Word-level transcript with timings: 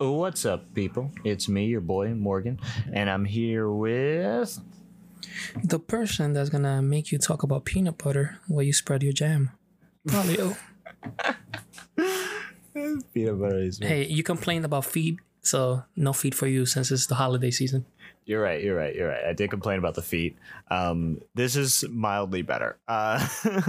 What's 0.00 0.46
up, 0.46 0.72
people? 0.72 1.12
It's 1.24 1.46
me, 1.46 1.66
your 1.66 1.82
boy 1.82 2.14
Morgan, 2.14 2.58
and 2.90 3.10
I'm 3.10 3.26
here 3.26 3.70
with. 3.70 4.58
The 5.62 5.78
person 5.78 6.32
that's 6.32 6.48
gonna 6.48 6.80
make 6.80 7.12
you 7.12 7.18
talk 7.18 7.42
about 7.42 7.66
peanut 7.66 7.98
butter 7.98 8.38
while 8.48 8.62
you 8.62 8.72
spread 8.72 9.02
your 9.02 9.12
jam. 9.12 9.50
Probably. 10.06 10.36
Peanut 13.12 13.40
butter 13.40 13.58
is. 13.58 13.78
Hey, 13.78 14.06
you 14.06 14.22
complained 14.22 14.64
about 14.64 14.86
feed, 14.86 15.18
so 15.42 15.84
no 15.94 16.14
feed 16.14 16.34
for 16.34 16.46
you 16.46 16.64
since 16.64 16.90
it's 16.90 17.04
the 17.04 17.16
holiday 17.16 17.50
season. 17.50 17.84
You're 18.30 18.40
right. 18.40 18.62
You're 18.62 18.76
right. 18.76 18.94
You're 18.94 19.08
right. 19.08 19.24
I 19.24 19.32
did 19.32 19.50
complain 19.50 19.80
about 19.80 19.96
the 19.96 20.02
feet. 20.02 20.36
Um, 20.70 21.20
this 21.34 21.56
is 21.56 21.84
mildly 21.90 22.42
better. 22.42 22.78
Uh, 22.86 23.26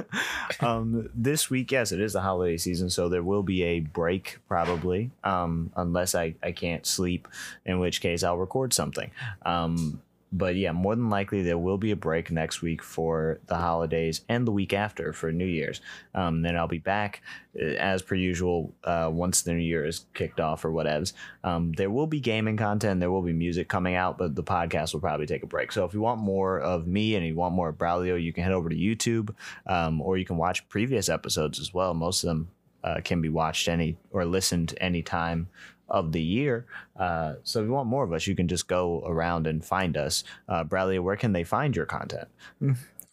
um, 0.60 1.10
this 1.16 1.50
week, 1.50 1.72
yes, 1.72 1.92
it 1.92 2.00
is 2.00 2.14
the 2.14 2.22
holiday 2.22 2.58
season, 2.58 2.92
so 2.92 3.10
there 3.10 3.24
will 3.24 3.42
be 3.42 3.64
a 3.64 3.80
break 3.80 4.38
probably, 4.48 5.10
um, 5.24 5.72
unless 5.76 6.14
I, 6.14 6.36
I 6.44 6.52
can't 6.52 6.86
sleep, 6.86 7.28
in 7.66 7.80
which 7.80 8.02
case 8.02 8.22
I'll 8.22 8.38
record 8.38 8.72
something. 8.72 9.10
Um, 9.48 10.00
but 10.32 10.56
yeah, 10.56 10.72
more 10.72 10.96
than 10.96 11.10
likely 11.10 11.42
there 11.42 11.58
will 11.58 11.78
be 11.78 11.92
a 11.92 11.96
break 11.96 12.32
next 12.32 12.62
week 12.62 12.82
for 12.82 13.40
the 13.48 13.58
holidays 13.58 14.22
and 14.30 14.48
the 14.48 14.52
week 14.52 14.74
after 14.74 15.12
for 15.12 15.32
New 15.32 15.46
Year's. 15.46 15.82
Um, 16.16 16.42
then 16.42 16.56
I'll 16.56 16.68
be 16.68 16.78
back 16.78 17.22
uh, 17.60 17.66
as 17.66 18.02
per 18.02 18.16
usual 18.16 18.74
uh, 18.84 19.10
once 19.12 19.42
the 19.42 19.54
New 19.54 19.60
Year 19.60 19.86
is 19.86 20.06
kicked 20.14 20.40
off 20.40 20.64
or 20.64 20.72
whatevs. 20.72 21.14
Um, 21.44 21.74
there 21.74 21.90
will 21.90 22.08
be 22.08 22.22
gaming 22.22 22.56
content, 22.56 23.02
there 23.02 23.12
will 23.12 23.22
be 23.22 23.34
music 23.34 23.68
coming 23.68 23.96
out, 23.96 24.18
but 24.18 24.36
the 24.36 24.44
podcast 24.44 24.94
will 24.94 25.02
probably 25.02 25.26
take 25.26 25.44
a 25.44 25.48
break. 25.48 25.72
So 25.72 25.84
if 25.84 25.94
you 25.94 26.00
want 26.02 26.22
more 26.22 26.60
of 26.60 26.88
me 26.88 27.16
and 27.16 27.26
you 27.26 27.36
want 27.36 27.56
more 27.56 27.70
of 27.70 27.78
Braulio, 27.78 28.22
you 28.22 28.32
can 28.32 28.44
head 28.44 28.54
over 28.54 28.70
to 28.70 28.76
YouTube 28.76 29.36
um, 29.66 30.02
or 30.02 30.18
you 30.18 30.26
can 30.26 30.38
watch 30.38 30.68
previous 30.70 31.10
episodes 31.10 31.60
as 31.60 31.74
well. 31.74 31.94
Most 31.94 32.24
of 32.24 32.28
them 32.30 32.50
uh, 32.84 33.02
can 33.04 33.22
be 33.22 33.30
watched 33.30 33.68
any 33.68 33.98
or 34.12 34.26
listened 34.26 34.74
anytime 34.80 35.50
of 35.92 36.12
the 36.12 36.22
year. 36.22 36.66
Uh, 36.96 37.36
so 37.44 37.60
if 37.60 37.66
you 37.68 37.72
want 37.72 37.88
more 37.88 38.04
of 38.04 38.14
us, 38.14 38.26
you 38.26 38.36
can 38.36 38.48
just 38.48 38.68
go 38.68 39.04
around 39.06 39.46
and 39.46 39.64
find 39.64 39.96
us. 39.98 40.24
Uh, 40.50 40.64
Braulio, 40.64 41.04
where 41.04 41.18
can 41.18 41.34
they 41.34 41.44
find 41.44 41.76
your 41.76 41.86
content? 41.86 42.28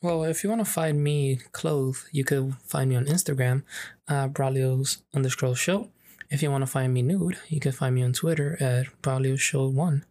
Well, 0.01 0.23
if 0.25 0.43
you 0.43 0.49
want 0.51 0.65
to 0.65 0.71
find 0.71 1.03
me 1.03 1.41
clothed, 1.53 2.05
you 2.13 2.25
could 2.25 2.55
find 2.65 2.89
me 2.91 2.97
on 2.97 3.07
Instagram, 3.07 3.65
uh, 4.07 4.29
Braulio's 4.29 5.03
underscore 5.13 5.57
show. 5.57 5.91
If 6.31 6.43
you 6.43 6.51
want 6.51 6.63
to 6.63 6.67
find 6.67 6.95
me 6.95 7.03
nude, 7.03 7.39
you 7.49 7.59
can 7.59 7.73
find 7.73 7.95
me 7.95 8.03
on 8.03 8.13
Twitter 8.13 8.57
at 8.61 8.87
Braulio 9.03 9.39
Show 9.39 9.67
One. 9.67 10.05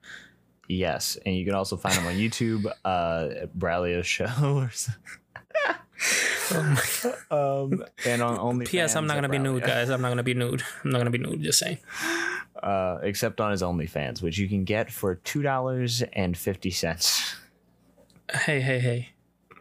Yes, 0.67 1.17
and 1.25 1.36
you 1.36 1.45
can 1.45 1.53
also 1.53 1.78
find 1.78 1.95
them 1.95 2.08
on 2.08 2.13
YouTube, 2.16 2.66
uh, 2.84 3.47
Braulio 3.58 4.03
Show. 4.03 4.67
Or 6.52 6.78
um, 7.31 7.84
and 8.06 8.22
on 8.22 8.38
only. 8.40 8.66
P.S. 8.66 8.95
I'm 8.95 9.08
not 9.08 9.16
gonna 9.16 9.30
be 9.30 9.40
nude, 9.40 9.64
guys. 9.64 9.90
I'm 9.90 10.02
not 10.02 10.09
gonna 10.09 10.23
be 10.23 10.34
nude. 10.34 10.64
I'm 10.84 10.92
not 10.92 11.00
gonna 11.00 11.09
be 11.12 11.17
nude. 11.17 11.42
Just 11.42 11.59
saying. 11.59 11.80
Uh, 12.62 12.98
except 13.03 13.42
on 13.42 13.52
his 13.52 13.62
OnlyFans, 13.62 14.22
which 14.22 14.38
you 14.38 14.48
can 14.48 14.64
get 14.64 14.92
for 14.92 15.16
two 15.16 15.42
dollars 15.42 16.03
and 16.14 16.38
fifty 16.38 16.72
cents. 16.72 17.36
Hey, 18.31 18.62
hey, 18.62 18.80
hey! 18.80 19.09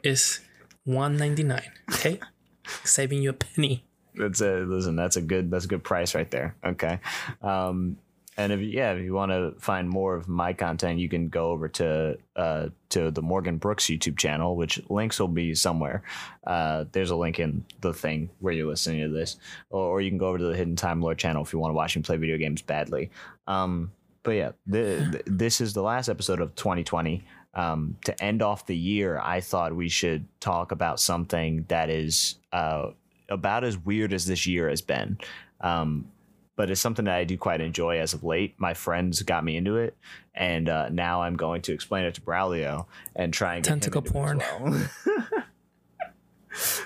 It's 0.02 0.40
one 0.84 1.16
ninety 1.16 1.42
nine. 1.42 1.70
Okay, 1.92 2.20
saving 2.84 3.22
you 3.22 3.30
a 3.30 3.34
penny. 3.34 3.84
That's 4.14 4.40
a 4.40 4.60
listen. 4.60 4.96
That's 4.96 5.16
a 5.16 5.22
good. 5.22 5.50
That's 5.50 5.64
a 5.64 5.68
good 5.68 5.84
price 5.84 6.14
right 6.14 6.30
there. 6.30 6.54
Okay. 6.64 7.00
Um, 7.42 7.98
and 8.36 8.52
if 8.52 8.60
yeah, 8.60 8.92
if 8.92 9.02
you 9.02 9.14
want 9.14 9.32
to 9.32 9.54
find 9.58 9.88
more 9.88 10.14
of 10.14 10.28
my 10.28 10.52
content, 10.52 10.98
you 10.98 11.08
can 11.08 11.28
go 11.28 11.50
over 11.50 11.68
to 11.68 12.18
uh, 12.36 12.68
to 12.90 13.10
the 13.10 13.22
Morgan 13.22 13.56
Brooks 13.56 13.86
YouTube 13.86 14.18
channel, 14.18 14.56
which 14.56 14.80
links 14.90 15.18
will 15.18 15.28
be 15.28 15.54
somewhere. 15.54 16.02
Uh, 16.46 16.84
there's 16.92 17.10
a 17.10 17.16
link 17.16 17.38
in 17.38 17.64
the 17.80 17.94
thing 17.94 18.28
where 18.40 18.52
you're 18.52 18.66
listening 18.66 19.00
to 19.00 19.08
this, 19.08 19.36
or, 19.70 19.82
or 19.82 20.00
you 20.02 20.10
can 20.10 20.18
go 20.18 20.28
over 20.28 20.38
to 20.38 20.44
the 20.44 20.56
Hidden 20.56 20.76
Time 20.76 21.00
Lord 21.00 21.18
channel 21.18 21.42
if 21.42 21.52
you 21.52 21.58
want 21.58 21.70
to 21.70 21.76
watch 21.76 21.96
me 21.96 22.02
play 22.02 22.18
video 22.18 22.36
games 22.36 22.60
badly. 22.60 23.10
Um, 23.46 23.90
but 24.22 24.32
yeah, 24.32 24.52
the, 24.66 25.22
this 25.26 25.60
is 25.60 25.72
the 25.72 25.82
last 25.82 26.08
episode 26.08 26.40
of 26.40 26.54
2020. 26.56 27.24
Um, 27.54 27.96
to 28.04 28.22
end 28.22 28.42
off 28.42 28.66
the 28.66 28.76
year, 28.76 29.18
I 29.18 29.40
thought 29.40 29.74
we 29.74 29.88
should 29.88 30.26
talk 30.40 30.72
about 30.72 31.00
something 31.00 31.64
that 31.68 31.88
is 31.88 32.34
uh, 32.52 32.90
about 33.30 33.64
as 33.64 33.78
weird 33.78 34.12
as 34.12 34.26
this 34.26 34.46
year 34.46 34.68
has 34.68 34.82
been. 34.82 35.16
Um, 35.62 36.10
but 36.56 36.70
it's 36.70 36.80
something 36.80 37.04
that 37.04 37.14
I 37.14 37.24
do 37.24 37.36
quite 37.36 37.60
enjoy 37.60 38.00
as 38.00 38.14
of 38.14 38.24
late. 38.24 38.54
My 38.58 38.74
friends 38.74 39.22
got 39.22 39.44
me 39.44 39.56
into 39.56 39.76
it, 39.76 39.96
and 40.34 40.68
uh, 40.68 40.88
now 40.88 41.22
I'm 41.22 41.36
going 41.36 41.62
to 41.62 41.72
explain 41.72 42.04
it 42.04 42.14
to 42.14 42.20
Braulio 42.20 42.86
and 43.14 43.32
try 43.32 43.56
and 43.56 43.64
get 43.64 43.70
Tentacle 43.70 44.02
porn. 44.02 44.38
Well. 44.38 44.88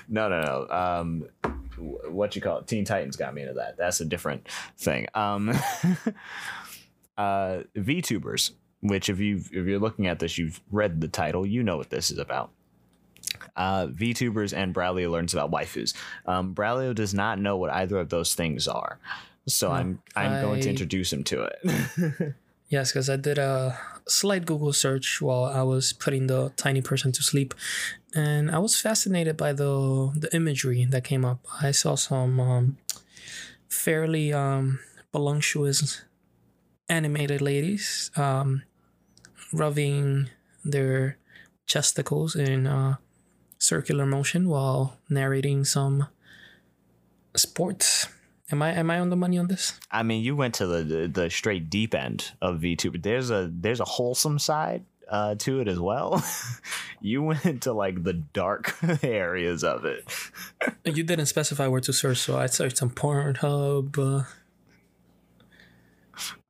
no, 0.09 0.29
no, 0.29 0.41
no. 0.41 0.67
Um, 0.69 1.25
what 2.09 2.35
you 2.35 2.41
call 2.41 2.59
it? 2.59 2.67
Teen 2.67 2.85
Titans 2.85 3.15
got 3.15 3.33
me 3.33 3.41
into 3.41 3.53
that. 3.55 3.77
That's 3.77 4.01
a 4.01 4.05
different 4.05 4.47
thing. 4.77 5.07
Um, 5.13 5.49
uh, 7.17 7.63
VTubers, 7.75 8.51
which 8.81 9.09
if 9.09 9.19
you 9.19 9.37
if 9.37 9.65
you're 9.65 9.79
looking 9.79 10.07
at 10.07 10.19
this, 10.19 10.37
you've 10.37 10.61
read 10.71 11.01
the 11.01 11.07
title, 11.07 11.45
you 11.45 11.63
know 11.63 11.77
what 11.77 11.89
this 11.89 12.11
is 12.11 12.17
about 12.17 12.51
uh, 13.55 13.87
VTubers 13.87 14.55
and 14.55 14.73
Braulio 14.73 15.09
learns 15.11 15.33
about 15.33 15.51
waifus. 15.51 15.93
Um, 16.25 16.53
Braulio 16.53 16.93
does 16.93 17.13
not 17.13 17.39
know 17.39 17.57
what 17.57 17.71
either 17.71 17.97
of 17.97 18.09
those 18.09 18.35
things 18.35 18.67
are. 18.67 18.99
So 19.47 19.69
no, 19.69 19.73
I'm 19.73 20.01
I'm 20.15 20.33
I, 20.33 20.41
going 20.41 20.61
to 20.61 20.69
introduce 20.69 21.11
him 21.11 21.23
to 21.25 21.43
it. 21.43 22.35
yes, 22.69 22.91
because 22.91 23.09
I 23.09 23.15
did 23.15 23.37
a 23.37 23.77
slight 24.07 24.45
Google 24.45 24.73
search 24.73 25.21
while 25.21 25.45
I 25.45 25.63
was 25.63 25.93
putting 25.93 26.27
the 26.27 26.51
tiny 26.55 26.81
person 26.81 27.11
to 27.13 27.23
sleep, 27.23 27.53
and 28.15 28.51
I 28.51 28.59
was 28.59 28.79
fascinated 28.79 29.37
by 29.37 29.53
the 29.53 30.11
the 30.15 30.33
imagery 30.35 30.85
that 30.85 31.03
came 31.03 31.25
up. 31.25 31.39
I 31.61 31.71
saw 31.71 31.95
some 31.95 32.39
um, 32.39 32.77
fairly 33.67 34.33
um, 34.33 34.79
voluptuous 35.11 36.03
animated 36.89 37.41
ladies 37.41 38.11
um, 38.15 38.63
rubbing 39.53 40.29
their 40.63 41.17
chesticles 41.65 42.35
in 42.35 42.67
uh, 42.67 42.95
circular 43.57 44.05
motion 44.05 44.49
while 44.49 44.97
narrating 45.09 45.63
some 45.63 46.07
sports 47.35 48.07
Am 48.51 48.61
I 48.61 48.73
am 48.73 48.91
I 48.91 48.99
on 48.99 49.09
the 49.09 49.15
money 49.15 49.37
on 49.37 49.47
this? 49.47 49.79
I 49.91 50.03
mean, 50.03 50.23
you 50.23 50.35
went 50.35 50.55
to 50.55 50.67
the 50.67 50.83
the, 50.83 51.07
the 51.07 51.29
straight 51.29 51.69
deep 51.69 51.95
end 51.95 52.31
of 52.41 52.59
VTuber. 52.59 53.01
There's 53.01 53.31
a 53.31 53.49
there's 53.51 53.79
a 53.79 53.85
wholesome 53.85 54.39
side 54.39 54.83
uh, 55.09 55.35
to 55.35 55.59
it 55.59 55.67
as 55.67 55.79
well. 55.79 56.23
you 57.01 57.21
went 57.21 57.63
to 57.63 57.73
like 57.73 58.03
the 58.03 58.13
dark 58.13 58.75
areas 59.03 59.63
of 59.63 59.85
it. 59.85 60.05
you 60.85 61.03
didn't 61.03 61.27
specify 61.27 61.67
where 61.67 61.81
to 61.81 61.93
search, 61.93 62.17
so 62.17 62.37
I 62.37 62.47
searched 62.47 62.81
on 62.81 62.89
Pornhub. 62.89 63.97
Uh... 63.97 64.23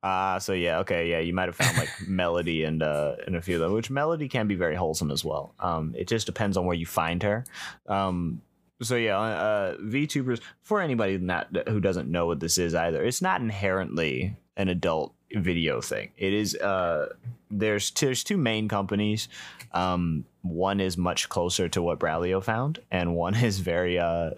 Ah, 0.02 0.34
uh, 0.34 0.38
so 0.40 0.52
yeah, 0.52 0.78
okay, 0.80 1.08
yeah, 1.08 1.20
you 1.20 1.32
might 1.32 1.48
have 1.48 1.56
found 1.56 1.78
like 1.78 1.88
Melody 2.06 2.64
and 2.64 2.82
uh 2.82 3.14
and 3.26 3.36
a 3.36 3.42
few 3.42 3.54
of 3.56 3.60
them, 3.60 3.72
which 3.72 3.90
Melody 3.90 4.28
can 4.28 4.48
be 4.48 4.56
very 4.56 4.74
wholesome 4.74 5.10
as 5.10 5.24
well. 5.24 5.54
Um, 5.60 5.94
it 5.96 6.08
just 6.08 6.26
depends 6.26 6.56
on 6.56 6.66
where 6.66 6.76
you 6.76 6.86
find 6.86 7.22
her. 7.22 7.44
Um, 7.86 8.42
so 8.82 8.96
yeah, 8.96 9.18
uh, 9.18 9.76
VTubers 9.78 10.40
for 10.62 10.80
anybody 10.80 11.18
not 11.18 11.48
who 11.68 11.80
doesn't 11.80 12.10
know 12.10 12.26
what 12.26 12.40
this 12.40 12.58
is 12.58 12.74
either, 12.74 13.02
it's 13.02 13.22
not 13.22 13.40
inherently 13.40 14.36
an 14.56 14.68
adult 14.68 15.14
video 15.34 15.80
thing. 15.80 16.10
It 16.16 16.32
is 16.32 16.54
uh, 16.56 17.08
there's 17.50 17.90
there's 17.92 18.24
two 18.24 18.36
main 18.36 18.68
companies. 18.68 19.28
Um, 19.72 20.24
one 20.42 20.80
is 20.80 20.98
much 20.98 21.28
closer 21.28 21.68
to 21.70 21.82
what 21.82 21.98
Braulio 21.98 22.42
found, 22.42 22.80
and 22.90 23.14
one 23.14 23.34
is 23.34 23.60
very 23.60 23.98
uh, 23.98 24.30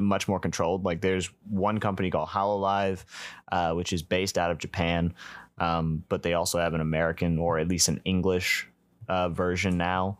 much 0.00 0.28
more 0.28 0.40
controlled. 0.40 0.84
Like 0.84 1.00
there's 1.00 1.30
one 1.48 1.78
company 1.78 2.10
called 2.10 2.28
Hololive, 2.28 3.04
uh, 3.50 3.72
which 3.74 3.92
is 3.92 4.02
based 4.02 4.38
out 4.38 4.50
of 4.50 4.58
Japan, 4.58 5.14
um, 5.58 6.04
but 6.08 6.22
they 6.22 6.34
also 6.34 6.58
have 6.58 6.74
an 6.74 6.80
American 6.80 7.38
or 7.38 7.58
at 7.58 7.68
least 7.68 7.88
an 7.88 8.00
English 8.04 8.68
uh, 9.08 9.28
version 9.28 9.76
now. 9.76 10.18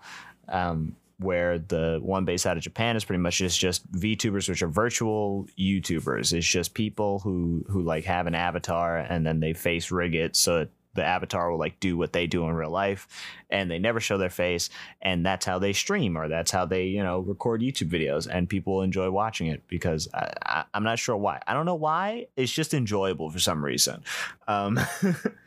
Um, 0.49 0.97
where 1.23 1.59
the 1.59 1.99
one 2.03 2.25
based 2.25 2.47
out 2.47 2.57
of 2.57 2.63
Japan 2.63 2.97
is 2.97 3.05
pretty 3.05 3.23
much 3.23 3.39
just 3.39 3.59
just 3.59 3.91
VTubers, 3.93 4.49
which 4.49 4.63
are 4.63 4.69
virtual 4.69 5.47
YouTubers. 5.59 6.33
It's 6.33 6.47
just 6.47 6.75
people 6.75 7.21
who 7.21 7.65
who 7.69 7.83
like 7.83 8.05
have 8.05 8.27
an 8.27 8.35
avatar 8.35 8.99
and 8.99 9.27
then 9.27 9.41
they 9.41 9.53
face 9.53 9.91
rig 9.91 10.15
it 10.15 10.37
so 10.37 10.67
the 10.95 11.05
avatar 11.05 11.51
will 11.51 11.59
like 11.59 11.81
do 11.81 11.97
what 11.97 12.13
they 12.13 12.27
do 12.27 12.45
in 12.45 12.55
real 12.55 12.71
life 12.71 13.09
and 13.51 13.71
they 13.71 13.79
never 13.79 14.01
show 14.01 14.19
their 14.19 14.31
face 14.31 14.69
and 15.01 15.25
that's 15.25 15.47
how 15.47 15.59
they 15.59 15.73
stream 15.73 16.17
or 16.17 16.29
that's 16.29 16.51
how 16.51 16.67
they 16.67 16.85
you 16.85 17.03
know 17.03 17.21
record 17.21 17.61
youtube 17.61 17.89
videos 17.89 18.27
and 18.27 18.49
people 18.49 18.83
enjoy 18.83 19.11
watching 19.11 19.47
it 19.47 19.67
because 19.69 20.09
I, 20.15 20.65
am 20.75 20.85
not 20.85 20.99
sure 20.99 21.17
why. 21.17 21.41
I 21.47 21.55
don't 21.55 21.67
know 21.67 21.75
why. 21.75 22.27
It's 22.37 22.53
just 22.53 22.75
enjoyable 22.75 23.31
for 23.31 23.39
some 23.39 23.65
reason. 23.65 24.03
Um, 24.47 24.79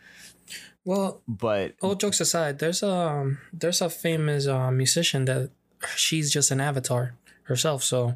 well 0.85 1.21
but 1.27 1.73
all 1.81 1.95
jokes 1.95 2.19
aside 2.19 2.59
there's 2.59 2.83
a 2.83 3.35
there's 3.51 3.81
a 3.81 3.89
famous 3.89 4.47
uh, 4.47 4.69
musician 4.69 5.25
that 5.25 5.49
she's 5.95 6.31
just 6.31 6.51
an 6.51 6.61
avatar 6.61 7.15
herself. 7.43 7.83
So 7.83 8.15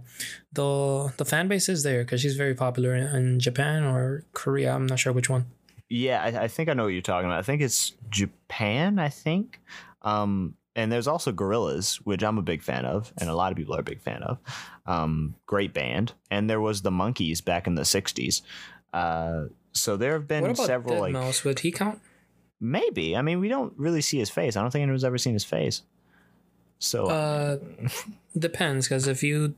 the 0.52 1.14
the 1.18 1.26
fan 1.26 1.48
base 1.48 1.70
is 1.70 1.84
there 1.84 2.04
because 2.04 2.22
she's 2.22 2.36
very 2.36 2.56
popular 2.56 2.96
in, 2.96 3.04
in, 3.16 3.40
Japan 3.40 3.84
or 3.84 4.26
Korea. 4.34 4.74
I'm 4.74 4.86
not 4.86 5.00
sure 5.00 5.14
which 5.14 5.30
one. 5.30 5.46
Yeah, 5.90 6.22
I, 6.22 6.44
I, 6.44 6.48
think 6.48 6.70
I 6.70 6.74
know 6.74 6.84
what 6.84 6.90
you're 6.90 7.02
talking 7.02 7.28
about. 7.28 7.40
I 7.40 7.42
think 7.42 7.62
it's 7.62 7.94
Japan. 8.10 9.00
I 9.00 9.10
think. 9.10 9.60
Um, 10.02 10.56
and 10.76 10.92
there's 10.92 11.08
also 11.08 11.32
Gorillaz, 11.32 11.96
which 11.98 12.24
I'm 12.24 12.38
a 12.38 12.44
big 12.44 12.62
fan 12.62 12.86
of, 12.86 13.12
and 13.18 13.30
a 13.30 13.36
lot 13.36 13.52
of 13.52 13.58
people 13.58 13.76
are 13.76 13.80
a 13.80 13.84
big 13.84 14.02
fan 14.02 14.22
of. 14.24 14.38
Um, 14.86 15.36
great 15.46 15.74
band. 15.74 16.14
And 16.32 16.50
there 16.50 16.62
was 16.62 16.84
the 16.84 16.92
Monkees 16.92 17.44
back 17.44 17.68
in 17.68 17.76
the 17.76 17.82
'60s. 17.82 18.42
Uh, 18.94 19.46
So 19.74 19.98
there 19.98 20.14
have 20.14 20.28
been 20.28 20.44
what 20.44 20.52
about 20.52 20.68
several 20.68 20.96
Dead 20.96 21.02
like 21.02 21.14
Mouse? 21.14 21.44
Would 21.44 21.60
he 21.60 21.72
count? 21.72 22.00
maybe. 22.60 23.16
I 23.16 23.22
mean, 23.22 23.40
we 23.40 23.48
don't 23.48 23.74
really 23.78 24.02
see 24.02 24.18
his 24.18 24.30
face. 24.30 24.56
I 24.56 24.62
don't 24.62 24.72
think 24.72 24.84
anyone's 24.84 25.04
ever 25.04 25.18
seen 25.18 25.34
his 25.34 25.46
face. 25.46 25.84
So 26.80 27.08
Uh, 27.08 27.58
depends, 28.38 28.88
because 28.88 29.08
if 29.08 29.22
you, 29.24 29.54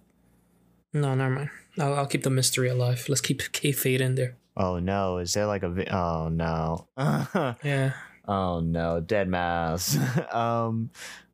no, 0.93 1.13
never 1.15 1.29
mind. 1.33 1.49
I'll, 1.79 1.93
I'll 1.93 2.05
keep 2.07 2.23
the 2.23 2.29
mystery 2.29 2.67
alive. 2.69 3.05
Let's 3.07 3.21
keep 3.21 3.39
kayfabe 3.53 4.01
in 4.01 4.15
there. 4.15 4.35
oh 4.57 4.79
no, 4.79 5.17
is 5.19 5.33
there 5.33 5.45
like 5.45 5.63
a 5.63 5.69
vi- 5.69 5.87
oh 5.91 6.27
no. 6.29 6.87
Yeah. 7.63 7.93
Oh 8.27 8.59
no, 8.59 9.01
deadmau5. 9.01 10.33
um, 10.35 10.89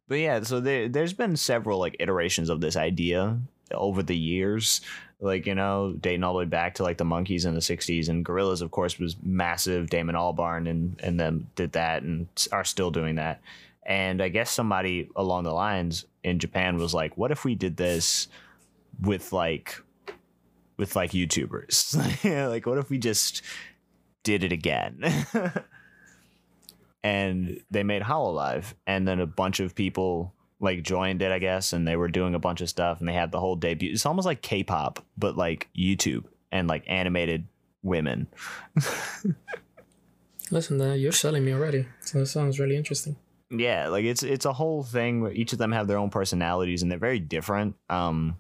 but 0.07 0.19
yeah, 0.19 0.41
so 0.43 0.59
there 0.59 0.87
there's 0.87 1.13
been 1.13 1.35
several 1.35 1.79
like 1.79 1.95
iterations 1.99 2.49
of 2.49 2.61
this 2.61 2.75
idea 2.75 3.39
over 3.73 4.03
the 4.03 4.15
years. 4.17 4.81
Like 5.19 5.47
you 5.47 5.55
know, 5.55 5.95
dating 5.99 6.23
all 6.23 6.33
the 6.33 6.39
way 6.39 6.45
back 6.45 6.75
to 6.75 6.83
like 6.83 6.97
the 6.97 7.03
Monkees 7.03 7.45
in 7.45 7.55
the 7.55 7.59
'60s, 7.59 8.07
and 8.07 8.23
Gorillaz, 8.23 8.61
of 8.61 8.69
course, 8.71 8.99
was 8.99 9.15
massive. 9.23 9.89
Damon 9.89 10.15
Albarn 10.15 10.69
and 10.69 10.99
and 11.03 11.19
them 11.19 11.47
did 11.55 11.71
that, 11.73 12.03
and 12.03 12.27
are 12.51 12.63
still 12.63 12.91
doing 12.91 13.15
that. 13.15 13.41
And 13.87 14.21
I 14.21 14.27
guess 14.27 14.51
somebody 14.51 15.09
along 15.15 15.45
the 15.45 15.53
lines 15.53 16.05
in 16.23 16.39
Japan 16.39 16.77
was 16.77 16.93
like, 16.93 17.17
"What 17.17 17.31
if 17.31 17.45
we 17.45 17.55
did 17.55 17.77
this 17.77 18.27
with 19.01 19.31
like 19.31 19.81
with 20.75 20.95
like 20.95 21.11
YouTubers? 21.11 21.95
like, 22.49 22.65
what 22.65 22.77
if 22.77 22.89
we 22.89 22.97
just 22.97 23.41
did 24.23 24.43
it 24.43 24.51
again?" 24.51 25.01
and 27.03 27.61
they 27.71 27.83
made 27.83 28.01
Hololive, 28.01 28.73
and 28.85 29.07
then 29.07 29.21
a 29.21 29.25
bunch 29.25 29.61
of 29.61 29.73
people 29.73 30.33
like 30.59 30.83
joined 30.83 31.21
it, 31.21 31.31
I 31.31 31.39
guess, 31.39 31.71
and 31.71 31.87
they 31.87 31.95
were 31.95 32.09
doing 32.09 32.35
a 32.35 32.39
bunch 32.39 32.59
of 32.59 32.67
stuff, 32.67 32.99
and 32.99 33.07
they 33.07 33.13
had 33.13 33.31
the 33.31 33.39
whole 33.39 33.55
debut. 33.55 33.91
It's 33.91 34.05
almost 34.05 34.25
like 34.25 34.41
K-pop, 34.41 35.05
but 35.17 35.37
like 35.37 35.69
YouTube 35.77 36.25
and 36.51 36.67
like 36.67 36.83
animated 36.87 37.47
women. 37.83 38.27
Listen, 40.51 40.81
uh, 40.81 40.93
you're 40.93 41.11
selling 41.11 41.45
me 41.45 41.53
already. 41.53 41.87
So 42.01 42.19
that 42.19 42.27
sounds 42.27 42.59
really 42.59 42.75
interesting. 42.75 43.15
Yeah, 43.49 43.87
like 43.87 44.03
it's 44.03 44.23
it's 44.23 44.45
a 44.45 44.53
whole 44.53 44.83
thing 44.83 45.21
where 45.21 45.31
each 45.31 45.53
of 45.53 45.59
them 45.59 45.71
have 45.71 45.87
their 45.87 45.97
own 45.97 46.09
personalities 46.09 46.81
and 46.81 46.91
they're 46.91 46.99
very 46.99 47.19
different. 47.19 47.75
Um, 47.89 48.37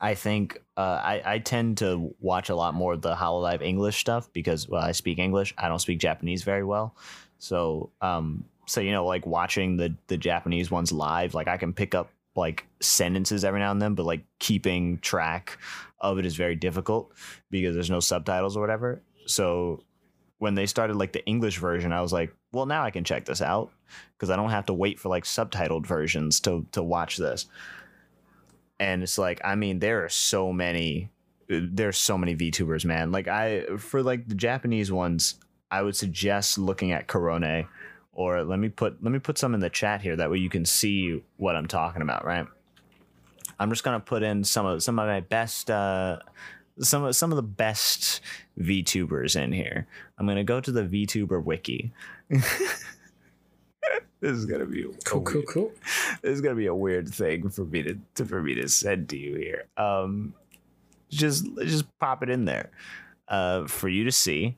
I 0.00 0.14
think 0.14 0.62
uh, 0.76 1.00
I 1.02 1.22
I 1.24 1.38
tend 1.38 1.78
to 1.78 2.14
watch 2.20 2.48
a 2.48 2.54
lot 2.54 2.74
more 2.74 2.92
of 2.92 3.02
the 3.02 3.14
Hololive 3.14 3.62
English 3.62 3.98
stuff 3.98 4.32
because 4.32 4.68
well 4.68 4.82
I 4.82 4.92
speak 4.92 5.18
English. 5.18 5.52
I 5.58 5.68
don't 5.68 5.80
speak 5.80 5.98
Japanese 5.98 6.44
very 6.44 6.64
well, 6.64 6.94
so 7.38 7.90
um 8.00 8.44
so 8.66 8.80
you 8.80 8.92
know 8.92 9.04
like 9.04 9.26
watching 9.26 9.76
the 9.76 9.94
the 10.06 10.16
Japanese 10.16 10.70
ones 10.70 10.92
live, 10.92 11.34
like 11.34 11.48
I 11.48 11.56
can 11.56 11.72
pick 11.72 11.94
up 11.94 12.10
like 12.36 12.66
sentences 12.80 13.44
every 13.44 13.58
now 13.58 13.72
and 13.72 13.82
then, 13.82 13.94
but 13.94 14.06
like 14.06 14.24
keeping 14.38 14.98
track 14.98 15.58
of 15.98 16.18
it 16.18 16.24
is 16.24 16.36
very 16.36 16.54
difficult 16.54 17.12
because 17.50 17.74
there's 17.74 17.90
no 17.90 18.00
subtitles 18.00 18.56
or 18.56 18.60
whatever. 18.60 19.02
So 19.26 19.82
when 20.38 20.54
they 20.54 20.66
started 20.66 20.96
like 20.96 21.12
the 21.12 21.24
English 21.26 21.58
version, 21.58 21.92
I 21.92 22.00
was 22.00 22.12
like, 22.12 22.32
well, 22.52 22.64
now 22.64 22.84
I 22.84 22.90
can 22.92 23.04
check 23.04 23.24
this 23.24 23.42
out 23.42 23.72
because 24.12 24.30
I 24.30 24.36
don't 24.36 24.50
have 24.50 24.66
to 24.66 24.74
wait 24.74 24.98
for 24.98 25.08
like 25.08 25.24
subtitled 25.24 25.86
versions 25.86 26.40
to 26.40 26.66
to 26.72 26.82
watch 26.82 27.16
this. 27.16 27.46
And 28.78 29.02
it's 29.02 29.18
like, 29.18 29.40
I 29.44 29.56
mean, 29.56 29.78
there 29.78 30.04
are 30.04 30.08
so 30.08 30.52
many 30.52 31.10
there's 31.48 31.98
so 31.98 32.16
many 32.16 32.36
VTubers, 32.36 32.84
man. 32.84 33.10
Like 33.10 33.28
I 33.28 33.64
for 33.78 34.02
like 34.02 34.28
the 34.28 34.34
Japanese 34.34 34.92
ones, 34.92 35.36
I 35.70 35.82
would 35.82 35.96
suggest 35.96 36.58
looking 36.58 36.92
at 36.92 37.08
Korone 37.08 37.66
or 38.12 38.44
let 38.44 38.58
me 38.58 38.68
put 38.68 39.02
let 39.02 39.12
me 39.12 39.18
put 39.18 39.38
some 39.38 39.54
in 39.54 39.60
the 39.60 39.70
chat 39.70 40.02
here 40.02 40.16
that 40.16 40.30
way 40.30 40.38
you 40.38 40.50
can 40.50 40.64
see 40.64 41.22
what 41.36 41.56
I'm 41.56 41.66
talking 41.66 42.02
about, 42.02 42.24
right? 42.24 42.46
I'm 43.58 43.70
just 43.70 43.84
gonna 43.84 44.00
put 44.00 44.22
in 44.22 44.44
some 44.44 44.66
of 44.66 44.82
some 44.82 44.98
of 44.98 45.06
my 45.06 45.20
best 45.20 45.70
uh 45.70 46.18
some 46.80 47.04
of 47.04 47.16
some 47.16 47.32
of 47.32 47.36
the 47.36 47.42
best 47.42 48.20
VTubers 48.58 49.36
in 49.36 49.52
here. 49.52 49.86
I'm 50.18 50.26
gonna 50.26 50.44
go 50.44 50.60
to 50.60 50.72
the 50.72 50.82
VTuber 50.82 51.42
wiki. 51.42 51.92
this 54.20 54.32
is 54.32 54.46
gonna 54.46 54.66
be 54.66 54.82
Cool, 55.04 55.22
cool, 55.22 55.34
weird- 55.34 55.48
cool. 55.48 55.72
This 56.22 56.32
is 56.32 56.40
gonna 56.40 56.54
be 56.56 56.66
a 56.66 56.74
weird 56.74 57.08
thing 57.08 57.48
for 57.50 57.64
me 57.64 57.82
to, 57.82 57.98
to 58.16 58.24
for 58.24 58.42
me 58.42 58.54
to 58.54 58.68
send 58.68 59.08
to 59.10 59.16
you 59.16 59.36
here. 59.36 59.66
Um, 59.76 60.34
just 61.08 61.46
just 61.62 61.86
pop 61.98 62.22
it 62.22 62.30
in 62.30 62.44
there, 62.44 62.70
uh, 63.28 63.66
for 63.66 63.88
you 63.88 64.04
to 64.04 64.12
see. 64.12 64.56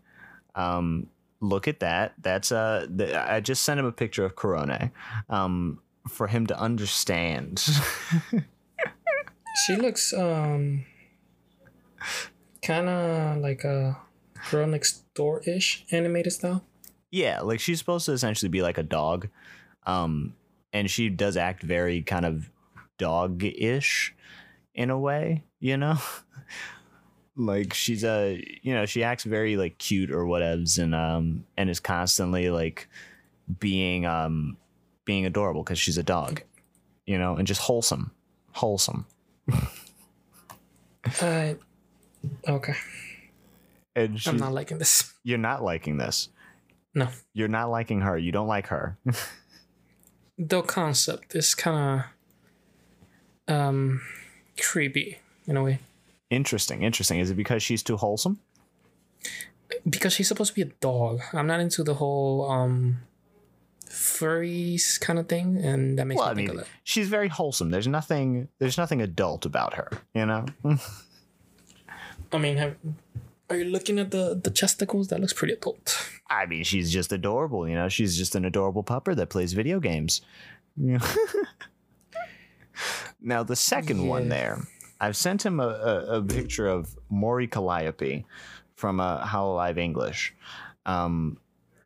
Um, 0.55 1.07
look 1.41 1.67
at 1.67 1.81
that. 1.81 2.13
That's 2.21 2.53
uh, 2.53 2.87
the, 2.89 3.19
I 3.33 3.41
just 3.41 3.63
sent 3.63 3.81
him 3.81 3.87
a 3.87 3.93
picture 3.93 4.25
of 4.25 4.35
Korone, 4.37 4.91
um, 5.31 5.81
for 6.09 6.27
him 6.27 6.47
to 6.49 6.59
understand. 6.59 7.65
She 9.67 9.77
looks 9.77 10.13
um 10.15 10.85
kind 12.63 12.89
of 12.89 13.39
like 13.39 13.65
a 13.65 13.99
girl 14.51 14.67
next 14.67 15.05
door 15.15 15.43
ish 15.47 15.85
animated 15.93 16.33
style. 16.33 16.65
Yeah, 17.13 17.43
like 17.43 17.61
she's 17.61 17.79
supposed 17.79 18.07
to 18.07 18.13
essentially 18.13 18.49
be 18.49 18.63
like 18.63 18.79
a 18.79 18.83
dog. 18.83 19.29
Um 19.87 20.35
and 20.73 20.91
she 20.91 21.09
does 21.11 21.37
act 21.37 21.63
very 21.63 22.03
kind 22.03 22.25
of 22.27 22.51
dog-ish 22.99 24.15
in 24.75 24.89
a 24.91 24.99
way, 24.99 25.45
you 25.61 25.77
know? 25.77 25.99
like 27.37 27.73
she's 27.75 28.03
a 28.05 28.43
you 28.63 28.75
know, 28.75 28.87
she 28.87 29.05
acts 29.05 29.25
very 29.25 29.57
like 29.57 29.79
cute 29.79 30.11
or 30.11 30.25
whatevs 30.25 30.79
and 30.83 30.95
um 30.95 31.45
and 31.57 31.71
is 31.71 31.79
constantly 31.81 32.51
like 32.51 32.89
being 33.61 34.07
um 34.07 34.57
being 35.05 35.27
adorable 35.27 35.63
cuz 35.65 35.79
she's 35.79 35.99
a 35.99 36.03
dog. 36.03 36.43
You 37.07 37.19
know, 37.19 37.37
and 37.37 37.47
just 37.47 37.61
wholesome. 37.61 38.11
Wholesome. 38.53 39.07
Uh, 41.21 41.55
okay, 42.49 42.75
And 43.97 44.21
she, 44.21 44.31
I'm 44.31 44.37
not 44.37 44.53
liking 44.53 44.79
this. 44.79 45.13
you're 45.25 45.37
not 45.37 45.63
liking 45.65 45.97
this. 45.97 46.29
No, 46.95 47.09
You're 47.33 47.49
not 47.49 47.71
liking 47.71 48.01
her. 48.03 48.19
You 48.19 48.33
don't 48.33 48.49
like 48.49 48.67
her. 48.69 48.99
the 50.39 50.63
concept 50.63 51.35
is 51.35 51.55
kind 51.55 52.05
of 53.49 53.55
um 53.55 54.01
creepy 54.59 55.19
in 55.47 55.57
a 55.57 55.63
way 55.63 55.79
interesting. 56.31 56.83
Interesting. 56.83 57.21
Is 57.21 57.31
it 57.31 57.35
because 57.35 57.63
she's 57.63 57.83
too 57.83 57.97
wholesome? 57.97 58.41
because 59.89 60.13
she's 60.13 60.29
supposed 60.29 60.51
to 60.51 60.55
be 60.55 60.63
a 60.63 60.73
dog. 60.81 61.21
I'm 61.33 61.47
not 61.47 61.61
into 61.61 61.83
the 61.83 61.95
whole 61.95 62.51
um 62.51 63.03
furries 63.87 65.01
kind 65.01 65.19
of 65.19 65.29
thing, 65.29 65.59
and 65.59 65.99
that 65.99 66.07
makes 66.07 66.19
well, 66.19 66.29
me 66.29 66.33
I 66.33 66.35
think 66.35 66.49
mean, 66.49 66.59
of 66.59 66.65
that. 66.65 66.73
she's 66.85 67.09
very 67.09 67.29
wholesome. 67.29 67.71
There's 67.71 67.89
nothing. 67.89 68.49
There's 68.59 68.79
nothing 68.79 69.01
adult 69.03 69.47
about 69.47 69.75
her. 69.75 69.89
You 70.15 70.27
know. 70.27 70.47
I 72.35 72.39
mean, 72.39 72.57
have, 72.57 72.77
are 73.53 73.59
you 73.59 73.65
looking 73.65 73.99
at 73.99 74.11
the 74.11 74.41
the 74.43 74.51
chesticles? 74.51 75.09
That 75.09 75.21
looks 75.21 75.33
pretty 75.33 75.55
adult. 75.55 76.11
I 76.29 76.47
mean, 76.47 76.65
she's 76.65 76.91
just 76.93 77.13
adorable. 77.13 77.69
You 77.69 77.75
know, 77.75 77.89
she's 77.89 78.17
just 78.17 78.35
an 78.35 78.45
adorable 78.45 78.83
pupper 78.83 79.15
that 79.17 79.29
plays 79.29 79.53
video 79.53 79.81
games. 79.81 80.23
Now 83.23 83.43
the 83.43 83.57
second 83.57 84.09
one 84.09 84.29
there, 84.29 84.61
I've 85.01 85.17
sent 85.17 85.47
him 85.47 85.61
a, 85.61 85.69
a, 85.69 86.19
a 86.19 86.23
picture 86.23 86.67
of 86.67 86.97
Mori 87.09 87.47
Calliope 87.47 88.27
from 88.75 89.01
uh, 89.01 89.25
Hololive 89.25 89.79
English. 89.79 90.35
Um, 90.87 91.39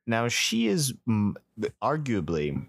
now 0.06 0.28
she 0.28 0.66
is 0.66 0.94
mm, 1.06 1.34
arguably 1.82 2.66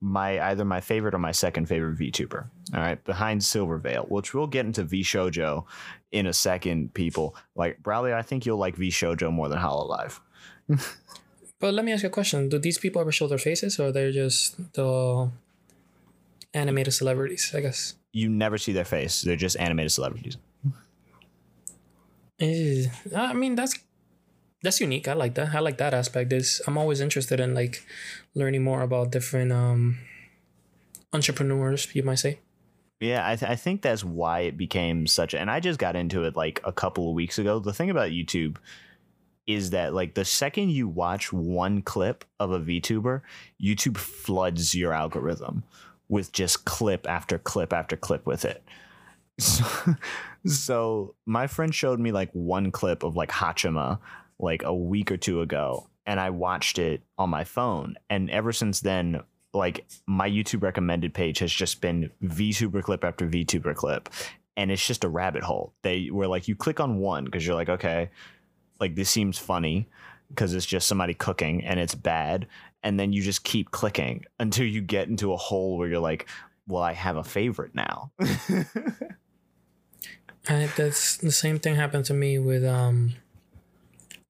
my 0.00 0.40
either 0.50 0.64
my 0.64 0.80
favorite 0.80 1.14
or 1.14 1.18
my 1.18 1.30
second 1.30 1.66
favorite 1.66 1.96
VTuber. 1.96 2.48
All 2.74 2.80
right, 2.80 3.02
behind 3.04 3.42
Silvervale, 3.42 4.08
which 4.08 4.32
we'll 4.32 4.46
get 4.46 4.64
into 4.64 4.84
VShojo 4.84 5.64
in 6.10 6.26
a 6.26 6.32
second. 6.32 6.94
People 6.94 7.36
like 7.54 7.82
Braulio, 7.82 8.14
I 8.14 8.22
think 8.22 8.46
you'll 8.46 8.56
like 8.56 8.76
VShojo 8.76 9.30
more 9.30 9.48
than 9.48 9.58
Hololive. 9.58 10.20
But 11.62 11.74
let 11.74 11.84
me 11.84 11.92
ask 11.92 12.02
you 12.02 12.08
a 12.08 12.10
question: 12.10 12.48
Do 12.48 12.58
these 12.58 12.76
people 12.76 13.00
ever 13.00 13.12
show 13.12 13.28
their 13.28 13.38
faces, 13.38 13.78
or 13.78 13.92
they're 13.92 14.10
just 14.10 14.58
the 14.74 15.30
animated 16.52 16.92
celebrities? 16.92 17.54
I 17.54 17.60
guess. 17.60 17.94
You 18.12 18.28
never 18.28 18.58
see 18.58 18.72
their 18.72 18.84
face; 18.84 19.22
they're 19.22 19.36
just 19.36 19.56
animated 19.60 19.92
celebrities. 19.92 20.38
Eh, 22.40 22.86
I 23.14 23.32
mean, 23.34 23.54
that's 23.54 23.78
that's 24.60 24.80
unique. 24.80 25.06
I 25.06 25.12
like 25.12 25.36
that. 25.36 25.54
I 25.54 25.60
like 25.60 25.78
that 25.78 25.94
aspect. 25.94 26.32
Is 26.32 26.60
I'm 26.66 26.76
always 26.76 27.00
interested 27.00 27.38
in 27.38 27.54
like 27.54 27.86
learning 28.34 28.64
more 28.64 28.82
about 28.82 29.12
different 29.12 29.52
um 29.52 29.98
entrepreneurs. 31.12 31.86
You 31.94 32.02
might 32.02 32.18
say. 32.18 32.40
Yeah, 33.02 33.28
I, 33.28 33.34
th- 33.34 33.50
I 33.50 33.56
think 33.56 33.82
that's 33.82 34.04
why 34.04 34.40
it 34.40 34.56
became 34.56 35.08
such. 35.08 35.34
And 35.34 35.50
I 35.50 35.58
just 35.58 35.80
got 35.80 35.96
into 35.96 36.22
it 36.22 36.36
like 36.36 36.60
a 36.62 36.72
couple 36.72 37.08
of 37.08 37.16
weeks 37.16 37.36
ago. 37.36 37.58
The 37.58 37.72
thing 37.72 37.90
about 37.90 38.10
YouTube 38.10 38.58
is 39.44 39.70
that 39.70 39.92
like 39.92 40.14
the 40.14 40.24
second 40.24 40.70
you 40.70 40.86
watch 40.86 41.32
one 41.32 41.82
clip 41.82 42.24
of 42.38 42.52
a 42.52 42.60
VTuber, 42.60 43.22
YouTube 43.60 43.96
floods 43.96 44.72
your 44.72 44.92
algorithm 44.92 45.64
with 46.08 46.30
just 46.30 46.64
clip 46.64 47.08
after 47.08 47.38
clip 47.38 47.72
after 47.72 47.96
clip 47.96 48.24
with 48.26 48.44
it. 48.44 48.62
So, 49.38 49.64
so 50.44 51.14
my 51.26 51.46
friend 51.46 51.74
showed 51.74 51.98
me 51.98 52.12
like 52.12 52.30
one 52.32 52.70
clip 52.70 53.02
of 53.02 53.16
like 53.16 53.30
Haachama 53.30 53.98
like 54.38 54.62
a 54.62 54.74
week 54.74 55.10
or 55.10 55.16
two 55.16 55.40
ago, 55.40 55.88
and 56.04 56.20
I 56.20 56.30
watched 56.30 56.78
it 56.78 57.02
on 57.16 57.30
my 57.30 57.42
phone. 57.42 57.96
And 58.10 58.30
ever 58.30 58.52
since 58.52 58.80
then, 58.80 59.22
like 59.52 59.84
my 60.06 60.28
YouTube 60.28 60.62
recommended 60.62 61.14
page 61.14 61.38
has 61.40 61.52
just 61.52 61.80
been 61.80 62.10
VTuber 62.24 62.82
clip 62.82 63.04
after 63.04 63.26
VTuber 63.26 63.74
clip, 63.74 64.08
and 64.56 64.70
it's 64.70 64.86
just 64.86 65.04
a 65.04 65.08
rabbit 65.08 65.42
hole. 65.42 65.72
They 65.82 66.10
were 66.10 66.26
like 66.26 66.48
you 66.48 66.56
click 66.56 66.80
on 66.80 66.98
one 66.98 67.24
because 67.24 67.46
you're 67.46 67.56
like 67.56 67.68
okay, 67.68 68.10
like 68.80 68.94
this 68.94 69.10
seems 69.10 69.38
funny 69.38 69.88
because 70.28 70.54
it's 70.54 70.66
just 70.66 70.88
somebody 70.88 71.14
cooking 71.14 71.64
and 71.64 71.78
it's 71.78 71.94
bad 71.94 72.46
and 72.82 72.98
then 72.98 73.12
you 73.12 73.22
just 73.22 73.44
keep 73.44 73.70
clicking 73.70 74.24
until 74.40 74.64
you 74.64 74.80
get 74.80 75.06
into 75.08 75.32
a 75.32 75.36
hole 75.36 75.76
where 75.76 75.88
you're 75.88 76.00
like 76.00 76.26
well 76.66 76.82
i 76.82 76.92
have 76.92 77.16
a 77.16 77.22
favorite 77.22 77.74
now 77.74 78.10
and 80.48 80.70
that's 80.76 81.18
the 81.18 81.30
same 81.30 81.58
thing 81.58 81.74
happened 81.74 82.06
to 82.06 82.14
me 82.14 82.38
with 82.38 82.64
um 82.64 83.12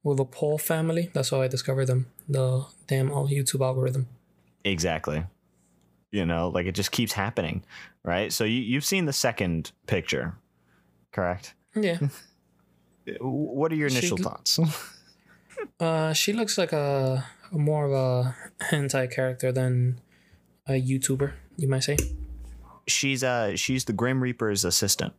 with 0.02 0.16
the 0.16 0.24
Paul 0.24 0.58
family. 0.58 1.10
That's 1.12 1.30
how 1.30 1.42
I 1.42 1.48
discovered 1.48 1.86
them. 1.86 2.06
The 2.28 2.64
damn 2.86 3.10
all 3.10 3.28
YouTube 3.28 3.64
algorithm. 3.64 4.08
Exactly 4.64 5.24
you 6.10 6.24
know 6.26 6.48
like 6.48 6.66
it 6.66 6.74
just 6.74 6.90
keeps 6.92 7.12
happening 7.12 7.64
right 8.04 8.32
so 8.32 8.44
you, 8.44 8.60
you've 8.60 8.84
seen 8.84 9.06
the 9.06 9.12
second 9.12 9.72
picture 9.86 10.34
correct 11.12 11.54
Yeah. 11.74 11.98
what 13.20 13.72
are 13.72 13.76
your 13.76 13.88
initial 13.88 14.18
gl- 14.18 14.22
thoughts 14.24 14.58
Uh, 15.78 16.12
she 16.12 16.32
looks 16.32 16.58
like 16.58 16.72
a, 16.72 17.24
a 17.52 17.58
more 17.58 17.84
of 17.86 17.92
a 17.92 18.34
hentai 18.72 19.08
character 19.08 19.52
than 19.52 20.00
a 20.66 20.72
YouTuber, 20.72 21.32
you 21.56 21.68
might 21.68 21.84
say. 21.84 21.96
she's 22.88 23.22
uh 23.22 23.54
she's 23.54 23.84
the 23.84 23.92
grim 23.92 24.20
reaper's 24.22 24.64
assistant 24.64 25.12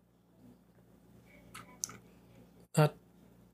Uh, 2.75 2.89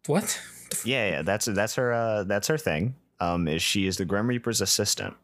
what? 0.08 0.40
Yeah, 0.84 1.10
yeah, 1.10 1.22
that's 1.22 1.46
that's 1.46 1.76
her 1.76 1.94
uh 1.94 2.24
that's 2.24 2.48
her 2.48 2.58
thing. 2.58 2.96
Um 3.20 3.48
is 3.48 3.62
she 3.62 3.86
is 3.86 3.98
the 3.98 4.06
Grim 4.06 4.28
Reaper's 4.28 4.62
assistant. 4.62 5.16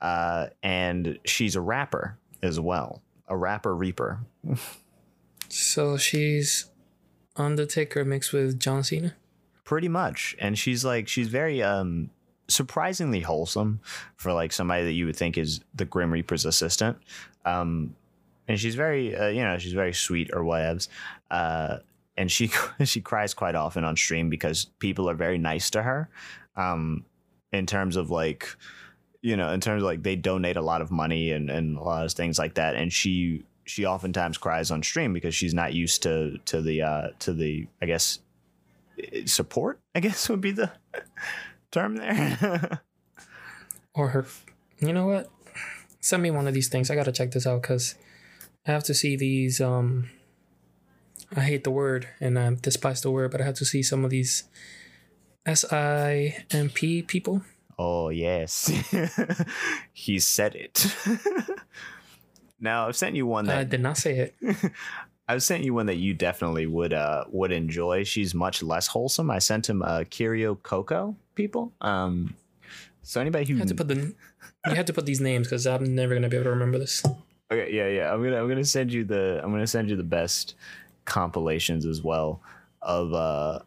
Uh 0.00 0.48
and 0.62 1.18
she's 1.24 1.56
a 1.56 1.60
rapper 1.60 2.18
as 2.42 2.60
well. 2.60 3.02
A 3.28 3.36
rapper 3.36 3.74
reaper. 3.74 4.20
So 5.48 5.96
she's 5.96 6.70
Undertaker 7.36 8.04
mixed 8.04 8.32
with 8.32 8.58
John 8.60 8.82
Cena. 8.84 9.14
Pretty 9.64 9.88
much. 9.88 10.36
And 10.38 10.58
she's 10.58 10.84
like 10.84 11.08
she's 11.08 11.28
very 11.28 11.62
um 11.62 12.10
surprisingly 12.48 13.20
wholesome 13.20 13.80
for 14.16 14.32
like 14.32 14.52
somebody 14.52 14.84
that 14.84 14.92
you 14.92 15.06
would 15.06 15.16
think 15.16 15.38
is 15.38 15.60
the 15.74 15.84
Grim 15.84 16.12
Reaper's 16.12 16.44
assistant. 16.44 16.98
Um 17.44 17.96
and 18.46 18.60
she's 18.60 18.74
very 18.74 19.16
uh, 19.16 19.28
you 19.28 19.42
know, 19.42 19.56
she's 19.58 19.72
very 19.72 19.94
sweet 19.94 20.30
or 20.32 20.42
whatevs. 20.42 20.88
Uh 21.30 21.78
and 22.16 22.30
she 22.30 22.50
she 22.84 23.00
cries 23.00 23.32
quite 23.34 23.54
often 23.54 23.84
on 23.84 23.96
stream 23.96 24.28
because 24.28 24.66
people 24.78 25.08
are 25.08 25.14
very 25.14 25.38
nice 25.38 25.70
to 25.70 25.82
her. 25.82 26.08
Um 26.56 27.04
in 27.52 27.66
terms 27.66 27.96
of 27.96 28.10
like 28.10 28.54
you 29.24 29.38
know, 29.38 29.50
in 29.52 29.60
terms 29.60 29.82
of 29.82 29.86
like 29.86 30.02
they 30.02 30.16
donate 30.16 30.58
a 30.58 30.60
lot 30.60 30.82
of 30.82 30.90
money 30.90 31.32
and, 31.32 31.48
and 31.48 31.78
a 31.78 31.82
lot 31.82 32.04
of 32.04 32.12
things 32.12 32.38
like 32.38 32.54
that. 32.54 32.74
And 32.74 32.92
she 32.92 33.42
she 33.64 33.86
oftentimes 33.86 34.36
cries 34.36 34.70
on 34.70 34.82
stream 34.82 35.14
because 35.14 35.34
she's 35.34 35.54
not 35.54 35.72
used 35.72 36.02
to 36.02 36.36
to 36.44 36.60
the 36.60 36.82
uh 36.82 37.08
to 37.20 37.32
the 37.32 37.66
I 37.80 37.86
guess 37.86 38.18
support, 39.24 39.80
I 39.94 40.00
guess 40.00 40.28
would 40.28 40.42
be 40.42 40.52
the 40.52 40.70
term 41.72 41.96
there. 41.96 42.82
Or 43.96 44.08
her. 44.08 44.26
You 44.80 44.92
know 44.92 45.06
what? 45.06 45.30
Send 46.00 46.20
me 46.20 46.32
one 46.32 46.48
of 46.48 46.52
these 46.52 46.68
things. 46.68 46.90
I 46.90 46.96
gotta 46.96 47.12
check 47.12 47.30
this 47.30 47.46
out 47.46 47.62
because 47.62 47.94
I 48.66 48.72
have 48.72 48.82
to 48.84 48.94
see 48.94 49.14
these. 49.14 49.60
Um, 49.60 50.10
I 51.34 51.42
hate 51.42 51.62
the 51.62 51.70
word 51.70 52.08
and 52.20 52.36
I 52.36 52.56
despise 52.60 53.02
the 53.02 53.12
word, 53.12 53.30
but 53.30 53.40
I 53.40 53.44
have 53.44 53.54
to 53.54 53.64
see 53.64 53.84
some 53.84 54.04
of 54.04 54.10
these 54.10 54.44
S 55.46 55.64
I 55.72 56.44
M 56.50 56.70
P 56.70 57.02
people. 57.02 57.42
Oh 57.78 58.08
yes. 58.08 58.72
he 59.92 60.18
said 60.18 60.54
it. 60.54 60.86
now 62.60 62.86
I've 62.88 62.96
sent 62.96 63.16
you 63.16 63.26
one 63.26 63.46
that. 63.46 63.58
I 63.58 63.64
did 63.64 63.80
not 63.80 63.96
say 63.96 64.18
it. 64.18 64.34
I've 65.28 65.42
sent 65.42 65.64
you 65.64 65.72
one 65.72 65.86
that 65.86 65.96
you 65.96 66.12
definitely 66.14 66.66
would 66.66 66.92
uh 66.92 67.24
would 67.28 67.52
enjoy. 67.52 68.04
She's 68.04 68.34
much 68.34 68.62
less 68.62 68.86
wholesome. 68.86 69.30
I 69.30 69.38
sent 69.38 69.68
him 69.68 69.82
uh 69.82 70.00
Kiryu 70.00 70.62
Coco 70.62 71.16
people. 71.34 71.72
Um 71.80 72.34
so 73.02 73.20
anybody 73.20 73.44
who 73.44 73.54
You 73.54 73.58
have 73.60 73.68
to 73.68 73.74
put 73.74 73.88
the. 73.88 74.14
You 74.66 74.74
have 74.74 74.86
to 74.86 74.92
put 74.94 75.04
these 75.04 75.20
names 75.20 75.46
because 75.46 75.66
I'm 75.66 75.94
never 75.94 76.14
gonna 76.14 76.28
be 76.28 76.36
able 76.36 76.44
to 76.44 76.50
remember 76.50 76.78
this. 76.78 77.02
Okay, 77.50 77.70
yeah, 77.72 77.88
yeah. 77.88 78.12
I'm 78.12 78.22
gonna 78.22 78.40
I'm 78.40 78.48
gonna 78.48 78.64
send 78.64 78.92
you 78.92 79.04
the 79.04 79.40
I'm 79.42 79.50
gonna 79.50 79.66
send 79.66 79.90
you 79.90 79.96
the 79.96 80.02
best 80.02 80.54
compilations 81.04 81.84
as 81.84 82.02
well 82.02 82.40
of 82.80 83.12
uh 83.12 83.60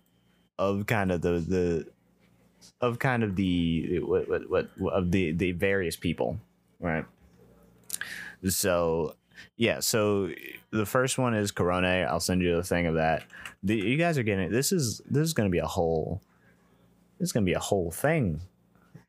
of 0.57 0.87
kind 0.87 1.11
of 1.11 1.21
the 1.21 1.39
the 1.39 1.87
of 2.81 2.99
kind 2.99 3.23
of 3.23 3.35
the 3.35 3.99
what 3.99 4.29
what, 4.29 4.49
what 4.49 4.93
of 4.93 5.11
the 5.11 5.31
the 5.31 5.51
various 5.51 5.95
people, 5.95 6.39
right? 6.79 7.05
So 8.47 9.15
yeah, 9.55 9.79
so 9.79 10.29
the 10.71 10.85
first 10.85 11.17
one 11.17 11.33
is 11.33 11.51
Korone. 11.51 12.07
I'll 12.07 12.19
send 12.19 12.41
you 12.41 12.55
the 12.55 12.63
thing 12.63 12.85
of 12.85 12.95
that. 12.95 13.23
The, 13.63 13.75
you 13.75 13.97
guys 13.97 14.17
are 14.17 14.23
getting 14.23 14.51
this 14.51 14.71
is 14.71 15.01
this 15.09 15.23
is 15.23 15.33
gonna 15.33 15.49
be 15.49 15.59
a 15.59 15.67
whole 15.67 16.21
this 17.19 17.29
is 17.29 17.33
gonna 17.33 17.45
be 17.45 17.53
a 17.53 17.59
whole 17.59 17.91
thing. 17.91 18.41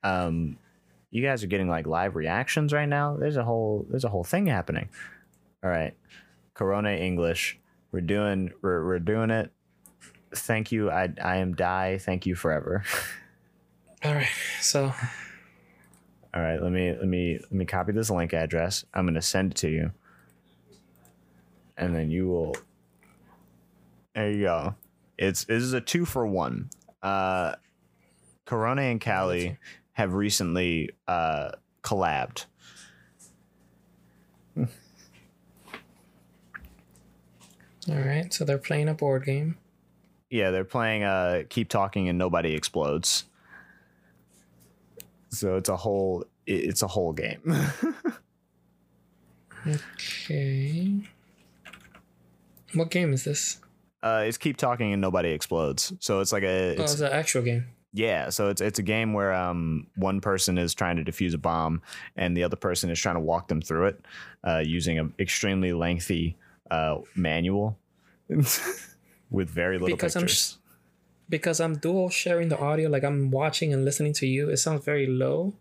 Um 0.02 0.58
you 1.10 1.22
guys 1.22 1.42
are 1.42 1.46
getting 1.46 1.68
like 1.68 1.86
live 1.86 2.16
reactions 2.16 2.72
right 2.72 2.88
now. 2.88 3.16
There's 3.16 3.36
a 3.36 3.44
whole 3.44 3.86
there's 3.90 4.04
a 4.04 4.08
whole 4.08 4.24
thing 4.24 4.46
happening. 4.46 4.88
All 5.62 5.70
right. 5.70 5.94
Korone 6.54 6.98
English. 6.98 7.58
We're 7.92 8.00
doing 8.00 8.52
we're 8.62 8.84
we're 8.84 8.98
doing 8.98 9.30
it. 9.30 9.50
Thank 10.34 10.72
you. 10.72 10.90
I 10.90 11.08
I 11.22 11.36
am 11.36 11.54
die. 11.54 11.98
Thank 11.98 12.26
you 12.26 12.34
forever. 12.34 12.84
All 14.04 14.14
right, 14.14 14.28
so 14.60 14.92
All 16.34 16.42
right, 16.42 16.62
let 16.62 16.70
me 16.70 16.90
let 16.92 17.08
me 17.08 17.38
let 17.40 17.52
me 17.52 17.64
copy 17.64 17.92
this 17.92 18.10
link 18.10 18.32
address. 18.32 18.84
I'm 18.94 19.04
going 19.04 19.14
to 19.14 19.22
send 19.22 19.52
it 19.52 19.56
to 19.58 19.68
you. 19.68 19.90
And 21.76 21.94
then 21.94 22.10
you 22.10 22.28
will 22.28 22.56
There 24.14 24.30
you 24.30 24.42
go. 24.42 24.74
It's 25.16 25.44
this 25.44 25.62
is 25.62 25.72
a 25.72 25.80
2 25.80 26.04
for 26.04 26.26
1. 26.26 26.70
Uh 27.02 27.54
Korone 28.46 28.90
and 28.90 29.00
Calli 29.00 29.56
have 29.92 30.14
recently 30.14 30.90
uh 31.08 31.50
collabed. 31.82 32.44
all 34.56 34.66
right, 37.88 38.32
so 38.32 38.44
they're 38.44 38.58
playing 38.58 38.88
a 38.88 38.94
board 38.94 39.24
game. 39.24 39.56
Yeah, 40.30 40.50
they're 40.52 40.64
playing 40.64 41.02
uh 41.02 41.42
keep 41.48 41.68
talking 41.68 42.08
and 42.08 42.16
nobody 42.18 42.54
explodes. 42.54 43.24
So 45.30 45.56
it's 45.56 45.68
a 45.68 45.76
whole 45.76 46.24
it's 46.46 46.82
a 46.82 46.86
whole 46.88 47.12
game. 47.12 47.40
Okay. 49.66 50.94
What 52.74 52.90
game 52.90 53.12
is 53.12 53.24
this? 53.24 53.60
uh 54.02 54.22
it's 54.24 54.38
keep 54.38 54.56
talking 54.56 54.92
and 54.92 55.02
nobody 55.02 55.30
explodes. 55.30 55.92
So 55.98 56.20
it's 56.20 56.32
like 56.32 56.44
a 56.44 56.76
oh, 56.76 56.82
it's 56.82 56.92
it's 56.92 57.00
an 57.00 57.12
actual 57.12 57.42
game. 57.42 57.66
yeah, 57.92 58.30
so 58.30 58.48
it's 58.48 58.60
it's 58.60 58.78
a 58.78 58.82
game 58.82 59.12
where 59.12 59.32
um 59.32 59.88
one 59.96 60.20
person 60.20 60.56
is 60.58 60.72
trying 60.74 60.96
to 60.96 61.10
defuse 61.10 61.34
a 61.34 61.38
bomb 61.38 61.82
and 62.16 62.36
the 62.36 62.44
other 62.44 62.56
person 62.56 62.90
is 62.90 63.00
trying 63.00 63.16
to 63.16 63.20
walk 63.20 63.48
them 63.48 63.60
through 63.60 63.86
it 63.86 64.04
uh 64.44 64.62
using 64.64 64.98
an 64.98 65.12
extremely 65.18 65.72
lengthy 65.72 66.36
uh 66.70 66.98
manual 67.16 67.76
with 68.28 69.50
very 69.50 69.78
little 69.78 69.96
Because 69.96 70.14
I'm 70.14 70.22
pictures. 70.22 70.57
Because 71.28 71.60
I'm 71.60 71.76
dual 71.76 72.08
sharing 72.08 72.48
the 72.48 72.58
audio, 72.58 72.88
like 72.88 73.04
I'm 73.04 73.30
watching 73.30 73.72
and 73.72 73.84
listening 73.84 74.14
to 74.14 74.26
you. 74.26 74.48
It 74.48 74.56
sounds 74.56 74.84
very 74.84 75.06
low, 75.06 75.54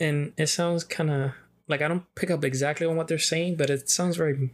and 0.00 0.32
it 0.38 0.46
sounds 0.46 0.84
kind 0.84 1.10
of 1.10 1.32
like 1.68 1.82
I 1.82 1.88
don't 1.88 2.04
pick 2.14 2.30
up 2.30 2.44
exactly 2.44 2.86
on 2.86 2.96
what 2.96 3.08
they're 3.08 3.18
saying, 3.18 3.56
but 3.56 3.70
it 3.70 3.88
sounds 3.88 4.16
very 4.16 4.50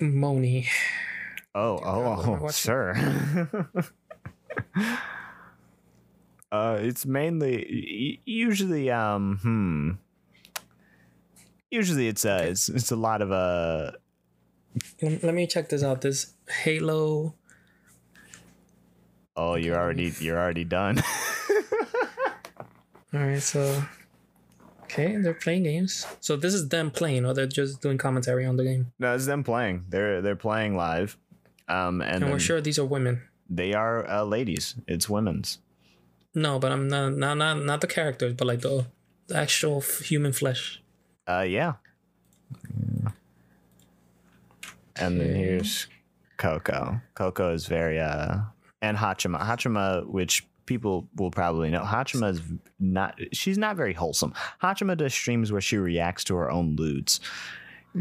moany. 0.00 0.66
Oh, 1.54 1.74
what 1.74 2.26
am 2.26 2.42
I 2.42 2.46
oh, 2.46 2.48
sir. 2.48 3.58
uh, 6.52 6.78
it's 6.80 7.04
mainly 7.06 8.20
usually 8.24 8.90
um 8.90 9.38
hmm. 9.42 9.90
Usually 11.70 12.08
it's 12.08 12.24
uh 12.24 12.46
it's 12.48 12.68
it's 12.68 12.90
a 12.90 12.96
lot 12.96 13.22
of 13.22 13.30
uh 13.30 13.92
let 15.02 15.34
me 15.34 15.46
check 15.46 15.68
this 15.68 15.82
out. 15.82 16.00
This 16.00 16.34
Halo. 16.48 17.34
Oh 19.36 19.54
you're 19.56 19.76
already 19.76 20.12
you're 20.20 20.38
already 20.38 20.64
done. 20.64 21.02
All 23.12 23.20
right, 23.20 23.42
so 23.42 23.82
okay, 24.84 25.16
they're 25.16 25.34
playing 25.34 25.64
games. 25.64 26.06
So 26.20 26.36
this 26.36 26.54
is 26.54 26.68
them 26.68 26.90
playing, 26.92 27.26
or 27.26 27.34
they're 27.34 27.46
just 27.46 27.80
doing 27.82 27.98
commentary 27.98 28.46
on 28.46 28.56
the 28.56 28.64
game. 28.64 28.92
no, 29.00 29.14
it's 29.14 29.26
them 29.26 29.42
playing. 29.42 29.84
They're 29.88 30.20
they're 30.22 30.36
playing 30.36 30.76
live. 30.76 31.16
Um 31.68 32.00
and, 32.02 32.22
And 32.24 32.32
we're 32.32 32.38
sure 32.38 32.60
these 32.60 32.78
are 32.78 32.84
women. 32.84 33.22
they 33.48 33.74
are 33.74 34.08
uh, 34.08 34.22
ladies. 34.24 34.74
It's 34.86 35.08
women's. 35.08 35.58
No, 36.34 36.58
but 36.60 36.70
I'm 36.70 36.86
not 36.88 37.14
not 37.16 37.34
not, 37.36 37.64
not 37.64 37.80
the 37.80 37.88
characters, 37.88 38.34
but 38.34 38.46
like 38.46 38.60
the, 38.60 38.86
the 39.26 39.36
actual 39.36 39.78
f- 39.78 40.00
human 40.00 40.32
flesh. 40.32 40.80
Uh 41.26 41.42
yeah. 41.48 41.74
And 44.96 45.20
then 45.20 45.34
here's 45.34 45.86
Coco. 46.36 47.00
Coco 47.14 47.52
is 47.54 47.66
very 47.66 47.98
uh 47.98 48.38
and 48.82 48.96
Haachama. 48.96 49.40
Haachama, 49.40 50.06
which 50.06 50.46
people 50.66 51.08
will 51.16 51.30
probably 51.30 51.70
know. 51.70 51.82
Haachama 51.82 52.30
is 52.30 52.42
not 52.78 53.18
she's 53.32 53.58
not 53.58 53.76
very 53.76 53.92
wholesome. 53.92 54.32
Haachama 54.62 54.96
does 54.96 55.12
streams 55.12 55.50
where 55.52 55.60
she 55.60 55.76
reacts 55.76 56.24
to 56.24 56.36
her 56.36 56.50
own 56.50 56.76
lewds. 56.76 57.20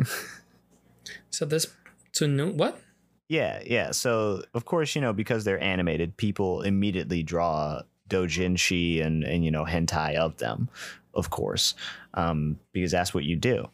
So 1.31 1.45
this 1.45 1.67
to 2.13 2.27
new 2.27 2.51
what? 2.51 2.79
Yeah, 3.27 3.61
yeah. 3.65 3.91
So 3.91 4.43
of 4.53 4.65
course, 4.65 4.95
you 4.95 5.01
know, 5.01 5.13
because 5.13 5.43
they're 5.43 5.61
animated, 5.63 6.17
people 6.17 6.61
immediately 6.61 7.23
draw 7.23 7.81
doujinshi 8.09 9.05
and 9.05 9.23
and 9.23 9.45
you 9.45 9.51
know 9.51 9.65
hentai 9.65 10.15
of 10.15 10.37
them, 10.37 10.69
of 11.13 11.29
course, 11.29 11.75
um, 12.15 12.59
because 12.73 12.91
that's 12.91 13.13
what 13.13 13.23
you 13.23 13.35
do 13.35 13.69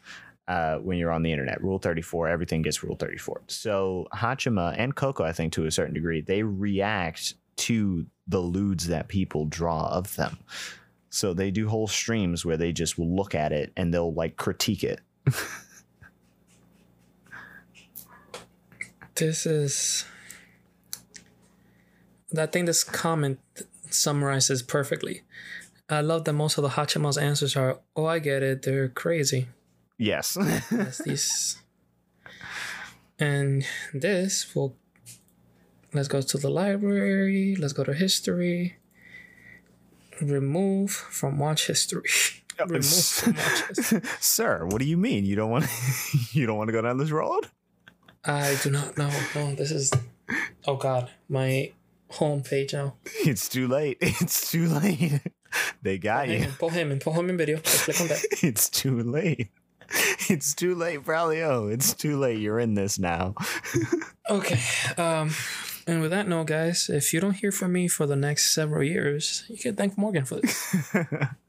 uh, 0.48 0.78
when 0.78 0.98
you're 0.98 1.12
on 1.12 1.24
the 1.24 1.32
internet. 1.32 1.62
Rule 1.62 1.80
34, 1.80 2.28
everything 2.28 2.62
gets 2.62 2.84
Rule 2.84 2.96
34. 2.96 3.44
So 3.48 4.08
Haachama 4.14 4.76
and 4.78 4.96
Coco, 4.96 5.24
I 5.24 5.32
think 5.32 5.54
to 5.54 5.66
a 5.66 5.72
certain 5.72 5.94
degree, 5.94 6.22
they 6.22 6.44
react 6.44 7.36
to 7.58 8.06
the 8.28 8.40
lewds 8.40 8.88
that 8.88 9.08
people 9.08 9.46
draw 9.46 9.88
of 9.90 10.16
them. 10.16 10.38
So 11.10 11.34
they 11.34 11.52
do 11.52 11.70
whole 11.70 11.88
streams 11.88 12.44
where 12.46 12.58
they 12.58 12.72
just 12.72 12.98
will 12.98 13.16
look 13.16 13.34
at 13.34 13.52
it 13.52 13.72
and 13.78 13.94
they'll 13.94 14.14
like 14.14 14.36
critique 14.36 14.84
it. 14.84 15.00
This 19.16 19.46
is. 19.46 20.06
I 22.38 22.46
think 22.48 22.66
this 22.66 22.84
comment 22.84 23.40
summarizes 23.90 24.62
perfectly. 24.62 25.22
I 25.90 26.02
love 26.02 26.26
that 26.26 26.34
most 26.34 26.58
of 26.58 26.64
the 26.64 26.72
Haachama's 26.72 27.18
answers 27.18 27.56
are, 27.56 27.80
"Oh, 27.96 28.06
I 28.06 28.20
get 28.20 28.44
it. 28.44 28.64
They're 28.64 28.90
crazy." 28.90 29.48
Yes. 29.98 30.38
That's 30.72 31.00
these. 31.00 31.62
And 33.20 33.66
this 33.94 34.54
will. 34.56 34.76
Let's 35.94 36.10
go 36.10 36.22
to 36.22 36.38
the 36.38 36.50
library. 36.50 37.56
Let's 37.58 37.74
go 37.74 37.84
to 37.86 37.94
history. 37.94 38.76
Remove 40.22 40.92
from 40.92 41.40
watch 41.40 41.68
history. 41.68 42.04
Remove 42.60 42.86
from 42.86 43.34
watch 43.36 43.68
history. 43.68 44.02
Sir, 44.20 44.66
what 44.66 44.80
do 44.80 44.86
you 44.86 44.98
mean? 44.98 45.26
You 45.26 45.36
don't 45.36 45.50
want 45.50 45.66
you 46.32 46.46
don't 46.46 46.58
want 46.58 46.68
to 46.68 46.74
go 46.74 46.82
down 46.82 46.98
this 46.98 47.12
road? 47.12 47.48
I 48.26 48.58
do 48.62 48.72
not 48.72 48.98
know. 48.98 49.12
No, 49.34 49.56
this 49.56 49.72
is. 49.72 49.92
Oh 50.68 50.76
God, 50.76 51.12
my 51.30 51.72
home 52.10 52.42
page 52.42 52.74
now. 52.74 52.96
It's 53.24 53.48
too 53.48 53.68
late. 53.68 53.98
It's 54.02 54.52
too 54.52 54.68
late. 54.68 55.22
They 55.82 55.98
got 55.98 56.28
you. 56.28 56.48
Paul 56.60 56.72
Heyman, 56.72 57.02
Paul 57.02 57.14
Heyman 57.14 57.38
video. 57.38 57.58
Let's 57.58 57.86
click 57.86 58.02
on 58.02 58.08
that. 58.08 58.26
It's 58.42 58.70
too 58.70 59.02
late. 59.04 59.50
It's 60.28 60.56
too 60.56 60.74
late, 60.74 61.04
Braulio. 61.04 61.72
It's 61.72 61.94
too 61.94 62.18
late. 62.18 62.40
You're 62.40 62.60
in 62.60 62.74
this 62.74 62.98
now. 63.00 63.36
Okay. 64.28 64.60
Um, 64.98 65.30
and 65.86 66.02
with 66.02 66.10
that 66.10 66.28
note, 66.28 66.48
guys, 66.48 66.90
if 66.90 67.14
you 67.14 67.20
don't 67.20 67.36
hear 67.36 67.52
from 67.52 67.74
me 67.74 67.88
for 67.88 68.08
the 68.08 68.16
next 68.16 68.56
several 68.56 68.82
years, 68.82 69.44
you 69.48 69.58
can 69.60 69.76
thank 69.76 70.00
Morgan 70.00 70.26
for 70.26 70.38
this. 70.38 70.76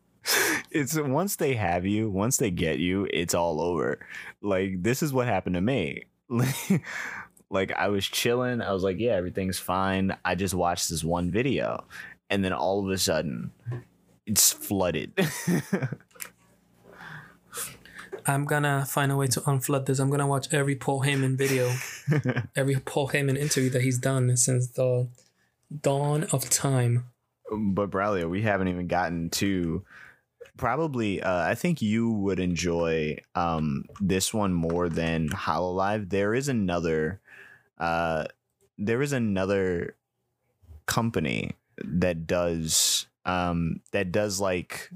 it's 0.70 0.94
once 0.94 1.36
they 1.36 1.54
have 1.54 1.86
you, 1.86 2.10
once 2.10 2.36
they 2.36 2.50
get 2.50 2.78
you, 2.78 3.08
it's 3.10 3.32
all 3.32 3.62
over. 3.62 3.98
Like 4.42 4.82
this 4.82 5.02
is 5.02 5.10
what 5.14 5.26
happened 5.26 5.54
to 5.54 5.62
me. 5.62 6.04
like 7.48 7.72
I 7.72 7.88
was 7.88 8.06
chilling, 8.06 8.60
I 8.60 8.72
was 8.72 8.82
like, 8.82 8.98
yeah, 8.98 9.12
everything's 9.12 9.58
fine. 9.58 10.14
I 10.22 10.34
just 10.34 10.52
watched 10.52 10.90
this 10.90 11.02
one 11.02 11.30
video 11.30 11.86
and 12.28 12.44
then 12.44 12.52
all 12.52 12.84
of 12.84 12.90
a 12.90 12.98
sudden 12.98 13.52
it's 14.26 14.52
flooded. 14.52 15.12
I'm 18.26 18.44
gonna 18.44 18.84
find 18.84 19.12
a 19.12 19.16
way 19.16 19.26
to 19.28 19.40
unflood 19.42 19.86
this. 19.86 19.98
I'm 19.98 20.10
gonna 20.10 20.26
watch 20.26 20.52
every 20.52 20.74
Paul 20.74 21.02
Heyman 21.02 21.36
video, 21.36 21.72
every 22.56 22.76
Paul 22.76 23.08
Heyman 23.08 23.38
interview 23.38 23.70
that 23.70 23.82
he's 23.82 23.98
done 23.98 24.36
since 24.36 24.68
the 24.68 25.08
dawn 25.82 26.24
of 26.32 26.48
time. 26.50 27.06
but 27.50 27.90
Braulio, 27.90 28.28
we 28.28 28.42
haven't 28.42 28.68
even 28.68 28.86
gotten 28.86 29.30
to 29.30 29.84
probably 30.56 31.22
uh, 31.22 31.42
I 31.42 31.54
think 31.54 31.82
you 31.82 32.10
would 32.10 32.40
enjoy 32.40 33.18
um, 33.34 33.84
this 34.00 34.32
one 34.32 34.52
more 34.52 34.88
than 34.88 35.28
Hololive. 35.28 36.10
There 36.10 36.34
is 36.34 36.48
another 36.48 37.20
uh, 37.78 38.24
there 38.78 39.02
is 39.02 39.12
another 39.12 39.96
company 40.86 41.52
that 41.84 42.26
does 42.26 43.06
um, 43.24 43.80
that 43.92 44.12
does 44.12 44.40
like 44.40 44.90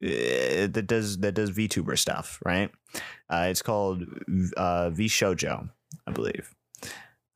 that 0.00 0.84
does 0.86 1.18
that 1.18 1.32
does 1.32 1.50
VTuber 1.50 1.98
stuff, 1.98 2.40
right? 2.44 2.70
Uh, 3.28 3.46
it's 3.50 3.62
called 3.62 4.02
uh, 4.56 4.90
VShojo, 4.90 5.68
I 6.06 6.10
believe. 6.12 6.54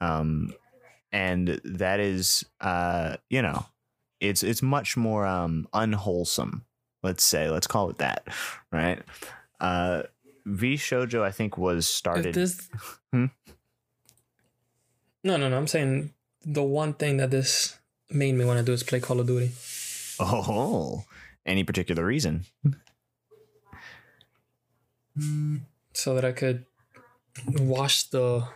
Um, 0.00 0.52
and 1.12 1.60
that 1.64 2.00
is 2.00 2.44
uh, 2.60 3.16
you 3.30 3.42
know, 3.42 3.66
it's 4.20 4.42
it's 4.42 4.62
much 4.62 4.96
more 4.96 5.26
um 5.26 5.68
unwholesome 5.72 6.64
let's 7.02 7.22
say 7.22 7.50
let's 7.50 7.66
call 7.66 7.90
it 7.90 7.98
that 7.98 8.26
right 8.72 9.02
uh 9.60 10.02
VShojo 10.46 11.22
i 11.22 11.30
think 11.30 11.58
was 11.58 11.86
started 11.86 12.34
this, 12.34 12.68
Hmm? 13.12 13.26
no, 15.22 15.36
no, 15.36 15.48
no. 15.48 15.56
I'm 15.56 15.66
saying 15.66 16.12
the 16.44 16.62
one 16.62 16.94
thing 16.94 17.18
that 17.18 17.30
this 17.30 17.78
made 18.10 18.34
me 18.34 18.44
want 18.44 18.58
to 18.58 18.64
do 18.64 18.72
is 18.72 18.82
play 18.82 19.00
Call 19.00 19.20
of 19.20 19.26
Duty. 19.26 19.52
oh 20.18 21.04
any 21.46 21.64
particular 21.64 22.04
reason 22.04 22.44
so 25.92 26.14
that 26.14 26.24
I 26.24 26.32
could 26.32 26.64
wash 27.58 28.04
the 28.04 28.46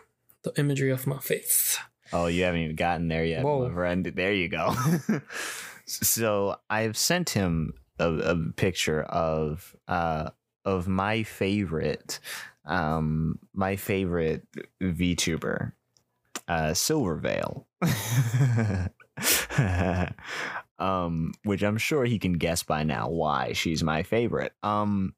the 0.42 0.52
imagery 0.58 0.90
of 0.90 1.06
my 1.06 1.18
faith. 1.18 1.78
oh 2.12 2.26
you 2.26 2.44
haven't 2.44 2.60
even 2.60 2.76
gotten 2.76 3.08
there 3.08 3.24
yet 3.24 3.44
Whoa. 3.44 3.68
my 3.68 3.74
friend 3.74 4.12
there 4.16 4.32
you 4.32 4.48
go 4.48 4.74
so 5.86 6.56
i've 6.70 6.96
sent 6.96 7.30
him 7.30 7.74
a, 7.98 8.10
a 8.10 8.36
picture 8.56 9.02
of 9.02 9.76
uh 9.88 10.30
of 10.64 10.88
my 10.88 11.22
favorite 11.22 12.18
um 12.64 13.38
my 13.52 13.76
favorite 13.76 14.46
vtuber 14.80 15.72
uh 16.48 16.72
silvervale 16.72 17.66
um 20.78 21.32
which 21.44 21.62
i'm 21.62 21.78
sure 21.78 22.04
he 22.04 22.18
can 22.18 22.34
guess 22.34 22.62
by 22.62 22.82
now 22.82 23.08
why 23.08 23.52
she's 23.52 23.82
my 23.82 24.02
favorite 24.02 24.52
um 24.62 25.14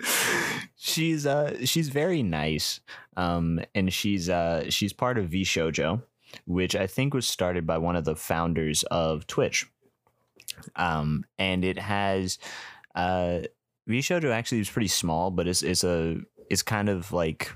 she's 0.76 1.26
uh 1.26 1.56
she's 1.64 1.88
very 1.88 2.22
nice 2.22 2.80
um 3.16 3.60
and 3.74 3.92
she's 3.92 4.28
uh 4.28 4.70
she's 4.70 4.92
part 4.92 5.18
of 5.18 5.30
VShojo 5.30 6.02
which 6.46 6.76
i 6.76 6.86
think 6.86 7.14
was 7.14 7.26
started 7.26 7.66
by 7.66 7.78
one 7.78 7.96
of 7.96 8.04
the 8.04 8.14
founders 8.14 8.84
of 8.84 9.26
twitch 9.26 9.66
um 10.76 11.24
and 11.38 11.64
it 11.64 11.78
has 11.78 12.38
uh 12.94 13.40
VShojo 13.88 14.30
actually 14.30 14.60
is 14.60 14.70
pretty 14.70 14.88
small 14.88 15.30
but 15.30 15.48
it's 15.48 15.62
it's 15.62 15.84
a 15.84 16.18
it's 16.50 16.62
kind 16.62 16.88
of 16.88 17.12
like 17.12 17.50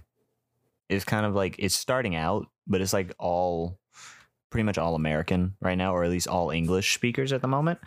it's 0.89 1.05
kind 1.05 1.25
of 1.27 1.35
like 1.35 1.57
it's 1.59 1.77
starting 1.77 2.17
out 2.17 2.47
but 2.67 2.81
it's 2.81 2.93
like 2.93 3.13
all 3.19 3.79
pretty 4.53 4.63
much 4.63 4.79
all 4.79 4.95
american 4.95 5.57
right 5.61 5.79
now 5.79 5.95
or 5.95 6.05
at 6.05 6.11
least 6.11 6.29
all 6.29 6.51
english 6.51 6.95
speakers 6.95 7.33
at 7.33 7.41
the 7.41 7.49
moment. 7.49 7.81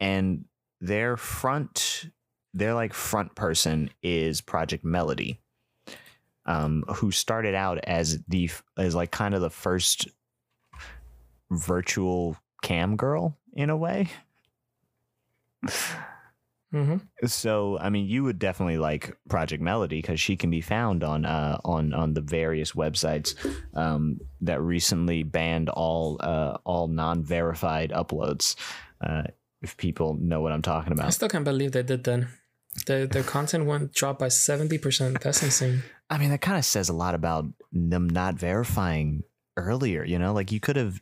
And 0.00 0.46
their 0.80 1.16
front 1.16 2.06
their 2.52 2.74
like 2.74 2.92
front 2.92 3.34
person 3.34 3.90
is 4.02 4.40
project 4.40 4.84
melody 4.84 5.40
um 6.46 6.84
who 6.96 7.10
started 7.10 7.54
out 7.54 7.78
as 7.84 8.18
the 8.28 8.50
as 8.76 8.94
like 8.94 9.10
kind 9.10 9.34
of 9.34 9.40
the 9.42 9.50
first 9.50 10.08
virtual 11.50 12.36
cam 12.62 12.96
girl 12.96 13.36
in 13.52 13.70
a 13.70 13.76
way 13.76 14.08
hmm 16.76 16.96
so 17.24 17.78
i 17.80 17.88
mean 17.88 18.06
you 18.06 18.22
would 18.24 18.38
definitely 18.38 18.76
like 18.76 19.16
project 19.28 19.62
melody 19.62 19.98
because 20.02 20.20
she 20.20 20.36
can 20.36 20.50
be 20.50 20.60
found 20.60 21.02
on 21.02 21.24
uh 21.24 21.56
on 21.64 21.94
on 21.94 22.12
the 22.12 22.20
various 22.20 22.72
websites 22.72 23.34
um 23.74 24.20
that 24.42 24.60
recently 24.60 25.22
banned 25.22 25.68
all 25.70 26.18
uh 26.20 26.56
all 26.64 26.86
non-verified 26.88 27.90
uploads 27.92 28.56
uh 29.00 29.22
if 29.62 29.76
people 29.76 30.18
know 30.20 30.40
what 30.42 30.52
i'm 30.52 30.62
talking 30.62 30.92
about, 30.92 31.06
I 31.06 31.10
still 31.10 31.28
can't 31.28 31.44
believe 31.44 31.72
they 31.72 31.82
did 31.82 32.04
that. 32.04 32.28
Their 32.86 33.06
their 33.06 33.22
content 33.22 33.64
went 33.64 33.94
dropped 33.94 34.18
by 34.18 34.28
seventy 34.28 34.78
percent. 34.78 35.20
That's 35.22 35.42
insane. 35.42 35.82
I 36.10 36.18
mean, 36.18 36.30
that 36.30 36.42
kind 36.42 36.58
of 36.58 36.64
says 36.64 36.88
a 36.90 36.92
lot 36.92 37.14
about 37.14 37.46
them 37.72 38.08
not 38.08 38.34
verifying 38.34 39.22
earlier. 39.56 40.04
You 40.04 40.18
know, 40.18 40.34
like 40.34 40.52
you 40.52 40.60
could 40.60 40.76
have 40.76 41.00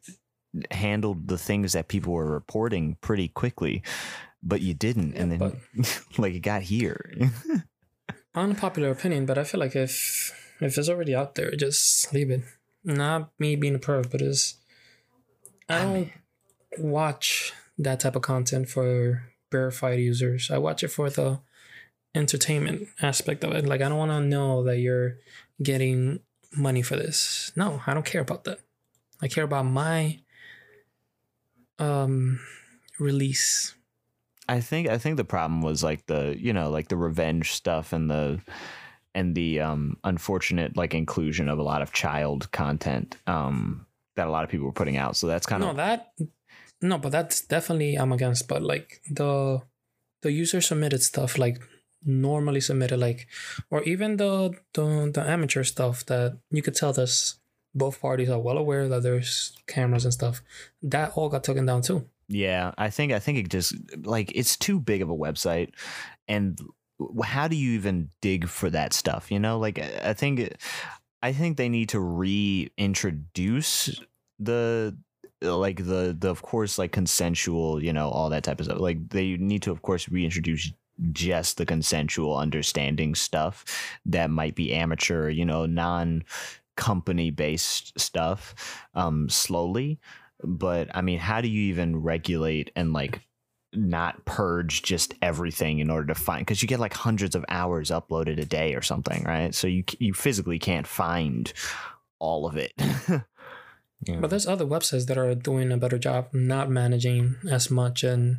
handled 0.71 1.29
the 1.29 1.37
things 1.37 1.73
that 1.73 1.89
people 1.89 2.13
were 2.13 2.31
reporting 2.31 2.97
pretty 3.01 3.29
quickly, 3.29 3.83
but 4.45 4.61
you 4.61 4.75
didn't, 4.75 5.15
and 5.15 5.33
Yeah, 5.33 5.51
then 5.75 5.85
like 6.19 6.35
it 6.35 6.41
got 6.41 6.63
here. 6.63 7.15
Unpopular 8.35 8.91
opinion, 8.91 9.27
but 9.27 9.39
I 9.39 9.45
feel 9.45 9.61
like 9.61 9.75
if 9.75 10.33
if 10.61 10.77
it's 10.79 10.89
already 10.89 11.15
out 11.15 11.35
there, 11.35 11.51
just 11.57 12.13
leave 12.13 12.31
it. 12.31 12.43
Not 12.85 13.31
me 13.39 13.57
being 13.57 13.75
a 13.75 13.79
perv, 13.79 14.11
but 14.11 14.21
it's 14.21 14.57
I 15.69 15.83
don't 15.83 16.13
watch 16.79 17.53
that 17.79 18.01
type 18.01 18.17
of 18.17 18.23
content 18.23 18.69
for 18.69 19.25
verified 19.51 19.99
users. 19.99 20.51
I 20.51 20.59
watch 20.59 20.83
it 20.83 20.89
for 20.89 21.09
the 21.11 21.41
entertainment 22.15 22.89
aspect 23.01 23.43
of 23.45 23.53
it. 23.53 23.67
Like 23.67 23.81
I 23.81 23.89
don't 23.89 23.99
want 23.99 24.13
to 24.13 24.21
know 24.21 24.63
that 24.65 24.79
you're 24.79 25.17
getting 25.63 26.21
money 26.57 26.83
for 26.83 26.97
this. 26.97 27.53
No, 27.57 27.83
I 27.87 27.95
don't 27.95 28.07
care 28.07 28.21
about 28.21 28.45
that. 28.45 28.61
I 29.23 29.29
care 29.29 29.45
about 29.45 29.65
my 29.65 30.21
um 31.79 32.41
release. 32.99 33.75
I 34.49 34.61
think 34.61 34.89
I 34.89 34.99
think 34.99 35.17
the 35.17 35.25
problem 35.25 35.63
was 35.63 35.83
like 35.83 36.07
the 36.07 36.37
you 36.39 36.53
know 36.53 36.71
like 36.71 36.89
the 36.89 36.97
revenge 36.97 37.53
stuff 37.53 37.93
and 37.93 38.11
the 38.11 38.41
and 39.15 39.35
the 39.35 39.61
um 39.61 39.97
unfortunate 40.05 40.77
like 40.77 40.95
inclusion 40.95 41.49
of 41.49 41.59
a 41.59 41.63
lot 41.63 41.83
of 41.83 41.93
child 41.93 42.51
content 42.53 43.17
um 43.27 43.87
that 44.17 44.27
a 44.27 44.31
lot 44.31 44.45
of 44.45 44.51
people 44.51 44.67
were 44.67 44.73
putting 44.73 44.97
out. 44.97 45.17
So 45.17 45.27
that's 45.27 45.47
kind 45.47 45.63
no 45.63 45.71
of 45.71 45.77
that 45.77 46.13
no 46.85 46.99
but 46.99 47.11
that's 47.11 47.41
definitely 47.41 47.97
i'm 47.97 48.13
against 48.13 48.47
but 48.47 48.63
like 48.63 49.01
the 49.11 49.61
the 50.23 50.31
user 50.31 50.61
submitted 50.61 51.03
stuff 51.03 51.39
like 51.39 51.61
normally 52.05 52.61
submitted 52.61 52.99
like 52.99 53.27
or 53.71 53.83
even 53.85 54.17
the 54.19 54.53
the, 54.75 55.11
the 55.13 55.23
amateur 55.27 55.65
stuff 55.65 56.05
that 56.07 56.39
you 56.51 56.63
could 56.63 56.75
tell 56.75 56.93
this 56.93 57.39
both 57.75 58.01
parties 58.01 58.29
are 58.29 58.39
well 58.39 58.59
aware 58.59 58.89
that 58.89 59.03
there's 59.03 59.57
cameras 59.67 60.05
and 60.05 60.13
stuff 60.13 60.43
that 60.83 61.13
all 61.17 61.29
got 61.29 61.43
taken 61.43 61.67
down 61.67 61.81
too 61.81 62.07
Yeah, 62.29 62.73
I 62.79 62.91
think 62.91 63.13
I 63.13 63.19
think 63.19 63.39
it 63.39 63.49
just 63.49 63.75
like 64.05 64.33
it's 64.35 64.57
too 64.57 64.81
big 64.81 65.03
of 65.03 65.11
a 65.11 65.17
website, 65.17 65.71
and 66.27 66.59
how 67.23 67.49
do 67.49 67.57
you 67.57 67.73
even 67.73 68.11
dig 68.21 68.49
for 68.49 68.71
that 68.71 68.93
stuff? 68.93 69.31
You 69.31 69.39
know, 69.39 69.59
like 69.59 69.79
I 69.79 70.15
think 70.15 70.57
I 71.23 71.33
think 71.33 71.57
they 71.57 71.69
need 71.69 71.89
to 71.91 72.01
reintroduce 72.01 74.01
the 74.39 74.97
like 75.43 75.85
the 75.85 76.17
the 76.19 76.31
of 76.31 76.43
course 76.43 76.79
like 76.79 76.93
consensual, 76.93 77.83
you 77.83 77.93
know, 77.93 78.09
all 78.09 78.31
that 78.31 78.45
type 78.45 78.61
of 78.61 78.67
stuff. 78.67 78.79
Like 78.79 79.09
they 79.11 79.37
need 79.37 79.63
to 79.63 79.71
of 79.71 79.83
course 79.83 80.09
reintroduce 80.09 80.73
just 81.13 81.57
the 81.57 81.67
consensual 81.67 82.37
understanding 82.37 83.15
stuff 83.15 83.65
that 84.07 84.31
might 84.31 84.55
be 84.55 84.73
amateur, 84.73 85.29
you 85.29 85.45
know, 85.45 85.67
non 85.67 86.25
company 86.77 87.31
based 87.31 87.99
stuff 87.99 88.85
um 88.95 89.29
slowly 89.29 89.99
but 90.45 90.89
I 90.95 91.01
mean, 91.03 91.19
how 91.19 91.41
do 91.41 91.49
you 91.49 91.63
even 91.73 92.03
regulate 92.03 92.71
and 92.77 92.93
like 92.93 93.21
not 93.73 94.25
purge 94.25 94.83
just 94.83 95.15
everything 95.21 95.79
in 95.79 95.91
order 95.91 96.09
to 96.09 96.15
find? 96.15 96.41
Because 96.41 96.63
you 96.63 96.69
get 96.69 96.81
like 96.81 96.95
hundreds 96.95 97.35
of 97.35 97.45
hours 97.49 97.91
uploaded 97.91 98.41
a 98.41 98.45
day 98.45 98.75
or 98.75 98.83
something, 98.83 99.25
right? 99.25 99.55
So 99.55 99.67
you 99.67 99.85
you 99.99 100.15
physically 100.15 100.59
can't 100.59 100.87
find 100.87 101.53
all 102.19 102.47
of 102.47 102.57
it. 102.57 102.73
Yeah. 104.07 104.17
But 104.21 104.31
there's 104.31 104.47
other 104.47 104.67
websites 104.67 105.07
that 105.07 105.17
are 105.17 105.35
doing 105.35 105.73
a 105.73 105.79
better 105.79 105.99
job 105.99 106.29
not 106.33 106.69
managing 106.69 107.37
as 107.51 107.71
much, 107.71 108.05
and 108.05 108.39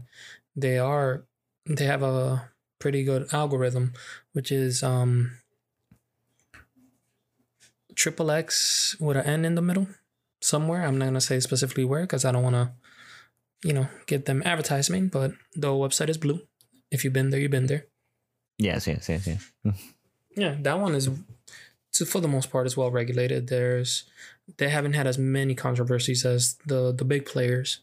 they 0.55 0.77
are 0.77 1.25
they 1.65 1.85
have 1.85 2.03
a 2.03 2.51
pretty 2.77 3.03
good 3.03 3.33
algorithm, 3.33 3.93
which 4.33 4.51
is 4.51 4.83
um 4.83 5.39
triple 7.95 8.29
X 8.29 8.95
with 8.99 9.17
an 9.17 9.25
N 9.25 9.45
in 9.45 9.55
the 9.55 9.61
middle 9.61 9.87
somewhere. 10.45 10.83
I'm 10.83 10.97
not 10.97 11.05
gonna 11.05 11.21
say 11.21 11.39
specifically 11.39 11.85
where 11.85 12.01
because 12.01 12.25
I 12.25 12.31
don't 12.31 12.43
want 12.43 12.55
to, 12.55 12.71
you 13.67 13.73
know, 13.73 13.87
get 14.05 14.25
them 14.25 14.41
advertisement. 14.45 15.11
But 15.11 15.31
the 15.55 15.69
website 15.69 16.09
is 16.09 16.17
blue. 16.17 16.41
If 16.91 17.03
you've 17.03 17.13
been 17.13 17.29
there, 17.31 17.39
you've 17.39 17.51
been 17.51 17.67
there. 17.67 17.85
yes, 18.57 18.87
yes, 18.87 19.09
yes, 19.09 19.27
yes. 19.27 19.51
Yeah, 20.37 20.57
that 20.63 20.79
one 20.81 20.95
is, 20.95 21.09
to, 21.93 22.05
for 22.05 22.19
the 22.19 22.27
most 22.27 22.51
part, 22.51 22.67
is 22.67 22.75
well 22.75 22.91
regulated. 22.91 23.47
There's, 23.47 24.03
they 24.57 24.67
haven't 24.67 24.93
had 24.99 25.07
as 25.07 25.17
many 25.17 25.55
controversies 25.55 26.25
as 26.25 26.57
the 26.65 26.91
the 26.91 27.05
big 27.05 27.25
players, 27.25 27.79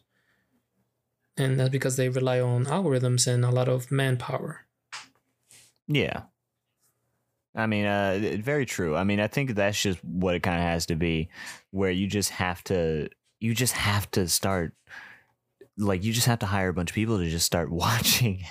and 1.35 1.59
that's 1.59 1.71
because 1.71 1.95
they 1.97 2.09
rely 2.09 2.39
on 2.39 2.65
algorithms 2.65 3.25
and 3.25 3.43
a 3.43 3.49
lot 3.49 3.67
of 3.67 3.91
manpower. 3.91 4.67
Yeah. 5.87 6.21
I 7.55 7.67
mean, 7.67 7.85
uh, 7.85 8.37
very 8.39 8.65
true. 8.65 8.95
I 8.95 9.03
mean, 9.03 9.19
I 9.19 9.27
think 9.27 9.53
that's 9.55 9.79
just 9.79 10.03
what 10.03 10.35
it 10.35 10.41
kind 10.41 10.57
of 10.57 10.63
has 10.63 10.87
to 10.87 10.95
be, 10.95 11.29
where 11.71 11.91
you 11.91 12.07
just 12.07 12.31
have 12.31 12.63
to, 12.65 13.09
you 13.39 13.53
just 13.53 13.73
have 13.73 14.09
to 14.11 14.27
start, 14.27 14.73
like, 15.77 16.03
you 16.03 16.13
just 16.13 16.27
have 16.27 16.39
to 16.39 16.45
hire 16.47 16.69
a 16.69 16.73
bunch 16.73 16.89
of 16.89 16.95
people 16.95 17.19
to 17.19 17.29
just 17.29 17.45
start 17.45 17.69
watching. 17.71 18.43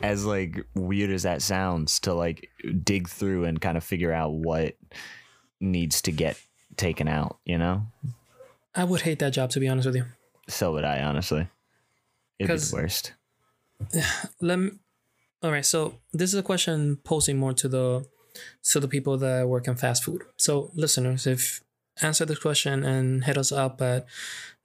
As 0.00 0.24
like 0.24 0.64
weird 0.74 1.10
as 1.10 1.24
that 1.24 1.42
sounds, 1.42 1.98
to 2.00 2.14
like 2.14 2.48
dig 2.84 3.08
through 3.08 3.44
and 3.44 3.60
kind 3.60 3.76
of 3.76 3.82
figure 3.82 4.12
out 4.12 4.32
what 4.32 4.76
needs 5.60 6.00
to 6.02 6.12
get 6.12 6.40
taken 6.76 7.08
out, 7.08 7.38
you 7.44 7.58
know? 7.58 7.82
I 8.74 8.84
would 8.84 9.00
hate 9.00 9.18
that 9.18 9.30
job 9.30 9.50
to 9.50 9.60
be 9.60 9.68
honest 9.68 9.86
with 9.86 9.96
you. 9.96 10.04
So 10.48 10.72
would 10.72 10.84
I, 10.84 11.02
honestly. 11.02 11.48
It'd 12.38 12.54
be 12.54 12.58
the 12.58 12.70
worst. 12.72 13.12
Let 14.40 14.58
me, 14.58 14.70
all 15.42 15.52
right. 15.52 15.66
So 15.66 15.94
this 16.12 16.32
is 16.32 16.38
a 16.38 16.42
question 16.42 16.96
posing 17.04 17.38
more 17.38 17.52
to 17.54 17.68
the 17.68 18.06
to 18.64 18.80
the 18.80 18.88
people 18.88 19.16
that 19.18 19.48
work 19.48 19.66
in 19.68 19.74
fast 19.74 20.04
food. 20.04 20.22
So 20.36 20.70
listeners, 20.74 21.26
if 21.26 21.60
answer 22.02 22.24
this 22.24 22.38
question 22.38 22.84
and 22.84 23.24
hit 23.24 23.36
us 23.36 23.52
up 23.52 23.80
at 23.82 24.06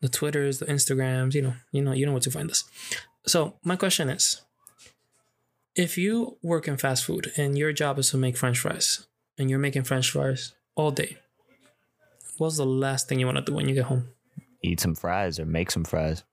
the 0.01 0.09
Twitters, 0.09 0.59
the 0.59 0.65
Instagrams, 0.65 1.33
you 1.33 1.41
know, 1.41 1.53
you 1.71 1.81
know, 1.81 1.91
you 1.91 2.05
know 2.05 2.11
where 2.11 2.21
to 2.21 2.31
find 2.31 2.49
us. 2.49 2.63
So 3.25 3.55
my 3.63 3.75
question 3.75 4.09
is, 4.09 4.41
if 5.75 5.97
you 5.97 6.37
work 6.43 6.67
in 6.67 6.77
fast 6.77 7.05
food 7.05 7.31
and 7.37 7.57
your 7.57 7.73
job 7.73 7.97
is 7.97 8.11
to 8.11 8.17
make 8.17 8.37
French 8.37 8.59
fries 8.59 9.07
and 9.37 9.49
you're 9.49 9.59
making 9.59 9.83
French 9.83 10.11
fries 10.11 10.53
all 10.75 10.91
day, 10.91 11.17
what's 12.37 12.57
the 12.57 12.65
last 12.65 13.07
thing 13.07 13.19
you 13.19 13.25
want 13.25 13.37
to 13.37 13.43
do 13.43 13.53
when 13.53 13.67
you 13.67 13.75
get 13.75 13.85
home? 13.85 14.09
Eat 14.61 14.79
some 14.79 14.95
fries 14.95 15.39
or 15.39 15.45
make 15.45 15.71
some 15.71 15.83
fries. 15.83 16.23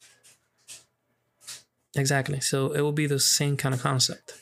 Exactly. 1.97 2.41
So 2.41 2.73
it 2.73 2.81
will 2.81 2.93
be 2.93 3.07
the 3.07 3.19
same 3.19 3.57
kind 3.57 3.75
of 3.75 3.83
concept. 3.83 4.35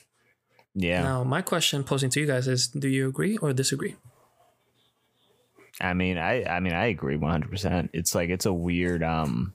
Yeah. 0.75 1.01
Now, 1.01 1.23
my 1.23 1.41
question 1.41 1.83
posing 1.83 2.09
to 2.11 2.19
you 2.19 2.27
guys 2.27 2.47
is: 2.47 2.67
Do 2.67 2.87
you 2.87 3.07
agree 3.07 3.37
or 3.37 3.53
disagree? 3.53 3.95
I 5.81 5.93
mean, 5.93 6.17
I 6.17 6.43
I 6.45 6.59
mean, 6.59 6.73
I 6.73 6.87
agree 6.87 7.15
one 7.15 7.31
hundred 7.31 7.51
percent. 7.51 7.89
It's 7.93 8.13
like 8.13 8.29
it's 8.29 8.45
a 8.45 8.53
weird 8.53 9.01
um, 9.01 9.53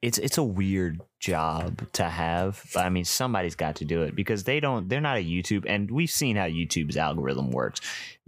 it's 0.00 0.18
it's 0.18 0.38
a 0.38 0.42
weird 0.42 1.00
job 1.18 1.92
to 1.92 2.04
have. 2.04 2.62
But 2.72 2.86
I 2.86 2.88
mean, 2.88 3.04
somebody's 3.04 3.54
got 3.54 3.76
to 3.76 3.84
do 3.84 4.02
it 4.02 4.14
because 4.14 4.44
they 4.44 4.60
don't. 4.60 4.88
They're 4.88 5.00
not 5.00 5.18
a 5.18 5.24
YouTube, 5.24 5.64
and 5.68 5.90
we've 5.90 6.10
seen 6.10 6.36
how 6.36 6.46
YouTube's 6.46 6.96
algorithm 6.96 7.50
works. 7.50 7.80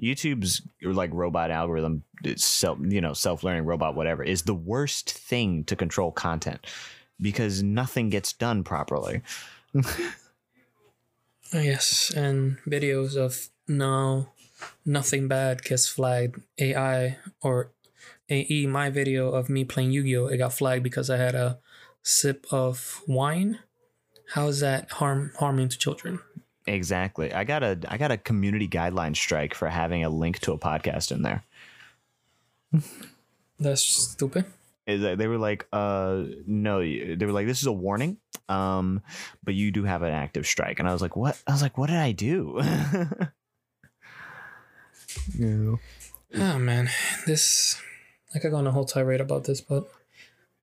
YouTube's 0.03 0.63
like 0.83 1.11
robot 1.13 1.51
algorithm, 1.51 2.03
self 2.37 2.79
you 2.83 3.01
know 3.01 3.13
self 3.13 3.43
learning 3.43 3.65
robot 3.65 3.95
whatever 3.95 4.23
is 4.23 4.43
the 4.43 4.55
worst 4.55 5.13
thing 5.13 5.65
to 5.65 5.77
control 5.77 6.13
content 6.13 6.67
because 7.21 7.63
nothing 7.63 8.11
gets 8.11 8.33
done 8.33 8.65
properly. 8.65 9.23
Oh, 9.75 11.61
Yes, 11.61 12.13
and 12.15 12.59
videos 12.67 13.17
of 13.17 13.49
no, 13.67 14.29
nothing 14.85 15.29
bad 15.29 15.63
gets 15.63 15.89
flagged. 15.89 16.43
AI 16.59 17.17
or 17.41 17.71
AE, 18.29 18.67
my 18.67 18.91
video 18.91 19.31
of 19.31 19.49
me 19.49 19.65
playing 19.65 19.93
Yu 19.93 20.03
Gi 20.03 20.17
Oh! 20.17 20.27
It 20.27 20.37
got 20.37 20.53
flagged 20.53 20.83
because 20.83 21.09
I 21.09 21.17
had 21.17 21.35
a 21.35 21.59
sip 22.03 22.47
of 22.51 23.03
wine. 23.07 23.61
How 24.35 24.49
is 24.49 24.61
that 24.61 24.91
harm 24.93 25.33
harming 25.39 25.71
to 25.71 25.79
children? 25.79 26.21
Exactly. 26.67 27.33
I 27.33 27.45
got 27.45 27.63
a 27.63 27.79
I 27.89 27.97
got 27.97 28.11
a 28.11 28.19
community 28.19 28.69
guideline 28.69 29.17
strike 29.17 29.55
for 29.55 29.69
having 29.69 30.05
a 30.05 30.11
link 30.11 30.41
to 30.41 30.53
a 30.53 30.59
podcast 30.59 31.11
in 31.11 31.23
there. 31.23 31.45
That's 33.59 33.83
stupid. 33.83 34.45
Is 34.89 35.03
that 35.03 35.19
they 35.19 35.27
were 35.29 35.39
like 35.39 35.67
uh 35.73 36.25
no 36.47 36.81
they 36.81 37.25
were 37.27 37.33
like 37.33 37.47
this 37.47 37.61
is 37.61 37.67
a 37.67 37.73
warning 37.73 38.17
um 38.49 39.01
but 39.45 39.55
you 39.55 39.71
do 39.71 39.85
have 39.85 40.03
an 40.03 40.13
active 40.13 40.47
strike 40.47 40.81
and 40.81 40.89
i 40.89 40.93
was 40.93 41.03
like 41.03 41.15
what 41.15 41.41
i 41.47 41.53
was 41.53 41.63
like 41.63 41.77
what 41.79 41.89
did 41.89 41.97
i 41.97 42.11
do 42.11 42.59
yeah. 45.39 45.75
Oh 46.35 46.59
man, 46.59 46.91
this 47.27 47.81
I 48.35 48.39
could 48.39 48.51
go 48.51 48.59
on 48.59 48.67
a 48.67 48.73
whole 48.73 48.85
tirade 48.85 49.21
about 49.21 49.45
this, 49.45 49.61
but 49.61 49.89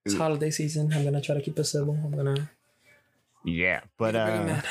it's 0.06 0.16
holiday 0.16 0.52
season. 0.52 0.92
I'm 0.94 1.04
gonna 1.04 1.22
try 1.22 1.36
to 1.36 1.42
keep 1.42 1.58
it 1.58 1.64
civil. 1.64 1.98
I'm 2.04 2.12
gonna. 2.16 2.50
yeah 3.44 3.82
but 3.98 4.14
Make 4.14 4.24
it 4.24 4.38
really 4.40 4.52
uh 4.52 4.62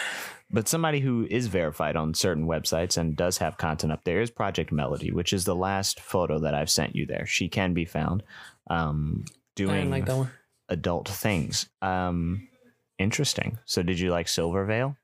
but 0.50 0.68
somebody 0.68 1.00
who 1.00 1.26
is 1.30 1.46
verified 1.48 1.96
on 1.96 2.14
certain 2.14 2.46
websites 2.46 2.96
and 2.96 3.16
does 3.16 3.38
have 3.38 3.56
content 3.56 3.92
up 3.92 4.04
there 4.04 4.20
is 4.20 4.30
project 4.30 4.70
melody 4.72 5.10
which 5.10 5.32
is 5.32 5.44
the 5.44 5.54
last 5.54 6.00
photo 6.00 6.38
that 6.40 6.54
i've 6.54 6.70
sent 6.70 6.94
you 6.94 7.06
there 7.06 7.24
she 7.26 7.48
can 7.48 7.72
be 7.72 7.84
found 7.84 8.22
um 8.68 9.24
I 9.28 9.43
doing 9.54 9.90
like 9.90 10.06
that 10.06 10.16
one. 10.16 10.30
adult 10.68 11.08
things 11.08 11.68
um 11.82 12.48
interesting 12.98 13.58
so 13.64 13.82
did 13.82 13.98
you 13.98 14.10
like 14.10 14.26
Silvervale 14.26 14.96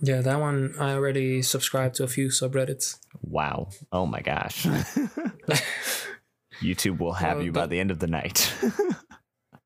Yeah, 0.00 0.20
that 0.22 0.38
one 0.38 0.74
I 0.78 0.92
already 0.94 1.42
subscribed 1.42 1.96
to 1.96 2.04
a 2.04 2.08
few 2.08 2.28
subreddits. 2.28 2.98
Wow. 3.20 3.70
Oh 3.90 4.06
my 4.06 4.20
gosh. 4.20 4.62
YouTube 6.62 6.98
will 6.98 7.14
have 7.14 7.38
Well, 7.38 7.46
you 7.46 7.52
by 7.52 7.66
the 7.66 7.80
end 7.80 7.90
of 7.90 7.98
the 7.98 8.06
night. 8.06 8.52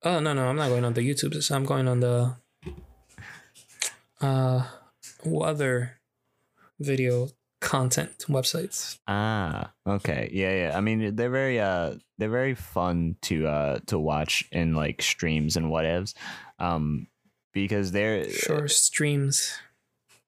Oh 0.05 0.19
no 0.19 0.33
no, 0.35 0.49
I'm 0.49 0.57
not 0.57 0.69
going 0.69 0.85
on 0.85 0.95
the 0.95 1.03
YouTube. 1.03 1.37
I'm 1.53 1.65
going 1.65 1.87
on 1.87 2.01
the 2.01 2.35
uh 4.21 4.67
other 5.45 6.01
video 6.81 7.29
content 7.63 8.27
websites. 8.29 8.99
ah, 9.09 9.73
okay. 9.87 10.29
Yeah, 10.33 10.53
yeah. 10.67 10.77
I 10.77 10.81
mean, 10.81 11.17
they're 11.17 11.31
very 11.31 11.59
uh 11.61 11.95
they're 12.19 12.29
very 12.29 12.55
fun 12.55 13.17
to 13.23 13.47
uh 13.47 13.79
to 13.87 13.99
watch 13.99 14.45
in 14.53 14.75
like 14.75 15.01
streams 15.01 15.57
and 15.57 15.67
whatevs. 15.67 16.13
Um 16.59 17.07
because 17.55 17.93
they're 17.93 18.29
Sure 18.31 18.69
streams. 18.69 19.55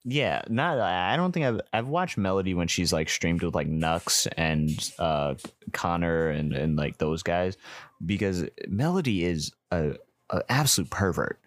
yeah, 0.05 0.42
not 0.49 0.79
I 0.79 1.16
don't 1.16 1.33
think 1.33 1.47
I've 1.47 1.61
I've 1.73 1.88
watched 1.88 2.16
Melody 2.16 2.55
when 2.55 2.68
she's 2.68 2.92
like 2.92 3.09
streamed 3.09 3.42
with 3.42 3.55
like 3.55 3.68
Nux 3.68 4.27
and 4.37 4.70
uh 4.99 5.35
Connor 5.73 6.29
and 6.31 6.53
and 6.55 6.77
like 6.77 6.99
those 6.99 7.23
guys 7.23 7.57
because 8.05 8.44
Melody 8.68 9.25
is 9.25 9.53
a, 9.70 9.97
a 10.31 10.42
absolute 10.49 10.90
pervert. 10.90 11.40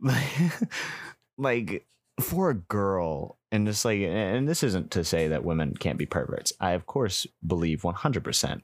like 1.38 1.86
for 2.20 2.50
a 2.50 2.54
girl 2.54 3.37
and 3.50 3.68
it's 3.68 3.84
like 3.84 4.00
and 4.00 4.48
this 4.48 4.62
isn't 4.62 4.90
to 4.92 5.04
say 5.04 5.28
that 5.28 5.44
women 5.44 5.74
can't 5.74 5.98
be 5.98 6.06
perverts. 6.06 6.52
I 6.60 6.72
of 6.72 6.86
course 6.86 7.26
believe 7.46 7.82
100% 7.82 8.62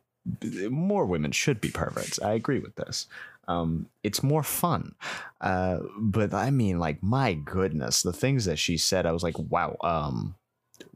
more 0.70 1.05
women 1.05 1.33
should 1.33 1.61
be 1.61 1.70
perverts. 1.70 2.20
I 2.20 2.33
agree 2.33 2.59
with 2.59 2.77
this. 2.77 3.07
Um, 3.47 3.90
it's 4.03 4.23
more 4.23 4.42
fun. 4.42 4.94
Uh, 5.40 5.81
but 5.99 6.33
i 6.33 6.51
mean 6.51 6.79
like 6.79 7.03
my 7.03 7.35
goodness 7.35 8.01
the 8.03 8.12
things 8.12 8.47
that 8.47 8.59
she 8.59 8.79
said 8.79 9.05
i 9.05 9.12
was 9.12 9.23
like 9.23 9.38
wow 9.38 9.77
um, 9.83 10.35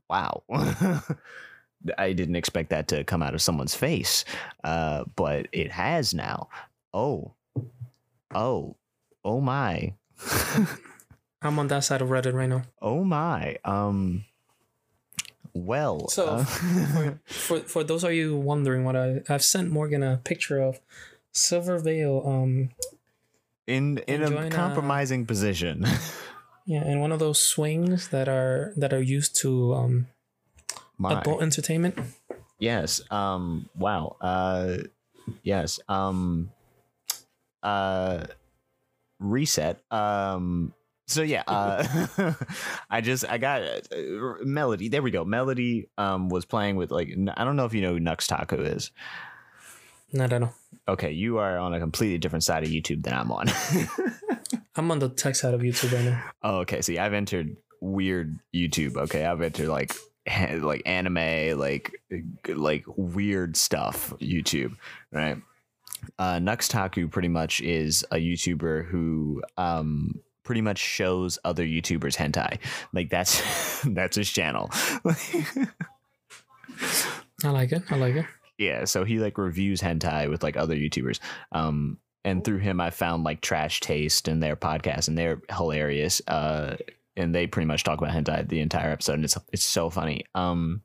wow. 0.09 0.43
I 1.99 2.13
didn't 2.13 2.37
expect 2.37 2.71
that 2.71 2.89
to 2.89 3.05
come 3.05 3.23
out 3.23 3.35
of 3.35 3.43
someone's 3.43 3.75
face. 3.75 4.25
Uh, 4.65 5.05
but 5.17 5.47
it 5.53 5.71
has 5.71 6.13
now. 6.13 6.49
Oh. 6.93 7.33
Oh. 8.35 8.77
Oh 9.25 9.41
my 9.41 9.95
I'm 11.43 11.59
on 11.59 11.69
that 11.69 11.85
side 11.85 12.03
of 12.03 12.09
Reddit 12.09 12.33
right 12.35 12.49
now. 12.49 12.63
Oh 12.83 13.05
my. 13.05 13.57
Um 13.65 14.25
well, 15.55 16.09
So 16.09 16.27
uh, 16.27 16.45
for, 16.45 17.19
for 17.27 17.59
for 17.61 17.85
those 17.85 18.05
of 18.05 18.13
you 18.13 18.37
wondering 18.37 18.85
what 18.85 18.97
I 18.97 19.23
I've 19.29 19.43
sent 19.45 19.71
Morgan 19.71 20.03
a 20.03 20.19
picture 20.19 20.61
of 20.61 20.81
Silvervale 21.33 22.23
um 22.27 22.71
in 23.67 23.99
in 24.07 24.23
a 24.23 24.35
uh, 24.35 24.51
compromising 24.51 25.27
position. 25.27 25.85
yeah 26.67 26.85
in 26.85 27.01
one 27.01 27.13
of 27.13 27.19
those 27.19 27.41
swings 27.41 28.09
that 28.09 28.29
are 28.29 28.73
that 28.77 28.93
are 28.93 29.03
used 29.03 29.37
to 29.43 29.75
um 29.75 30.07
My. 30.99 31.21
adult 31.21 31.43
entertainment. 31.43 31.99
Yes. 32.59 33.01
Um 33.11 33.69
wow. 33.77 34.17
Uh 34.21 34.79
yes. 35.43 35.81
Um 35.89 36.51
uh 37.63 38.27
reset. 39.19 39.81
Um 39.91 40.75
so 41.09 41.23
yeah, 41.23 41.43
uh 41.47 42.35
I 42.91 43.01
just 43.01 43.29
I 43.29 43.39
got 43.39 43.63
uh, 43.63 44.35
Melody. 44.43 44.89
There 44.89 45.03
we 45.03 45.11
go. 45.11 45.25
Melody 45.25 45.89
um 45.99 46.29
was 46.29 46.45
playing 46.45 46.77
with 46.77 46.91
like 46.91 47.09
I 47.37 47.45
don't 47.45 47.57
know 47.57 47.65
if 47.65 47.75
you 47.75 47.83
know 47.83 47.95
who 47.95 48.01
Nux 48.01 48.19
Taku 48.27 48.63
is. 48.63 48.93
I 50.15 50.27
don't 50.27 50.41
know. 50.41 50.53
Okay, 50.87 51.11
you 51.11 51.39
are 51.39 51.59
on 51.59 51.75
a 51.75 51.81
completely 51.81 52.19
different 52.19 52.45
side 52.45 52.65
of 52.65 52.71
YouTube 52.71 53.03
than 53.03 53.13
I'm 53.13 53.31
on. 53.31 53.47
I'm 54.77 54.91
on 54.91 55.01
the 55.01 55.09
tech 55.09 55.35
side 55.37 55.55
of 55.55 55.61
YouTube 55.61 55.93
right 55.93 56.05
now. 56.05 56.25
Oh, 56.43 56.59
okay. 56.61 56.81
See, 56.81 56.99
I've 56.99 57.13
entered 57.13 57.57
weird 57.81 58.39
YouTube. 58.55 58.97
Okay, 58.97 59.25
I've 59.27 59.43
entered 59.43 59.69
like 59.69 59.95
like 60.55 60.83
anime, 60.87 61.59
like 61.59 62.01
like 62.49 62.85
weird 62.97 63.57
stuff 63.57 64.15
YouTube, 64.21 64.77
right? 65.13 65.37
Uh, 66.19 66.37
Nuxtaku 66.37 67.11
pretty 67.11 67.29
much 67.29 67.61
is 67.61 68.05
a 68.11 68.17
YouTuber 68.17 68.87
who 68.87 69.43
um 69.57 70.21
pretty 70.49 70.63
much 70.63 70.79
shows 70.79 71.39
other 71.45 71.63
YouTubers 71.63 72.17
hentai. 72.17 72.57
Like 72.95 73.11
that's 73.11 73.83
that's 73.85 74.17
his 74.17 74.31
channel. 74.31 74.71
I 77.45 77.51
like 77.51 77.71
it. 77.71 77.83
I 77.91 77.97
like 77.97 78.15
it. 78.15 78.25
yeah, 78.57 78.87
so 78.87 79.05
he 79.05 79.19
like 79.19 79.37
reviews 79.37 79.83
hentai 79.83 80.31
with 80.31 80.43
like 80.43 80.57
other 80.57 80.75
YouTubers. 80.75 81.21
Um 81.53 81.99
and 82.25 82.43
through 82.43 82.61
him 82.61 82.81
I 82.81 82.89
found 82.89 83.25
like 83.25 83.43
Trash 83.43 83.81
Taste 83.81 84.27
and 84.27 84.43
their 84.43 84.57
podcast 84.57 85.09
and 85.09 85.19
they're 85.19 85.43
hilarious. 85.55 86.23
Uh 86.27 86.79
and 87.15 87.35
they 87.35 87.47
pretty 87.47 87.67
much 87.67 87.85
talk 87.85 88.01
about 88.01 88.15
hentai 88.15 88.49
the 88.49 88.61
entire 88.61 88.91
episode 88.91 89.17
and 89.17 89.25
it's 89.25 89.37
it's 89.53 89.67
so 89.67 89.91
funny. 89.91 90.25
Um 90.35 90.81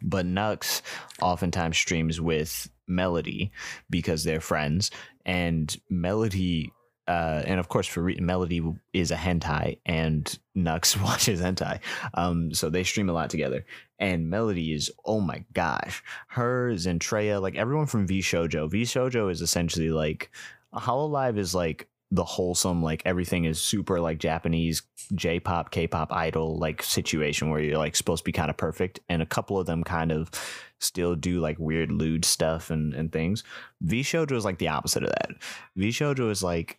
but 0.00 0.24
Nux 0.24 0.80
oftentimes 1.20 1.76
streams 1.76 2.22
with 2.22 2.70
Melody 2.88 3.52
because 3.90 4.24
they're 4.24 4.40
friends 4.40 4.90
and 5.26 5.76
Melody 5.90 6.72
uh, 7.08 7.42
and 7.44 7.58
of 7.58 7.68
course, 7.68 7.86
for 7.86 8.12
Melody 8.20 8.62
is 8.92 9.10
a 9.10 9.16
hentai, 9.16 9.78
and 9.84 10.38
Nux 10.54 10.80
watches 11.02 11.40
hentai. 11.40 11.80
Um, 12.14 12.54
so 12.54 12.70
they 12.70 12.84
stream 12.84 13.08
a 13.08 13.12
lot 13.12 13.30
together. 13.30 13.64
And 13.98 14.30
Melody 14.30 14.72
is, 14.72 14.90
oh 15.04 15.20
my 15.20 15.44
gosh, 15.52 16.02
her 16.28 16.72
Zentreya, 16.74 17.40
like 17.40 17.56
everyone 17.56 17.86
from 17.86 18.06
VShojo. 18.06 18.70
V 18.70 18.82
Shoujo 18.82 19.30
is 19.30 19.42
essentially 19.42 19.90
like 19.90 20.30
Hololive 20.74 21.38
is 21.38 21.54
like 21.54 21.88
the 22.10 22.24
wholesome, 22.24 22.82
like 22.82 23.02
everything 23.04 23.46
is 23.46 23.60
super 23.60 24.00
like 24.00 24.18
Japanese 24.18 24.82
J-pop, 25.14 25.70
K-pop 25.70 26.12
idol 26.12 26.58
like 26.58 26.82
situation 26.82 27.50
where 27.50 27.60
you're 27.60 27.78
like 27.78 27.96
supposed 27.96 28.22
to 28.22 28.24
be 28.24 28.32
kind 28.32 28.50
of 28.50 28.56
perfect, 28.56 29.00
and 29.08 29.22
a 29.22 29.26
couple 29.26 29.58
of 29.58 29.66
them 29.66 29.82
kind 29.82 30.12
of 30.12 30.30
still 30.78 31.14
do 31.14 31.40
like 31.40 31.58
weird 31.58 31.90
lewd 31.90 32.24
stuff 32.24 32.70
and 32.70 32.94
and 32.94 33.12
things. 33.12 33.42
VShojo 33.84 34.32
is 34.32 34.44
like 34.44 34.58
the 34.58 34.68
opposite 34.68 35.02
of 35.02 35.10
that. 35.10 35.30
VShojo 35.76 36.30
is 36.30 36.42
like 36.42 36.78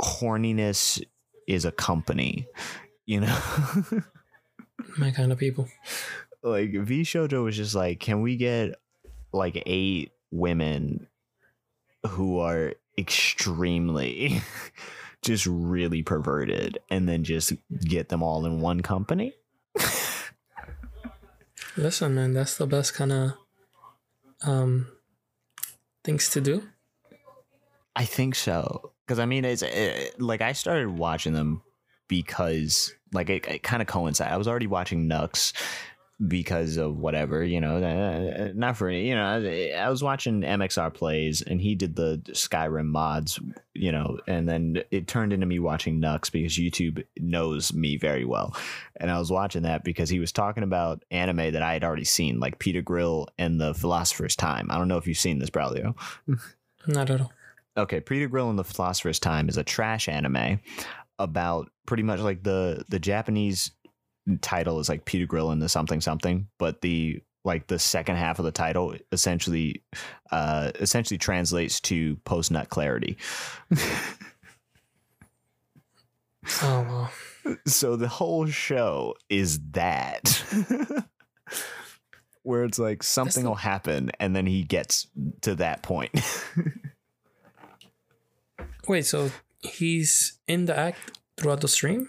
horniness 0.00 1.02
is 1.46 1.64
a 1.64 1.72
company, 1.72 2.46
you 3.06 3.20
know. 3.20 3.38
My 4.98 5.10
kind 5.10 5.32
of 5.32 5.38
people. 5.38 5.68
like 6.42 6.70
VShojo 6.70 7.44
was 7.44 7.56
just 7.56 7.74
like, 7.74 8.00
can 8.00 8.20
we 8.20 8.36
get 8.36 8.74
like 9.32 9.62
eight 9.66 10.12
women 10.30 11.06
who 12.08 12.38
are 12.38 12.74
extremely 12.98 14.42
just 15.22 15.46
really 15.46 16.02
perverted 16.02 16.78
and 16.90 17.08
then 17.08 17.24
just 17.24 17.52
get 17.80 18.08
them 18.08 18.22
all 18.22 18.46
in 18.46 18.60
one 18.60 18.80
company? 18.80 19.34
Listen, 21.76 22.14
man, 22.14 22.34
that's 22.34 22.56
the 22.56 22.66
best 22.66 22.94
kind 22.94 23.12
of 23.12 23.32
um 24.42 24.88
things 26.04 26.28
to 26.30 26.40
do. 26.40 26.64
I 27.94 28.04
think 28.04 28.34
so. 28.34 28.91
Cause 29.06 29.18
I 29.18 29.26
mean, 29.26 29.44
it's 29.44 29.62
it, 29.62 30.20
like 30.20 30.40
I 30.40 30.52
started 30.52 30.88
watching 30.88 31.32
them 31.32 31.62
because 32.08 32.94
like 33.12 33.30
it, 33.30 33.46
it 33.46 33.62
kind 33.62 33.82
of 33.82 33.88
coincided. 33.88 34.32
I 34.32 34.36
was 34.36 34.48
already 34.48 34.66
watching 34.66 35.08
Nux 35.08 35.52
because 36.28 36.76
of 36.76 36.98
whatever, 36.98 37.42
you 37.42 37.60
know, 37.60 37.78
uh, 37.82 38.52
not 38.54 38.76
for 38.76 38.90
you 38.90 39.14
know, 39.14 39.24
I, 39.24 39.72
I 39.76 39.88
was 39.88 40.02
watching 40.02 40.42
MXR 40.42 40.94
plays 40.94 41.42
and 41.42 41.60
he 41.60 41.74
did 41.74 41.96
the 41.96 42.22
Skyrim 42.28 42.86
mods, 42.86 43.40
you 43.74 43.90
know, 43.90 44.18
and 44.28 44.48
then 44.48 44.82
it 44.90 45.08
turned 45.08 45.32
into 45.32 45.46
me 45.46 45.58
watching 45.58 46.00
Nux 46.00 46.30
because 46.30 46.54
YouTube 46.54 47.04
knows 47.18 47.72
me 47.72 47.96
very 47.96 48.24
well. 48.24 48.54
And 48.96 49.10
I 49.10 49.18
was 49.18 49.30
watching 49.30 49.62
that 49.62 49.84
because 49.84 50.08
he 50.08 50.20
was 50.20 50.32
talking 50.32 50.62
about 50.62 51.04
anime 51.10 51.52
that 51.52 51.62
I 51.62 51.72
had 51.72 51.84
already 51.84 52.04
seen, 52.04 52.38
like 52.38 52.58
Peter 52.58 52.82
Grill 52.82 53.28
and 53.38 53.60
the 53.60 53.74
Philosopher's 53.74 54.36
Time. 54.36 54.68
I 54.70 54.78
don't 54.78 54.88
know 54.88 54.98
if 54.98 55.06
you've 55.06 55.18
seen 55.18 55.38
this, 55.38 55.50
Braulio. 55.50 55.96
Not 56.86 57.10
at 57.10 57.20
all. 57.20 57.32
Okay, 57.76 58.00
Peter 58.00 58.28
Grill 58.28 58.50
and 58.50 58.58
the 58.58 58.64
Philosopher's 58.64 59.18
Time 59.18 59.48
is 59.48 59.56
a 59.56 59.64
trash 59.64 60.08
anime 60.08 60.60
about 61.18 61.70
pretty 61.86 62.02
much 62.02 62.20
like 62.20 62.42
the 62.42 62.84
the 62.88 62.98
Japanese 62.98 63.70
title 64.40 64.78
is 64.78 64.88
like 64.88 65.04
Peter 65.04 65.26
Grill 65.26 65.50
and 65.50 65.62
the 65.62 65.68
something 65.68 66.00
something, 66.00 66.48
but 66.58 66.80
the 66.82 67.22
like 67.44 67.66
the 67.66 67.78
second 67.78 68.16
half 68.16 68.38
of 68.38 68.44
the 68.44 68.52
title 68.52 68.94
essentially 69.10 69.82
uh 70.30 70.70
essentially 70.76 71.18
translates 71.18 71.80
to 71.80 72.16
post 72.24 72.50
nut 72.50 72.68
clarity. 72.68 73.16
Oh 76.62 77.08
wow. 77.44 77.54
so 77.66 77.96
the 77.96 78.08
whole 78.08 78.46
show 78.46 79.14
is 79.28 79.60
that 79.72 80.44
where 82.42 82.64
it's 82.64 82.78
like 82.78 83.02
something 83.02 83.44
the- 83.44 83.48
will 83.50 83.56
happen 83.56 84.10
and 84.20 84.34
then 84.34 84.46
he 84.46 84.62
gets 84.62 85.06
to 85.42 85.54
that 85.56 85.82
point. 85.82 86.10
Wait, 88.88 89.06
so 89.06 89.30
he's 89.60 90.38
in 90.48 90.66
the 90.66 90.76
act 90.76 91.18
throughout 91.36 91.60
the 91.60 91.68
stream? 91.68 92.08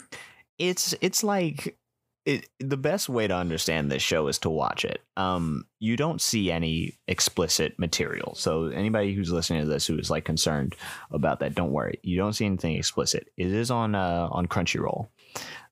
it's 0.58 0.94
it's 1.02 1.24
like 1.24 1.78
it 2.26 2.48
the 2.60 2.78
best 2.78 3.10
way 3.10 3.28
to 3.28 3.36
understand 3.36 3.92
this 3.92 4.02
show 4.02 4.28
is 4.28 4.40
to 4.40 4.50
watch 4.50 4.86
it. 4.86 5.02
Um 5.18 5.66
you 5.80 5.98
don't 5.98 6.22
see 6.22 6.52
any 6.52 6.98
explicit 7.08 7.78
material. 7.78 8.36
So 8.36 8.68
anybody 8.68 9.14
who's 9.14 9.32
listening 9.32 9.62
to 9.62 9.68
this 9.68 9.86
who 9.86 9.98
is 9.98 10.10
like 10.10 10.26
concerned 10.26 10.76
about 11.12 11.40
that 11.40 11.56
don't 11.56 11.72
worry. 11.72 12.00
You 12.04 12.18
don't 12.18 12.34
see 12.34 12.46
anything 12.46 12.76
explicit. 12.76 13.30
It 13.38 13.48
is 13.48 13.72
on 13.72 13.96
uh 13.96 14.28
on 14.32 14.48
crunchyroll. 14.48 15.08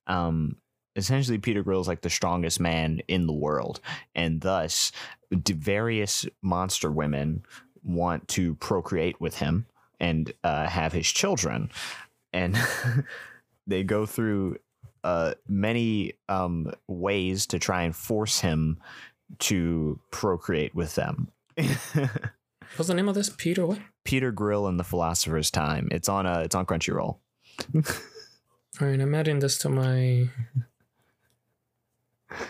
Um 0.06 0.56
essentially 0.94 1.38
peter 1.38 1.62
grill 1.62 1.80
is 1.80 1.88
like 1.88 2.02
the 2.02 2.10
strongest 2.10 2.60
man 2.60 3.00
in 3.08 3.26
the 3.26 3.32
world. 3.32 3.80
And 4.14 4.40
thus 4.40 4.92
various 5.30 6.26
monster 6.42 6.90
women 6.90 7.44
want 7.82 8.28
to 8.28 8.54
procreate 8.56 9.20
with 9.20 9.36
him 9.36 9.66
and 10.02 10.34
uh, 10.44 10.66
have 10.66 10.92
his 10.92 11.06
children 11.06 11.70
and 12.32 12.58
they 13.66 13.82
go 13.82 14.06
through 14.06 14.56
uh, 15.04 15.34
many 15.48 16.14
um, 16.28 16.72
ways 16.88 17.46
to 17.46 17.58
try 17.58 17.82
and 17.82 17.94
force 17.94 18.40
him 18.40 18.78
to 19.38 19.98
procreate 20.10 20.74
with 20.74 20.94
them. 20.94 21.28
What's 21.56 22.88
the 22.88 22.94
name 22.94 23.08
of 23.08 23.14
this? 23.14 23.30
Peter 23.30 23.66
what? 23.66 23.80
Peter 24.04 24.32
Grill 24.32 24.66
and 24.66 24.78
the 24.78 24.84
Philosopher's 24.84 25.50
Time. 25.50 25.88
It's 25.90 26.08
on 26.08 26.26
uh, 26.26 26.40
it's 26.44 26.54
on 26.54 26.64
Crunchyroll. 26.64 27.18
All 27.74 28.88
right, 28.88 29.00
I'm 29.00 29.14
adding 29.14 29.40
this 29.40 29.58
to 29.58 29.68
my 29.68 30.28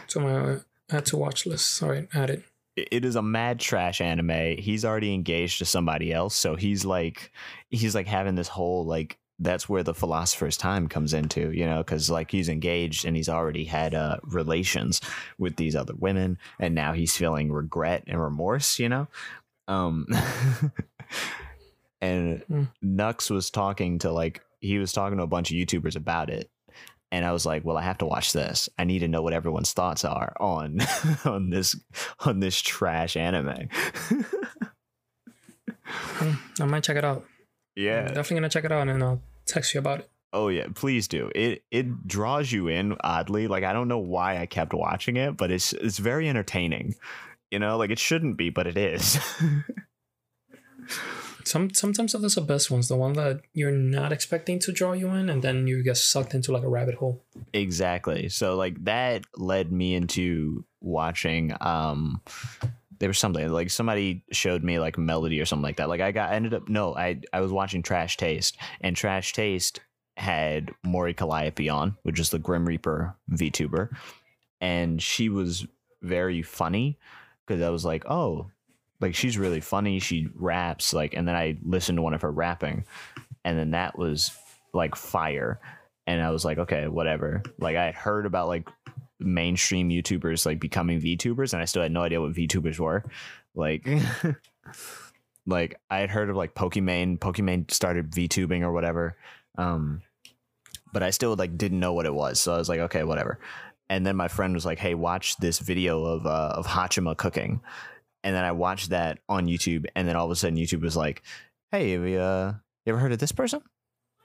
to 0.08 0.20
my 0.20 0.58
add 0.90 1.06
to 1.06 1.16
watch 1.16 1.46
list. 1.46 1.82
All 1.82 1.90
right, 1.90 2.08
add 2.14 2.30
it. 2.30 2.44
It- 2.90 3.04
is 3.04 3.16
a 3.16 3.22
mad 3.22 3.60
trash 3.60 4.00
anime. 4.00 4.56
He's 4.58 4.84
already 4.84 5.12
engaged 5.14 5.58
to 5.58 5.64
somebody 5.64 6.12
else, 6.12 6.34
so 6.34 6.56
he's 6.56 6.84
like 6.84 7.30
he's 7.70 7.94
like 7.94 8.06
having 8.06 8.34
this 8.34 8.48
whole 8.48 8.84
like 8.84 9.18
that's 9.38 9.68
where 9.68 9.82
the 9.82 9.94
philosopher's 9.94 10.56
time 10.56 10.86
comes 10.88 11.12
into, 11.14 11.50
you 11.50 11.66
know, 11.66 11.78
because 11.78 12.08
like 12.08 12.30
he's 12.30 12.48
engaged 12.48 13.04
and 13.04 13.16
he's 13.16 13.28
already 13.28 13.64
had 13.64 13.92
uh, 13.94 14.16
relations 14.22 15.00
with 15.38 15.56
these 15.56 15.74
other 15.74 15.94
women, 15.98 16.38
and 16.60 16.74
now 16.74 16.92
he's 16.92 17.16
feeling 17.16 17.50
regret 17.50 18.04
and 18.06 18.20
remorse, 18.20 18.78
you 18.78 18.88
know. 18.88 19.08
Um, 19.68 20.06
and 22.00 22.42
Hmm. 22.48 22.64
Nux 22.82 23.30
was 23.30 23.50
talking 23.50 23.98
to 24.00 24.12
like 24.12 24.42
he 24.60 24.78
was 24.78 24.92
talking 24.92 25.18
to 25.18 25.24
a 25.24 25.28
bunch 25.28 25.50
of 25.50 25.56
YouTubers 25.56 25.96
about 25.96 26.30
it, 26.30 26.50
and 27.12 27.26
I 27.26 27.32
was 27.32 27.44
like, 27.44 27.62
well, 27.64 27.76
I 27.76 27.82
have 27.82 27.98
to 27.98 28.06
watch 28.06 28.32
this. 28.32 28.70
I 28.78 28.84
need 28.84 29.00
to 29.00 29.08
know 29.08 29.20
what 29.20 29.34
everyone's 29.34 29.74
thoughts 29.74 30.04
are 30.04 30.32
on 30.40 30.80
on 31.24 31.50
this 31.50 31.76
on 32.20 32.40
this 32.40 32.60
trash 32.60 33.16
anime. 33.16 33.68
Hmm, 35.84 36.32
I 36.58 36.64
might 36.64 36.82
check 36.82 36.96
it 36.96 37.04
out. 37.04 37.18
I'm 37.76 37.84
yeah. 37.84 38.08
definitely 38.08 38.36
gonna 38.36 38.48
check 38.48 38.64
it 38.64 38.72
out 38.72 38.88
and 38.88 39.02
I'll 39.02 39.22
text 39.46 39.74
you 39.74 39.80
about 39.80 40.00
it. 40.00 40.10
Oh 40.32 40.48
yeah, 40.48 40.66
please 40.74 41.06
do. 41.06 41.30
It 41.34 41.62
it 41.70 42.08
draws 42.08 42.50
you 42.50 42.68
in 42.68 42.96
oddly. 43.04 43.46
Like 43.46 43.64
I 43.64 43.74
don't 43.74 43.88
know 43.88 43.98
why 43.98 44.38
I 44.38 44.46
kept 44.46 44.72
watching 44.72 45.16
it, 45.16 45.36
but 45.36 45.50
it's 45.50 45.74
it's 45.74 45.98
very 45.98 46.30
entertaining. 46.30 46.94
You 47.50 47.58
know, 47.58 47.76
like 47.76 47.90
it 47.90 47.98
shouldn't 47.98 48.38
be, 48.38 48.48
but 48.48 48.66
it 48.66 48.78
is. 48.78 49.18
Some 51.44 51.72
sometimes 51.74 52.12
those 52.12 52.36
are 52.36 52.40
the 52.40 52.46
best 52.46 52.70
ones, 52.70 52.88
the 52.88 52.96
one 52.96 53.14
that 53.14 53.40
you're 53.52 53.72
not 53.72 54.12
expecting 54.12 54.58
to 54.60 54.72
draw 54.72 54.92
you 54.92 55.08
in, 55.10 55.28
and 55.28 55.42
then 55.42 55.66
you 55.66 55.82
get 55.82 55.96
sucked 55.96 56.34
into 56.34 56.52
like 56.52 56.62
a 56.62 56.68
rabbit 56.68 56.96
hole. 56.96 57.22
exactly. 57.52 58.28
So 58.28 58.56
like 58.56 58.82
that 58.84 59.24
led 59.36 59.72
me 59.72 59.94
into 59.94 60.64
watching 60.80 61.54
um 61.60 62.20
there 62.98 63.08
was 63.08 63.18
something 63.18 63.48
like 63.48 63.68
somebody 63.68 64.24
showed 64.30 64.62
me 64.62 64.78
like 64.78 64.96
melody 64.96 65.40
or 65.40 65.44
something 65.44 65.64
like 65.64 65.76
that. 65.76 65.88
Like 65.88 66.00
I 66.00 66.12
got 66.12 66.30
I 66.30 66.36
ended 66.36 66.54
up 66.54 66.68
no, 66.68 66.94
I 66.94 67.20
I 67.32 67.40
was 67.40 67.52
watching 67.52 67.82
Trash 67.82 68.16
Taste 68.16 68.56
and 68.80 68.94
Trash 68.96 69.32
Taste 69.32 69.80
had 70.16 70.70
Mori 70.84 71.14
Calliope 71.14 71.68
on, 71.68 71.96
which 72.02 72.20
is 72.20 72.30
the 72.30 72.38
Grim 72.38 72.64
Reaper 72.66 73.16
VTuber, 73.30 73.88
and 74.60 75.02
she 75.02 75.28
was 75.28 75.66
very 76.00 76.42
funny 76.42 76.98
because 77.46 77.62
I 77.62 77.70
was 77.70 77.84
like, 77.84 78.04
oh, 78.06 78.50
like 79.02 79.14
she's 79.14 79.36
really 79.36 79.60
funny. 79.60 79.98
She 79.98 80.28
raps 80.34 80.94
like, 80.94 81.14
and 81.14 81.26
then 81.26 81.34
I 81.34 81.58
listened 81.64 81.98
to 81.98 82.02
one 82.02 82.14
of 82.14 82.22
her 82.22 82.30
rapping, 82.30 82.84
and 83.44 83.58
then 83.58 83.72
that 83.72 83.98
was 83.98 84.30
like 84.72 84.94
fire, 84.94 85.60
and 86.06 86.22
I 86.22 86.30
was 86.30 86.44
like, 86.44 86.58
okay, 86.58 86.86
whatever. 86.86 87.42
Like 87.58 87.76
I 87.76 87.86
had 87.86 87.94
heard 87.94 88.24
about 88.24 88.48
like 88.48 88.68
mainstream 89.18 89.90
YouTubers 89.90 90.46
like 90.46 90.60
becoming 90.60 91.00
VTubers, 91.00 91.52
and 91.52 91.60
I 91.60 91.66
still 91.66 91.82
had 91.82 91.92
no 91.92 92.02
idea 92.02 92.20
what 92.20 92.32
VTubers 92.32 92.78
were. 92.78 93.04
Like, 93.54 93.86
like 95.46 95.80
I 95.90 95.98
had 95.98 96.10
heard 96.10 96.30
of 96.30 96.36
like 96.36 96.54
Pokimane. 96.54 97.18
Pokimane 97.18 97.70
started 97.70 98.12
VTubing 98.12 98.62
or 98.62 98.72
whatever. 98.72 99.16
Um, 99.58 100.02
but 100.92 101.02
I 101.02 101.10
still 101.10 101.34
like 101.34 101.58
didn't 101.58 101.80
know 101.80 101.92
what 101.92 102.06
it 102.06 102.14
was. 102.14 102.40
So 102.40 102.54
I 102.54 102.58
was 102.58 102.68
like, 102.68 102.80
okay, 102.80 103.02
whatever. 103.02 103.38
And 103.88 104.06
then 104.06 104.16
my 104.16 104.28
friend 104.28 104.54
was 104.54 104.64
like, 104.64 104.78
hey, 104.78 104.94
watch 104.94 105.36
this 105.38 105.58
video 105.58 106.04
of 106.04 106.26
uh, 106.26 106.54
of 106.54 106.66
Haachama 106.66 107.16
cooking. 107.16 107.60
And 108.24 108.34
then 108.34 108.44
I 108.44 108.52
watched 108.52 108.90
that 108.90 109.18
on 109.28 109.46
YouTube, 109.46 109.86
and 109.96 110.06
then 110.06 110.16
all 110.16 110.26
of 110.26 110.30
a 110.30 110.36
sudden 110.36 110.56
YouTube 110.58 110.82
was 110.82 110.96
like, 110.96 111.22
hey, 111.70 111.92
have 111.92 112.06
you, 112.06 112.18
uh, 112.18 112.54
you 112.86 112.92
ever 112.92 113.00
heard 113.00 113.12
of 113.12 113.18
this 113.18 113.32
person? 113.32 113.60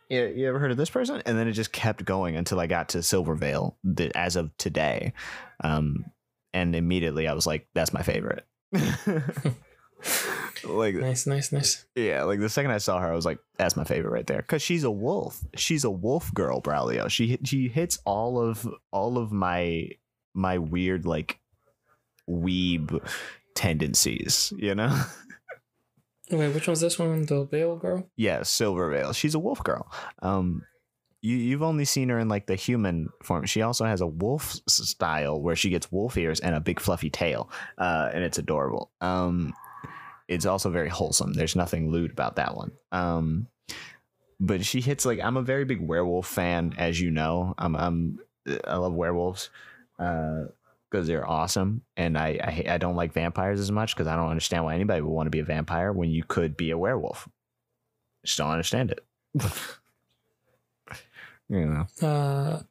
You, 0.09 0.25
you 0.27 0.47
ever 0.47 0.59
heard 0.59 0.71
of 0.71 0.77
this 0.77 0.89
person? 0.89 1.21
And 1.25 1.37
then 1.37 1.47
it 1.47 1.53
just 1.53 1.71
kept 1.71 2.05
going 2.05 2.35
until 2.35 2.59
I 2.59 2.67
got 2.67 2.89
to 2.89 2.99
Silvervale 2.99 3.75
the, 3.83 4.15
as 4.15 4.35
of 4.35 4.55
today. 4.57 5.13
Um, 5.63 6.05
and 6.53 6.75
immediately 6.75 7.27
I 7.27 7.33
was 7.33 7.45
like, 7.47 7.67
that's 7.73 7.93
my 7.93 8.03
favorite. 8.03 8.45
like 10.63 10.95
Nice, 10.95 11.27
nice, 11.27 11.51
nice. 11.51 11.85
yeah, 11.95 12.23
like 12.23 12.39
the 12.39 12.49
second 12.49 12.71
I 12.71 12.77
saw 12.77 12.99
her, 12.99 13.11
I 13.11 13.15
was 13.15 13.25
like, 13.25 13.39
"That's 13.57 13.75
my 13.75 13.83
favorite 13.83 14.11
right 14.11 14.27
there," 14.27 14.41
because 14.41 14.61
she's 14.61 14.83
a 14.83 14.91
wolf. 14.91 15.43
She's 15.55 15.83
a 15.83 15.89
wolf 15.89 16.33
girl, 16.33 16.61
Braulio. 16.61 17.09
She 17.09 17.37
she 17.43 17.67
hits 17.67 17.99
all 18.05 18.39
of 18.39 18.67
all 18.91 19.17
of 19.17 19.31
my 19.31 19.89
my 20.33 20.57
weird 20.57 21.05
like 21.05 21.39
weeb 22.29 23.01
tendencies. 23.57 24.53
You 24.55 24.75
know? 24.75 25.03
Wait, 26.31 26.53
which 26.53 26.67
one's 26.67 26.81
this 26.81 26.99
one? 26.99 27.25
The 27.25 27.45
Veil 27.45 27.75
girl? 27.77 28.09
yeah, 28.15 28.43
Silvervale. 28.43 29.13
She's 29.13 29.33
a 29.35 29.39
wolf 29.39 29.63
girl. 29.63 29.91
Um, 30.21 30.63
you 31.21 31.35
you've 31.35 31.63
only 31.63 31.85
seen 31.85 32.09
her 32.09 32.19
in 32.19 32.27
like 32.29 32.45
the 32.45 32.55
human 32.55 33.09
form. 33.23 33.45
She 33.45 33.61
also 33.61 33.85
has 33.85 34.01
a 34.01 34.07
wolf 34.07 34.57
style 34.67 35.41
where 35.41 35.55
she 35.55 35.69
gets 35.69 35.91
wolf 35.91 36.17
ears 36.17 36.39
and 36.39 36.53
a 36.53 36.59
big 36.59 36.79
fluffy 36.79 37.09
tail, 37.09 37.49
uh, 37.77 38.09
and 38.13 38.23
it's 38.23 38.37
adorable. 38.37 38.91
Um, 39.01 39.53
it's 40.27 40.45
also 40.45 40.69
very 40.69 40.89
wholesome. 40.89 41.33
There's 41.33 41.55
nothing 41.55 41.91
lewd 41.91 42.11
about 42.11 42.35
that 42.35 42.55
one. 42.55 42.71
Um, 42.91 43.47
but 44.39 44.63
she 44.65 44.81
hits 44.81 45.05
like 45.05 45.19
I'm 45.21 45.37
a 45.37 45.41
very 45.41 45.65
big 45.65 45.81
werewolf 45.81 46.27
fan, 46.27 46.73
as 46.77 46.99
you 47.01 47.09
know. 47.09 47.55
I'm 47.57 47.75
I'm 47.75 48.19
I 48.65 48.75
love 48.75 48.93
werewolves. 48.93 49.49
Uh, 49.97 50.45
because 50.89 51.07
they're 51.07 51.27
awesome, 51.29 51.81
and 51.95 52.17
I, 52.17 52.39
I 52.67 52.73
I 52.73 52.77
don't 52.77 52.95
like 52.95 53.13
vampires 53.13 53.59
as 53.59 53.71
much 53.71 53.95
because 53.95 54.07
I 54.07 54.15
don't 54.15 54.29
understand 54.29 54.63
why 54.63 54.75
anybody 54.75 55.01
would 55.01 55.09
want 55.11 55.27
to 55.27 55.31
be 55.31 55.39
a 55.39 55.43
vampire 55.45 55.91
when 55.91 56.09
you 56.09 56.23
could 56.23 56.55
be 56.57 56.71
a 56.71 56.77
werewolf. 56.77 57.27
Just 58.25 58.37
don't 58.37 58.51
understand 58.51 58.91
it. 58.91 59.05
you 61.49 61.65
know, 61.65 61.87
Uh, 62.01 62.61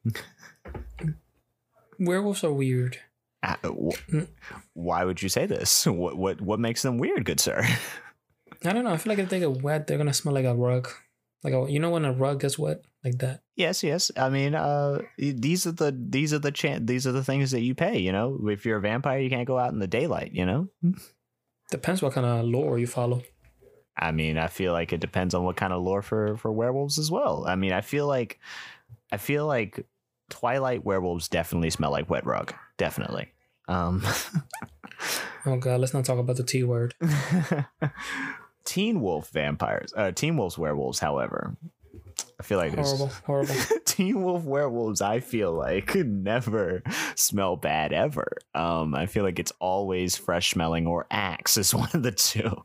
werewolves 1.99 2.45
are 2.45 2.53
weird. 2.53 2.99
Uh, 3.43 3.57
wh- 3.65 4.25
why 4.75 5.05
would 5.05 5.23
you 5.23 5.29
say 5.29 5.47
this? 5.47 5.87
What 5.87 6.17
what 6.17 6.41
what 6.41 6.61
makes 6.61 6.83
them 6.83 6.99
weird, 6.99 7.25
good 7.25 7.41
sir? 7.41 7.63
I 8.65 8.73
don't 8.73 8.85
know. 8.85 8.93
I 8.93 8.97
feel 8.97 9.11
like 9.13 9.19
if 9.19 9.29
they 9.29 9.39
get 9.41 9.63
wet, 9.63 9.87
they're 9.87 9.99
gonna 9.99 10.15
smell 10.15 10.35
like 10.35 10.45
a 10.47 10.55
rug. 10.55 10.89
Like 11.45 11.55
a, 11.55 11.67
you 11.71 11.79
know 11.79 11.91
when 11.91 12.05
a 12.05 12.13
rug 12.13 12.41
gets 12.41 12.59
wet 12.59 12.83
like 13.05 13.19
that. 13.19 13.43
yes, 13.55 13.83
yes. 13.83 14.11
I 14.17 14.29
mean, 14.31 14.55
uh, 14.55 14.99
these 15.19 15.67
are 15.67 15.73
the 15.73 15.97
these 15.97 16.33
are 16.35 16.39
the 16.41 16.51
chan- 16.51 16.87
these 16.87 17.07
are 17.07 17.13
the 17.13 17.23
things 17.25 17.53
that 17.53 17.61
you 17.61 17.75
pay. 17.75 17.99
You 17.99 18.13
know, 18.13 18.49
if 18.49 18.65
you're 18.67 18.79
a 18.79 18.81
vampire, 18.81 19.21
you 19.21 19.31
can't 19.31 19.47
go 19.47 19.59
out 19.59 19.73
in 19.73 19.79
the 19.79 19.87
daylight. 19.87 20.33
You 20.33 20.47
know. 20.47 20.69
Depends 21.71 22.03
what 22.03 22.15
kind 22.15 22.27
of 22.27 22.45
lore 22.45 22.79
you 22.79 22.87
follow. 22.87 23.23
I 23.97 24.13
mean, 24.13 24.39
I 24.39 24.49
feel 24.49 24.73
like 24.73 24.93
it 24.93 25.01
depends 25.01 25.35
on 25.35 25.45
what 25.45 25.57
kind 25.57 25.73
of 25.73 25.83
lore 25.83 26.03
for 26.03 26.37
for 26.37 26.51
werewolves 26.53 26.99
as 26.99 27.11
well. 27.11 27.45
I 27.47 27.55
mean, 27.57 27.73
I 27.73 27.81
feel 27.81 28.07
like 28.07 28.39
I 29.13 29.17
feel 29.19 29.47
like 29.47 29.87
Twilight 30.31 30.85
werewolves 30.85 31.29
definitely 31.29 31.71
smell 31.71 31.93
like 31.93 32.11
wet 32.11 32.27
rug. 32.27 32.53
Definitely. 32.77 33.33
Um 33.69 34.05
Oh 35.47 35.57
god, 35.59 35.81
let's 35.81 35.95
not 35.95 36.05
talk 36.05 36.19
about 36.19 36.37
the 36.37 36.43
T 36.43 36.65
word. 36.65 36.95
Teen 38.67 39.01
Wolf 39.01 39.31
vampires, 39.31 39.95
uh 39.97 40.13
Teen 40.13 40.37
Wolf's 40.37 40.59
werewolves, 40.59 40.99
however. 40.99 41.57
I 42.39 42.43
feel 42.43 42.59
like 42.59 42.75
Horrible, 42.75 43.11
horrible. 43.25 43.55
Teen 43.87 44.23
Wolf 44.23 44.45
werewolves, 44.45 45.01
I 45.01 45.21
feel 45.21 45.53
like 45.53 45.87
could 45.87 46.09
never 46.09 46.83
smell 47.15 47.57
bad 47.57 47.93
ever. 47.95 48.37
Um, 48.55 48.95
I 48.95 49.07
feel 49.07 49.25
like 49.25 49.39
it's 49.39 49.53
always 49.59 50.17
fresh 50.17 50.51
smelling 50.51 50.87
or 50.87 51.07
axe 51.11 51.57
is 51.57 51.75
one 51.75 51.89
of 51.95 52.03
the 52.03 52.13
two. 52.13 52.63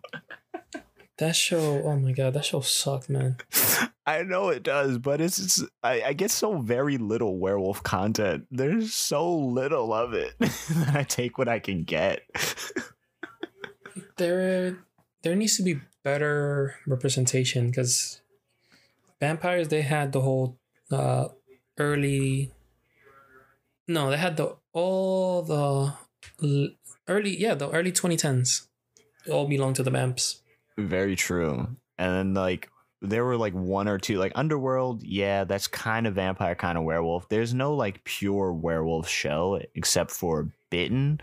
That 1.19 1.35
show, 1.35 1.83
oh 1.83 1.95
my 1.97 2.11
god, 2.11 2.33
that 2.33 2.45
show 2.45 2.61
sucked, 2.61 3.09
man. 3.09 3.37
I 4.05 4.23
know 4.23 4.49
it 4.49 4.63
does, 4.63 4.97
but 4.97 5.21
it's, 5.21 5.37
it's 5.37 5.63
I, 5.83 6.01
I 6.01 6.13
get 6.13 6.31
so 6.31 6.57
very 6.57 6.97
little 6.97 7.37
werewolf 7.37 7.83
content. 7.83 8.47
There's 8.49 8.93
so 8.93 9.33
little 9.33 9.93
of 9.93 10.13
it 10.13 10.33
that 10.39 10.95
I 10.95 11.03
take 11.03 11.37
what 11.37 11.47
I 11.47 11.59
can 11.59 11.83
get. 11.83 12.21
There, 14.17 14.79
there 15.21 15.35
needs 15.35 15.57
to 15.57 15.63
be 15.63 15.79
better 16.03 16.75
representation 16.87 17.67
because 17.67 18.21
vampires 19.19 19.67
they 19.67 19.81
had 19.81 20.11
the 20.11 20.21
whole 20.21 20.57
uh 20.91 21.27
early. 21.77 22.51
No, 23.87 24.09
they 24.09 24.17
had 24.17 24.37
the 24.37 24.55
all 24.73 25.41
the 25.43 25.93
early 27.07 27.37
yeah 27.37 27.55
the 27.55 27.69
early 27.69 27.91
2010s 27.91 28.67
all 29.29 29.47
belong 29.47 29.73
to 29.73 29.83
the 29.83 29.91
vamps. 29.91 30.41
Very 30.77 31.15
true. 31.15 31.67
And 31.97 32.13
then 32.15 32.33
like 32.33 32.69
there 33.01 33.25
were 33.25 33.37
like 33.37 33.53
one 33.53 33.87
or 33.87 33.97
two 33.97 34.17
like 34.17 34.31
Underworld, 34.35 35.03
yeah, 35.03 35.43
that's 35.43 35.67
kind 35.67 36.07
of 36.07 36.15
vampire, 36.15 36.55
kind 36.55 36.77
of 36.77 36.83
werewolf. 36.83 37.27
There's 37.29 37.53
no 37.53 37.75
like 37.75 38.03
pure 38.03 38.53
werewolf 38.53 39.07
show 39.07 39.59
except 39.75 40.11
for 40.11 40.51
Bitten 40.69 41.19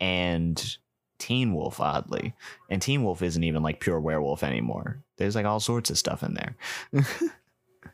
and 0.00 0.76
Teen 1.22 1.54
Wolf, 1.54 1.78
oddly. 1.78 2.34
And 2.68 2.82
Teen 2.82 3.04
Wolf 3.04 3.22
isn't 3.22 3.44
even 3.44 3.62
like 3.62 3.78
pure 3.78 4.00
werewolf 4.00 4.42
anymore. 4.42 5.04
There's 5.18 5.36
like 5.36 5.46
all 5.46 5.60
sorts 5.60 5.88
of 5.88 5.96
stuff 5.96 6.24
in 6.24 6.34
there. 6.34 6.56
Is 6.92 7.30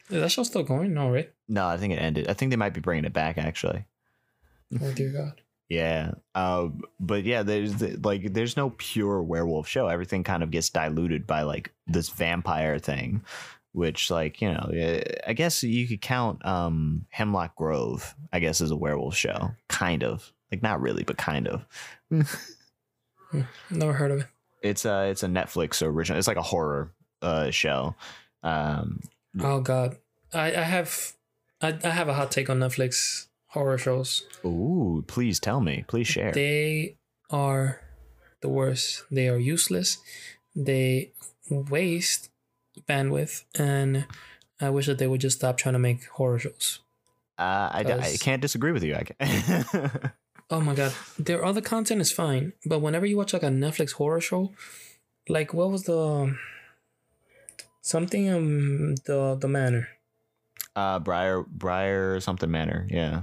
that 0.09 0.31
show 0.33 0.45
still 0.45 0.62
going? 0.62 0.95
No, 0.95 1.11
right? 1.11 1.31
no, 1.47 1.66
I 1.66 1.76
think 1.76 1.93
it 1.93 1.97
ended. 1.99 2.26
I 2.26 2.33
think 2.33 2.49
they 2.49 2.57
might 2.57 2.72
be 2.72 2.81
bringing 2.81 3.05
it 3.05 3.12
back 3.12 3.37
actually. 3.37 3.85
Oh 4.81 4.93
dear 4.93 5.11
God. 5.12 5.43
Yeah. 5.70 6.12
Um, 6.35 6.81
but 6.99 7.24
yeah, 7.24 7.43
there's 7.43 7.74
the, 7.74 7.99
like 8.03 8.33
there's 8.33 8.57
no 8.57 8.70
pure 8.79 9.22
werewolf 9.22 9.68
show. 9.68 9.87
Everything 9.87 10.24
kind 10.24 10.43
of 10.43 10.51
gets 10.51 10.70
diluted 10.70 11.26
by 11.26 11.43
like 11.43 11.74
this 11.87 12.09
vampire 12.09 12.79
thing, 12.79 13.22
which 13.72 14.11
like, 14.11 14.41
you 14.41 14.51
know, 14.51 14.70
I 15.26 15.35
guess 15.35 15.62
you 15.62 15.87
could 15.87 16.01
count 16.01 16.43
um 16.47 17.05
Hemlock 17.11 17.55
Grove, 17.55 18.14
I 18.33 18.39
guess 18.39 18.62
as 18.62 18.70
a 18.70 18.76
werewolf 18.76 19.14
show. 19.14 19.51
Kind 19.68 20.03
of. 20.03 20.33
Like 20.51 20.62
not 20.62 20.81
really, 20.81 21.05
but 21.05 21.18
kind 21.18 21.47
of. 21.47 21.66
Never 23.70 23.93
heard 23.93 24.11
of 24.11 24.20
it. 24.20 24.26
It's 24.62 24.85
a 24.85 25.09
it's 25.09 25.22
a 25.22 25.29
Netflix 25.29 25.83
original. 25.87 26.18
It's 26.18 26.29
like 26.29 26.37
a 26.37 26.43
horror 26.43 26.93
uh 27.22 27.51
show. 27.51 27.95
Um 28.43 29.01
Oh 29.41 29.61
God, 29.61 29.99
I 30.33 30.47
I 30.55 30.62
have 30.62 31.12
I, 31.61 31.79
I 31.83 31.91
have 31.91 32.09
a 32.09 32.14
hot 32.14 32.31
take 32.31 32.49
on 32.51 32.59
Netflix 32.59 33.26
horror 33.49 33.79
shows. 33.79 34.24
Ooh, 34.45 35.05
please 35.07 35.41
tell 35.41 35.61
me. 35.61 35.85
Please 35.89 36.07
share. 36.07 36.33
They 36.33 36.97
are 37.31 37.81
the 38.41 38.49
worst. 38.49 39.05
They 39.11 39.29
are 39.29 39.39
useless. 39.39 39.99
They 40.55 41.12
waste 41.51 42.31
bandwidth, 42.89 43.45
and 43.59 44.07
I 44.61 44.70
wish 44.70 44.87
that 44.87 44.99
they 44.99 45.07
would 45.07 45.20
just 45.20 45.39
stop 45.39 45.57
trying 45.57 45.74
to 45.74 45.79
make 45.79 46.07
horror 46.07 46.39
shows. 46.39 46.81
Uh, 47.39 47.70
I, 47.72 47.85
I 48.01 48.16
can't 48.18 48.43
disagree 48.43 48.72
with 48.72 48.83
you. 48.83 48.97
I 48.97 49.03
can. 49.05 50.12
Oh 50.51 50.61
my 50.61 50.74
god, 50.74 50.94
their 51.18 51.44
other 51.44 51.61
content 51.61 52.01
is 52.01 52.11
fine, 52.12 52.55
but 52.64 52.80
whenever 52.80 53.05
you 53.05 53.16
watch 53.16 53.32
like 53.32 53.42
a 53.42 53.49
Netflix 53.49 53.92
horror 53.92 54.20
show, 54.20 54.53
like 55.28 55.53
what 55.53 55.70
was 55.70 55.84
the 55.84 56.36
something 57.82 58.30
um 58.30 58.94
the 59.07 59.36
the 59.38 59.49
manor? 59.49 59.88
uh, 60.78 60.99
Briar, 61.01 61.42
Briar 61.42 62.20
something 62.20 62.51
manor. 62.51 62.86
Yeah. 62.88 63.22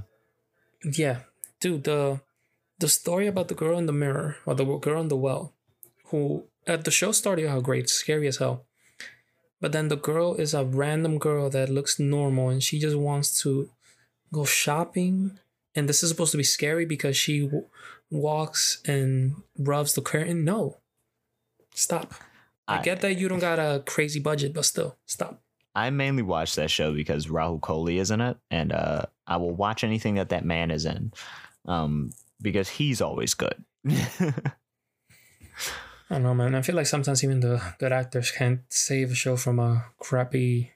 Yeah, 0.84 1.20
dude, 1.62 1.86
the 1.86 2.20
the 2.80 2.90
story 2.90 3.28
about 3.28 3.48
the 3.48 3.56
girl 3.56 3.78
in 3.78 3.86
the 3.86 3.94
mirror 3.94 4.36
or 4.46 4.54
the 4.54 4.66
girl 4.66 5.02
in 5.02 5.08
the 5.08 5.16
well, 5.16 5.54
who 6.12 6.44
at 6.68 6.84
the 6.84 6.92
show 6.92 7.12
started 7.14 7.48
out 7.48 7.64
great, 7.64 7.90
scary 7.90 8.28
as 8.28 8.38
hell, 8.38 8.66
but 9.62 9.72
then 9.72 9.88
the 9.88 9.96
girl 9.96 10.36
is 10.36 10.54
a 10.54 10.66
random 10.66 11.18
girl 11.18 11.50
that 11.50 11.70
looks 11.70 11.98
normal 11.98 12.50
and 12.50 12.62
she 12.62 12.78
just 12.78 12.98
wants 12.98 13.42
to 13.42 13.70
go 14.34 14.44
shopping, 14.44 15.40
and 15.76 15.88
this 15.90 16.04
is 16.04 16.10
supposed 16.10 16.32
to 16.32 16.38
be 16.38 16.44
scary 16.44 16.86
because 16.86 17.18
she 17.18 17.42
w- 17.42 17.66
walks 18.10 18.82
and 18.86 19.36
rubs 19.58 19.94
the 19.94 20.02
curtain. 20.02 20.44
No, 20.46 20.78
stop. 21.74 22.14
I 22.68 22.80
I- 22.80 22.82
get 22.82 23.02
that 23.02 23.18
you 23.18 23.28
don't 23.28 23.40
got 23.40 23.60
a 23.60 23.84
crazy 23.86 24.20
budget, 24.20 24.54
but 24.54 24.66
still, 24.66 24.98
stop. 25.06 25.42
I 25.78 25.90
mainly 25.90 26.24
watch 26.24 26.56
that 26.56 26.72
show 26.72 26.94
because 26.94 27.28
Rahul 27.28 27.60
Kohli 27.60 28.00
is 28.00 28.10
in 28.10 28.22
it, 28.22 28.38
and 28.50 28.72
uh, 28.72 29.04
I 29.28 29.36
will 29.38 29.54
watch 29.54 29.84
anything 29.84 30.16
that 30.16 30.30
that 30.30 30.46
man 30.46 30.72
is 30.72 30.86
in, 30.86 31.12
um, 31.66 32.12
because 32.42 32.70
he's 32.70 33.02
always 33.02 33.34
good. 33.34 33.62
I 33.90 34.32
don't 36.10 36.24
know, 36.24 36.34
man. 36.36 36.56
I 36.56 36.62
feel 36.62 36.76
like 36.76 36.86
sometimes 36.86 37.24
even 37.24 37.40
the 37.40 37.62
good 37.80 37.92
actors 37.92 38.32
can't 38.32 38.62
save 38.70 39.12
a 39.12 39.16
show 39.16 39.36
from 39.36 39.60
a 39.60 39.86
crappy 40.00 40.72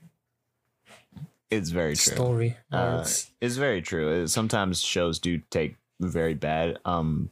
it's 1.52 1.70
very 1.70 1.96
true. 1.96 2.14
story. 2.16 2.58
Uh, 2.72 2.98
it's- 3.02 3.32
It's 3.42 3.56
very 3.56 3.82
true. 3.82 4.24
Uh, 4.24 4.28
Sometimes 4.28 4.82
shows 4.82 5.20
do 5.20 5.40
take 5.50 5.76
very 6.00 6.34
bad. 6.34 6.78
Um, 6.86 7.30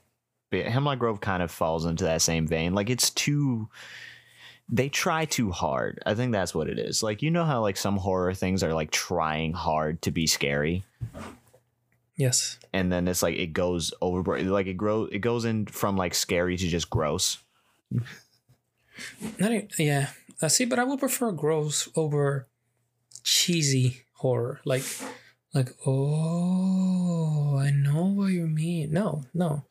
but 0.50 0.66
Hemlock 0.66 1.00
Grove 1.00 1.20
kind 1.22 1.44
of 1.44 1.52
falls 1.52 1.86
into 1.86 2.04
that 2.06 2.22
same 2.22 2.48
vein. 2.48 2.74
Like 2.74 2.90
it's 2.90 3.10
too. 3.10 3.70
They 4.70 4.90
try 4.90 5.26
too 5.26 5.52
hard. 5.52 6.02
I 6.06 6.14
think 6.14 6.32
that's 6.34 6.54
what 6.56 6.68
it 6.68 6.78
is. 6.80 7.02
Like 7.04 7.22
you 7.22 7.32
know 7.32 7.46
how 7.46 7.62
like 7.62 7.78
some 7.78 7.98
horror 7.98 8.34
things 8.34 8.64
are 8.64 8.74
like 8.74 8.92
trying 8.92 9.54
hard 9.54 10.02
to 10.02 10.12
be 10.12 10.28
scary, 10.28 10.84
yes. 12.18 12.58
and 12.74 12.92
then 12.92 13.08
it's 13.08 13.24
like 13.24 13.36
it 13.38 13.54
goes 13.54 13.94
overboard. 14.02 14.46
Like 14.46 14.68
it 14.68 14.74
grows. 14.74 15.10
It 15.14 15.20
goes 15.20 15.46
in 15.46 15.66
from 15.68 15.96
like 15.96 16.14
scary 16.14 16.58
to 16.58 16.68
just 16.68 16.90
gross. 16.90 17.38
Not 19.40 19.52
e- 19.52 19.68
yeah. 19.80 20.10
I 20.42 20.48
see, 20.48 20.66
but 20.66 20.80
I 20.80 20.84
would 20.84 21.00
prefer 21.00 21.32
gross 21.32 21.88
over 21.96 22.48
cheesy 23.24 24.02
horror. 24.18 24.60
Like, 24.66 24.84
like 25.54 25.70
oh, 25.86 27.58
I 27.58 27.72
know 27.72 28.06
what 28.06 28.32
you 28.32 28.48
mean. 28.48 28.92
No, 28.92 29.24
no. 29.34 29.64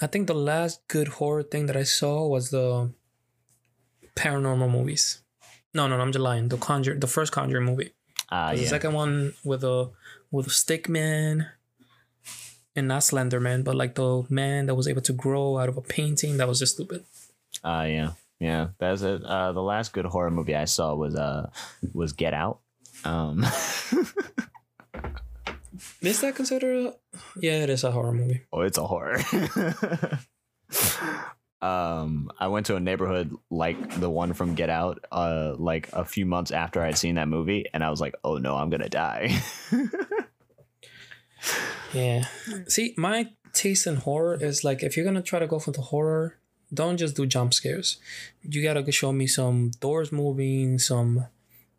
I 0.00 0.06
think 0.06 0.26
the 0.26 0.34
last 0.34 0.86
good 0.88 1.08
horror 1.08 1.42
thing 1.42 1.66
that 1.66 1.76
I 1.76 1.84
saw 1.84 2.26
was 2.26 2.50
the 2.50 2.90
paranormal 4.14 4.70
movies. 4.70 5.22
No, 5.72 5.86
no, 5.86 5.96
no 5.96 6.02
I'm 6.02 6.12
just 6.12 6.22
lying. 6.22 6.48
The 6.48 6.58
Conjure, 6.58 6.98
the 6.98 7.06
first 7.06 7.32
Conjure 7.32 7.60
movie. 7.60 7.92
Uh, 8.30 8.54
The 8.54 8.66
second 8.66 8.92
one 8.94 9.34
with 9.44 9.62
a 9.64 9.90
with 10.30 10.46
a 10.48 10.50
stick 10.50 10.88
man, 10.88 11.46
and 12.74 12.88
not 12.88 13.04
Slender 13.04 13.40
Man, 13.40 13.62
but 13.62 13.74
like 13.74 13.94
the 13.94 14.24
man 14.28 14.66
that 14.66 14.74
was 14.74 14.88
able 14.88 15.02
to 15.02 15.12
grow 15.12 15.58
out 15.58 15.68
of 15.68 15.76
a 15.76 15.82
painting. 15.82 16.36
That 16.36 16.48
was 16.48 16.58
just 16.58 16.74
stupid. 16.74 17.04
Uh, 17.64 17.86
yeah, 17.88 18.10
yeah. 18.38 18.68
That's 18.78 19.02
it. 19.02 19.24
Uh, 19.24 19.52
the 19.52 19.62
last 19.62 19.92
good 19.92 20.04
horror 20.04 20.30
movie 20.30 20.54
I 20.54 20.66
saw 20.66 20.94
was 20.94 21.14
uh 21.14 21.50
was 21.94 22.12
Get 22.12 22.34
Out. 22.34 22.60
Um, 23.06 23.46
Is 26.00 26.20
that 26.20 26.34
considered? 26.34 26.86
A, 26.86 26.94
yeah, 27.40 27.62
it 27.62 27.70
is 27.70 27.84
a 27.84 27.90
horror 27.90 28.12
movie. 28.12 28.42
oh, 28.52 28.62
it's 28.62 28.78
a 28.78 28.86
horror. 28.86 29.18
um, 31.62 32.30
I 32.38 32.48
went 32.48 32.66
to 32.66 32.76
a 32.76 32.80
neighborhood 32.80 33.34
like 33.50 34.00
the 34.00 34.10
one 34.10 34.32
from 34.32 34.54
Get 34.54 34.70
Out, 34.70 35.04
uh, 35.12 35.54
like 35.58 35.88
a 35.92 36.04
few 36.04 36.26
months 36.26 36.50
after 36.50 36.82
I'd 36.82 36.98
seen 36.98 37.14
that 37.16 37.28
movie, 37.28 37.66
and 37.72 37.84
I 37.84 37.90
was 37.90 38.00
like, 38.00 38.14
oh 38.24 38.38
no, 38.38 38.56
I'm 38.56 38.70
gonna 38.70 38.88
die. 38.88 39.40
Yeah. 41.92 42.24
See, 42.66 42.92
my 42.96 43.30
taste 43.52 43.86
in 43.86 43.96
horror 43.96 44.36
is 44.42 44.64
like 44.64 44.82
if 44.82 44.96
you're 44.96 45.04
gonna 45.06 45.22
try 45.22 45.38
to 45.38 45.46
go 45.46 45.58
for 45.58 45.70
the 45.70 45.80
horror, 45.80 46.38
don't 46.74 46.96
just 46.96 47.16
do 47.16 47.24
jump 47.24 47.54
scares. 47.54 47.98
You 48.42 48.62
gotta 48.62 48.90
show 48.92 49.12
me 49.12 49.26
some 49.26 49.70
doors 49.80 50.12
moving, 50.12 50.78
some 50.78 51.26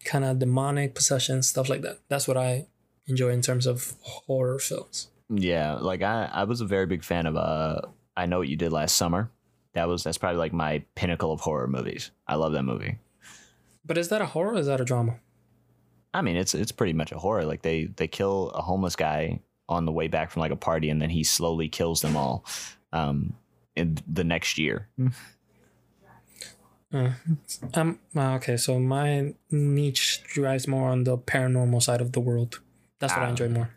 kind 0.08 0.26
of 0.26 0.40
demonic 0.40 0.96
possession, 0.96 1.44
stuff 1.44 1.70
like 1.70 1.82
that. 1.82 2.00
That's 2.08 2.28
what 2.28 2.38
I 2.38 2.68
enjoy 3.06 3.30
in 3.30 3.42
terms 3.42 3.68
of 3.68 3.94
horror 4.02 4.58
films. 4.60 5.10
yeah, 5.30 5.76
like 5.76 6.02
I, 6.02 6.30
I 6.32 6.44
was 6.46 6.62
a 6.62 6.66
very 6.66 6.86
big 6.86 7.04
fan 7.04 7.26
of 7.26 7.36
uh, 7.36 7.82
I 8.16 8.26
know 8.26 8.40
what 8.40 8.48
you 8.48 8.56
did 8.56 8.72
last 8.72 8.96
summer. 8.96 9.30
That 9.74 9.88
was 9.88 10.04
that's 10.04 10.18
probably 10.18 10.40
like 10.40 10.54
my 10.54 10.84
pinnacle 10.96 11.32
of 11.32 11.42
horror 11.42 11.68
movies. 11.68 12.12
I 12.28 12.36
love 12.36 12.54
that 12.54 12.64
movie. 12.64 12.98
But 13.86 13.98
is 13.98 14.10
that 14.10 14.22
a 14.22 14.26
horror 14.26 14.54
or 14.54 14.60
is 14.60 14.68
that 14.68 14.82
a 14.82 14.86
drama? 14.86 15.18
I 16.14 16.22
mean, 16.22 16.36
it's 16.36 16.56
it's 16.56 16.72
pretty 16.72 16.94
much 16.94 17.12
a 17.12 17.20
horror. 17.20 17.46
Like 17.46 17.62
they 17.62 17.86
they 17.86 18.08
kill 18.08 18.50
a 18.52 18.62
homeless 18.62 18.96
guy 18.96 19.42
on 19.70 19.86
the 19.86 19.92
way 19.92 20.08
back 20.08 20.32
from 20.32 20.40
like 20.40 20.52
a 20.52 20.56
party, 20.56 20.90
and 20.90 21.02
then 21.02 21.10
he 21.10 21.24
slowly 21.24 21.70
kills 21.70 22.02
them 22.02 22.16
all. 22.16 22.46
Um, 22.94 23.36
in 23.76 23.98
the 24.12 24.24
next 24.24 24.58
year. 24.58 24.88
Uh, 26.94 27.12
um, 27.74 28.00
uh, 28.16 28.36
okay, 28.36 28.56
so 28.58 28.80
my 28.80 29.34
niche 29.52 30.24
drives 30.24 30.68
more 30.68 30.90
on 30.90 31.04
the 31.04 31.18
paranormal 31.18 31.82
side 31.82 32.00
of 32.02 32.14
the 32.14 32.20
world. 32.22 32.60
That's 33.00 33.14
what 33.14 33.24
I 33.24 33.26
Ah. 33.26 33.30
enjoy 33.30 33.50
more. 33.50 33.70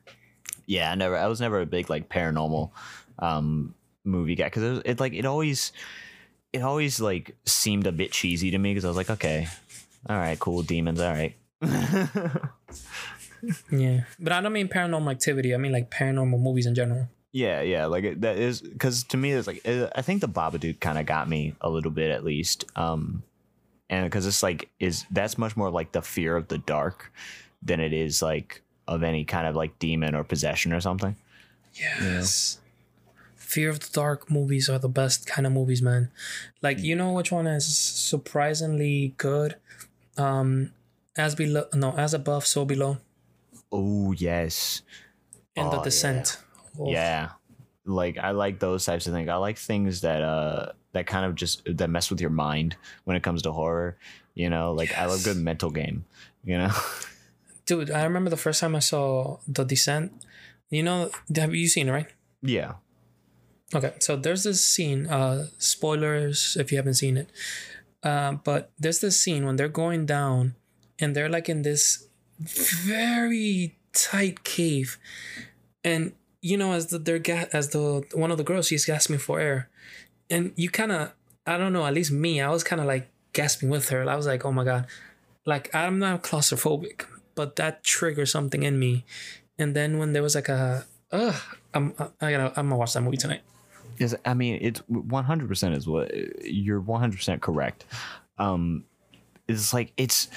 Yeah, 0.67 0.93
I 0.93 0.95
never. 0.95 1.17
I 1.17 1.27
was 1.27 1.41
never 1.41 1.61
a 1.61 1.67
big 1.67 1.91
like 1.91 2.09
paranormal 2.09 2.71
um 3.19 3.75
movie 4.05 4.35
guy 4.37 4.45
because 4.45 4.63
it, 4.63 4.71
was- 4.71 4.83
it 4.85 5.01
like 5.01 5.13
it 5.13 5.27
always 5.27 5.73
it 6.53 6.63
always 6.63 7.01
like 7.01 7.37
seemed 7.45 7.87
a 7.87 7.93
bit 7.93 8.13
cheesy 8.13 8.51
to 8.53 8.59
me 8.59 8.71
because 8.73 8.85
I 8.85 8.89
was 8.89 8.97
like, 8.97 9.11
okay, 9.11 9.49
all 10.09 10.17
right, 10.17 10.39
cool, 10.39 10.63
demons, 10.63 11.01
all 11.01 11.13
right. 11.13 11.35
Yeah, 13.73 14.03
but 14.19 14.33
I 14.33 14.41
don't 14.43 14.53
mean 14.53 14.69
paranormal 14.69 15.11
activity. 15.11 15.55
I 15.55 15.57
mean 15.57 15.73
like 15.73 15.91
paranormal 15.91 16.39
movies 16.41 16.67
in 16.67 16.75
general. 16.75 17.09
Yeah, 17.33 17.61
yeah, 17.63 17.87
like 17.87 18.05
it, 18.05 18.21
that 18.23 18.39
is 18.39 18.61
because 18.61 19.05
to 19.05 19.17
me 19.17 19.33
it's 19.33 19.47
like 19.47 19.65
it, 19.65 19.93
I 19.95 20.03
think 20.03 20.21
the 20.21 20.29
Babadook 20.29 20.81
kind 20.81 20.99
of 20.99 21.07
got 21.07 21.29
me 21.29 21.55
a 21.61 21.71
little 21.71 21.93
bit 21.93 22.11
at 22.11 22.25
least, 22.25 22.65
um, 22.75 23.23
and 23.89 24.05
because 24.05 24.27
it's 24.27 24.43
like 24.43 24.69
is 24.81 25.05
that's 25.13 25.39
much 25.39 25.57
more 25.57 25.71
like 25.71 25.93
the 25.93 26.03
fear 26.03 26.37
of 26.37 26.49
the 26.49 26.59
dark 26.59 27.13
than 27.63 27.79
it 27.79 27.93
is 27.93 28.21
like 28.21 28.63
of 28.89 29.05
any 29.05 29.25
kind 29.25 29.47
of 29.47 29.55
like 29.55 29.79
demon 29.79 30.15
or 30.15 30.25
possession 30.25 30.73
or 30.73 30.81
something. 30.81 31.15
Yes. 31.75 32.59
Fear 33.37 33.71
of 33.71 33.81
the 33.81 33.91
Dark 33.93 34.31
movies 34.31 34.69
are 34.69 34.79
the 34.79 34.89
best 34.89 35.27
kind 35.27 35.47
of 35.47 35.53
movies, 35.53 35.83
man. 35.83 36.11
Like 36.63 36.79
you 36.79 36.95
know 36.97 37.13
which 37.13 37.33
one 37.33 37.47
is 37.47 37.67
surprisingly 37.67 39.15
good? 39.17 39.57
Um 40.17 40.73
As 41.17 41.35
Below 41.35 41.67
no, 41.75 41.93
As 41.97 42.15
Above, 42.15 42.47
So 42.47 42.65
Below. 42.65 42.99
Oh 43.71 44.13
yes, 44.13 44.83
And 45.57 45.69
Oh, 45.69 45.83
The 45.83 45.91
yeah. 45.91 45.91
Yeah, 46.79 47.31
like 47.85 48.19
I 48.19 48.31
like 48.31 48.61
those 48.61 48.85
types 48.85 49.07
of 49.07 49.13
things. 49.13 49.29
I 49.29 49.37
like 49.37 49.59
things 49.59 50.03
that 50.03 50.23
uh 50.23 50.73
that 50.93 51.07
kind 51.07 51.25
of 51.27 51.35
just 51.35 51.63
that 51.67 51.89
mess 51.91 52.11
with 52.11 52.21
your 52.21 52.31
mind 52.31 52.77
when 53.05 53.17
it 53.17 53.23
comes 53.23 53.43
to 53.43 53.53
horror. 53.53 53.97
You 54.35 54.51
know, 54.51 54.73
like 54.73 54.97
I 54.97 55.07
love 55.07 55.25
good 55.25 55.37
mental 55.37 55.71
game. 55.71 56.05
You 56.45 56.59
know, 56.59 56.71
Dude, 57.67 57.91
I 57.91 58.05
remember 58.05 58.31
the 58.31 58.37
first 58.37 58.61
time 58.61 58.75
I 58.75 58.81
saw 58.81 59.39
The 59.47 59.65
Descent. 59.65 60.13
You 60.71 60.83
know, 60.83 61.11
have 61.37 61.55
you 61.55 61.69
seen 61.69 61.89
it, 61.89 61.93
right? 61.93 62.07
yeah. 62.43 62.75
Okay, 63.73 63.95
so 64.01 64.17
there's 64.17 64.43
this 64.43 64.65
scene, 64.65 65.07
uh 65.07 65.47
spoilers 65.59 66.57
if 66.59 66.73
you 66.73 66.79
haven't 66.79 66.95
seen 66.95 67.17
it. 67.17 67.31
Uh, 68.03 68.33
but 68.33 68.71
there's 68.79 69.01
this 69.01 69.21
scene 69.21 69.45
when 69.45 69.57
they're 69.57 69.69
going 69.69 70.07
down 70.07 70.55
and 70.99 71.15
they're 71.15 71.29
like 71.29 71.49
in 71.49 71.63
this 71.63 72.09
very 72.39 73.77
tight 73.93 74.43
cave. 74.43 74.99
And 75.85 76.15
you 76.43 76.57
know, 76.57 76.73
as 76.73 76.87
the 76.89 76.99
they're 76.99 77.19
ga- 77.19 77.49
as 77.53 77.71
the 77.71 78.05
one 78.15 78.31
of 78.31 78.39
the 78.39 78.45
girls, 78.45 78.69
she's 78.69 78.85
gasping 78.85 79.19
for 79.19 79.41
air. 79.41 79.69
And 80.29 80.53
you 80.57 80.71
kind 80.71 80.93
of 80.93 81.13
I 81.47 81.57
don't 81.57 81.73
know, 81.73 81.85
at 81.87 81.95
least 81.95 82.13
me, 82.13 82.41
I 82.41 82.49
was 82.51 82.65
kind 82.65 82.81
of 82.81 82.87
like 82.87 83.09
gasping 83.33 83.69
with 83.69 83.89
her. 83.91 84.09
I 84.09 84.17
was 84.17 84.27
like, 84.27 84.45
oh 84.45 84.53
my 84.53 84.65
god. 84.65 84.87
Like 85.47 85.75
I'm 85.75 85.99
not 85.99 86.23
claustrophobic, 86.23 87.05
but 87.35 87.57
that 87.57 87.83
triggered 87.83 88.29
something 88.29 88.63
in 88.63 88.79
me. 88.79 89.05
And 89.59 89.75
then 89.75 89.99
when 89.99 90.13
there 90.13 90.23
was 90.23 90.35
like 90.35 90.49
a 90.49 90.87
ugh, 91.13 91.41
I'm 91.75 91.95
I 92.21 92.31
gotta 92.31 92.49
I'm 92.59 92.69
gonna 92.69 92.77
watch 92.77 92.95
that 92.95 93.03
movie 93.03 93.17
tonight. 93.17 93.43
is 93.99 94.17
I 94.25 94.35
mean 94.35 94.59
it's 94.61 94.81
100% 94.91 95.77
is 95.77 95.87
what 95.87 96.13
you're 96.45 96.81
100% 96.81 97.41
correct. 97.41 97.85
Um 98.39 98.85
is 99.49 99.75
like 99.75 99.93
it's 99.97 100.29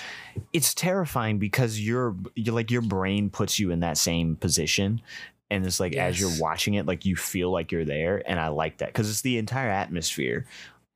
it's 0.54 0.74
terrifying 0.74 1.38
because 1.38 1.80
you're 1.80 2.16
you're 2.36 2.56
like 2.56 2.72
your 2.72 2.82
brain 2.82 3.30
puts 3.30 3.60
you 3.60 3.72
in 3.72 3.82
that 3.82 3.98
same 3.98 4.36
position 4.36 5.02
and 5.54 5.66
it's 5.66 5.80
like 5.80 5.96
as 5.96 6.20
you're 6.20 6.38
watching 6.40 6.74
it 6.74 6.86
like 6.86 7.06
you 7.06 7.16
feel 7.16 7.52
like 7.52 7.72
you're 7.72 7.86
there 7.86 8.22
and 8.30 8.40
i 8.40 8.48
like 8.50 8.78
that 8.80 8.90
because 8.90 9.10
it's 9.10 9.22
the 9.22 9.38
entire 9.38 9.70
atmosphere 9.70 10.46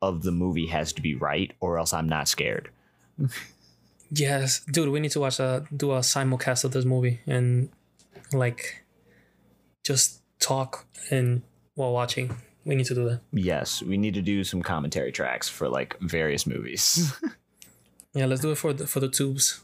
of 0.02 0.24
the 0.24 0.32
movie 0.32 0.68
has 0.68 0.92
to 0.94 1.02
be 1.02 1.16
right 1.16 1.54
or 1.60 1.78
else 1.80 1.94
i'm 1.94 2.10
not 2.10 2.28
scared. 2.28 2.70
Yes, 4.10 4.62
dude, 4.72 4.88
we 4.90 5.02
need 5.02 5.12
to 5.12 5.20
watch 5.20 5.38
a 5.40 5.66
do 5.76 5.92
a 5.92 6.00
simulcast 6.00 6.64
of 6.64 6.72
this 6.72 6.86
movie 6.86 7.20
and 7.28 7.70
like 8.32 8.86
just 9.84 10.22
talk 10.40 10.86
and 11.12 11.42
while 11.76 11.92
watching. 11.92 12.34
We 12.64 12.76
need 12.76 12.86
to 12.86 12.96
do 12.96 13.04
that. 13.10 13.20
yes. 13.34 13.82
We 13.84 13.98
need 13.98 14.14
to 14.14 14.22
do 14.22 14.44
some 14.46 14.62
commentary 14.62 15.12
tracks 15.12 15.50
for 15.50 15.68
like 15.68 15.98
various 16.00 16.48
movies. 16.48 17.14
Yeah, 18.14 18.26
let's 18.26 18.42
do 18.42 18.52
it 18.52 18.58
for 18.58 18.72
the 18.74 18.88
for 18.88 19.02
the 19.02 19.10
tubes. 19.10 19.60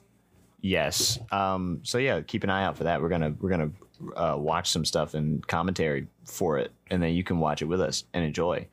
yes. 0.62 1.18
Um 1.32 1.80
so 1.84 1.98
yeah 1.98 2.20
keep 2.22 2.44
an 2.44 2.50
eye 2.50 2.66
out 2.66 2.76
for 2.78 2.84
that. 2.84 3.02
We're 3.02 3.10
gonna 3.10 3.34
we're 3.40 3.50
gonna 3.50 3.72
uh, 4.16 4.36
watch 4.38 4.70
some 4.70 4.86
stuff 4.86 5.14
and 5.14 5.46
commentary 5.48 6.08
for 6.26 6.58
it 6.58 6.72
and 6.90 7.02
then 7.02 7.14
you 7.14 7.24
can 7.24 7.40
watch 7.40 7.62
it 7.62 7.66
with 7.66 7.82
us 7.82 8.04
and 8.14 8.24
enjoy. 8.26 8.68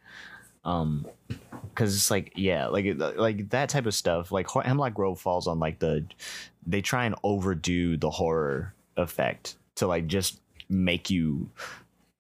Um 0.65 1.07
because 1.29 1.95
it's 1.95 2.11
like 2.11 2.33
yeah 2.37 2.67
like 2.67 2.85
like 3.17 3.49
that 3.51 3.69
type 3.71 3.87
of 3.87 3.95
stuff 3.95 4.31
like 4.31 4.51
hemlock 4.51 4.93
grove 4.93 5.19
falls 5.19 5.47
on 5.47 5.59
like 5.59 5.79
the 5.79 6.05
they 6.67 6.83
try 6.83 7.07
and 7.07 7.15
overdo 7.23 7.97
the 7.97 8.11
horror 8.11 8.75
effect 8.97 9.57
to 9.77 9.87
like 9.87 10.07
just 10.07 10.39
make 10.69 11.09
you 11.09 11.49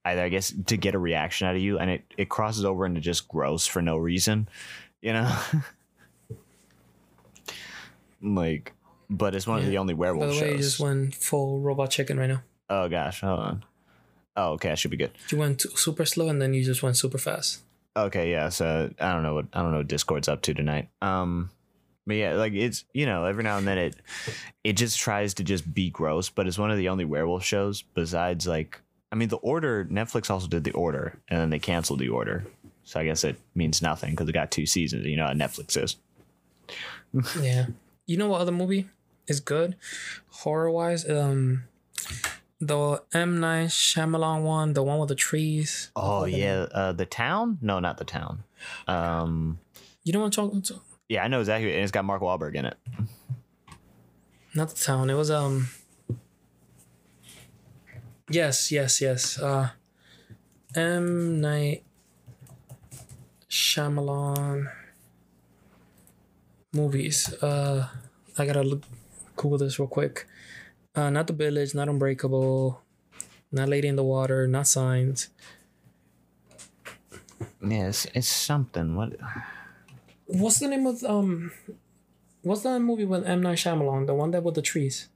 either 0.06 0.22
i 0.22 0.28
guess 0.30 0.54
to 0.66 0.76
get 0.76 0.94
a 0.94 0.98
reaction 0.98 1.46
out 1.46 1.54
of 1.54 1.60
you 1.60 1.78
and 1.78 1.90
it 1.90 2.02
it 2.16 2.28
crosses 2.30 2.64
over 2.64 2.86
into 2.86 3.00
just 3.00 3.28
gross 3.28 3.66
for 3.66 3.82
no 3.82 3.96
reason 3.96 4.48
you 5.02 5.12
know? 5.12 5.36
Like 8.22 8.74
but 9.08 9.34
it's 9.34 9.46
one 9.46 9.58
of 9.58 9.66
the 9.66 9.78
only 9.78 9.94
By 9.94 10.00
werewolf 10.00 10.34
the 10.34 10.40
way, 10.40 10.50
you 10.50 10.56
shows. 10.56 10.66
just 10.66 10.80
went 10.80 11.14
full 11.14 11.60
robot 11.60 11.90
chicken 11.90 12.18
right 12.18 12.28
now. 12.28 12.42
Oh 12.70 12.88
gosh 12.88 13.20
hold 13.20 13.40
on 13.40 13.64
oh 14.36 14.52
okay 14.52 14.70
i 14.70 14.74
should 14.74 14.90
be 14.90 14.96
good 14.96 15.10
You 15.30 15.36
went 15.38 15.60
super 15.78 16.06
slow 16.06 16.28
and 16.28 16.40
then 16.40 16.54
you 16.54 16.64
just 16.64 16.82
went 16.82 16.96
super 16.96 17.18
fast. 17.18 17.60
Okay, 17.96 18.30
yeah. 18.30 18.50
So 18.50 18.88
I 19.00 19.12
don't 19.12 19.24
know 19.24 19.34
what 19.34 19.46
I 19.52 19.62
don't 19.62 19.72
know 19.72 19.78
what 19.78 19.88
Discord's 19.88 20.28
up 20.28 20.42
to 20.42 20.54
tonight. 20.54 20.88
Um, 21.02 21.50
but 22.06 22.14
yeah, 22.14 22.34
like 22.34 22.52
it's 22.52 22.84
you 22.94 23.04
know 23.04 23.24
every 23.24 23.42
now 23.42 23.58
and 23.58 23.66
then 23.66 23.78
it 23.78 23.96
it 24.62 24.74
just 24.74 24.96
tries 25.00 25.34
to 25.34 25.44
just 25.44 25.74
be 25.74 25.90
gross, 25.90 26.30
but 26.30 26.46
it's 26.46 26.56
one 26.56 26.70
of 26.70 26.78
the 26.78 26.88
only 26.88 27.04
werewolf 27.04 27.44
shows 27.44 27.82
besides 27.82 28.46
like 28.46 28.80
I 29.10 29.16
mean 29.16 29.28
the 29.28 29.38
Order. 29.38 29.86
Netflix 29.90 30.30
also 30.30 30.46
did 30.46 30.62
the 30.62 30.70
Order, 30.70 31.18
and 31.28 31.40
then 31.40 31.50
they 31.50 31.58
canceled 31.58 31.98
the 31.98 32.08
Order. 32.08 32.46
So 32.84 33.00
I 33.00 33.04
guess 33.04 33.24
it 33.24 33.36
means 33.56 33.82
nothing 33.82 34.10
because 34.12 34.28
it 34.28 34.32
got 34.32 34.52
two 34.52 34.66
seasons. 34.66 35.04
You 35.04 35.16
know 35.16 35.26
how 35.26 35.32
Netflix 35.34 35.76
is. 35.76 35.96
Yeah. 37.42 37.66
You 38.06 38.16
know 38.18 38.28
what 38.28 38.40
other 38.40 38.52
movie 38.52 38.88
is 39.26 39.40
good 39.40 39.74
horror 40.30 40.70
wise? 40.70 41.08
Um, 41.10 41.64
the 42.60 43.02
M 43.14 43.40
Night 43.40 43.68
Shyamalan 43.68 44.42
one, 44.42 44.72
the 44.74 44.82
one 44.82 44.98
with 44.98 45.08
the 45.08 45.14
trees. 45.14 45.90
Oh 45.96 46.24
yeah, 46.26 46.66
uh, 46.72 46.92
the 46.92 47.06
town? 47.06 47.58
No, 47.60 47.80
not 47.80 47.96
the 47.98 48.04
town. 48.04 48.44
Um, 48.86 49.58
You 50.04 50.12
know 50.12 50.20
what 50.20 50.26
I'm 50.26 50.30
talking? 50.32 50.62
to- 50.62 50.80
yeah, 51.08 51.24
I 51.24 51.28
know 51.28 51.40
exactly, 51.40 51.72
and 51.72 51.82
it's 51.82 51.90
got 51.90 52.04
Mark 52.04 52.22
Wahlberg 52.22 52.54
in 52.54 52.64
it. 52.66 52.76
Not 54.54 54.68
the 54.70 54.76
town. 54.76 55.10
It 55.10 55.14
was 55.14 55.30
um. 55.30 55.68
Yes, 58.30 58.70
yes, 58.70 59.00
yes. 59.00 59.38
Uh, 59.40 59.70
M 60.76 61.40
Night 61.40 61.82
Shyamalan 63.48 64.70
movies. 66.72 67.32
Uh, 67.42 67.88
I 68.38 68.46
gotta 68.46 68.62
look, 68.62 68.82
Google 69.36 69.58
this 69.58 69.78
real 69.80 69.88
quick. 69.88 70.26
Uh, 70.94 71.10
not 71.10 71.26
the 71.26 71.32
Village, 71.32 71.74
not 71.74 71.88
Unbreakable, 71.88 72.80
not 73.52 73.68
Lady 73.68 73.88
in 73.88 73.96
the 73.96 74.04
Water, 74.04 74.46
not 74.48 74.66
Signs. 74.66 75.30
Yeah, 77.62 77.88
it's, 77.88 78.06
it's 78.06 78.28
something. 78.28 78.96
What? 78.96 79.16
What's 80.26 80.58
the 80.58 80.68
name 80.68 80.86
of 80.86 81.02
um? 81.04 81.52
What's 82.42 82.62
that 82.62 82.80
movie 82.80 83.04
with 83.04 83.26
M 83.26 83.42
Night 83.42 83.58
Shyamalan? 83.58 84.06
The 84.06 84.14
one 84.14 84.30
that 84.32 84.42
with 84.42 84.54
the 84.54 84.62
trees. 84.62 85.08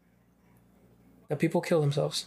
That 1.29 1.39
people 1.39 1.61
kill 1.61 1.81
themselves. 1.81 2.27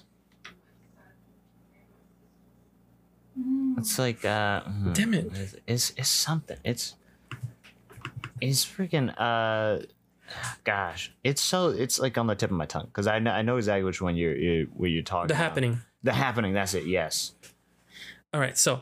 It's 3.78 4.00
like 4.00 4.26
uh 4.26 4.62
hmm, 4.62 4.94
Damn 4.94 5.14
it. 5.14 5.32
It's, 5.34 5.56
it's 5.68 5.94
it's 5.98 6.10
something. 6.10 6.58
It's 6.64 6.96
it's 8.42 8.66
freaking 8.66 9.14
uh 9.18 9.86
gosh. 10.64 11.12
It's 11.24 11.42
so 11.42 11.70
it's 11.70 12.00
like 12.00 12.18
on 12.18 12.28
the 12.28 12.36
tip 12.36 12.52
of 12.52 12.58
my 12.58 12.66
tongue 12.66 12.86
because 12.88 13.08
I 13.08 13.20
know 13.20 13.32
I 13.32 13.42
know 13.42 13.58
exactly 13.58 13.84
which 13.84 14.02
one 14.02 14.16
you're, 14.16 14.36
you're 14.36 14.66
what 14.68 14.90
you're 14.90 15.04
talking 15.04 15.28
The 15.28 15.34
about. 15.34 15.44
Happening. 15.44 15.80
The 16.04 16.14
happening, 16.14 16.54
that's 16.54 16.74
it, 16.74 16.86
yes. 16.86 17.34
All 18.34 18.40
right, 18.40 18.58
so 18.58 18.82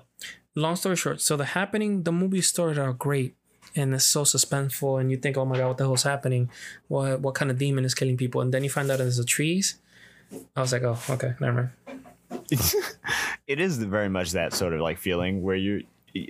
long 0.56 0.76
story 0.76 0.96
short, 0.96 1.22
so 1.22 1.38
the 1.38 1.46
happening, 1.46 2.04
the 2.04 2.12
movie 2.12 2.41
started 2.41 2.80
out 2.80 3.00
great, 3.00 3.36
and 3.76 3.93
it's 3.93 4.06
so 4.06 4.24
suspenseful, 4.24 5.00
and 5.00 5.12
you 5.12 5.18
think, 5.18 5.38
oh 5.38 5.46
my 5.46 5.58
god, 5.58 5.68
what 5.68 5.78
the 5.78 5.84
hell's 5.86 6.04
happening? 6.04 6.50
What 6.88 7.22
what 7.22 7.36
kind 7.36 7.52
of 7.52 7.58
demon 7.58 7.86
is 7.86 7.93
killing 7.93 8.18
people? 8.18 8.41
And 8.41 8.54
then 8.54 8.64
you 8.64 8.70
find 8.70 8.89
out 8.91 9.00
it's 9.00 9.18
the 9.18 9.26
trees. 9.26 9.78
I 10.56 10.62
was 10.62 10.74
like, 10.74 10.84
oh, 10.84 10.98
okay, 11.10 11.34
never 11.39 11.72
mind. 11.89 12.02
it 13.48 13.60
is 13.60 13.78
very 13.78 14.10
much 14.10 14.32
that 14.32 14.54
sort 14.54 14.74
of 14.74 14.82
like 14.82 14.98
feeling 14.98 15.43
where 15.43 15.56
you 15.56 15.84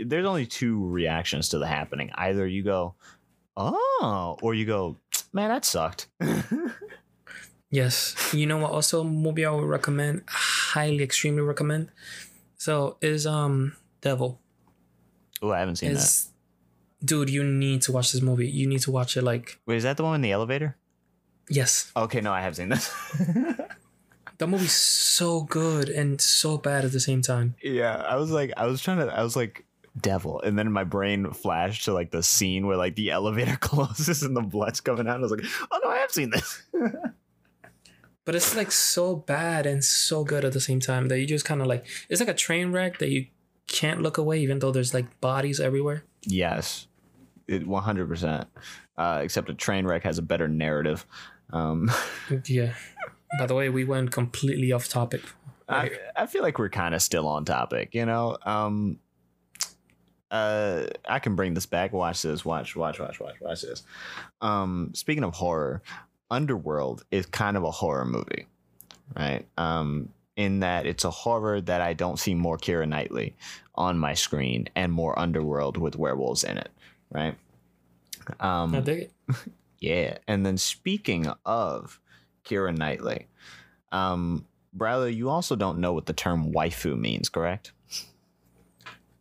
there's 0.06 0.26
only 0.26 0.46
two 0.46 0.86
reactions 0.88 1.50
to 1.50 1.60
the 1.60 1.68
happening. 1.68 2.12
Either 2.16 2.48
you 2.48 2.64
go, 2.64 2.96
Oh, 3.58 4.38
or 4.42 4.54
you 4.54 4.66
go, 4.66 4.98
man, 5.34 5.50
that 5.50 5.66
sucked. 5.66 6.08
Yes, 7.72 8.16
you 8.34 8.46
know 8.46 8.58
what? 8.60 8.72
Also, 8.72 9.04
movie 9.04 9.46
I 9.46 9.52
would 9.52 9.66
recommend, 9.66 10.22
highly, 10.28 11.04
extremely 11.04 11.42
recommend. 11.42 11.90
So 12.58 12.98
is 13.02 13.28
um 13.28 13.76
Devil 14.02 14.40
oh, 15.42 15.52
I 15.52 15.60
haven't 15.60 15.78
seen 15.78 15.94
that. 15.94 16.24
dude, 17.04 17.30
you 17.30 17.44
need 17.44 17.82
to 17.84 17.92
watch 17.92 18.12
this 18.14 18.22
movie. 18.22 18.48
You 18.48 18.68
need 18.68 18.82
to 18.82 18.92
watch 18.92 19.18
it. 19.18 19.24
Like, 19.24 19.60
Wait, 19.66 19.78
is 19.78 19.84
that 19.84 19.98
the 19.98 20.04
one 20.04 20.16
in 20.16 20.22
the 20.22 20.32
elevator? 20.32 20.78
yes, 21.50 21.92
Okay, 21.96 22.22
no, 22.22 22.32
I 22.32 22.42
have 22.42 22.56
seen 22.56 22.70
this. 22.70 22.94
that 24.38 24.48
movie's 24.48 24.72
so 24.74 25.42
good 25.42 25.90
and 25.90 26.22
so 26.22 26.58
bad 26.58 26.86
at 26.86 26.92
the 26.92 27.00
same 27.00 27.22
time. 27.22 27.56
Yeah, 27.62 27.98
I 27.98 28.16
was 28.16 28.32
like, 28.32 28.54
I 28.58 28.68
was 28.68 28.82
trying 28.82 29.00
to, 29.00 29.14
I 29.14 29.22
was 29.22 29.36
like, 29.36 29.65
devil, 30.00 30.42
and 30.42 30.58
then 30.58 30.72
my 30.72 30.84
brain 30.84 31.32
flashed 31.32 31.86
to 31.86 31.94
like 31.94 32.12
the 32.12 32.24
scene 32.24 32.68
where 32.68 32.78
like 32.78 32.96
the 32.96 33.12
elevator 33.12 33.58
closes 33.60 34.24
and 34.24 34.36
the 34.36 34.42
blood's 34.42 34.82
coming 34.82 35.08
out. 35.08 35.16
And 35.16 35.26
I 35.26 35.28
was 35.28 35.32
like, 35.32 35.46
oh 35.72 35.80
no, 35.84 35.90
I 35.90 35.98
have 35.98 36.12
seen 36.12 36.30
this. 36.30 36.64
but 38.26 38.36
it's 38.36 38.56
like 38.56 38.72
so 38.72 39.16
bad 39.16 39.66
and 39.66 39.84
so 39.84 40.24
good 40.24 40.46
at 40.46 40.54
the 40.54 40.60
same 40.60 40.80
time 40.80 41.08
that 41.10 41.20
you 41.20 41.26
just 41.26 41.46
kind 41.46 41.62
of 41.62 41.68
like 41.68 41.86
it's 42.10 42.20
like 42.20 42.30
a 42.30 42.34
train 42.34 42.72
wreck 42.72 43.00
that 43.00 43.10
you 43.10 43.28
can't 43.68 44.02
look 44.02 44.18
away 44.18 44.40
even 44.40 44.60
though 44.60 44.72
there's 44.72 44.94
like 44.94 45.20
bodies 45.22 45.60
everywhere 45.60 46.04
yes, 46.24 46.88
it 47.48 47.66
one 47.68 47.84
hundred 47.84 48.08
percent. 48.08 48.48
Uh, 48.98 49.20
except 49.22 49.50
a 49.50 49.54
train 49.54 49.86
wreck 49.86 50.04
has 50.04 50.18
a 50.18 50.22
better 50.22 50.48
narrative. 50.48 51.06
Um, 51.52 51.92
yeah 52.46 52.74
by 53.38 53.46
the 53.46 53.54
way 53.54 53.70
we 53.70 53.84
went 53.84 54.12
completely 54.12 54.72
off 54.72 54.88
topic 54.88 55.22
I, 55.68 55.92
I 56.16 56.26
feel 56.28 56.44
like 56.44 56.60
we're 56.60 56.70
kind 56.70 56.94
of 56.94 57.02
still 57.02 57.28
on 57.28 57.44
topic, 57.46 57.96
you 57.96 58.06
know. 58.06 58.38
Um, 58.46 59.00
uh, 60.32 60.88
I 61.08 61.20
can 61.20 61.36
bring 61.36 61.54
this 61.54 61.66
back. 61.66 61.94
Watch 61.94 62.22
this. 62.22 62.44
Watch, 62.44 62.76
watch, 62.76 63.00
watch, 63.00 63.20
watch, 63.20 63.36
watch 63.40 63.62
this. 63.62 63.84
Um, 64.42 64.92
speaking 64.94 65.24
of 65.24 65.34
horror, 65.34 65.82
Underworld 66.32 67.06
is 67.12 67.26
kind 67.26 67.56
of 67.58 67.64
a 67.64 67.72
horror 67.72 68.06
movie, 68.06 68.48
right? 69.16 69.46
Um, 69.58 70.10
in 70.36 70.60
that 70.60 70.86
it's 70.86 71.06
a 71.06 71.12
horror 71.12 71.62
that 71.62 71.82
I 71.82 71.94
don't 71.94 72.20
see 72.20 72.36
more 72.36 72.58
Keira 72.58 72.88
Knightley 72.88 73.36
on 73.76 73.98
my 73.98 74.14
screen 74.14 74.68
and 74.76 74.92
more 74.92 75.18
Underworld 75.18 75.78
with 75.78 75.96
werewolves 75.96 76.44
in 76.44 76.58
it, 76.58 76.70
right? 77.12 77.36
Um, 78.40 78.76
i 78.76 78.80
dig 78.80 79.10
it 79.30 79.36
yeah. 79.80 80.18
And 80.28 80.46
then 80.46 80.58
speaking 80.58 81.32
of 81.46 82.00
Keira 82.44 82.76
Knightley, 82.76 83.28
um, 83.92 84.46
Braulio, 84.76 85.16
you 85.16 85.30
also 85.30 85.56
don't 85.56 85.80
know 85.80 85.94
what 85.94 86.06
the 86.06 86.14
term 86.14 86.52
waifu 86.52 86.98
means, 87.00 87.30
correct? 87.30 87.72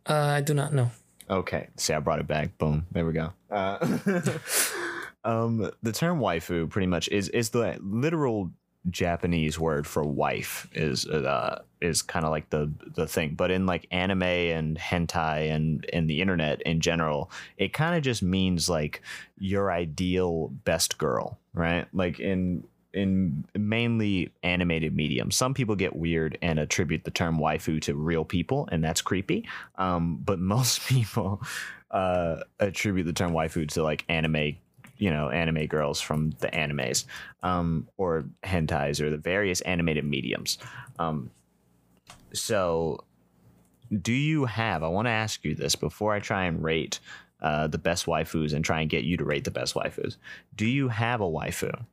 Uh, 0.07 0.13
i 0.13 0.41
do 0.41 0.53
not 0.53 0.73
know 0.73 0.91
Okay. 1.29 1.69
See, 1.77 1.93
I 1.93 1.99
brought 1.99 2.19
it 2.19 2.27
back. 2.27 2.57
Boom. 2.57 2.85
There 2.91 3.05
we 3.05 3.13
go. 3.13 3.33
Uh, 3.49 3.77
um, 5.23 5.71
the 5.81 5.91
term 5.91 6.19
waifu 6.19 6.69
pretty 6.69 6.87
much 6.87 7.07
is 7.09 7.29
is 7.29 7.49
the 7.49 7.77
literal 7.81 8.51
Japanese 8.91 9.57
word 9.59 9.87
for 9.87 10.03
wife 10.03 10.67
is 10.73 11.07
uh 11.07 11.63
is 11.81 12.03
kind 12.03 12.23
of 12.23 12.31
like 12.31 12.51
the 12.51 12.71
the 12.95 13.07
thing, 13.07 13.33
but 13.33 13.49
in 13.49 13.65
like 13.65 13.87
anime 13.89 14.21
and 14.21 14.77
hentai 14.77 15.51
and 15.51 15.83
in 15.85 16.05
the 16.05 16.21
internet 16.21 16.61
in 16.61 16.79
general, 16.79 17.31
it 17.57 17.73
kind 17.73 17.95
of 17.95 18.03
just 18.03 18.21
means 18.21 18.69
like 18.69 19.01
your 19.39 19.71
ideal 19.71 20.49
best 20.63 20.99
girl, 20.99 21.39
right? 21.53 21.87
Like 21.93 22.19
in 22.19 22.65
in 22.95 23.45
mainly 23.53 24.31
animated 24.41 24.95
medium. 24.95 25.29
Some 25.29 25.53
people 25.53 25.75
get 25.75 25.95
weird 25.95 26.37
and 26.41 26.57
attribute 26.57 27.03
the 27.03 27.11
term 27.11 27.37
waifu 27.37 27.81
to 27.81 27.93
real 27.93 28.23
people, 28.25 28.67
and 28.71 28.83
that's 28.83 29.01
creepy. 29.01 29.47
Um, 29.77 30.17
but 30.23 30.39
most 30.55 30.87
people 30.87 31.41
uh, 31.91 32.37
attribute 32.59 33.05
the 33.05 33.13
term 33.13 33.33
waifu 33.33 33.67
to 33.69 33.83
like 33.83 34.05
anime 34.09 34.55
you 34.97 35.11
know 35.11 35.29
anime 35.29 35.65
girls 35.65 35.99
from 35.99 36.31
the 36.39 36.47
animes 36.47 37.03
um, 37.43 37.87
or 37.97 38.23
hentais 38.43 39.01
or 39.01 39.09
the 39.09 39.17
various 39.17 39.61
animated 39.61 40.05
mediums. 40.05 40.57
Um, 40.97 41.29
so, 42.33 43.03
do 44.01 44.13
you 44.13 44.45
have? 44.45 44.83
I 44.83 44.87
want 44.87 45.07
to 45.07 45.11
ask 45.11 45.43
you 45.43 45.53
this 45.53 45.75
before 45.75 46.13
I 46.13 46.19
try 46.19 46.45
and 46.45 46.63
rate 46.63 46.99
uh, 47.41 47.67
the 47.67 47.77
best 47.77 48.05
waifus 48.05 48.53
and 48.53 48.63
try 48.63 48.79
and 48.79 48.89
get 48.89 49.03
you 49.03 49.17
to 49.17 49.25
rate 49.25 49.43
the 49.43 49.51
best 49.51 49.75
waifus. 49.75 50.15
Do 50.55 50.65
you 50.65 50.87
have 50.87 51.19
a 51.19 51.25
waifu? 51.25 51.85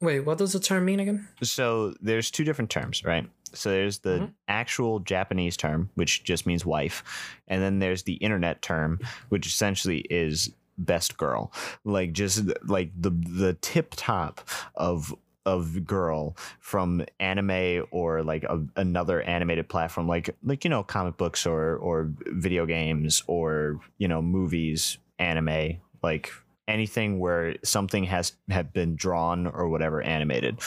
Wait, 0.00 0.20
what 0.20 0.38
does 0.38 0.52
the 0.54 0.60
term 0.60 0.84
mean 0.86 1.00
again? 1.00 1.28
So 1.42 1.94
there's 2.00 2.30
two 2.30 2.44
different 2.44 2.70
terms, 2.70 3.04
right? 3.04 3.28
So 3.52 3.70
there's 3.70 3.98
the 3.98 4.20
Mhm. 4.20 4.32
actual 4.48 5.00
Japanese 5.00 5.56
term, 5.56 5.90
which 5.94 6.24
just 6.24 6.46
means 6.46 6.64
wife, 6.64 7.02
and 7.48 7.60
then 7.62 7.80
there's 7.80 8.04
the 8.04 8.14
internet 8.14 8.62
term, 8.62 9.00
which 9.28 9.46
essentially 9.46 9.98
is 10.08 10.52
best 10.78 11.18
girl, 11.18 11.52
like 11.84 12.12
just 12.12 12.44
like 12.66 12.90
the 12.98 13.10
the 13.10 13.54
tip 13.60 13.92
top 13.96 14.40
of 14.74 15.14
of 15.46 15.84
girl 15.86 16.36
from 16.60 17.04
anime 17.18 17.84
or 17.90 18.22
like 18.22 18.44
a, 18.44 18.64
another 18.76 19.20
animated 19.22 19.68
platform, 19.68 20.06
like 20.06 20.34
like 20.44 20.64
you 20.64 20.70
know 20.70 20.82
comic 20.82 21.16
books 21.16 21.44
or 21.44 21.76
or 21.76 22.10
video 22.26 22.64
games 22.66 23.22
or 23.26 23.80
you 23.98 24.06
know 24.08 24.22
movies, 24.22 24.96
anime, 25.18 25.78
like 26.02 26.30
anything 26.70 27.18
where 27.18 27.56
something 27.62 28.04
has 28.04 28.32
have 28.48 28.72
been 28.72 28.96
drawn 28.96 29.46
or 29.46 29.68
whatever 29.68 30.02
animated 30.02 30.58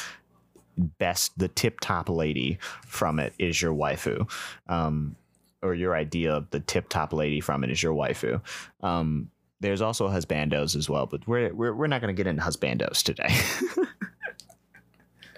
best 0.77 1.37
the 1.37 1.47
tip 1.47 1.79
top 1.79 2.09
lady 2.09 2.57
from 2.85 3.19
it 3.19 3.33
is 3.37 3.61
your 3.61 3.73
waifu 3.73 4.29
um 4.67 5.15
or 5.61 5.73
your 5.73 5.95
idea 5.95 6.33
of 6.33 6.49
the 6.49 6.59
tip 6.59 6.89
top 6.89 7.13
lady 7.13 7.39
from 7.39 7.63
it 7.63 7.69
is 7.69 7.81
your 7.81 7.93
waifu 7.93 8.41
um 8.81 9.29
there's 9.59 9.81
also 9.81 10.09
husbandos 10.09 10.75
as 10.75 10.89
well 10.89 11.05
but 11.05 11.25
we're 11.27 11.53
we're, 11.53 11.73
we're 11.73 11.87
not 11.87 12.01
going 12.01 12.13
to 12.13 12.19
get 12.19 12.27
into 12.27 12.41
husbandos 12.41 13.01
today 13.03 13.29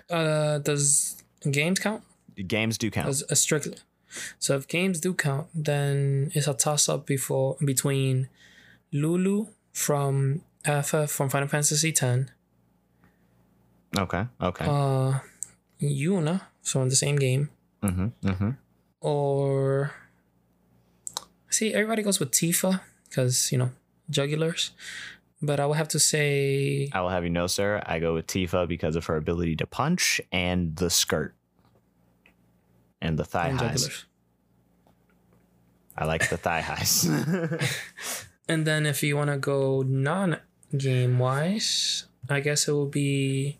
Uh, 0.10 0.60
does 0.60 1.18
games 1.50 1.80
count? 1.80 2.04
games 2.48 2.78
do 2.78 2.92
count 2.92 3.24
a 3.30 3.36
strict. 3.36 3.84
So 4.40 4.56
if 4.56 4.68
games 4.68 5.00
do 5.00 5.14
count, 5.14 5.48
then 5.54 6.32
it's 6.34 6.48
a 6.48 6.54
toss 6.54 6.88
up 6.88 7.06
before 7.06 7.58
between 7.64 8.30
Lulu 8.92 9.48
from 9.74 10.42
Alpha 10.66 11.08
from 11.08 11.30
Final 11.30 11.48
Fantasy 11.48 11.90
X, 11.90 12.02
okay 13.98 14.28
okay. 14.42 14.66
Uh, 14.66 15.20
Yuna 15.82 16.42
in 16.76 16.90
the 16.90 16.96
same 16.96 17.18
game, 17.18 17.50
mm-hmm, 17.84 18.08
mm-hmm. 18.28 18.50
or 19.02 19.92
see 21.50 21.74
everybody 21.74 22.02
goes 22.02 22.20
with 22.20 22.32
Tifa 22.32 22.82
because 23.08 23.52
you 23.52 23.58
know 23.58 23.72
jugulars, 24.10 24.72
but 25.42 25.60
I 25.60 25.66
would 25.66 25.78
have 25.78 25.90
to 25.90 26.00
say 26.00 26.90
i 26.94 27.02
will 27.02 27.10
have 27.10 27.24
you 27.24 27.30
know 27.30 27.48
sir 27.48 27.82
i 27.86 28.00
go 28.00 28.14
with 28.14 28.28
tifa 28.28 28.68
because 28.68 28.96
of 28.96 29.06
her 29.06 29.16
ability 29.16 29.56
to 29.58 29.68
punch 29.68 30.22
and 30.32 30.76
the 30.76 30.90
skirt. 30.90 31.36
And 33.02 33.20
the 33.20 33.26
thigh 33.26 33.50
and 33.50 33.60
highs. 33.60 33.88
jugulars. 33.88 34.06
i 35.98 36.06
like 36.06 36.30
the 36.30 36.38
thigh 36.38 36.62
highs. 36.62 37.08
And 38.48 38.66
then 38.66 38.86
if 38.86 39.02
you 39.02 39.18
want 39.18 39.32
to 39.32 39.38
go 39.38 39.82
non 39.82 40.38
game 40.76 41.20
wise, 41.20 42.06
I 42.30 42.40
guess 42.40 42.68
it 42.68 42.72
will 42.72 42.88
be. 42.88 43.60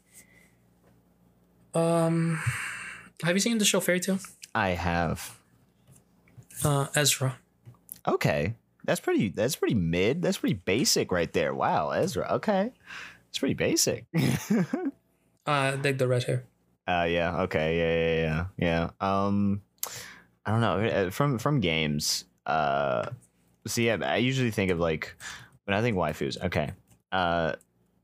Um, 1.74 2.40
have 3.24 3.36
you 3.36 3.40
seen 3.40 3.58
the 3.58 3.66
show 3.66 3.80
Fairy 3.80 4.00
Tail? 4.00 4.20
i 4.54 4.70
have 4.70 5.38
Uh, 6.64 6.88
Ezra. 6.96 7.38
Okay. 8.08 8.56
That's 8.86 9.00
pretty 9.02 9.30
that's 9.30 9.56
pretty 9.56 9.76
mid. 9.76 10.22
That's 10.22 10.38
pretty 10.38 10.56
basic 10.56 11.12
right 11.12 11.32
there. 11.34 11.54
Wow, 11.54 11.90
Ezra. 11.90 12.28
Okay. 12.40 12.72
It's 13.30 13.40
pretty 13.40 13.56
basic. 13.56 14.06
Uh, 15.48 15.76
dig 15.76 16.00
the 16.00 16.08
red 16.08 16.24
hair. 16.24 16.44
uh 16.88 17.06
yeah, 17.08 17.42
okay. 17.44 17.78
Yeah, 17.78 17.94
yeah, 17.94 18.18
yeah. 18.58 18.90
Yeah. 19.00 19.26
Um 19.28 19.62
I 20.44 20.50
don't 20.52 20.62
know. 20.62 20.80
uh, 20.82 21.10
From 21.12 21.38
from 21.38 21.60
games, 21.60 22.26
uh 22.48 23.10
see 23.68 23.92
I, 23.92 23.96
I 23.98 24.18
usually 24.18 24.50
think 24.50 24.72
of 24.72 24.80
like 24.80 25.14
when 25.66 25.78
I 25.78 25.82
think 25.82 25.98
waifus, 25.98 26.42
okay. 26.46 26.72
Uh 27.16 27.54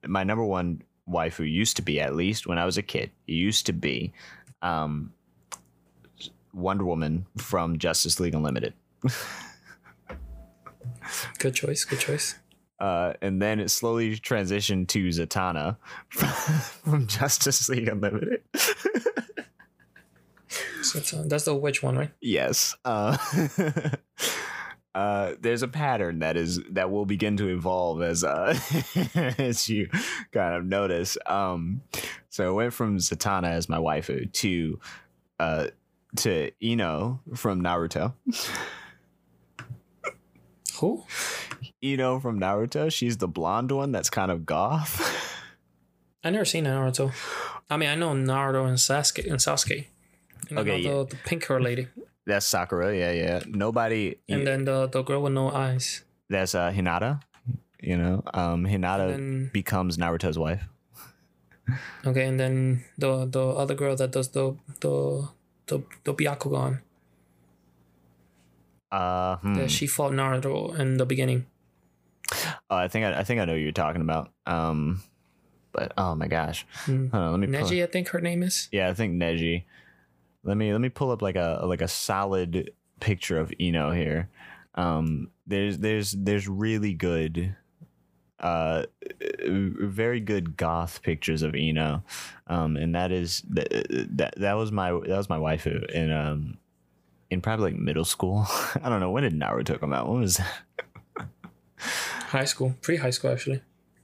my 0.07 0.23
number 0.23 0.43
one 0.45 0.81
waifu 1.09 1.43
used 1.51 1.75
to 1.75 1.81
be 1.81 1.99
at 1.99 2.15
least 2.15 2.47
when 2.47 2.57
I 2.57 2.65
was 2.65 2.77
a 2.77 2.81
kid. 2.81 3.11
It 3.27 3.33
used 3.33 3.65
to 3.67 3.73
be 3.73 4.13
um 4.61 5.11
Wonder 6.53 6.85
Woman 6.85 7.25
from 7.37 7.77
Justice 7.77 8.19
League 8.19 8.35
Unlimited. 8.35 8.73
Good 11.39 11.55
choice. 11.55 11.83
Good 11.85 11.99
choice. 11.99 12.35
uh, 12.79 13.13
and 13.21 13.41
then 13.41 13.59
it 13.59 13.69
slowly 13.69 14.17
transitioned 14.17 14.87
to 14.89 15.07
Zatanna 15.09 15.77
from, 16.09 16.29
from 16.91 17.07
Justice 17.07 17.69
League 17.69 17.87
Unlimited. 17.87 18.41
So 20.83 21.23
that's 21.23 21.45
the 21.45 21.55
witch 21.55 21.81
one, 21.83 21.95
right? 21.97 22.11
yes. 22.21 22.75
Uh, 22.83 23.15
uh, 24.93 25.33
there's 25.39 25.63
a 25.63 25.67
pattern 25.67 26.19
that 26.19 26.35
is 26.35 26.59
that 26.71 26.91
will 26.91 27.05
begin 27.05 27.37
to 27.37 27.47
evolve 27.47 28.01
as 28.01 28.23
uh, 28.23 28.57
as 29.37 29.69
you 29.69 29.89
kind 30.31 30.55
of 30.55 30.65
notice. 30.65 31.17
Um, 31.25 31.81
so 32.29 32.47
I 32.47 32.51
went 32.51 32.73
from 32.73 32.97
Zatanna 32.97 33.49
as 33.49 33.69
my 33.69 33.77
waifu 33.77 34.31
to 34.31 34.79
uh, 35.39 35.67
to 36.17 36.51
Ino 36.61 37.21
from 37.35 37.61
Naruto. 37.61 38.13
Who? 40.79 41.05
Ino 41.83 42.19
from 42.19 42.39
Naruto. 42.39 42.91
She's 42.91 43.17
the 43.17 43.27
blonde 43.27 43.71
one 43.71 43.91
that's 43.91 44.09
kind 44.09 44.31
of 44.31 44.45
goth. 44.45 45.37
I 46.23 46.29
never 46.29 46.45
seen 46.45 46.65
Naruto. 46.65 47.13
I 47.69 47.77
mean, 47.77 47.89
I 47.89 47.95
know 47.95 48.11
Naruto 48.11 48.67
and 48.67 48.77
Sasuke 48.77 49.25
and 49.29 49.39
Sasuke. 49.39 49.87
And 50.49 50.59
Okay, 50.59 50.83
know 50.83 51.03
the, 51.05 51.15
the 51.15 51.21
pink 51.23 51.45
hair 51.47 51.61
lady, 51.61 51.87
That's 52.25 52.45
Sakura. 52.45 52.95
Yeah, 52.95 53.11
yeah. 53.11 53.39
Nobody. 53.47 54.15
and 54.29 54.45
then 54.45 54.65
the 54.65 54.87
the 54.87 55.01
girl 55.01 55.21
with 55.23 55.33
no 55.33 55.49
eyes. 55.51 56.03
That's 56.29 56.55
uh, 56.55 56.71
Hinata. 56.71 57.21
You 57.81 57.97
know, 57.97 58.21
um, 58.33 58.65
Hinata 58.65 59.09
then 59.09 59.49
becomes 59.53 59.97
Naruto's 59.97 60.37
wife. 60.37 60.63
okay, 62.05 62.25
and 62.25 62.39
then 62.39 62.83
the 62.97 63.25
the 63.25 63.41
other 63.41 63.73
girl 63.73 63.95
that 63.95 64.11
does 64.11 64.29
the 64.29 64.55
the 64.81 65.27
the 65.67 65.81
the 66.03 66.13
Byakugan. 66.13 66.81
Uh, 68.91 69.37
hmm. 69.37 69.53
that 69.55 69.71
she 69.71 69.87
fought 69.87 70.11
Naruto 70.11 70.77
in 70.77 70.97
the 70.97 71.05
beginning. 71.05 71.45
Oh, 72.69 72.75
I 72.75 72.87
think 72.87 73.05
I, 73.05 73.19
I 73.19 73.23
think 73.23 73.39
I 73.39 73.45
know 73.45 73.53
who 73.53 73.59
you're 73.59 73.71
talking 73.71 74.01
about. 74.01 74.31
Um, 74.45 75.01
but 75.71 75.93
oh 75.97 76.13
my 76.15 76.27
gosh, 76.27 76.65
Hmm. 76.85 77.07
On, 77.13 77.31
let 77.31 77.39
me. 77.39 77.47
Neji, 77.57 77.81
I 77.83 77.87
think 77.87 78.09
her 78.09 78.19
name 78.21 78.43
is. 78.43 78.67
yeah, 78.71 78.89
I 78.89 78.93
think 78.93 79.15
Neji. 79.15 79.63
Let 80.43 80.57
me 80.57 80.71
let 80.71 80.81
me 80.81 80.89
pull 80.89 81.11
up 81.11 81.21
like 81.21 81.35
a 81.35 81.61
like 81.65 81.81
a 81.81 81.87
solid 81.87 82.71
picture 82.99 83.37
of 83.37 83.53
Ino 83.59 83.91
here. 83.91 84.29
Um, 84.75 85.29
there's 85.45 85.77
there's 85.79 86.11
there's 86.11 86.47
really 86.47 86.93
good, 86.93 87.55
uh, 88.39 88.83
very 89.45 90.19
good 90.19 90.57
goth 90.57 91.01
pictures 91.03 91.41
of 91.43 91.55
Ino, 91.55 92.03
um, 92.47 92.77
and 92.77 92.95
that 92.95 93.11
is 93.11 93.43
that 93.49 93.69
that 94.17 94.33
that 94.37 94.53
was 94.53 94.71
my 94.71 94.91
that 94.91 95.17
was 95.17 95.29
my 95.29 95.37
waifu 95.37 95.89
in 95.91 96.11
um 96.11 96.57
in 97.29 97.41
probably 97.41 97.71
like 97.71 97.79
middle 97.79 98.05
school. 98.05 98.45
I 98.83 98.89
don't 98.89 98.99
know 98.99 99.11
when 99.11 99.23
did 99.23 99.33
Naruto 99.33 99.79
come 99.79 99.93
out. 99.93 100.09
When 100.09 100.21
was 100.21 100.37
that? 100.37 101.27
High 101.77 102.45
school, 102.45 102.75
pre 102.81 102.95
high 102.95 103.09
school 103.09 103.31
actually. 103.31 103.61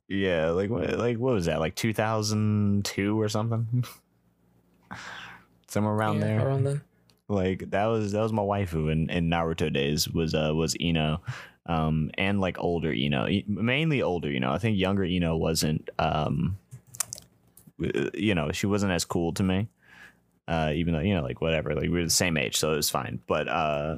Yeah, 0.09 0.49
like 0.51 0.69
what, 0.69 0.97
like 0.97 1.17
what 1.17 1.33
was 1.33 1.45
that? 1.45 1.59
Like 1.59 1.75
2002 1.75 3.19
or 3.19 3.29
something? 3.29 3.85
Somewhere 5.67 5.93
around 5.93 6.19
yeah, 6.19 6.25
there. 6.25 6.47
Around 6.47 6.63
then. 6.63 6.81
Like 7.29 7.71
that 7.71 7.85
was 7.85 8.13
that 8.13 8.21
was 8.21 8.31
my 8.31 8.41
waifu 8.41 8.91
in, 8.91 9.09
in 9.09 9.29
Naruto 9.29 9.71
days 9.71 10.07
was 10.07 10.33
uh 10.33 10.51
was 10.53 10.75
Ino. 10.79 11.21
Um 11.65 12.09
and 12.17 12.39
like 12.39 12.57
older 12.57 12.93
Ino. 12.93 13.27
Mainly 13.47 14.01
older 14.01 14.31
Ino. 14.31 14.51
I 14.51 14.59
think 14.59 14.77
younger 14.77 15.03
Ino 15.03 15.35
wasn't 15.35 15.89
um 15.99 16.57
you 17.77 18.33
know, 18.33 18.51
she 18.53 18.65
wasn't 18.65 18.93
as 18.93 19.03
cool 19.03 19.33
to 19.33 19.43
me. 19.43 19.67
Uh 20.47 20.71
even 20.73 20.93
though, 20.93 21.01
you 21.01 21.15
know, 21.15 21.21
like 21.21 21.41
whatever, 21.41 21.75
like 21.75 21.83
we 21.83 21.89
were 21.89 22.03
the 22.05 22.09
same 22.09 22.37
age, 22.37 22.55
so 22.55 22.71
it 22.71 22.77
was 22.77 22.89
fine. 22.89 23.19
But 23.27 23.49
uh 23.49 23.97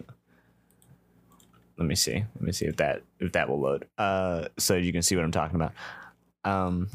let 1.77 1.87
me 1.87 1.95
see. 1.95 2.15
Let 2.15 2.41
me 2.41 2.51
see 2.51 2.65
if 2.65 2.77
that 2.77 3.03
if 3.19 3.33
that 3.33 3.47
will 3.47 3.61
load. 3.61 3.87
Uh 3.95 4.47
so 4.57 4.75
you 4.75 4.91
can 4.91 5.03
see 5.03 5.15
what 5.15 5.23
I'm 5.23 5.31
talking 5.31 5.55
about. 5.55 5.73
Um 6.43 6.89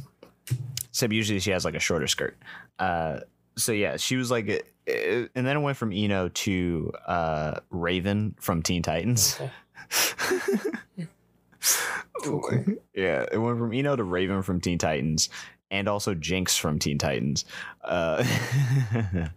except 0.89 1.13
usually 1.13 1.39
she 1.39 1.53
has 1.53 1.65
like 1.65 1.77
a 1.77 1.81
shorter 1.81 2.09
skirt. 2.09 2.37
Uh 2.81 3.21
so 3.57 3.73
yeah, 3.73 3.97
she 3.97 4.17
was 4.17 4.31
like, 4.31 4.49
uh, 4.49 4.93
and 5.35 5.47
then 5.47 5.57
it 5.57 5.61
went 5.61 5.77
from 5.77 5.93
Ino 5.93 6.29
to 6.29 6.93
uh, 7.07 7.61
Raven 7.71 8.35
from 8.41 8.63
Teen 8.63 8.83
Titans. 8.83 9.39
Okay. 9.41 11.09
Cool, 12.23 12.41
cool. 12.41 12.65
yeah, 12.95 13.27
it 13.31 13.37
went 13.37 13.59
from 13.59 13.75
Ino 13.75 13.97
to 13.97 14.05
Raven 14.05 14.43
from 14.43 14.59
Teen 14.61 14.79
Titans, 14.79 15.29
and 15.71 15.89
also 15.89 16.15
Jinx 16.15 16.57
from 16.57 16.79
Teen 16.79 16.97
Titans. 16.97 17.45
Uh, 17.83 18.25
I 18.97 19.31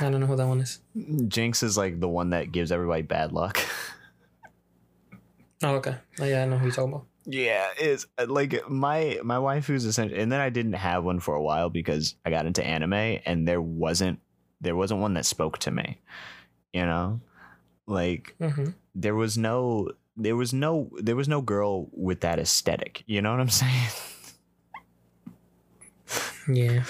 don't 0.00 0.20
know 0.20 0.26
who 0.26 0.36
that 0.36 0.46
one 0.46 0.60
is. 0.60 0.80
Jinx 1.28 1.62
is 1.62 1.76
like 1.76 2.00
the 2.00 2.08
one 2.08 2.30
that 2.30 2.50
gives 2.52 2.72
everybody 2.72 3.02
bad 3.02 3.32
luck. 3.32 3.58
Oh, 5.62 5.76
okay. 5.76 5.96
Oh, 6.20 6.24
yeah, 6.26 6.42
I 6.42 6.44
know 6.46 6.58
who 6.58 6.66
you're 6.66 6.74
talking 6.74 6.92
about. 6.92 7.06
Yeah, 7.26 7.68
it's 7.78 8.06
uh, 8.18 8.26
like 8.28 8.68
my 8.70 9.18
my 9.24 9.38
wife 9.38 9.66
who's 9.66 9.84
essentially, 9.84 10.20
and 10.20 10.30
then 10.30 10.40
I 10.40 10.48
didn't 10.48 10.74
have 10.74 11.04
one 11.04 11.18
for 11.20 11.34
a 11.34 11.42
while 11.42 11.70
because 11.70 12.14
I 12.24 12.30
got 12.30 12.46
into 12.46 12.64
anime, 12.64 12.92
and 13.26 13.48
there 13.48 13.60
wasn't 13.60 14.20
there 14.60 14.76
wasn't 14.76 15.00
one 15.00 15.14
that 15.14 15.26
spoke 15.26 15.58
to 15.58 15.70
me. 15.72 16.00
You 16.72 16.86
know, 16.86 17.20
like 17.86 18.36
hmm 18.40 18.70
there 18.94 19.14
was 19.14 19.36
no 19.36 19.90
there 20.16 20.36
was 20.36 20.52
no 20.54 20.90
there 20.98 21.16
was 21.16 21.28
no 21.28 21.42
girl 21.42 21.88
with 21.92 22.20
that 22.20 22.38
aesthetic. 22.38 23.02
You 23.06 23.22
know 23.22 23.32
what 23.32 23.40
I'm 23.40 23.48
saying? 23.50 23.90
Yeah. 26.48 26.84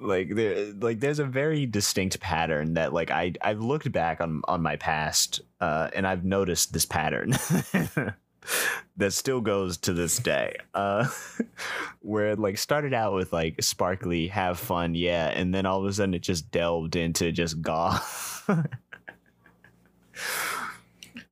like 0.00 0.34
there 0.34 0.72
like 0.80 1.00
there's 1.00 1.18
a 1.18 1.24
very 1.24 1.66
distinct 1.66 2.18
pattern 2.20 2.74
that 2.74 2.92
like 2.92 3.10
I 3.10 3.34
I've 3.42 3.60
looked 3.60 3.92
back 3.92 4.20
on 4.20 4.42
on 4.48 4.62
my 4.62 4.76
past 4.76 5.42
uh 5.60 5.90
and 5.94 6.06
I've 6.06 6.24
noticed 6.24 6.72
this 6.72 6.86
pattern 6.86 7.34
that 8.96 9.12
still 9.12 9.40
goes 9.40 9.78
to 9.78 9.92
this 9.92 10.18
day. 10.18 10.56
Uh 10.74 11.08
where 12.00 12.30
it 12.30 12.38
like 12.38 12.58
started 12.58 12.94
out 12.94 13.14
with 13.14 13.32
like 13.32 13.62
sparkly, 13.62 14.28
have 14.28 14.58
fun, 14.58 14.94
yeah, 14.94 15.28
and 15.28 15.54
then 15.54 15.66
all 15.66 15.80
of 15.80 15.86
a 15.86 15.92
sudden 15.92 16.14
it 16.14 16.22
just 16.22 16.50
delved 16.50 16.96
into 16.96 17.32
just 17.32 17.62
goth. 17.62 18.44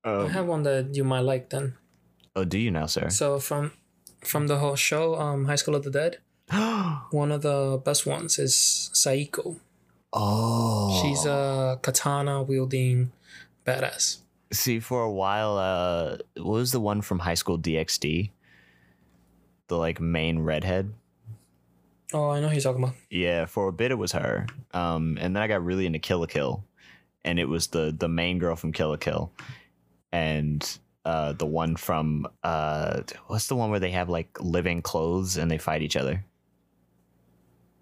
I 0.02 0.10
um, 0.10 0.30
have 0.30 0.46
one 0.46 0.62
that 0.62 0.94
you 0.94 1.04
might 1.04 1.20
like 1.20 1.50
then. 1.50 1.74
oh, 2.34 2.44
do 2.44 2.58
you 2.58 2.70
now, 2.70 2.86
sir? 2.86 3.10
So 3.10 3.38
from 3.38 3.72
from 4.20 4.46
the 4.46 4.58
whole 4.58 4.76
show, 4.76 5.16
um, 5.16 5.44
High 5.46 5.56
School 5.56 5.74
of 5.74 5.84
the 5.84 5.90
Dead, 5.90 6.18
one 7.10 7.32
of 7.32 7.42
the 7.42 7.80
best 7.84 8.06
ones 8.06 8.38
is 8.38 8.90
Saeko. 8.94 9.58
oh, 10.12 11.02
She's 11.02 11.26
a 11.26 11.78
katana 11.82 12.42
wielding 12.42 13.12
badass. 13.66 14.19
See, 14.52 14.80
for 14.80 15.02
a 15.02 15.10
while, 15.10 15.58
uh, 15.58 16.16
what 16.36 16.54
was 16.54 16.72
the 16.72 16.80
one 16.80 17.02
from 17.02 17.20
High 17.20 17.34
School 17.34 17.58
DxD? 17.58 18.30
The 19.68 19.76
like 19.76 20.00
main 20.00 20.40
redhead. 20.40 20.92
Oh, 22.12 22.30
I 22.30 22.40
know 22.40 22.48
who 22.48 22.54
you're 22.54 22.62
talking 22.62 22.82
about. 22.82 22.96
Yeah, 23.08 23.44
for 23.46 23.68
a 23.68 23.72
bit 23.72 23.92
it 23.92 23.98
was 23.98 24.12
her. 24.12 24.46
Um, 24.72 25.16
and 25.20 25.36
then 25.36 25.42
I 25.42 25.46
got 25.46 25.64
really 25.64 25.86
into 25.86 26.00
Kill 26.00 26.18
la 26.18 26.26
Kill, 26.26 26.64
and 27.24 27.38
it 27.38 27.48
was 27.48 27.68
the 27.68 27.94
the 27.96 28.08
main 28.08 28.38
girl 28.38 28.56
from 28.56 28.72
Kill 28.72 28.88
la 28.88 28.96
Kill, 28.96 29.32
and 30.10 30.78
uh, 31.04 31.32
the 31.32 31.46
one 31.46 31.76
from 31.76 32.26
uh, 32.42 33.02
what's 33.28 33.46
the 33.46 33.56
one 33.56 33.70
where 33.70 33.80
they 33.80 33.92
have 33.92 34.08
like 34.08 34.40
living 34.40 34.82
clothes 34.82 35.36
and 35.36 35.50
they 35.50 35.58
fight 35.58 35.82
each 35.82 35.96
other? 35.96 36.24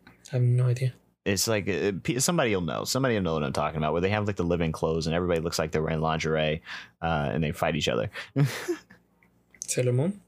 I 0.06 0.36
have 0.36 0.42
no 0.42 0.66
idea. 0.66 0.92
It's 1.28 1.46
like 1.46 1.68
uh, 1.68 1.92
somebody 2.20 2.54
will 2.54 2.62
know. 2.62 2.84
Somebody 2.84 3.14
will 3.14 3.22
know 3.22 3.34
what 3.34 3.44
I'm 3.44 3.52
talking 3.52 3.76
about. 3.76 3.92
Where 3.92 4.00
they 4.00 4.08
have 4.08 4.26
like 4.26 4.36
the 4.36 4.44
living 4.44 4.72
clothes 4.72 5.06
and 5.06 5.14
everybody 5.14 5.40
looks 5.40 5.58
like 5.58 5.72
they're 5.72 5.82
wearing 5.82 6.00
lingerie, 6.00 6.62
uh, 7.02 7.30
and 7.32 7.44
they 7.44 7.52
fight 7.52 7.76
each 7.76 7.88
other. 7.88 8.10
Sailor 9.66 9.92
Moon. 9.92 10.20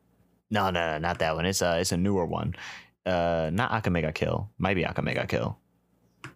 No, 0.51 0.69
no, 0.69 0.93
no, 0.93 0.99
not 0.99 1.19
that 1.21 1.35
one. 1.35 1.47
It's 1.47 1.63
a 1.63 1.81
it's 1.81 1.93
a 1.93 1.97
newer 1.97 2.27
one. 2.27 2.55
Uh, 3.07 3.51
not 3.51 3.71
Akame 3.71 4.03
ga 4.03 4.13
Kill. 4.13 4.51
Might 4.59 4.75
be 4.75 4.85
Akame 4.85 5.15
ga 5.15 5.25
Kill. 5.25 5.59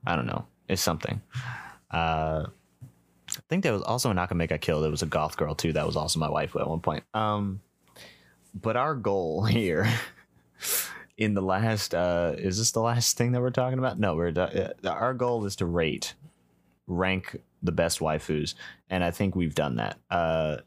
I 0.06 0.16
don't 0.16 0.26
know. 0.26 0.46
It's 0.66 0.80
something. 0.80 1.20
Uh, 1.90 2.46
I 3.28 3.40
think 3.50 3.64
there 3.64 3.72
was 3.74 3.82
also 3.82 4.10
an 4.10 4.16
Akame 4.16 4.48
ga 4.48 4.56
Kill. 4.56 4.80
There 4.80 4.90
was 4.90 5.02
a 5.02 5.06
goth 5.06 5.36
girl 5.36 5.54
too. 5.54 5.74
That 5.74 5.86
was 5.86 5.96
also 5.96 6.18
my 6.18 6.30
wife 6.30 6.56
at 6.56 6.66
one 6.66 6.80
point. 6.80 7.04
Um, 7.12 7.60
but 8.54 8.76
our 8.76 8.94
goal 8.94 9.44
here 9.44 9.86
in 11.16 11.34
the 11.34 11.42
last 11.42 11.94
uh, 11.94 12.34
is 12.36 12.58
this 12.58 12.72
the 12.72 12.80
last 12.80 13.16
thing 13.16 13.32
that 13.32 13.40
we're 13.40 13.50
talking 13.50 13.78
about? 13.78 13.98
No, 13.98 14.14
we're 14.14 14.32
uh, 14.36 14.88
our 14.88 15.14
goal 15.14 15.44
is 15.44 15.56
to 15.56 15.66
rate, 15.66 16.14
rank 16.86 17.40
the 17.62 17.72
best 17.72 18.00
waifus, 18.00 18.54
and 18.90 19.02
I 19.04 19.10
think 19.10 19.34
we've 19.34 19.54
done 19.54 19.76
that. 19.76 19.98
Uh, 20.10 20.58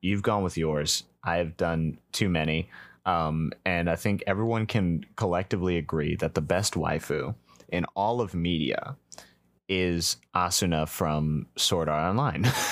you've 0.00 0.22
gone 0.22 0.42
with 0.42 0.56
yours. 0.56 1.04
I've 1.24 1.56
done 1.56 1.98
too 2.12 2.28
many. 2.28 2.68
Um, 3.04 3.50
and 3.64 3.90
I 3.90 3.96
think 3.96 4.22
everyone 4.28 4.66
can 4.66 5.04
collectively 5.16 5.76
agree 5.76 6.14
that 6.16 6.34
the 6.34 6.40
best 6.40 6.74
waifu 6.74 7.34
in 7.68 7.84
all 7.96 8.20
of 8.20 8.32
media 8.32 8.96
is 9.68 10.18
Asuna 10.36 10.88
from 10.88 11.46
Sword 11.56 11.88
Art 11.88 12.10
Online. 12.10 12.46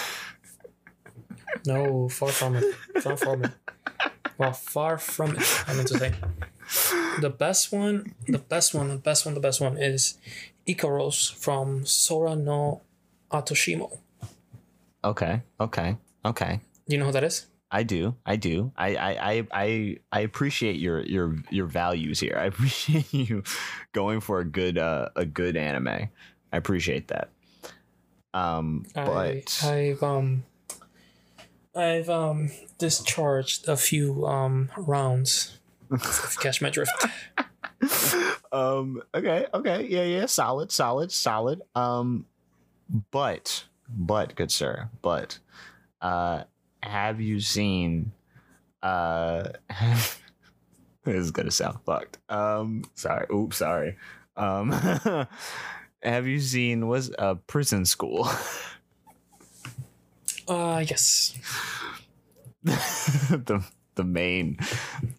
No, 1.67 2.09
far 2.09 2.29
from 2.29 2.57
it. 2.57 2.75
Far 3.03 3.17
from 3.17 3.45
it. 3.45 3.51
Well, 4.39 4.53
far 4.53 4.99
from 4.99 5.37
it. 5.37 5.65
I 5.67 5.75
meant 5.75 5.89
to 5.89 5.99
say. 5.99 6.15
The 7.21 7.31
best 7.31 7.73
one, 7.73 8.14
the 8.27 8.39
best 8.39 8.75
one, 8.75 8.89
the 8.89 8.97
best 8.97 9.27
one, 9.27 9.35
the 9.35 9.41
best 9.41 9.61
one 9.61 9.77
is 9.77 10.18
Ikaros 10.66 11.33
from 11.35 11.85
Sora 11.85 12.37
no 12.37 12.83
Otoshimono. 13.31 13.99
okay, 15.05 15.43
okay, 15.61 15.97
okay. 16.25 16.61
You 16.87 16.99
know 16.99 17.07
who 17.07 17.12
that 17.12 17.25
is? 17.25 17.47
I 17.73 17.85
do, 17.85 18.16
I 18.27 18.35
do. 18.37 18.73
I, 18.77 18.97
I, 18.97 19.11
I, 19.33 19.47
I, 19.53 19.97
I 20.11 20.21
appreciate 20.21 20.77
your 20.77 21.03
your 21.03 21.37
your 21.51 21.66
values 21.66 22.18
here. 22.18 22.37
I 22.37 22.47
appreciate 22.53 23.12
you 23.14 23.43
going 23.93 24.21
for 24.21 24.41
a 24.41 24.45
good 24.45 24.77
uh, 24.79 25.11
a 25.14 25.25
good 25.25 25.57
anime. 25.57 25.89
I 26.53 26.57
appreciate 26.57 27.09
that. 27.09 27.31
Um, 28.35 28.87
I, 28.97 29.05
but 29.05 29.64
I've 29.64 30.03
um 30.03 30.45
I've 31.75 32.11
um 32.11 32.51
discharged 32.79 33.68
a 33.68 33.77
few 33.77 34.27
um 34.27 34.71
rounds. 34.77 35.60
Catch 36.41 36.62
my 36.62 36.70
drift. 36.70 36.93
um 38.53 39.03
okay 39.14 39.47
okay. 39.53 39.86
Yeah 39.88 40.05
yeah 40.05 40.26
solid 40.26 40.70
solid 40.70 41.11
solid. 41.12 41.62
Um 41.74 42.26
but 43.11 43.64
but 43.88 44.34
good 44.34 44.51
sir 44.51 44.88
but 45.03 45.38
uh 46.01 46.45
have 46.82 47.20
you 47.20 47.41
seen 47.41 48.12
uh 48.82 49.49
this 51.05 51.16
is 51.16 51.30
gonna 51.30 51.51
sound 51.51 51.78
fucked. 51.84 52.18
Um 52.28 52.84
sorry 52.95 53.26
oops 53.32 53.57
sorry. 53.59 53.97
Um 54.36 54.70
have 56.03 56.26
you 56.26 56.41
seen 56.41 56.86
was 56.88 57.11
uh 57.18 57.34
prison 57.47 57.84
school? 57.84 58.28
Uh 60.49 60.84
yes. 60.86 61.38
the 62.62 63.64
the 64.01 64.09
main 64.09 64.57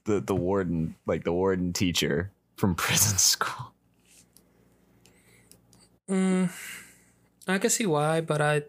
the 0.10 0.18
the 0.20 0.34
warden 0.36 0.96
like 1.06 1.24
the 1.24 1.34
warden 1.34 1.72
teacher 1.72 2.32
from 2.58 2.74
prison 2.84 3.18
school 3.18 3.72
Mm, 6.12 6.52
I 7.48 7.58
can 7.58 7.70
see 7.70 7.86
why, 7.86 8.20
but 8.20 8.42
I, 8.42 8.64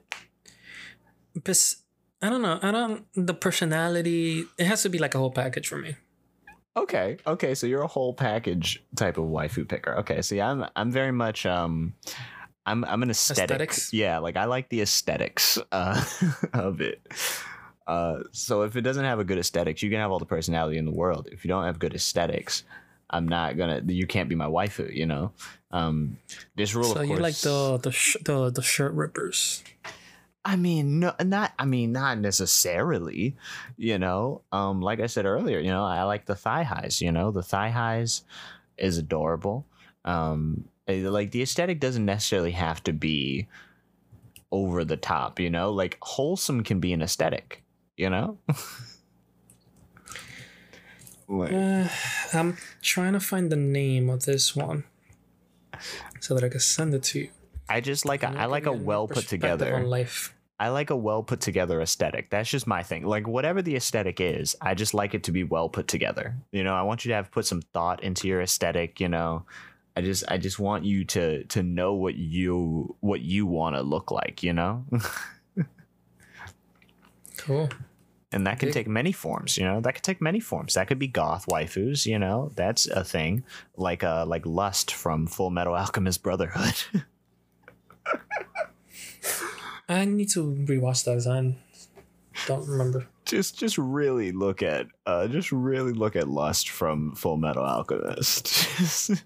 I 1.34 2.30
don't 2.30 2.42
know. 2.42 2.60
I 2.62 2.70
don't. 2.70 3.04
The 3.14 3.34
personality. 3.34 4.44
It 4.56 4.66
has 4.66 4.82
to 4.82 4.88
be 4.88 4.98
like 4.98 5.16
a 5.16 5.18
whole 5.18 5.32
package 5.32 5.66
for 5.66 5.78
me. 5.78 5.96
Okay, 6.76 7.18
okay, 7.26 7.54
so 7.54 7.66
you're 7.66 7.82
a 7.82 7.88
whole 7.88 8.14
package 8.14 8.82
type 8.96 9.18
of 9.18 9.24
waifu 9.24 9.68
picker. 9.68 9.98
Okay, 9.98 10.22
see, 10.22 10.40
I'm 10.40 10.64
I'm 10.76 10.92
very 10.92 11.12
much 11.12 11.44
um, 11.44 11.94
I'm 12.64 12.84
I'm 12.84 13.02
an 13.02 13.10
aesthetic. 13.10 13.42
Aesthetics? 13.42 13.92
Yeah, 13.92 14.18
like 14.18 14.36
I 14.36 14.44
like 14.44 14.68
the 14.68 14.80
aesthetics 14.80 15.58
uh, 15.72 16.02
of 16.54 16.80
it. 16.80 17.02
Uh, 17.86 18.20
so 18.32 18.62
if 18.62 18.76
it 18.76 18.82
doesn't 18.82 19.04
have 19.04 19.18
a 19.18 19.24
good 19.24 19.38
aesthetics, 19.38 19.82
you 19.82 19.90
can 19.90 19.98
have 19.98 20.10
all 20.10 20.18
the 20.18 20.24
personality 20.26 20.78
in 20.78 20.84
the 20.84 20.92
world. 20.92 21.28
If 21.32 21.44
you 21.44 21.48
don't 21.48 21.64
have 21.64 21.78
good 21.78 21.94
aesthetics, 21.94 22.64
I'm 23.10 23.28
not 23.28 23.56
gonna. 23.56 23.82
You 23.86 24.06
can't 24.06 24.28
be 24.28 24.34
my 24.34 24.46
waifu. 24.46 24.94
You 24.94 25.06
know. 25.06 25.32
Um, 25.70 26.18
this 26.56 26.74
rule, 26.74 26.84
So 26.84 27.00
of 27.00 27.06
course. 27.06 27.08
you 27.08 27.16
like 27.16 27.36
the 27.36 27.78
the 27.78 27.92
sh- 27.92 28.16
the 28.24 28.50
the 28.50 28.62
shirt 28.62 28.92
rippers. 28.92 29.62
I 30.44 30.56
mean, 30.56 31.00
no, 31.00 31.14
not. 31.24 31.52
I 31.58 31.64
mean, 31.66 31.92
not 31.92 32.18
necessarily. 32.18 33.36
You 33.76 33.98
know, 33.98 34.42
um, 34.52 34.80
like 34.80 35.00
I 35.00 35.06
said 35.06 35.24
earlier, 35.24 35.58
you 35.58 35.70
know, 35.70 35.84
I 35.84 36.02
like 36.04 36.26
the 36.26 36.34
thigh 36.34 36.62
highs. 36.64 37.00
You 37.00 37.12
know, 37.12 37.30
the 37.30 37.42
thigh 37.42 37.70
highs 37.70 38.22
is 38.76 38.98
adorable. 38.98 39.66
Um, 40.04 40.64
eh, 40.88 41.08
like 41.08 41.30
the 41.30 41.42
aesthetic 41.42 41.80
doesn't 41.80 42.04
necessarily 42.04 42.50
have 42.52 42.82
to 42.84 42.92
be 42.92 43.46
over 44.50 44.84
the 44.84 44.96
top. 44.96 45.38
You 45.38 45.50
know, 45.50 45.70
like 45.72 45.96
wholesome 46.02 46.62
can 46.64 46.80
be 46.80 46.92
an 46.92 47.02
aesthetic. 47.02 47.62
You 48.02 48.10
know. 48.10 48.38
like, 51.28 51.52
Uh, 51.52 51.88
I'm 52.34 52.56
trying 52.82 53.12
to 53.12 53.20
find 53.20 53.50
the 53.50 53.56
name 53.56 54.10
of 54.10 54.24
this 54.24 54.56
one, 54.56 54.82
so 56.20 56.34
that 56.34 56.42
I 56.44 56.48
can 56.48 56.58
send 56.60 56.94
it 56.94 57.04
to 57.04 57.20
you. 57.20 57.28
I 57.68 57.80
just 57.80 58.04
like 58.04 58.24
a, 58.24 58.28
And 58.28 58.38
I 58.38 58.46
like 58.46 58.66
a 58.66 58.72
well 58.72 59.06
put 59.06 59.28
together. 59.28 59.74
on 59.76 59.86
life. 59.88 60.34
I 60.58 60.68
like 60.68 60.90
a 60.90 60.96
well 60.96 61.22
put 61.22 61.40
together 61.40 61.80
aesthetic. 61.80 62.30
That's 62.30 62.50
just 62.50 62.66
my 62.66 62.82
thing. 62.82 63.04
Like 63.06 63.26
whatever 63.28 63.62
the 63.62 63.76
aesthetic 63.76 64.20
is, 64.20 64.54
I 64.60 64.74
just 64.74 64.94
like 64.94 65.14
it 65.14 65.22
to 65.24 65.32
be 65.32 65.44
well 65.44 65.68
put 65.68 65.86
together. 65.88 66.36
You 66.50 66.64
know, 66.64 66.74
I 66.74 66.82
want 66.82 67.04
you 67.04 67.10
to 67.10 67.14
have 67.14 67.30
put 67.30 67.46
some 67.46 67.62
thought 67.72 68.02
into 68.02 68.28
your 68.28 68.42
aesthetic, 68.42 69.00
you 69.00 69.08
know. 69.08 69.44
I 69.96 70.00
just 70.02 70.24
I 70.28 70.38
just 70.38 70.58
want 70.58 70.84
you 70.84 71.04
to 71.06 71.44
to 71.44 71.62
know 71.62 71.94
what 71.94 72.14
you 72.16 72.96
what 73.00 73.20
you 73.20 73.46
want 73.46 73.76
to 73.76 73.82
look 73.82 74.10
like, 74.10 74.42
you 74.42 74.52
know? 74.52 74.84
Cool. 77.38 77.68
And 78.32 78.46
that 78.46 78.58
can 78.58 78.70
take 78.72 78.88
many 78.88 79.12
forms, 79.12 79.56
you 79.58 79.64
know. 79.64 79.80
That 79.80 79.94
could 79.94 80.02
take 80.04 80.20
many 80.20 80.40
forms. 80.40 80.74
That 80.74 80.86
could 80.88 80.98
be 80.98 81.08
goth 81.08 81.46
waifus, 81.46 82.06
you 82.06 82.18
know. 82.18 82.50
That's 82.56 82.86
a 82.86 83.04
thing. 83.04 83.44
Like 83.76 84.02
uh 84.04 84.24
like 84.26 84.46
Lust 84.46 84.92
from 84.94 85.26
Full 85.26 85.50
Metal 85.50 85.74
Alchemist 85.82 86.22
Brotherhood. 86.22 86.74
I 89.88 90.04
need 90.04 90.30
to 90.30 90.54
rewatch 90.68 91.04
that 91.04 91.14
'cause 91.14 91.26
I 91.26 91.54
don't 92.46 92.66
remember. 92.68 93.06
just 93.24 93.58
just 93.58 93.76
really 93.78 94.32
look 94.32 94.62
at 94.62 94.86
uh 95.06 95.28
just 95.28 95.52
really 95.52 95.92
look 95.92 96.16
at 96.16 96.28
lust 96.28 96.68
from 96.70 97.14
Full 97.14 97.36
Metal 97.36 97.62
Alchemist. 97.64 98.66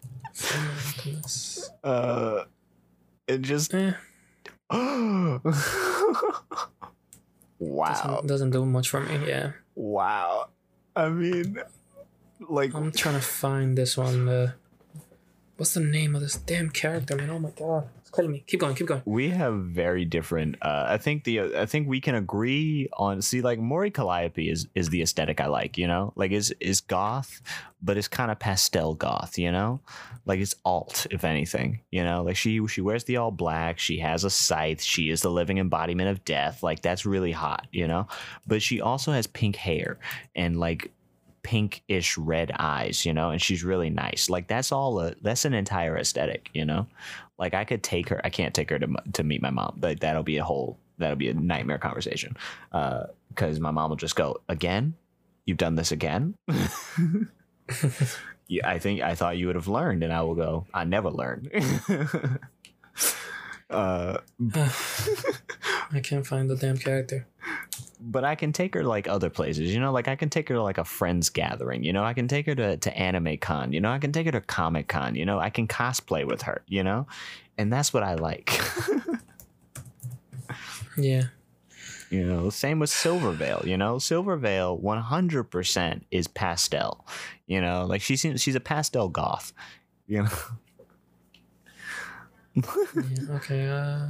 uh 1.85 2.45
it 3.29 3.43
just 3.43 3.73
Eh, 3.75 3.93
wow. 7.59 7.87
doesn't, 7.87 8.27
doesn't 8.27 8.51
do 8.51 8.65
much 8.65 8.91
for 8.91 9.01
me. 9.01 9.27
Yeah, 9.27 9.53
Wow. 9.75 10.49
I 10.95 11.09
mean 11.11 11.59
like 12.49 12.75
I'm 12.75 12.93
trying 12.93 13.15
to 13.15 13.21
find 13.21 13.77
this 13.77 13.97
one. 13.97 14.29
Uh, 14.29 14.53
what's 15.57 15.75
the 15.75 15.81
name 15.81 16.15
of 16.15 16.23
this 16.23 16.37
damn 16.37 16.71
character, 16.71 17.17
man? 17.17 17.31
Oh 17.31 17.39
my 17.39 17.51
god, 17.51 17.89
killing 18.17 18.33
me. 18.33 18.45
Keep 18.47 18.61
going, 18.61 18.75
keep 18.75 18.87
going. 18.87 19.03
we 19.05 19.31
have 19.31 19.55
very 19.55 20.05
different 20.05 20.57
uh 20.63 20.87
i 20.89 20.97
think 20.97 21.25
the 21.25 21.41
uh, 21.41 21.63
i 21.63 21.67
think 21.67 21.89
we 21.89 22.01
can 22.01 22.15
agree 22.15 22.89
on 22.95 23.21
see 23.23 23.43
like 23.43 23.59
mori 23.59 23.91
calliope 23.91 24.49
is 24.49 24.67
is 24.75 24.89
the 24.89 25.03
aesthetic 25.03 25.41
i 25.41 25.47
like 25.47 25.77
you 25.79 25.87
know? 25.87 26.13
Like 26.17 26.33
is 26.33 26.55
is 26.61 26.81
goth 26.81 27.41
but 27.83 27.97
it's 27.97 28.09
kind 28.09 28.31
of 28.31 28.39
pastel 28.39 28.95
goth 28.95 29.39
you 29.39 29.53
know? 29.53 29.81
Like 30.25 30.41
it's 30.41 30.55
alt 30.65 31.07
if 31.11 31.25
anything 31.25 31.81
you 31.91 32.03
know? 32.03 32.23
Like 32.25 32.37
she 32.37 32.67
she 32.67 32.81
wears 32.81 33.05
the 33.05 33.19
all 33.19 33.31
black 33.31 33.79
she 33.79 33.99
has 33.99 34.25
a 34.25 34.31
scythe 34.31 34.83
she 34.83 35.11
is 35.11 35.21
the 35.21 35.31
living 35.31 35.59
embodiment 35.59 36.09
of 36.09 36.25
death 36.25 36.63
like 36.63 36.81
that's 36.83 37.05
really 37.07 37.33
hot 37.33 37.67
you 37.71 37.87
know? 37.87 38.07
But 38.47 38.63
she 38.63 38.81
also 38.81 39.13
has 39.13 39.27
pink 39.27 39.57
hair 39.57 39.99
and 40.35 40.59
like 40.59 40.93
pinkish 41.43 42.19
red 42.19 42.51
eyes 42.59 43.05
you 43.07 43.13
know? 43.13 43.31
And 43.31 43.41
she's 43.41 43.63
really 43.63 43.91
nice. 43.91 44.31
Like 44.31 44.49
that's 44.49 44.73
all 44.73 44.99
a 45.01 45.15
that's 45.21 45.45
an 45.45 45.55
entire 45.55 45.97
aesthetic 45.97 46.51
you 46.55 46.65
know 46.65 46.87
like 47.39 47.55
I 47.55 47.65
could 47.65 47.83
take 47.83 48.09
her. 48.09 48.21
I 48.25 48.31
can't 48.31 48.55
take 48.55 48.71
her 48.71 48.79
to 48.79 48.89
to 49.15 49.23
meet 49.25 49.43
my 49.43 49.51
mom. 49.51 49.77
But 49.79 50.01
that'll 50.01 50.23
be 50.23 50.39
a 50.39 50.45
whole. 50.45 50.79
That'll 50.99 51.17
be 51.17 51.29
a 51.29 51.35
nightmare 51.35 51.79
conversation. 51.79 52.37
Because 52.71 53.61
my 53.61 53.71
mom 53.71 53.91
will 53.91 53.97
just 53.97 54.17
go 54.17 54.41
again. 54.49 54.95
You've 55.45 55.59
done 55.59 55.77
this 55.77 55.93
again. 55.93 56.35
yeah, 58.49 58.69
I 58.69 58.79
think 58.79 59.03
I 59.03 59.15
thought 59.15 59.37
you 59.37 59.47
would 59.47 59.57
have 59.57 59.69
learned, 59.69 60.03
and 60.03 60.13
I 60.13 60.23
will 60.23 60.35
go. 60.35 60.67
I 60.75 60.85
never 60.85 61.11
learned. 61.11 61.51
uh, 63.71 64.19
I 65.93 66.01
can't 66.03 66.27
find 66.27 66.51
the 66.51 66.57
damn 66.57 66.79
character. 66.79 67.27
But 68.01 68.25
I 68.25 68.35
can 68.35 68.53
take 68.53 68.75
her 68.75 68.85
like 68.85 69.09
other 69.09 69.31
places, 69.31 69.73
you 69.73 69.81
know, 69.81 69.93
like 69.93 70.09
I 70.09 70.17
can 70.17 70.29
take 70.31 70.49
her 70.49 70.55
to 70.57 70.63
like 70.63 70.79
a 70.79 70.85
friends 70.85 71.29
gathering, 71.31 71.83
you 71.85 71.93
know, 71.93 72.05
I 72.05 72.15
can 72.15 72.29
take 72.29 72.47
her 72.47 72.55
to, 72.55 72.77
to 72.77 72.99
anime 72.99 73.37
con, 73.39 73.73
you 73.73 73.81
know, 73.81 73.91
I 73.91 73.99
can 73.99 74.13
take 74.13 74.27
her 74.27 74.33
to 74.33 74.41
comic 74.41 74.89
con, 74.89 75.15
you 75.15 75.25
know, 75.25 75.39
I 75.39 75.51
can 75.51 75.67
cosplay 75.67 76.27
with 76.27 76.43
her, 76.43 76.63
you 76.67 76.83
know, 76.83 77.07
and 77.59 77.73
that's 77.73 77.93
what 77.93 78.03
I 78.03 78.15
like. 78.15 78.59
Yeah, 80.97 81.25
You 82.11 82.25
know, 82.25 82.49
same 82.51 82.79
with 82.79 82.91
Silvervale. 82.91 83.67
You 83.67 83.77
know, 83.77 83.99
Silvervale 83.99 84.81
100% 84.81 86.03
is 86.11 86.27
pastel. 86.27 87.07
You 87.47 87.61
know, 87.61 87.85
like 87.87 88.01
she 88.01 88.17
seems 88.17 88.41
she's 88.41 88.55
a 88.55 88.61
pastel 88.61 89.09
goth. 89.09 89.53
You 90.07 90.23
know, 90.23 90.31
yeah. 92.55 93.35
Okay. 93.37 93.69
Uh. 93.69 94.07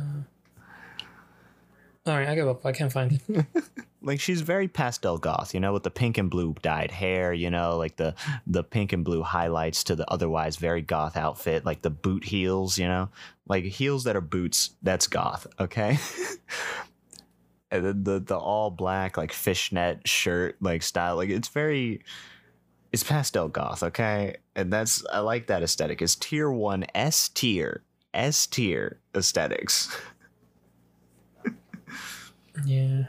All 2.06 2.14
right, 2.16 2.28
I 2.28 2.34
give 2.36 2.46
up. 2.46 2.64
I 2.64 2.70
can't 2.70 2.92
find 2.92 3.20
it. 3.28 3.46
like 4.02 4.20
she's 4.20 4.40
very 4.40 4.68
pastel 4.68 5.18
goth. 5.18 5.52
You 5.52 5.60
know, 5.60 5.72
with 5.72 5.82
the 5.82 5.90
pink 5.90 6.18
and 6.18 6.30
blue 6.30 6.54
dyed 6.62 6.92
hair. 6.92 7.32
You 7.32 7.50
know, 7.50 7.76
like 7.76 7.96
the 7.96 8.14
the 8.46 8.62
pink 8.62 8.92
and 8.92 9.04
blue 9.04 9.22
highlights 9.22 9.82
to 9.84 9.96
the 9.96 10.08
otherwise 10.08 10.56
very 10.56 10.82
goth 10.82 11.16
outfit. 11.16 11.64
Like 11.66 11.82
the 11.82 11.90
boot 11.90 12.24
heels. 12.24 12.78
You 12.78 12.86
know, 12.86 13.08
like 13.48 13.64
heels 13.64 14.04
that 14.04 14.14
are 14.14 14.20
boots. 14.20 14.70
That's 14.82 15.08
goth. 15.08 15.48
Okay. 15.58 15.98
and 17.72 17.84
then 17.84 18.04
the 18.04 18.20
the 18.20 18.38
all 18.38 18.70
black 18.70 19.16
like 19.16 19.32
fishnet 19.32 20.06
shirt 20.06 20.56
like 20.60 20.82
style. 20.82 21.16
Like 21.16 21.30
it's 21.30 21.48
very. 21.48 22.02
It's 22.92 23.02
pastel 23.02 23.48
goth, 23.48 23.82
okay, 23.82 24.36
and 24.54 24.72
that's 24.72 25.04
I 25.12 25.18
like 25.18 25.48
that 25.48 25.62
aesthetic. 25.62 26.00
It's 26.00 26.14
tier 26.14 26.50
one 26.50 26.86
S 26.94 27.28
tier 27.28 27.82
S 28.14 28.46
tier 28.46 29.00
aesthetics. 29.14 29.94
Yeah. 32.64 33.04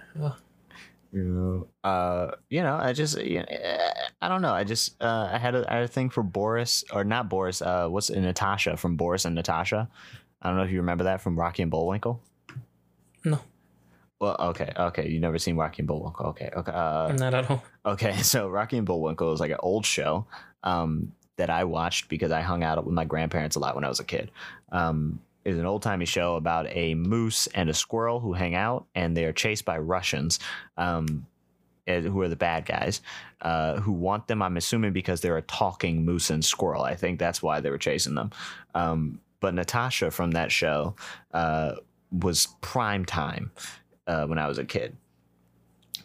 You 1.11 1.23
know 1.23 1.67
uh 1.89 2.31
you 2.49 2.61
know 2.61 2.75
i 2.75 2.91
just 2.91 3.17
you 3.17 3.39
know, 3.39 3.45
eh, 3.47 3.91
i 4.21 4.27
don't 4.27 4.41
know 4.41 4.51
i 4.51 4.65
just 4.65 5.01
uh 5.01 5.29
i 5.31 5.37
had 5.37 5.55
a, 5.55 5.65
I 5.71 5.75
had 5.75 5.83
a 5.83 5.87
thing 5.87 6.09
for 6.09 6.21
boris 6.21 6.83
or 6.91 7.05
not 7.05 7.29
boris 7.29 7.61
uh 7.61 7.87
what's 7.87 8.09
it 8.09 8.19
natasha 8.19 8.75
from 8.75 8.97
boris 8.97 9.23
and 9.23 9.33
natasha 9.33 9.87
i 10.41 10.49
don't 10.49 10.57
know 10.57 10.63
if 10.63 10.69
you 10.69 10.79
remember 10.79 11.05
that 11.05 11.21
from 11.21 11.39
rocky 11.39 11.61
and 11.61 11.71
bullwinkle 11.71 12.21
no, 13.23 13.39
well 14.19 14.35
okay 14.37 14.73
okay 14.77 15.07
you 15.07 15.21
never 15.21 15.39
seen 15.39 15.55
rocky 15.55 15.79
and 15.79 15.87
bullwinkle 15.87 16.25
okay 16.27 16.51
okay 16.55 16.73
uh 16.73 17.13
not 17.13 17.33
at 17.33 17.49
all. 17.49 17.63
Okay, 17.87 18.17
so 18.21 18.49
Rocky 18.49 18.77
and 18.77 18.85
Bullwinkle 18.85 19.33
is 19.33 19.39
like 19.39 19.51
an 19.51 19.57
old 19.61 19.85
show 19.85 20.25
um, 20.63 21.13
that 21.37 21.49
I 21.49 21.63
watched 21.63 22.09
because 22.09 22.31
I 22.31 22.41
hung 22.41 22.63
out 22.63 22.83
with 22.83 22.93
my 22.93 23.05
grandparents 23.05 23.55
a 23.55 23.59
lot 23.59 23.75
when 23.75 23.85
I 23.85 23.89
was 23.89 23.99
a 23.99 24.03
kid. 24.03 24.29
Um, 24.71 25.19
it's 25.47 25.57
an 25.57 25.65
old 25.65 25.81
timey 25.81 26.03
show 26.03 26.35
about 26.35 26.67
a 26.69 26.93
moose 26.93 27.47
and 27.47 27.69
a 27.69 27.73
squirrel 27.73 28.19
who 28.19 28.33
hang 28.33 28.53
out 28.53 28.85
and 28.93 29.15
they 29.15 29.23
are 29.23 29.31
chased 29.31 29.63
by 29.63 29.77
Russians. 29.77 30.39
Um, 30.75 31.25
who 31.87 32.19
are 32.19 32.27
the 32.27 32.35
bad 32.35 32.65
guys 32.65 33.01
uh, 33.43 33.79
who 33.79 33.93
want 33.93 34.27
them 34.27 34.41
i'm 34.41 34.57
assuming 34.57 34.91
because 34.91 35.21
they're 35.21 35.37
a 35.37 35.41
talking 35.43 36.03
moose 36.03 36.29
and 36.29 36.43
squirrel. 36.43 36.83
I 36.83 36.95
think 36.95 37.17
that's 37.17 37.41
why 37.41 37.61
they 37.61 37.69
were 37.69 37.77
chasing 37.77 38.13
them. 38.13 38.31
Um, 38.75 39.21
but 39.39 39.53
natasha 39.53 40.11
from 40.11 40.31
that 40.31 40.51
show 40.51 40.97
uh, 41.33 41.75
was 42.11 42.49
prime 42.59 43.05
time 43.05 43.51
uh, 44.05 44.25
when 44.25 44.37
i 44.37 44.49
was 44.49 44.57
a 44.57 44.65
kid. 44.65 44.97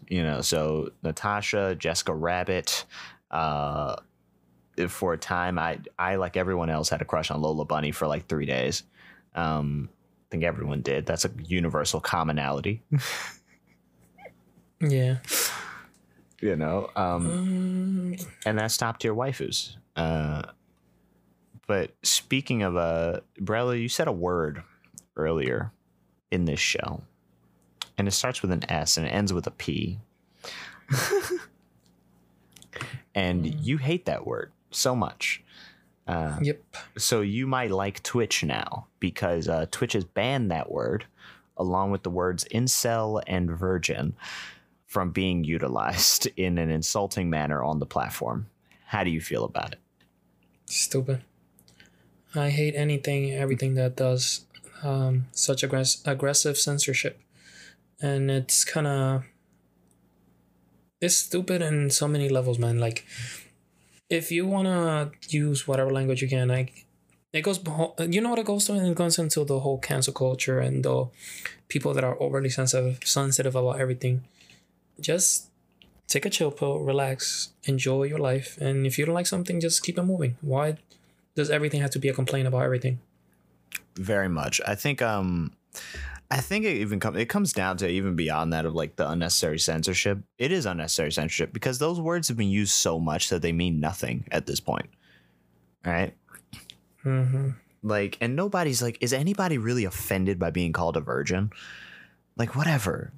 You 0.09 0.23
know 0.23 0.41
so 0.41 0.93
natasha 1.03 1.75
jessica 1.75 2.15
rabbit 2.15 2.85
uh 3.33 3.97
for 4.87 5.15
a 5.15 5.19
time 5.19 5.59
i 5.59 5.81
i 5.99 6.15
like 6.15 6.37
everyone 6.37 6.71
else 6.71 6.89
had 6.89 7.03
a 7.03 7.05
crush 7.05 7.33
on 7.33 7.41
lola 7.41 7.65
bunny 7.65 7.91
for 7.91 8.07
like 8.07 8.29
three 8.29 8.47
days 8.47 8.85
um 9.35 9.89
i 9.93 10.27
think 10.31 10.45
everyone 10.45 10.81
did. 10.83 11.07
That's 11.07 11.25
a 11.25 11.31
universal 11.45 12.01
commonality. 12.01 12.83
Yeah. 14.81 15.19
you 16.41 16.57
know 16.57 16.91
um 16.97 17.27
Um, 17.31 18.17
and 18.47 18.59
that's 18.59 18.77
top 18.77 18.99
tier 18.99 19.15
waifus. 19.15 19.77
Uh 19.97 20.43
but 21.67 21.93
speaking 22.03 22.63
of 22.63 22.77
uh 22.77 23.21
Braulio, 23.41 23.81
you 23.81 23.89
said 23.89 24.09
a 24.09 24.13
word 24.13 24.63
earlier 25.17 25.71
in 26.31 26.47
this 26.47 26.61
show 26.61 27.03
and 27.99 28.09
it 28.09 28.13
starts 28.13 28.43
with 28.43 28.51
an 28.51 28.69
s 28.71 28.97
and 28.97 29.07
it 29.07 29.11
ends 29.11 29.33
with 29.33 29.47
a 29.47 29.51
p. 29.51 29.99
And 33.15 33.47
you 33.47 33.77
hate 33.77 34.07
that 34.07 34.27
word 34.27 34.53
so 34.71 34.97
much 34.97 35.43
uh, 36.07 36.39
yep. 36.43 36.63
so 36.97 37.21
you 37.21 37.47
might 37.47 37.71
like 37.71 38.03
Twitch 38.03 38.43
now 38.43 38.87
because 39.01 39.49
uh, 39.49 39.67
Twitch 39.71 39.93
has 39.93 40.05
banned 40.05 40.51
that 40.51 40.71
word 40.71 41.07
along 41.57 41.91
with 41.91 42.03
the 42.03 42.11
words 42.11 42.45
incel 42.53 43.23
and 43.27 43.51
virgin 43.51 44.15
from 44.87 45.11
being 45.11 45.45
utilized 45.45 46.29
in 46.37 46.59
an 46.59 46.71
insulting 46.71 47.31
manner 47.31 47.63
on 47.63 47.79
the 47.79 47.87
platform. 47.87 48.47
How 48.87 49.05
do 49.05 49.11
you 49.11 49.21
feel 49.21 49.45
about 49.45 49.73
it? 49.73 49.79
Stupid. 50.67 51.23
I 52.35 52.51
hate 52.51 52.75
anything, 52.75 53.33
everything 53.33 53.75
that 53.75 53.97
does 53.97 54.47
um, 54.83 55.27
such 55.33 55.63
aggress- 55.63 56.07
aggressive 56.07 56.57
censorship, 56.59 57.21
and 58.01 58.31
it's 58.31 58.65
kind 58.65 58.87
of 58.87 59.25
it's 61.01 61.17
stupid 61.17 61.63
in 61.63 61.91
so 61.91 62.07
many 62.07 62.29
levels, 62.29 62.59
man. 62.59 62.79
Like, 62.79 63.05
if 64.13 64.31
you 64.31 64.47
wanna 64.47 65.11
use 65.29 65.67
whatever 65.67 65.91
language 65.91 66.23
you 66.23 66.29
can, 66.29 66.49
like, 66.49 66.85
it 67.33 67.41
goes. 67.41 67.59
You 67.99 68.21
know 68.21 68.31
what 68.31 68.39
it 68.39 68.45
goes 68.47 68.67
to? 68.67 68.75
It 68.75 68.95
goes 68.95 69.19
into 69.19 69.43
the 69.45 69.61
whole 69.61 69.79
cancel 69.79 70.13
culture 70.13 70.61
and 70.61 70.85
the 70.85 71.07
people 71.69 71.95
that 71.95 72.05
are 72.05 72.21
overly 72.21 72.51
sensitive, 72.51 73.01
sensitive 73.05 73.57
about 73.57 73.81
everything. 73.81 74.25
Just 75.01 75.49
take 76.09 76.27
a 76.27 76.31
chill 76.31 76.51
pill, 76.51 76.81
relax, 76.81 77.51
enjoy 77.65 78.03
your 78.05 78.19
life, 78.19 78.59
and 78.61 78.87
if 78.87 78.99
you 78.99 79.07
don't 79.07 79.15
like 79.15 79.27
something, 79.27 79.61
just 79.61 79.83
keep 79.83 79.97
it 79.97 80.03
moving. 80.03 80.37
Why 80.43 80.77
does 81.35 81.49
everything 81.49 81.81
have 81.81 81.91
to 81.93 81.99
be 81.99 82.11
a 82.11 82.13
complaint 82.13 82.47
about 82.47 82.65
everything? 82.65 83.01
Very 83.97 84.29
much. 84.29 84.61
I 84.67 84.75
think 84.75 85.01
um 85.01 85.53
I 86.33 86.41
think 86.41 86.65
it 86.65 86.79
even 86.79 86.99
comes 86.99 87.19
it 87.19 87.29
comes 87.29 87.53
down 87.53 87.77
to 87.77 87.89
even 87.89 88.17
beyond 88.17 88.55
that 88.55 88.65
of 88.65 88.75
like 88.75 88.97
the 88.97 89.07
unnecessary 89.07 89.59
censorship. 89.59 90.19
It 90.39 90.51
is 90.51 90.65
unnecessary 90.65 91.13
censorship 91.13 91.53
because 91.53 91.79
those 91.79 92.01
words 92.01 92.29
have 92.29 92.39
been 92.39 92.49
used 92.49 92.73
so 92.73 92.99
much 92.99 93.29
that 93.29 93.43
they 93.43 93.53
mean 93.53 93.81
nothing 93.81 94.27
at 94.33 94.47
this 94.47 94.59
point. 94.59 94.89
Right? 95.85 96.15
Mm-hmm. 97.05 97.51
Like 97.83 98.17
and 98.23 98.35
nobody's 98.35 98.81
like 98.81 98.97
is 99.03 99.13
anybody 99.13 99.59
really 99.59 99.85
offended 99.85 100.39
by 100.39 100.49
being 100.49 100.73
called 100.73 100.97
a 100.97 101.03
virgin? 101.03 101.51
Like 102.39 102.57
whatever. 102.57 103.13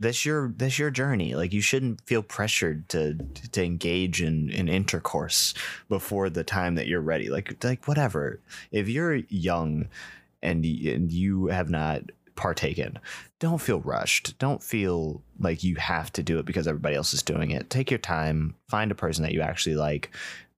That's 0.00 0.24
your 0.24 0.54
that's 0.56 0.78
your 0.78 0.90
journey. 0.90 1.34
Like 1.34 1.52
you 1.52 1.60
shouldn't 1.60 2.00
feel 2.06 2.22
pressured 2.22 2.88
to 2.88 3.18
to 3.52 3.62
engage 3.62 4.22
in, 4.22 4.48
in 4.48 4.70
intercourse 4.70 5.52
before 5.90 6.30
the 6.30 6.44
time 6.44 6.76
that 6.76 6.86
you're 6.86 7.02
ready. 7.02 7.28
Like 7.28 7.62
like 7.62 7.86
whatever. 7.86 8.40
If 8.72 8.88
you're 8.88 9.16
young 9.28 9.88
and 10.42 10.64
and 10.64 11.12
you 11.12 11.48
have 11.48 11.68
not 11.68 12.04
partake 12.36 12.78
in. 12.78 12.98
Don't 13.38 13.60
feel 13.60 13.80
rushed. 13.80 14.38
Don't 14.38 14.62
feel 14.62 15.22
like 15.38 15.62
you 15.62 15.76
have 15.76 16.12
to 16.14 16.22
do 16.22 16.38
it 16.38 16.46
because 16.46 16.66
everybody 16.66 16.96
else 16.96 17.14
is 17.14 17.22
doing 17.22 17.50
it. 17.50 17.70
Take 17.70 17.90
your 17.90 17.98
time. 17.98 18.54
Find 18.68 18.90
a 18.90 18.94
person 18.94 19.22
that 19.22 19.32
you 19.32 19.40
actually 19.40 19.76
like. 19.76 20.10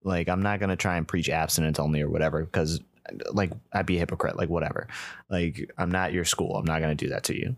Like 0.05 0.29
I'm 0.29 0.43
not 0.43 0.61
gonna 0.61 0.77
try 0.77 0.97
and 0.97 1.07
preach 1.07 1.29
abstinence 1.29 1.79
only 1.79 2.01
or 2.01 2.09
whatever 2.09 2.45
because 2.45 2.81
like 3.33 3.51
I'd 3.73 3.87
be 3.87 3.97
a 3.97 4.01
hypocrite. 4.01 4.37
Like 4.37 4.49
whatever. 4.49 4.89
Like 5.29 5.71
I'm 5.79 5.91
not 5.91 6.13
your 6.13 6.25
school. 6.25 6.57
I'm 6.57 6.65
not 6.65 6.81
gonna 6.81 6.95
do 6.95 7.09
that 7.09 7.25
to 7.25 7.37
you. 7.37 7.57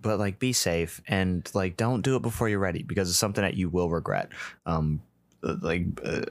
But 0.00 0.18
like 0.18 0.38
be 0.38 0.54
safe 0.54 1.02
and 1.06 1.48
like 1.52 1.76
don't 1.76 2.00
do 2.00 2.16
it 2.16 2.22
before 2.22 2.48
you're 2.48 2.58
ready 2.58 2.82
because 2.82 3.10
it's 3.10 3.18
something 3.18 3.42
that 3.42 3.54
you 3.54 3.68
will 3.68 3.90
regret. 3.90 4.30
Um, 4.64 5.02
like 5.42 5.86
uh, 6.04 6.22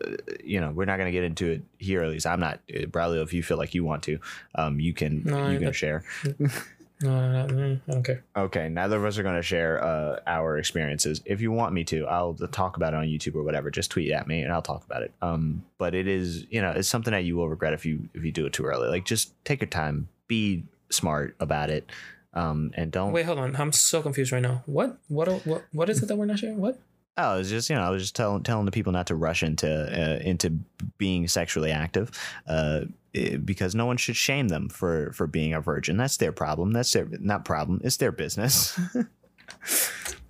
you 0.44 0.60
know 0.62 0.72
we're 0.72 0.86
not 0.86 0.98
going 0.98 1.08
to 1.08 1.12
get 1.12 1.24
into 1.24 1.50
it 1.50 1.64
here 1.78 2.04
at 2.04 2.10
least 2.10 2.28
i'm 2.28 2.40
not 2.40 2.60
uh, 2.70 2.82
braulio 2.82 3.24
if 3.24 3.34
you 3.34 3.42
feel 3.42 3.58
like 3.58 3.74
you 3.74 3.84
want 3.84 4.04
to 4.04 4.20
um 4.56 4.80
you 4.80 4.94
can 4.94 5.24
No, 5.24 5.50
you 5.50 5.60
can 5.60 5.72
share 5.72 6.04
No, 7.02 7.32
no, 7.32 7.46
no, 7.48 7.80
I 7.88 7.92
don't 7.92 8.04
care. 8.04 8.24
okay 8.36 8.68
neither 8.68 8.98
of 8.98 9.06
us 9.06 9.18
are 9.18 9.24
going 9.24 9.36
to 9.38 9.42
share 9.42 9.82
uh 9.84 10.20
our 10.28 10.58
experiences 10.58 11.22
if 11.26 11.40
you 11.40 11.50
want 11.52 11.74
me 11.74 11.84
to 11.86 12.06
i'll 12.08 12.34
talk 12.34 12.76
about 12.76 12.94
it 12.94 12.98
on 12.98 13.06
youtube 13.06 13.36
or 13.36 13.44
whatever 13.44 13.72
just 13.72 13.90
tweet 13.90 14.12
at 14.12 14.28
me 14.28 14.42
and 14.42 14.52
i'll 14.52 14.62
talk 14.62 14.84
about 14.84 15.02
it 15.02 15.14
um 15.22 15.64
but 15.78 15.96
it 15.96 16.08
is 16.08 16.46
you 16.50 16.62
know 16.62 16.72
it's 16.72 16.90
something 16.90 17.12
that 17.12 17.24
you 17.24 17.38
will 17.38 17.48
regret 17.48 17.72
if 17.74 17.86
you 17.86 18.10
if 18.14 18.26
you 18.26 18.32
do 18.34 18.46
it 18.46 18.52
too 18.52 18.66
early 18.66 18.90
like 18.90 19.06
just 19.06 19.32
take 19.46 19.62
your 19.62 19.70
time 19.70 20.10
be 20.28 20.66
smart 20.90 21.36
about 21.40 21.70
it 21.70 21.90
um 22.34 22.72
and 22.76 22.92
don't 22.92 23.12
Wait, 23.14 23.26
hold 23.26 23.40
on. 23.40 23.56
I'm 23.56 23.72
so 23.72 24.02
confused 24.04 24.32
right 24.32 24.42
now. 24.42 24.62
What? 24.68 25.00
What? 25.08 25.28
What? 25.48 25.64
What 25.72 25.90
is 25.90 26.04
it 26.04 26.08
that 26.10 26.16
we're 26.16 26.26
not 26.28 26.38
sharing? 26.38 26.60
What? 26.60 26.80
Oh, 27.22 27.40
it's 27.40 27.50
just 27.50 27.70
you 27.70 27.76
know, 27.76 27.82
I 27.82 27.90
was 27.90 28.02
just 28.02 28.16
telling 28.16 28.44
telling 28.44 28.66
the 28.66 28.72
people 28.72 28.94
not 28.94 29.08
to 29.08 29.16
rush 29.16 29.44
into 29.44 29.70
uh, 29.70 30.20
into 30.24 30.52
being 30.98 31.28
sexually 31.28 31.72
active, 31.72 32.12
uh, 32.48 32.82
eh, 33.14 33.36
because 33.38 33.76
no 33.76 33.86
one 33.86 33.98
should 33.98 34.16
shame 34.16 34.48
them 34.48 34.70
for 34.70 35.12
for 35.12 35.28
being 35.28 35.54
a 35.54 35.60
virgin. 35.60 35.98
That's 35.98 36.18
their 36.18 36.32
problem. 36.32 36.72
That's 36.72 36.94
their 36.94 37.08
not 37.20 37.44
problem. 37.44 37.82
It's 37.84 37.98
their 37.98 38.12
business. 38.12 38.80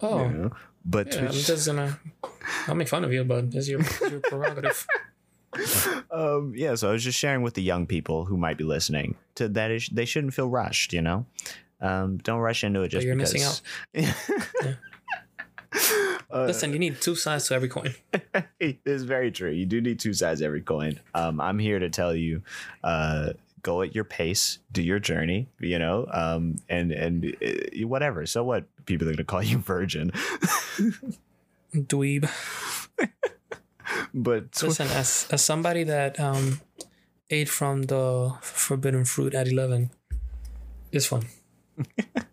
Oh, 0.02 0.24
You 0.24 0.30
know? 0.30 0.52
But 0.86 1.14
yeah. 1.14 1.20
I'm 1.20 1.28
Twitch, 1.28 1.46
just 1.46 1.68
gonna. 1.68 2.00
I'll 2.68 2.76
make 2.76 2.88
fun 2.88 3.04
of 3.04 3.12
you, 3.12 3.24
but 3.24 3.46
it's 3.54 3.68
your, 3.68 3.82
it's 3.82 4.00
your 4.00 4.22
prerogative. 4.22 4.88
um, 6.12 6.54
yeah. 6.56 6.76
So 6.76 6.90
I 6.90 6.94
was 6.94 7.04
just 7.04 7.18
sharing 7.18 7.42
with 7.42 7.54
the 7.54 7.62
young 7.62 7.86
people 7.86 8.26
who 8.26 8.38
might 8.38 8.58
be 8.58 8.64
listening 8.64 9.16
to 9.36 9.50
that 9.50 9.72
is, 9.72 9.90
they 9.90 10.06
shouldn't 10.06 10.34
feel 10.34 10.50
rushed. 10.50 10.94
You 10.94 11.02
know, 11.02 11.26
um, 11.82 12.18
don't 12.20 12.40
rush 12.40 12.64
into 12.64 12.82
it 12.82 12.90
just 12.90 13.06
you're 13.06 13.16
because. 13.16 13.62
missing 13.94 14.06
out. 14.06 14.78
Uh, 16.32 16.46
Listen, 16.46 16.72
you 16.74 16.80
need 16.80 17.02
two 17.02 17.16
sides 17.16 17.48
to 17.48 17.56
every 17.56 17.70
coin. 17.70 17.94
it's 18.60 19.04
very 19.04 19.32
true. 19.32 19.50
You 19.50 19.66
do 19.66 19.82
need 19.82 20.00
two 20.00 20.14
sides 20.14 20.42
to 20.42 20.46
every 20.46 20.62
coin. 20.62 21.00
Um, 21.16 21.42
I'm 21.42 21.58
here 21.58 21.80
to 21.80 21.90
tell 21.90 22.16
you, 22.16 22.44
uh, 22.84 23.34
go 23.64 23.82
at 23.82 23.96
your 23.96 24.04
pace, 24.04 24.60
do 24.72 24.82
your 24.84 25.00
journey, 25.00 25.50
you 25.60 25.80
know, 25.80 26.06
um, 26.12 26.58
and 26.70 26.92
and 26.92 27.26
uh, 27.26 27.88
whatever. 27.88 28.26
So 28.26 28.44
what? 28.44 28.66
People 28.86 29.08
are 29.10 29.14
gonna 29.14 29.24
call 29.24 29.42
you 29.42 29.58
virgin, 29.76 30.12
Dweeb. 31.74 32.30
but 34.14 34.52
tw- 34.52 34.64
Listen, 34.64 34.88
as 34.90 35.28
as 35.32 35.44
somebody 35.44 35.84
that 35.84 36.20
um 36.20 36.62
ate 37.32 37.50
from 37.50 37.84
the 37.84 38.34
forbidden 38.42 39.06
fruit 39.06 39.34
at 39.34 39.48
eleven, 39.48 39.90
it's 40.92 41.08
fun. 41.08 41.26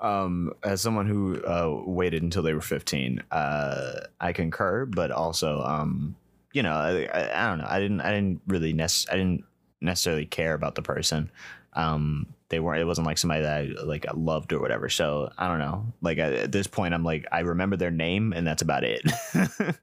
um, 0.00 0.52
as 0.62 0.80
someone 0.80 1.06
who 1.06 1.42
uh, 1.42 1.82
waited 1.84 2.22
until 2.22 2.42
they 2.42 2.54
were 2.54 2.60
15, 2.60 3.22
uh, 3.30 3.92
I 4.20 4.32
concur. 4.32 4.86
But 4.86 5.10
also, 5.10 5.60
um, 5.62 6.16
you 6.52 6.62
know, 6.62 6.72
I, 6.72 7.04
I, 7.12 7.44
I 7.44 7.48
don't 7.48 7.58
know. 7.58 7.66
I 7.68 7.80
didn't. 7.80 8.00
I 8.00 8.10
didn't 8.10 8.40
really 8.46 8.72
nec- 8.72 9.08
I 9.10 9.16
didn't 9.16 9.44
necessarily 9.80 10.26
care 10.26 10.54
about 10.54 10.74
the 10.74 10.82
person. 10.82 11.30
Um, 11.74 12.26
they 12.48 12.58
weren't. 12.58 12.80
It 12.80 12.84
wasn't 12.84 13.06
like 13.06 13.18
somebody 13.18 13.42
that 13.42 13.56
I 13.60 13.82
like 13.84 14.06
I 14.08 14.12
loved 14.14 14.52
or 14.52 14.60
whatever. 14.60 14.88
So 14.88 15.30
I 15.38 15.46
don't 15.48 15.60
know. 15.60 15.86
Like 16.00 16.18
at, 16.18 16.32
at 16.32 16.52
this 16.52 16.66
point, 16.66 16.94
I'm 16.94 17.04
like 17.04 17.26
I 17.30 17.40
remember 17.40 17.76
their 17.76 17.92
name 17.92 18.32
and 18.32 18.46
that's 18.46 18.62
about 18.62 18.82
it. 18.84 19.02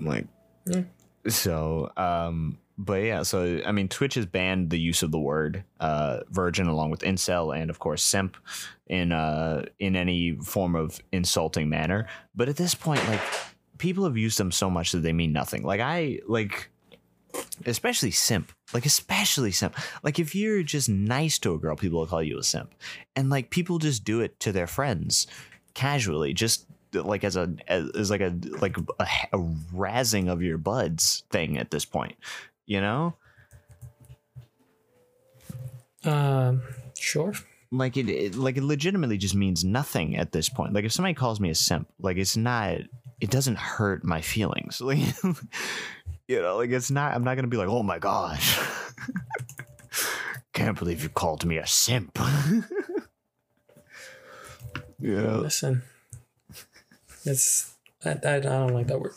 like, 0.00 0.26
Yeah. 0.66 0.82
so 1.28 1.92
um. 1.96 2.58
But 2.78 3.02
yeah, 3.02 3.22
so 3.22 3.60
I 3.66 3.72
mean, 3.72 3.88
Twitch 3.88 4.14
has 4.14 4.26
banned 4.26 4.70
the 4.70 4.78
use 4.78 5.02
of 5.02 5.10
the 5.10 5.18
word 5.18 5.64
uh, 5.78 6.20
virgin 6.30 6.66
along 6.66 6.90
with 6.90 7.00
incel 7.00 7.56
and 7.56 7.70
of 7.70 7.78
course 7.78 8.02
simp 8.02 8.36
in 8.86 9.12
uh 9.12 9.64
in 9.78 9.94
any 9.96 10.32
form 10.36 10.74
of 10.74 11.00
insulting 11.12 11.68
manner. 11.68 12.08
But 12.34 12.48
at 12.48 12.56
this 12.56 12.74
point, 12.74 13.06
like 13.08 13.20
people 13.78 14.04
have 14.04 14.16
used 14.16 14.38
them 14.38 14.52
so 14.52 14.70
much 14.70 14.92
that 14.92 15.00
they 15.00 15.12
mean 15.12 15.32
nothing. 15.32 15.64
Like 15.64 15.80
I 15.80 16.20
like 16.26 16.70
especially 17.66 18.10
simp. 18.10 18.52
Like 18.72 18.86
especially 18.86 19.52
simp. 19.52 19.76
Like 20.02 20.18
if 20.18 20.34
you're 20.34 20.62
just 20.62 20.88
nice 20.88 21.38
to 21.40 21.54
a 21.54 21.58
girl, 21.58 21.76
people 21.76 22.00
will 22.00 22.06
call 22.06 22.22
you 22.22 22.38
a 22.38 22.42
simp. 22.42 22.74
And 23.16 23.30
like 23.30 23.50
people 23.50 23.78
just 23.78 24.04
do 24.04 24.20
it 24.20 24.38
to 24.40 24.52
their 24.52 24.66
friends 24.66 25.26
casually, 25.74 26.32
just 26.32 26.66
like 26.94 27.24
as 27.24 27.36
a 27.36 27.54
as, 27.68 28.10
like 28.10 28.20
a 28.20 28.34
like 28.60 28.76
a, 28.98 29.06
a 29.32 29.38
razzing 29.74 30.30
of 30.30 30.42
your 30.42 30.58
buds 30.58 31.24
thing 31.30 31.58
at 31.58 31.70
this 31.70 31.84
point. 31.84 32.16
You 32.66 32.80
know? 32.80 33.14
Um, 36.04 36.62
sure. 36.98 37.32
like 37.70 37.96
it, 37.96 38.08
it 38.08 38.34
like 38.34 38.56
it 38.56 38.64
legitimately 38.64 39.18
just 39.18 39.36
means 39.36 39.64
nothing 39.64 40.16
at 40.16 40.32
this 40.32 40.48
point 40.48 40.72
like 40.72 40.84
if 40.84 40.90
somebody 40.92 41.14
calls 41.14 41.38
me 41.38 41.48
a 41.48 41.54
simp 41.54 41.88
like 42.00 42.16
it's 42.16 42.36
not 42.36 42.78
it 43.20 43.30
doesn't 43.30 43.56
hurt 43.56 44.02
my 44.04 44.20
feelings 44.20 44.80
like 44.84 44.98
you 46.26 46.42
know 46.42 46.56
like 46.56 46.70
it's 46.70 46.90
not 46.90 47.14
i'm 47.14 47.22
not 47.22 47.36
gonna 47.36 47.46
be 47.46 47.56
like 47.56 47.68
oh 47.68 47.84
my 47.84 48.00
gosh 48.00 48.58
can't 50.52 50.76
believe 50.76 51.04
you 51.04 51.08
called 51.08 51.44
me 51.44 51.58
a 51.58 51.66
simp 51.66 52.18
yeah 54.98 55.36
Listen, 55.36 55.82
it's 57.24 57.74
I, 58.04 58.10
I, 58.24 58.34
I 58.36 58.40
don't 58.40 58.74
like 58.74 58.88
that 58.88 59.00
word. 59.00 59.12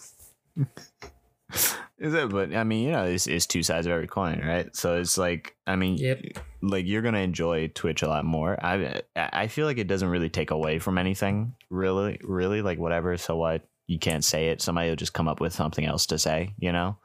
Is 1.97 2.13
it 2.13 2.29
but 2.29 2.53
i 2.53 2.63
mean 2.63 2.85
you 2.87 2.91
know 2.91 3.05
it's, 3.05 3.25
it's 3.27 3.45
two 3.45 3.63
sides 3.63 3.87
of 3.87 3.93
every 3.93 4.07
coin 4.07 4.41
right 4.45 4.75
so 4.75 4.97
it's 4.97 5.17
like 5.17 5.55
i 5.65 5.75
mean 5.75 5.95
Yep. 5.97 6.21
like 6.61 6.85
you're 6.85 7.01
gonna 7.01 7.19
enjoy 7.19 7.67
Twitch 7.69 8.01
a 8.03 8.07
lot 8.07 8.25
more. 8.25 8.57
I 8.63 9.01
I 9.15 9.47
feel 9.47 9.65
like 9.65 9.77
it 9.77 9.87
doesn't 9.87 10.09
really 10.09 10.29
take 10.29 10.51
away 10.51 10.79
from 10.79 10.97
anything, 10.97 11.55
really, 11.69 12.19
really. 12.23 12.61
Like 12.61 12.79
whatever. 12.79 13.15
So 13.17 13.37
what? 13.37 13.61
You 13.87 13.99
can't 13.99 14.23
say 14.25 14.49
it. 14.49 14.61
Somebody 14.61 14.89
will 14.89 14.95
just 14.95 15.13
come 15.13 15.27
up 15.27 15.39
with 15.39 15.53
something 15.53 15.85
else 15.85 16.07
to 16.07 16.17
say. 16.17 16.53
You 16.59 16.71
know. 16.71 16.97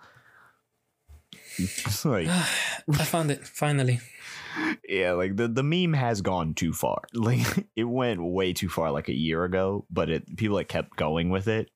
like 2.04 2.26
I 2.28 3.04
found 3.04 3.30
it 3.30 3.46
finally. 3.46 4.00
yeah, 4.88 5.12
like 5.12 5.36
the 5.36 5.46
the 5.48 5.62
meme 5.62 5.92
has 5.92 6.22
gone 6.22 6.54
too 6.54 6.72
far. 6.72 7.02
Like 7.14 7.66
it 7.76 7.84
went 7.84 8.22
way 8.22 8.52
too 8.52 8.68
far, 8.68 8.90
like 8.90 9.08
a 9.08 9.14
year 9.16 9.44
ago. 9.44 9.84
But 9.90 10.10
it 10.10 10.36
people 10.36 10.56
like 10.56 10.68
kept 10.68 10.96
going 10.96 11.30
with 11.30 11.48
it 11.48 11.70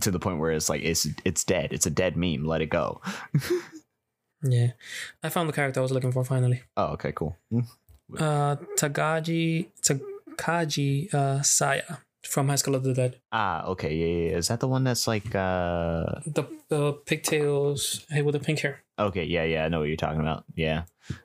to 0.00 0.10
the 0.10 0.18
point 0.18 0.38
where 0.38 0.52
it's 0.52 0.68
like 0.68 0.82
it's 0.82 1.06
it's 1.24 1.44
dead. 1.44 1.72
It's 1.72 1.86
a 1.86 1.90
dead 1.90 2.16
meme. 2.16 2.44
Let 2.44 2.60
it 2.60 2.70
go. 2.70 3.00
Yeah, 4.42 4.72
I 5.22 5.30
found 5.30 5.48
the 5.48 5.52
character 5.52 5.80
I 5.80 5.82
was 5.82 5.90
looking 5.90 6.12
for 6.12 6.24
finally. 6.24 6.62
Oh, 6.76 6.92
okay, 6.92 7.12
cool. 7.12 7.36
Uh, 8.16 8.56
Tagaji 8.78 9.66
Takaji 9.82 11.12
uh, 11.12 11.42
Saya 11.42 11.98
from 12.22 12.48
High 12.48 12.56
School 12.56 12.76
of 12.76 12.84
the 12.84 12.94
Dead. 12.94 13.20
Ah, 13.32 13.64
okay, 13.66 13.94
yeah, 13.94 14.06
yeah. 14.06 14.30
yeah. 14.30 14.36
Is 14.36 14.48
that 14.48 14.60
the 14.60 14.68
one 14.68 14.84
that's 14.84 15.08
like 15.08 15.34
uh 15.34 16.22
The 16.26 16.44
the 16.68 16.92
pigtails, 17.04 18.06
hey, 18.10 18.22
with 18.22 18.34
the 18.34 18.40
pink 18.40 18.60
hair. 18.60 18.84
Okay, 18.98 19.24
yeah, 19.24 19.44
yeah, 19.44 19.64
I 19.64 19.68
know 19.68 19.80
what 19.80 19.88
you're 19.88 19.96
talking 19.96 20.20
about. 20.20 20.44
Yeah, 20.54 20.84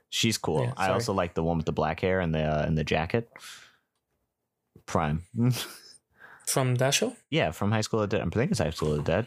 she's 0.09 0.37
cool. 0.37 0.63
Yeah, 0.63 0.73
I 0.77 0.89
also 0.89 1.13
like 1.13 1.35
the 1.35 1.43
one 1.43 1.57
with 1.57 1.65
the 1.67 1.71
black 1.71 1.99
hair 1.99 2.19
and 2.19 2.33
the 2.33 2.43
uh, 2.43 2.63
and 2.65 2.77
the 2.77 2.83
jacket. 2.83 3.29
Prime. 4.85 5.23
From 6.45 6.75
that 6.75 6.93
show? 6.93 7.15
yeah, 7.29 7.51
from 7.51 7.71
High 7.71 7.81
School 7.81 8.01
of 8.01 8.09
the 8.09 8.17
Dead. 8.17 8.25
I 8.25 8.29
think 8.29 8.51
it's 8.51 8.59
High 8.59 8.69
School 8.71 8.93
of 8.93 9.03
Dead. 9.05 9.25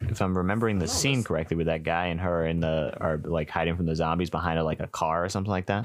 If 0.00 0.20
I'm 0.20 0.36
remembering 0.36 0.78
the 0.78 0.84
Oh, 0.84 0.88
scene 0.88 1.12
that's- 1.18 1.26
correctly, 1.26 1.56
with 1.56 1.66
that 1.66 1.82
guy 1.84 2.06
and 2.06 2.20
her 2.20 2.44
in 2.46 2.60
the 2.60 2.92
are 3.00 3.18
like 3.18 3.50
hiding 3.50 3.76
from 3.76 3.86
the 3.86 3.94
zombies 3.94 4.30
behind 4.30 4.58
a, 4.58 4.64
like 4.64 4.80
a 4.80 4.86
car 4.88 5.24
or 5.24 5.28
something 5.28 5.50
like 5.50 5.66
that. 5.66 5.84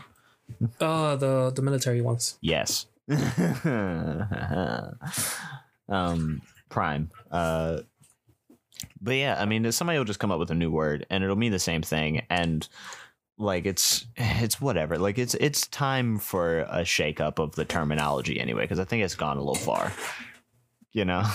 Uh 0.79 1.15
the 1.17 1.51
the 1.53 1.61
military 1.61 2.01
ones. 2.01 2.37
Yes. 2.41 2.85
um, 5.89 6.41
Prime. 6.69 7.09
Uh, 7.31 7.79
but 9.01 9.15
yeah, 9.15 9.35
I 9.39 9.45
mean, 9.45 9.71
somebody 9.71 9.97
will 9.97 10.05
just 10.05 10.19
come 10.19 10.31
up 10.31 10.39
with 10.39 10.51
a 10.51 10.55
new 10.55 10.71
word 10.71 11.05
and 11.09 11.23
it'll 11.23 11.35
mean 11.35 11.51
the 11.51 11.59
same 11.59 11.81
thing, 11.81 12.25
and 12.29 12.67
like 13.37 13.65
it's 13.65 14.05
it's 14.15 14.59
whatever. 14.59 14.97
Like 14.97 15.17
it's 15.17 15.35
it's 15.35 15.67
time 15.67 16.17
for 16.17 16.59
a 16.61 16.81
shakeup 16.81 17.39
of 17.39 17.55
the 17.55 17.65
terminology 17.65 18.39
anyway, 18.39 18.63
because 18.63 18.79
I 18.79 18.85
think 18.85 19.03
it's 19.03 19.15
gone 19.15 19.37
a 19.37 19.41
little 19.41 19.55
far. 19.55 19.91
You 20.91 21.05
know. 21.05 21.23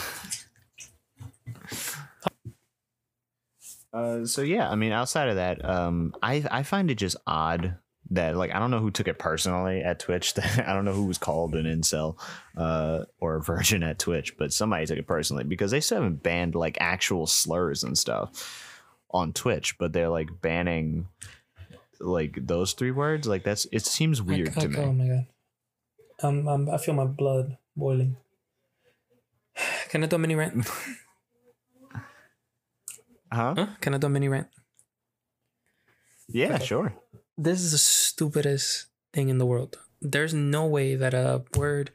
Uh, 3.92 4.24
so 4.24 4.40
yeah, 4.40 4.70
I 4.70 4.74
mean, 4.74 4.90
outside 4.90 5.28
of 5.28 5.36
that, 5.36 5.62
um, 5.64 6.14
I 6.22 6.42
I 6.50 6.62
find 6.62 6.90
it 6.90 6.94
just 6.94 7.16
odd 7.26 7.76
that 8.10 8.36
like 8.36 8.54
I 8.54 8.58
don't 8.58 8.70
know 8.70 8.78
who 8.78 8.90
took 8.90 9.08
it 9.08 9.18
personally 9.18 9.82
at 9.82 9.98
Twitch. 9.98 10.34
That 10.34 10.64
I 10.66 10.72
don't 10.72 10.84
know 10.84 10.94
who 10.94 11.04
was 11.04 11.18
called 11.18 11.54
an 11.54 11.66
incel 11.66 12.16
uh, 12.56 13.04
or 13.20 13.36
a 13.36 13.42
virgin 13.42 13.82
at 13.82 13.98
Twitch, 13.98 14.36
but 14.38 14.52
somebody 14.52 14.86
took 14.86 14.98
it 14.98 15.06
personally 15.06 15.44
because 15.44 15.70
they 15.70 15.80
still 15.80 15.98
haven't 15.98 16.22
banned 16.22 16.54
like 16.54 16.78
actual 16.80 17.26
slurs 17.26 17.84
and 17.84 17.96
stuff 17.98 18.88
on 19.10 19.32
Twitch, 19.32 19.76
but 19.78 19.92
they're 19.92 20.08
like 20.08 20.40
banning 20.40 21.06
like 22.02 22.36
those 22.46 22.72
three 22.72 22.90
words, 22.90 23.26
like 23.26 23.44
that's 23.44 23.66
it 23.72 23.86
seems 23.86 24.20
weird 24.20 24.50
I, 24.56 24.60
I, 24.60 24.62
to 24.62 24.68
me. 24.68 24.78
Oh 24.78 24.92
my 24.92 25.06
god. 25.08 25.26
Um, 26.22 26.48
um, 26.48 26.70
I 26.70 26.78
feel 26.78 26.94
my 26.94 27.04
blood 27.04 27.56
boiling. 27.76 28.16
Can 29.88 30.04
I 30.04 30.06
do 30.06 30.16
a 30.16 30.18
mini 30.18 30.34
rant? 30.34 30.66
Huh? 33.32 33.54
Huh? 33.56 33.66
Can 33.80 33.94
I 33.94 33.98
do 33.98 34.08
a 34.08 34.10
mini 34.10 34.28
rant? 34.28 34.48
Yeah, 36.28 36.56
Okay. 36.56 36.66
sure. 36.66 36.94
This 37.38 37.60
is 37.60 37.72
the 37.72 37.78
stupidest 37.78 38.86
thing 39.14 39.30
in 39.30 39.38
the 39.38 39.46
world. 39.46 39.78
There's 40.02 40.34
no 40.34 40.66
way 40.66 40.96
that 40.96 41.14
a 41.14 41.42
word 41.56 41.90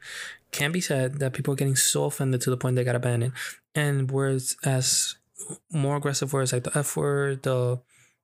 can 0.50 0.72
be 0.72 0.80
said 0.80 1.20
that 1.20 1.34
people 1.34 1.52
are 1.52 1.56
getting 1.56 1.76
so 1.76 2.04
offended 2.04 2.40
to 2.40 2.50
the 2.50 2.56
point 2.56 2.74
they 2.74 2.82
got 2.82 2.96
abandoned. 2.96 3.34
And 3.74 4.10
words 4.10 4.56
as 4.64 5.14
more 5.70 5.96
aggressive 5.96 6.32
words 6.32 6.52
like 6.52 6.64
the 6.64 6.76
F 6.76 6.96
word, 6.96 7.44
the 7.44 7.80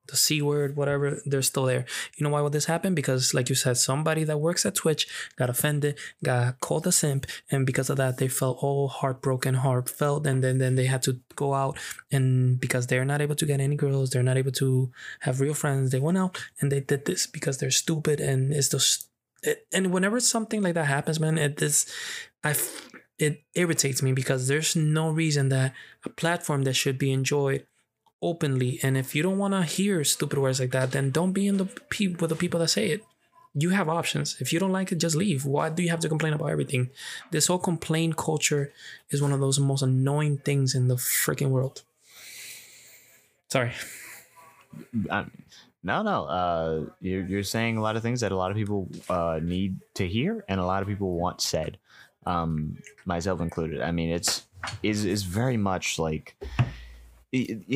the 0.07 0.17
C 0.17 0.41
word, 0.41 0.75
whatever, 0.75 1.21
they're 1.25 1.41
still 1.41 1.65
there. 1.65 1.85
You 2.17 2.23
know 2.23 2.29
why 2.29 2.41
would 2.41 2.53
this 2.53 2.65
happen? 2.65 2.95
Because 2.95 3.33
like 3.33 3.49
you 3.49 3.55
said, 3.55 3.77
somebody 3.77 4.23
that 4.23 4.39
works 4.39 4.65
at 4.65 4.75
Twitch 4.75 5.07
got 5.37 5.49
offended, 5.49 5.97
got 6.23 6.59
called 6.59 6.87
a 6.87 6.91
simp, 6.91 7.25
and 7.51 7.65
because 7.65 7.89
of 7.89 7.97
that 7.97 8.17
they 8.17 8.27
felt 8.27 8.57
all 8.61 8.87
heartbroken, 8.87 9.55
heartfelt, 9.55 10.25
and 10.25 10.43
then, 10.43 10.57
then 10.57 10.75
they 10.75 10.85
had 10.85 11.03
to 11.03 11.19
go 11.35 11.53
out 11.53 11.77
and 12.11 12.59
because 12.59 12.87
they're 12.87 13.05
not 13.05 13.21
able 13.21 13.35
to 13.35 13.45
get 13.45 13.59
any 13.59 13.75
girls, 13.75 14.09
they're 14.09 14.23
not 14.23 14.37
able 14.37 14.51
to 14.53 14.91
have 15.21 15.41
real 15.41 15.53
friends, 15.53 15.91
they 15.91 15.99
went 15.99 16.17
out 16.17 16.41
and 16.61 16.71
they 16.71 16.79
did 16.79 17.05
this 17.05 17.27
because 17.27 17.57
they're 17.57 17.71
stupid 17.71 18.19
and 18.19 18.53
it's 18.53 18.69
just 18.69 19.09
it, 19.43 19.67
and 19.71 19.93
whenever 19.93 20.19
something 20.19 20.61
like 20.61 20.73
that 20.73 20.85
happens, 20.85 21.19
man, 21.19 21.37
it 21.37 21.57
this 21.57 21.85
I 22.43 22.55
it 23.17 23.43
irritates 23.53 24.01
me 24.01 24.11
because 24.11 24.47
there's 24.47 24.75
no 24.75 25.09
reason 25.09 25.49
that 25.49 25.73
a 26.03 26.09
platform 26.09 26.63
that 26.63 26.73
should 26.73 26.97
be 26.97 27.11
enjoyed 27.11 27.65
openly 28.21 28.79
and 28.81 28.97
if 28.97 29.13
you 29.15 29.21
don't 29.21 29.37
want 29.37 29.53
to 29.53 29.63
hear 29.63 30.03
stupid 30.03 30.39
words 30.39 30.59
like 30.59 30.71
that 30.71 30.91
then 30.91 31.11
don't 31.11 31.33
be 31.33 31.47
in 31.47 31.57
the 31.57 31.65
pe- 31.65 32.07
with 32.07 32.29
the 32.29 32.35
people 32.35 32.59
that 32.59 32.69
say 32.69 32.89
it. 32.89 33.03
You 33.57 33.69
have 33.69 33.87
options. 33.87 34.35
If 34.41 34.51
you 34.51 34.59
don't 34.59 34.73
like 34.73 34.91
it 34.91 34.97
just 34.97 35.15
leave. 35.15 35.45
Why 35.45 35.69
do 35.69 35.81
you 35.81 35.89
have 35.89 36.01
to 36.01 36.09
complain 36.09 36.33
about 36.33 36.49
everything? 36.49 36.89
This 37.31 37.47
whole 37.47 37.57
complain 37.57 38.11
culture 38.11 38.73
is 39.11 39.21
one 39.21 39.31
of 39.31 39.39
those 39.39 39.59
most 39.59 39.81
annoying 39.81 40.39
things 40.39 40.75
in 40.75 40.89
the 40.89 40.95
freaking 40.95 41.51
world. 41.51 41.83
Sorry. 43.47 43.71
No, 45.85 46.01
no. 46.01 46.25
Uh, 46.25 46.85
you're 46.99 47.23
you're 47.25 47.43
saying 47.43 47.77
a 47.77 47.81
lot 47.81 47.95
of 47.95 48.01
things 48.01 48.21
that 48.21 48.31
a 48.31 48.35
lot 48.35 48.49
of 48.49 48.57
people 48.57 48.89
uh, 49.07 49.39
need 49.41 49.77
to 49.93 50.07
hear, 50.07 50.43
and 50.49 50.59
a 50.59 50.65
lot 50.65 50.81
of 50.81 50.87
people 50.87 51.13
want 51.13 51.41
said, 51.41 51.77
um, 52.25 52.77
myself 53.05 53.39
included. 53.39 53.81
I 53.81 53.91
mean, 53.91 54.09
it's 54.09 54.47
is 54.81 55.05
is 55.05 55.21
very 55.23 55.57
much 55.57 55.99
like 55.99 56.35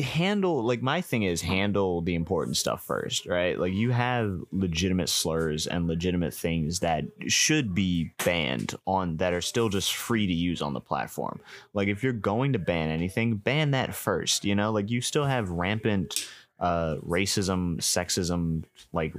handle 0.02 0.62
like 0.64 0.82
my 0.82 1.00
thing 1.00 1.22
is 1.22 1.42
handle 1.42 2.00
the 2.00 2.14
important 2.14 2.56
stuff 2.56 2.84
first 2.84 3.26
right? 3.26 3.58
Like 3.58 3.72
you 3.72 3.90
have 3.90 4.40
legitimate 4.52 5.08
slurs 5.08 5.66
and 5.66 5.86
legitimate 5.86 6.34
things 6.34 6.80
that 6.80 7.04
should 7.26 7.74
be 7.74 8.12
banned 8.24 8.74
on 8.86 9.16
that 9.18 9.32
are 9.32 9.40
still 9.40 9.68
just 9.68 9.94
free 9.94 10.26
to 10.26 10.32
use 10.32 10.62
on 10.62 10.72
the 10.72 10.80
platform. 10.80 11.40
Like 11.74 11.88
if 11.88 12.02
you're 12.02 12.12
going 12.12 12.52
to 12.52 12.58
ban 12.58 12.90
anything 12.90 13.36
ban 13.36 13.72
that 13.72 13.94
first 13.94 14.44
you 14.44 14.54
know? 14.54 14.70
Like 14.70 14.90
you 14.90 15.00
still 15.00 15.24
have 15.24 15.50
rampant 15.50 16.28
uh 16.58 16.96
racism 16.96 17.78
sexism 17.78 18.64
like 18.92 19.14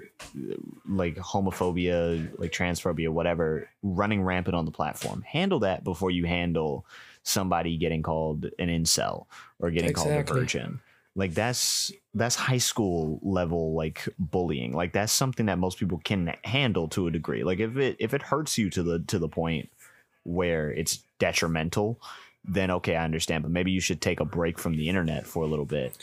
like 0.87 1.15
homophobia 1.15 2.29
like 2.37 2.51
transphobia 2.51 3.09
whatever 3.09 3.67
running 3.81 4.21
rampant 4.21 4.55
on 4.55 4.65
the 4.65 4.71
platform. 4.71 5.23
Handle 5.23 5.59
that 5.59 5.83
before 5.83 6.11
you 6.11 6.25
handle 6.25 6.85
somebody 7.23 7.77
getting 7.77 8.01
called 8.01 8.45
an 8.59 8.69
incel 8.69 9.25
or 9.61 9.71
getting 9.71 9.93
called 9.93 10.11
a 10.11 10.23
virgin. 10.23 10.79
Like 11.15 11.33
that's 11.33 11.91
that's 12.13 12.35
high 12.35 12.57
school 12.57 13.19
level 13.21 13.73
like 13.73 14.07
bullying. 14.17 14.73
Like 14.73 14.93
that's 14.93 15.11
something 15.11 15.47
that 15.47 15.59
most 15.59 15.77
people 15.77 16.01
can 16.03 16.35
handle 16.43 16.87
to 16.89 17.07
a 17.07 17.11
degree. 17.11 17.43
Like 17.43 17.59
if 17.59 17.77
it 17.77 17.97
if 17.99 18.13
it 18.13 18.21
hurts 18.21 18.57
you 18.57 18.69
to 18.71 18.83
the 18.83 18.99
to 19.07 19.19
the 19.19 19.27
point 19.27 19.69
where 20.23 20.71
it's 20.71 21.03
detrimental 21.19 21.99
then 22.43 22.71
okay 22.71 22.95
i 22.95 23.03
understand. 23.03 23.43
But 23.43 23.51
maybe 23.51 23.71
you 23.71 23.81
should 23.81 24.01
take 24.01 24.19
a 24.19 24.25
break 24.25 24.57
from 24.57 24.75
the 24.75 24.89
internet 24.89 25.27
for 25.27 25.43
a 25.43 25.47
little 25.47 25.65
bit 25.65 25.97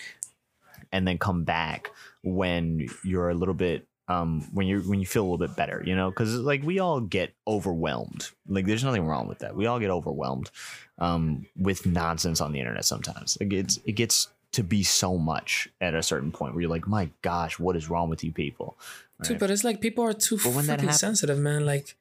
and 0.92 1.06
then 1.06 1.18
come 1.18 1.44
back 1.44 1.90
when 2.22 2.88
you're 3.02 3.30
a 3.30 3.34
little 3.34 3.54
bit 3.54 3.87
um 4.08 4.40
when 4.52 4.66
you 4.66 4.80
when 4.80 5.00
you 5.00 5.06
feel 5.06 5.22
a 5.22 5.26
little 5.28 5.38
bit 5.46 5.54
better 5.56 5.82
you 5.84 5.94
know? 5.94 6.10
Because 6.10 6.34
like 6.34 6.62
we 6.62 6.78
all 6.78 7.00
get 7.00 7.34
overwhelmed. 7.46 8.30
Like 8.46 8.66
there's 8.66 8.84
nothing 8.84 9.06
wrong 9.06 9.28
with 9.28 9.40
that. 9.40 9.54
We 9.54 9.66
all 9.66 9.78
get 9.78 9.90
overwhelmed 9.90 10.50
um 10.98 11.46
with 11.56 11.86
nonsense 11.86 12.40
on 12.40 12.52
the 12.52 12.58
internet 12.58 12.84
sometimes. 12.84 13.36
It 13.40 13.48
gets 13.48 13.78
it 13.84 13.92
gets 13.92 14.28
to 14.52 14.62
be 14.64 14.82
so 14.82 15.18
much 15.18 15.68
at 15.80 15.94
a 15.94 16.02
certain 16.02 16.32
point 16.32 16.54
where 16.54 16.62
you're 16.62 16.70
like 16.70 16.86
my 16.88 17.10
gosh 17.22 17.58
what 17.58 17.76
is 17.76 17.90
wrong 17.90 18.08
with 18.08 18.24
you 18.24 18.32
people? 18.32 18.78
Dude, 19.22 19.38
but 19.38 19.50
it's 19.50 19.64
like 19.64 19.80
people 19.80 20.04
are 20.04 20.12
too 20.14 20.38
But 20.42 20.54
when 20.54 20.66
that 20.66 20.78
freaking 20.78 20.82
happens- 20.84 21.00
sensitive 21.00 21.38
man. 21.38 21.66
Like 21.66 21.96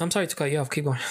i'm 0.00 0.10
sorry 0.10 0.26
to 0.26 0.36
cut 0.36 0.50
you 0.50 0.58
off. 0.58 0.70
Keep 0.70 0.84
going. 0.84 0.98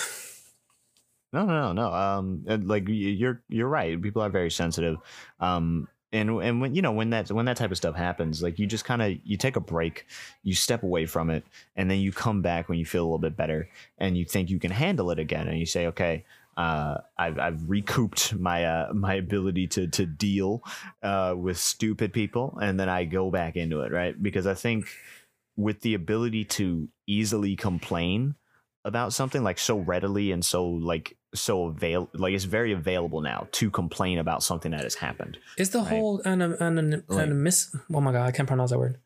No, 1.33 1.47
no, 1.47 1.73
no, 1.73 1.73
no. 1.73 1.91
Um, 1.91 2.43
like 2.67 2.83
you're 2.87 3.41
you're 3.49 3.67
right. 3.67 3.99
People 3.99 4.21
are 4.21 4.29
very 4.29 4.51
sensitive. 4.51 4.97
Um, 5.39 5.87
and 6.13 6.29
and 6.41 6.61
when 6.61 6.75
you 6.75 6.81
know 6.81 6.91
when 6.91 7.09
that 7.09 7.31
when 7.31 7.45
that 7.45 7.57
type 7.57 7.71
of 7.71 7.77
stuff 7.77 7.95
happens, 7.95 8.41
like 8.41 8.59
you 8.59 8.67
just 8.67 8.85
kind 8.85 9.01
of 9.01 9.17
you 9.25 9.35
take 9.35 9.55
a 9.55 9.59
break, 9.59 10.05
you 10.43 10.53
step 10.53 10.83
away 10.83 11.05
from 11.05 11.29
it, 11.29 11.43
and 11.75 11.89
then 11.89 11.99
you 11.99 12.11
come 12.11 12.41
back 12.41 12.69
when 12.69 12.77
you 12.77 12.85
feel 12.85 13.01
a 13.01 13.05
little 13.05 13.17
bit 13.17 13.35
better, 13.35 13.67
and 13.97 14.15
you 14.15 14.23
think 14.23 14.49
you 14.49 14.59
can 14.59 14.71
handle 14.71 15.11
it 15.11 15.19
again, 15.19 15.47
and 15.47 15.59
you 15.59 15.65
say, 15.65 15.87
okay. 15.87 16.23
Uh, 16.55 17.01
I've, 17.17 17.39
I've 17.39 17.67
recouped 17.67 18.35
my 18.35 18.63
uh, 18.65 18.93
my 18.93 19.15
ability 19.15 19.65
to 19.69 19.87
to 19.87 20.05
deal 20.05 20.61
uh, 21.01 21.33
with 21.35 21.57
stupid 21.57 22.13
people, 22.13 22.59
and 22.61 22.79
then 22.79 22.89
I 22.89 23.05
go 23.05 23.31
back 23.31 23.55
into 23.55 23.81
it, 23.81 23.91
right? 23.91 24.13
Because 24.21 24.45
I 24.45 24.53
think 24.53 24.85
with 25.57 25.81
the 25.81 25.95
ability 25.95 26.45
to 26.45 26.89
easily 27.07 27.55
complain 27.55 28.35
about 28.85 29.13
something 29.13 29.43
like 29.43 29.57
so 29.59 29.77
readily 29.79 30.31
and 30.31 30.43
so 30.43 30.65
like 30.67 31.15
so 31.33 31.65
avail 31.67 32.09
like 32.13 32.33
it's 32.33 32.43
very 32.43 32.71
available 32.73 33.21
now 33.21 33.47
to 33.53 33.71
complain 33.71 34.19
about 34.19 34.43
something 34.43 34.71
that 34.71 34.83
has 34.83 34.95
happened. 34.95 35.37
It's 35.57 35.69
the 35.71 35.79
Right. 35.79 35.87
whole 35.89 36.21
anon- 36.25 36.57
anon- 36.61 36.91
Like- 37.07 37.25
anonymous. 37.27 37.75
Oh 37.93 38.01
my 38.01 38.11
god, 38.11 38.27
I 38.27 38.31
can't 38.31 38.47
pronounce 38.47 38.71
that 38.71 38.79
word. 38.79 38.97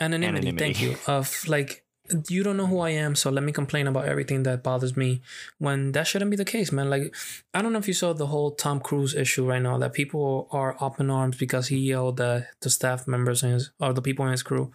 Anonymity. 0.00 0.52
Thank 0.52 0.80
you. 0.80 0.96
Of 1.06 1.46
like, 1.46 1.84
you 2.28 2.42
don't 2.42 2.56
know 2.56 2.66
who 2.66 2.80
I 2.80 2.90
am, 2.90 3.14
so 3.14 3.30
let 3.30 3.44
me 3.44 3.52
complain 3.52 3.86
about 3.86 4.06
everything 4.06 4.42
that 4.44 4.64
bothers 4.64 4.96
me. 4.96 5.20
When 5.58 5.92
that 5.92 6.06
shouldn't 6.08 6.30
be 6.32 6.36
the 6.36 6.44
case, 6.44 6.72
man. 6.72 6.90
Like, 6.90 7.14
I 7.54 7.62
don't 7.62 7.72
know 7.72 7.78
if 7.78 7.86
you 7.86 7.94
saw 7.94 8.12
the 8.14 8.26
whole 8.28 8.50
Tom 8.52 8.80
Cruise 8.80 9.14
issue 9.14 9.46
right 9.46 9.62
now. 9.62 9.78
That 9.78 9.92
people 9.92 10.48
are 10.50 10.76
up 10.82 10.98
in 10.98 11.08
arms 11.10 11.36
because 11.36 11.68
he 11.68 11.76
yelled 11.76 12.20
at 12.20 12.48
the 12.62 12.70
staff 12.70 13.06
members 13.06 13.42
and 13.44 13.52
his, 13.52 13.70
or 13.78 13.92
the 13.92 14.02
people 14.02 14.24
in 14.24 14.32
his 14.32 14.42
crew 14.42 14.72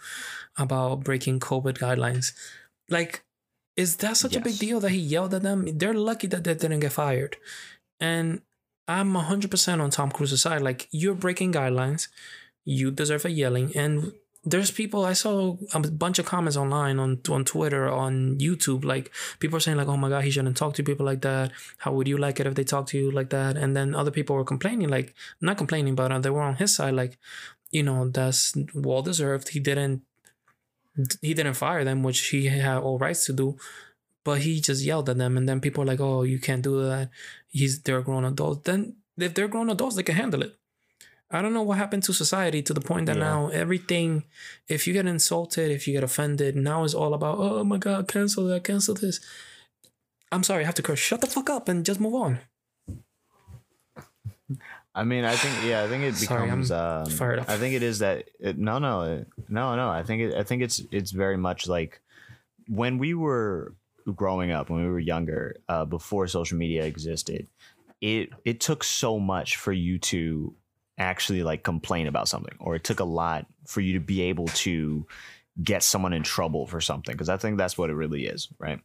about 0.57 1.03
breaking 1.03 1.39
COVID 1.41 1.77
guidelines. 1.79 2.31
Like, 2.89 3.24
is 3.75 3.97
that 3.97 4.17
such 4.17 4.35
a 4.35 4.41
big 4.41 4.57
deal 4.57 4.79
that 4.79 4.91
he 4.91 4.97
yelled 4.97 5.33
at 5.33 5.43
them? 5.43 5.77
They're 5.77 5.93
lucky 5.93 6.27
that 6.27 6.43
they 6.43 6.53
didn't 6.53 6.79
get 6.79 6.93
fired. 6.93 7.37
And 7.99 8.41
I'm 8.87 9.13
100% 9.13 9.81
on 9.81 9.89
Tom 9.89 10.11
Cruise's 10.11 10.41
side. 10.41 10.61
Like, 10.61 10.87
you're 10.91 11.15
breaking 11.15 11.53
guidelines. 11.53 12.07
You 12.63 12.91
deserve 12.91 13.25
a 13.25 13.31
yelling. 13.31 13.75
And 13.75 14.13
there's 14.45 14.71
people, 14.71 15.03
I 15.03 15.13
saw 15.13 15.57
a 15.73 15.79
bunch 15.79 16.19
of 16.19 16.25
comments 16.25 16.55
online 16.55 16.99
on, 16.99 17.19
on 17.29 17.43
Twitter, 17.43 17.89
on 17.89 18.37
YouTube. 18.37 18.85
Like, 18.85 19.11
people 19.39 19.57
are 19.57 19.59
saying, 19.59 19.77
like, 19.77 19.87
oh 19.87 19.97
my 19.97 20.09
God, 20.09 20.23
he 20.23 20.31
shouldn't 20.31 20.55
talk 20.55 20.75
to 20.75 20.83
people 20.83 21.05
like 21.05 21.21
that. 21.21 21.51
How 21.79 21.91
would 21.93 22.07
you 22.07 22.17
like 22.17 22.39
it 22.39 22.47
if 22.47 22.55
they 22.55 22.63
talk 22.63 22.87
to 22.87 22.97
you 22.97 23.11
like 23.11 23.31
that? 23.31 23.57
And 23.57 23.75
then 23.75 23.95
other 23.95 24.11
people 24.11 24.35
were 24.35 24.45
complaining, 24.45 24.87
like, 24.87 25.13
not 25.41 25.57
complaining, 25.57 25.95
but 25.95 26.11
uh, 26.11 26.19
they 26.19 26.29
were 26.29 26.41
on 26.41 26.55
his 26.55 26.75
side. 26.75 26.93
Like, 26.93 27.17
you 27.71 27.83
know, 27.83 28.07
that's 28.07 28.53
well 28.73 29.01
deserved. 29.01 29.49
He 29.49 29.59
didn't. 29.59 30.03
He 31.21 31.33
didn't 31.33 31.55
fire 31.55 31.83
them, 31.83 32.03
which 32.03 32.19
he 32.29 32.45
had 32.47 32.77
all 32.77 32.97
rights 32.97 33.25
to 33.25 33.33
do 33.33 33.57
but 34.25 34.41
he 34.41 34.59
just 34.59 34.83
yelled 34.83 35.07
at 35.07 35.17
them 35.17 35.37
and 35.37 35.47
then 35.47 35.61
people 35.61 35.83
are 35.83 35.85
like 35.85 36.01
oh 36.01 36.23
you 36.23 36.39
can't 36.39 36.63
do 36.63 36.83
that. 36.83 37.09
He's 37.47 37.79
they're 37.81 38.01
grown 38.01 38.25
adults. 38.25 38.63
Then 38.65 38.95
if 39.17 39.33
they're 39.33 39.47
grown 39.47 39.69
adults 39.69 39.95
they 39.95 40.03
can 40.03 40.15
handle 40.15 40.41
it. 40.41 40.57
I 41.31 41.41
don't 41.41 41.53
know 41.53 41.61
what 41.63 41.77
happened 41.77 42.03
to 42.03 42.13
society 42.13 42.61
to 42.63 42.73
the 42.73 42.81
point 42.81 43.05
that 43.05 43.17
Yeah. 43.17 43.23
now 43.29 43.47
everything 43.49 44.23
if 44.67 44.87
you 44.87 44.93
get 44.93 45.05
insulted 45.05 45.71
if 45.71 45.87
you 45.87 45.93
get 45.93 46.03
offended 46.03 46.55
now 46.55 46.83
is 46.83 46.95
all 46.95 47.13
about 47.13 47.37
oh 47.37 47.63
my 47.63 47.77
god 47.77 48.07
cancel 48.07 48.47
that 48.47 48.63
cancel 48.63 48.95
this. 48.95 49.19
I'm 50.31 50.43
sorry 50.43 50.63
i 50.63 50.65
have 50.65 50.75
to 50.75 50.81
curse. 50.81 50.99
Shut 50.99 51.21
the 51.21 51.27
fuck 51.27 51.49
up 51.49 51.69
and 51.69 51.85
just 51.85 51.99
move 51.99 52.15
on 52.15 52.39
I 54.97 55.03
mean, 55.03 55.25
I 55.25 55.35
think 55.35 55.65
yeah, 55.69 55.83
I 55.83 55.87
think 55.89 56.03
it 56.05 56.15
Sorry, 56.15 56.43
becomes. 56.43 56.71
Um, 56.71 57.05
fired 57.07 57.39
up. 57.39 57.49
I 57.49 57.57
think 57.57 57.75
it 57.75 57.83
is 57.83 57.99
that 57.99 58.29
it, 58.39 58.57
no, 58.57 58.79
no, 58.79 59.01
it- 59.01 59.27
no, 59.49 59.75
no. 59.75 59.89
I 59.89 60.03
think 60.03 60.21
it, 60.21 60.33
I 60.35 60.43
think 60.43 60.63
it's 60.63 60.81
it's 60.91 61.11
very 61.11 61.37
much 61.37 61.67
like 61.67 61.99
when 62.67 62.97
we 62.97 63.13
were 63.13 63.75
growing 64.15 64.51
up, 64.51 64.69
when 64.69 64.83
we 64.83 64.89
were 64.89 64.99
younger, 64.99 65.57
uh, 65.67 65.83
before 65.85 66.27
social 66.27 66.57
media 66.57 66.85
existed. 66.85 67.47
It 68.01 68.29
it 68.45 68.59
took 68.61 68.83
so 68.83 69.19
much 69.19 69.57
for 69.57 69.73
you 69.73 69.99
to 69.99 70.55
actually 70.97 71.43
like 71.43 71.63
complain 71.63 72.07
about 72.07 72.27
something, 72.29 72.55
or 72.59 72.75
it 72.75 72.83
took 72.85 72.99
a 73.01 73.05
lot 73.05 73.45
for 73.67 73.81
you 73.81 73.93
to 73.93 73.99
be 73.99 74.21
able 74.23 74.47
to 74.47 75.05
get 75.61 75.83
someone 75.83 76.13
in 76.13 76.23
trouble 76.23 76.67
for 76.67 76.79
something. 76.79 77.13
Because 77.13 77.29
I 77.29 77.37
think 77.37 77.57
that's 77.57 77.77
what 77.77 77.89
it 77.89 77.95
really 77.95 78.27
is, 78.27 78.47
right? 78.59 78.79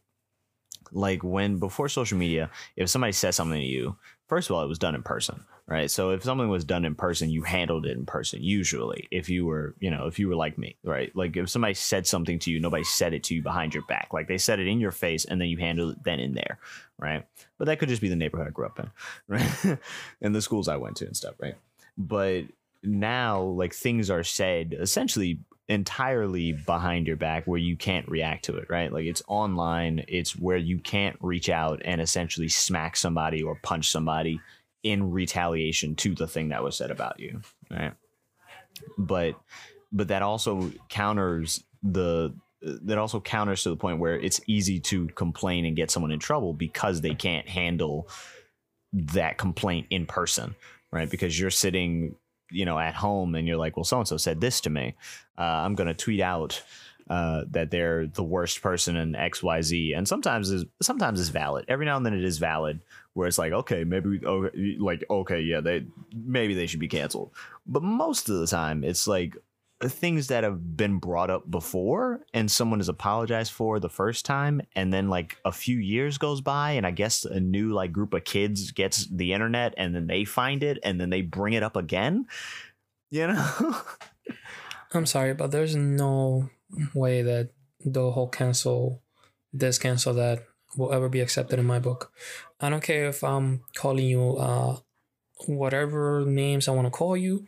Like 0.91 1.23
when 1.23 1.57
before 1.59 1.87
social 1.87 2.17
media, 2.17 2.49
if 2.75 2.89
somebody 2.89 3.13
says 3.13 3.35
something 3.35 3.59
to 3.59 3.65
you, 3.65 3.95
first 4.27 4.49
of 4.49 4.55
all, 4.55 4.63
it 4.63 4.67
was 4.67 4.79
done 4.79 4.95
in 4.95 5.03
person, 5.03 5.45
right? 5.71 5.89
So 5.89 6.09
if 6.09 6.21
something 6.21 6.49
was 6.49 6.65
done 6.65 6.83
in 6.83 6.95
person, 6.95 7.29
you 7.29 7.43
handled 7.43 7.85
it 7.85 7.97
in 7.97 8.05
person. 8.05 8.43
Usually, 8.43 9.07
if 9.09 9.29
you 9.29 9.45
were, 9.45 9.73
you 9.79 9.89
know, 9.89 10.05
if 10.05 10.19
you 10.19 10.27
were 10.27 10.35
like 10.35 10.57
me, 10.57 10.75
right? 10.83 11.15
Like 11.15 11.37
if 11.37 11.49
somebody 11.49 11.75
said 11.75 12.05
something 12.05 12.39
to 12.39 12.51
you, 12.51 12.59
nobody 12.59 12.83
said 12.83 13.13
it 13.13 13.23
to 13.23 13.35
you 13.35 13.41
behind 13.41 13.73
your 13.73 13.85
back. 13.85 14.09
Like 14.11 14.27
they 14.27 14.37
said 14.37 14.59
it 14.59 14.67
in 14.67 14.81
your 14.81 14.91
face, 14.91 15.23
and 15.23 15.39
then 15.39 15.47
you 15.47 15.55
handled 15.55 15.93
it 15.93 16.03
then 16.03 16.19
in 16.19 16.33
there, 16.33 16.59
right? 16.97 17.25
But 17.57 17.65
that 17.65 17.79
could 17.79 17.87
just 17.87 18.01
be 18.01 18.09
the 18.09 18.17
neighborhood 18.17 18.49
I 18.49 18.51
grew 18.51 18.65
up 18.65 18.79
in, 18.79 18.91
right? 19.29 19.79
and 20.19 20.35
the 20.35 20.41
schools 20.41 20.67
I 20.67 20.75
went 20.75 20.97
to 20.97 21.05
and 21.05 21.15
stuff, 21.15 21.35
right? 21.39 21.55
But 21.97 22.47
now, 22.83 23.41
like 23.41 23.73
things 23.73 24.09
are 24.09 24.25
said 24.25 24.75
essentially 24.77 25.39
entirely 25.69 26.51
behind 26.51 27.07
your 27.07 27.15
back 27.15 27.47
where 27.47 27.57
you 27.57 27.77
can't 27.77 28.09
react 28.09 28.43
to 28.43 28.57
it, 28.57 28.69
right? 28.69 28.91
Like 28.91 29.05
it's 29.05 29.23
online, 29.29 30.03
it's 30.09 30.35
where 30.35 30.57
you 30.57 30.79
can't 30.79 31.15
reach 31.21 31.47
out 31.47 31.81
and 31.85 32.01
essentially 32.01 32.49
smack 32.49 32.97
somebody 32.97 33.41
or 33.41 33.55
punch 33.63 33.89
somebody 33.89 34.41
in 34.83 35.11
retaliation 35.11 35.95
to 35.95 36.15
the 36.15 36.27
thing 36.27 36.49
that 36.49 36.63
was 36.63 36.77
said 36.77 36.91
about 36.91 37.19
you, 37.19 37.41
right? 37.69 37.93
But 38.97 39.35
but 39.91 40.07
that 40.07 40.21
also 40.21 40.71
counters 40.89 41.63
the 41.83 42.33
that 42.61 42.97
also 42.97 43.19
counters 43.19 43.63
to 43.63 43.69
the 43.69 43.75
point 43.75 43.99
where 43.99 44.19
it's 44.19 44.39
easy 44.47 44.79
to 44.79 45.07
complain 45.09 45.65
and 45.65 45.75
get 45.75 45.89
someone 45.89 46.11
in 46.11 46.19
trouble 46.19 46.53
because 46.53 47.01
they 47.01 47.15
can't 47.15 47.49
handle 47.49 48.07
that 48.93 49.37
complaint 49.37 49.87
in 49.89 50.05
person, 50.05 50.55
right? 50.91 51.09
Because 51.09 51.39
you're 51.39 51.49
sitting 51.49 52.15
you 52.51 52.65
know 52.65 52.77
at 52.77 52.93
home 52.93 53.33
and 53.35 53.47
you're 53.47 53.57
like 53.57 53.77
well 53.77 53.83
so 53.83 53.97
and 53.97 54.07
so 54.07 54.17
said 54.17 54.41
this 54.41 54.61
to 54.61 54.69
me 54.69 54.93
uh, 55.37 55.41
i'm 55.41 55.73
going 55.73 55.87
to 55.87 55.93
tweet 55.93 56.19
out 56.19 56.61
uh, 57.09 57.43
that 57.49 57.71
they're 57.71 58.07
the 58.07 58.23
worst 58.23 58.61
person 58.61 58.95
in 58.95 59.13
xyz 59.13 59.97
and 59.97 60.07
sometimes 60.07 60.49
is 60.49 60.65
sometimes 60.81 61.19
is 61.19 61.29
valid 61.29 61.65
every 61.67 61.85
now 61.85 61.97
and 61.97 62.05
then 62.05 62.13
it 62.13 62.23
is 62.23 62.37
valid 62.37 62.81
where 63.13 63.27
it's 63.27 63.37
like 63.37 63.51
okay 63.51 63.83
maybe 63.83 64.09
we, 64.09 64.21
oh, 64.25 64.45
okay, 64.45 64.77
like 64.79 65.03
okay 65.09 65.41
yeah 65.41 65.59
they 65.59 65.85
maybe 66.13 66.53
they 66.53 66.67
should 66.67 66.79
be 66.79 66.87
canceled. 66.87 67.31
But 67.65 67.83
most 67.83 68.29
of 68.29 68.39
the 68.39 68.47
time 68.47 68.83
it's 68.83 69.07
like 69.07 69.35
things 69.89 70.27
that 70.27 70.43
have 70.43 70.77
been 70.77 70.99
brought 70.99 71.29
up 71.29 71.49
before 71.49 72.21
and 72.33 72.49
someone 72.51 72.79
has 72.79 72.89
apologized 72.89 73.51
for 73.51 73.79
the 73.79 73.89
first 73.89 74.25
time 74.25 74.61
and 74.75 74.93
then 74.93 75.09
like 75.09 75.37
a 75.45 75.51
few 75.51 75.77
years 75.77 76.17
goes 76.17 76.41
by 76.41 76.71
and 76.71 76.85
i 76.85 76.91
guess 76.91 77.25
a 77.25 77.39
new 77.39 77.69
like 77.69 77.91
group 77.91 78.13
of 78.13 78.23
kids 78.23 78.71
gets 78.71 79.07
the 79.07 79.33
internet 79.33 79.73
and 79.77 79.95
then 79.95 80.07
they 80.07 80.23
find 80.23 80.63
it 80.63 80.77
and 80.83 80.99
then 80.99 81.09
they 81.09 81.21
bring 81.21 81.53
it 81.53 81.63
up 81.63 81.75
again 81.75 82.25
you 83.09 83.27
know? 83.27 83.75
I'm 84.93 85.05
sorry 85.05 85.33
but 85.33 85.51
there's 85.51 85.75
no 85.75 86.49
way 86.93 87.21
that 87.23 87.49
the 87.83 88.11
whole 88.11 88.29
cancel 88.29 89.01
this 89.53 89.77
cancel 89.77 90.13
that 90.13 90.45
will 90.77 90.93
ever 90.93 91.09
be 91.09 91.19
accepted 91.19 91.59
in 91.59 91.65
my 91.65 91.79
book. 91.79 92.11
I 92.59 92.69
don't 92.69 92.83
care 92.83 93.07
if 93.07 93.23
i'm 93.23 93.61
calling 93.75 94.05
you 94.05 94.37
uh 94.37 94.77
whatever 95.47 96.23
names 96.25 96.67
i 96.67 96.71
want 96.71 96.85
to 96.87 96.91
call 96.91 97.17
you. 97.17 97.45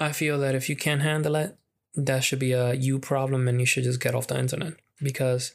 I 0.00 0.12
feel 0.12 0.38
that 0.40 0.56
if 0.56 0.68
you 0.68 0.74
can't 0.74 1.02
handle 1.02 1.36
it, 1.36 1.56
that 1.94 2.24
should 2.24 2.38
be 2.38 2.52
a 2.52 2.74
you 2.74 2.98
problem 2.98 3.48
and 3.48 3.60
you 3.60 3.66
should 3.66 3.84
just 3.84 4.00
get 4.00 4.14
off 4.14 4.26
the 4.26 4.38
internet 4.38 4.74
because 5.02 5.54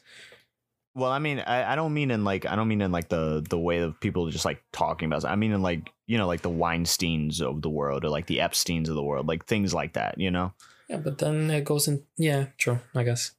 well 0.94 1.10
i 1.10 1.18
mean 1.18 1.40
I, 1.40 1.72
I 1.72 1.76
don't 1.76 1.94
mean 1.94 2.10
in 2.10 2.24
like 2.24 2.46
i 2.46 2.54
don't 2.54 2.68
mean 2.68 2.80
in 2.80 2.92
like 2.92 3.08
the 3.08 3.44
the 3.48 3.58
way 3.58 3.78
of 3.78 3.98
people 4.00 4.28
just 4.30 4.44
like 4.44 4.62
talking 4.72 5.06
about 5.06 5.24
it. 5.24 5.28
i 5.28 5.36
mean 5.36 5.52
in 5.52 5.62
like 5.62 5.90
you 6.06 6.16
know 6.18 6.26
like 6.26 6.42
the 6.42 6.50
weinsteins 6.50 7.40
of 7.40 7.62
the 7.62 7.70
world 7.70 8.04
or 8.04 8.08
like 8.08 8.26
the 8.26 8.38
epsteins 8.38 8.88
of 8.88 8.94
the 8.94 9.02
world 9.02 9.26
like 9.26 9.46
things 9.46 9.74
like 9.74 9.94
that 9.94 10.18
you 10.18 10.30
know? 10.30 10.52
Yeah 10.88 10.98
but 10.98 11.18
then 11.18 11.50
it 11.50 11.64
goes 11.64 11.88
in 11.88 12.04
yeah 12.16 12.46
true 12.56 12.78
i 12.94 13.02
guess 13.02 13.32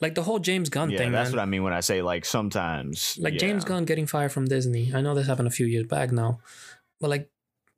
like 0.00 0.14
the 0.14 0.22
whole 0.22 0.38
james 0.38 0.68
gunn 0.68 0.90
yeah, 0.90 0.98
thing 0.98 1.12
that's 1.12 1.30
man. 1.30 1.36
what 1.36 1.42
i 1.42 1.46
mean 1.46 1.62
when 1.62 1.72
i 1.72 1.80
say 1.80 2.02
like 2.02 2.24
sometimes 2.24 3.18
like 3.20 3.34
yeah. 3.34 3.38
james 3.38 3.64
gunn 3.64 3.84
getting 3.84 4.06
fired 4.06 4.32
from 4.32 4.44
disney 4.44 4.92
i 4.94 5.00
know 5.00 5.14
this 5.14 5.26
happened 5.26 5.48
a 5.48 5.50
few 5.50 5.66
years 5.66 5.86
back 5.86 6.12
now 6.12 6.38
but 7.00 7.10
like 7.10 7.30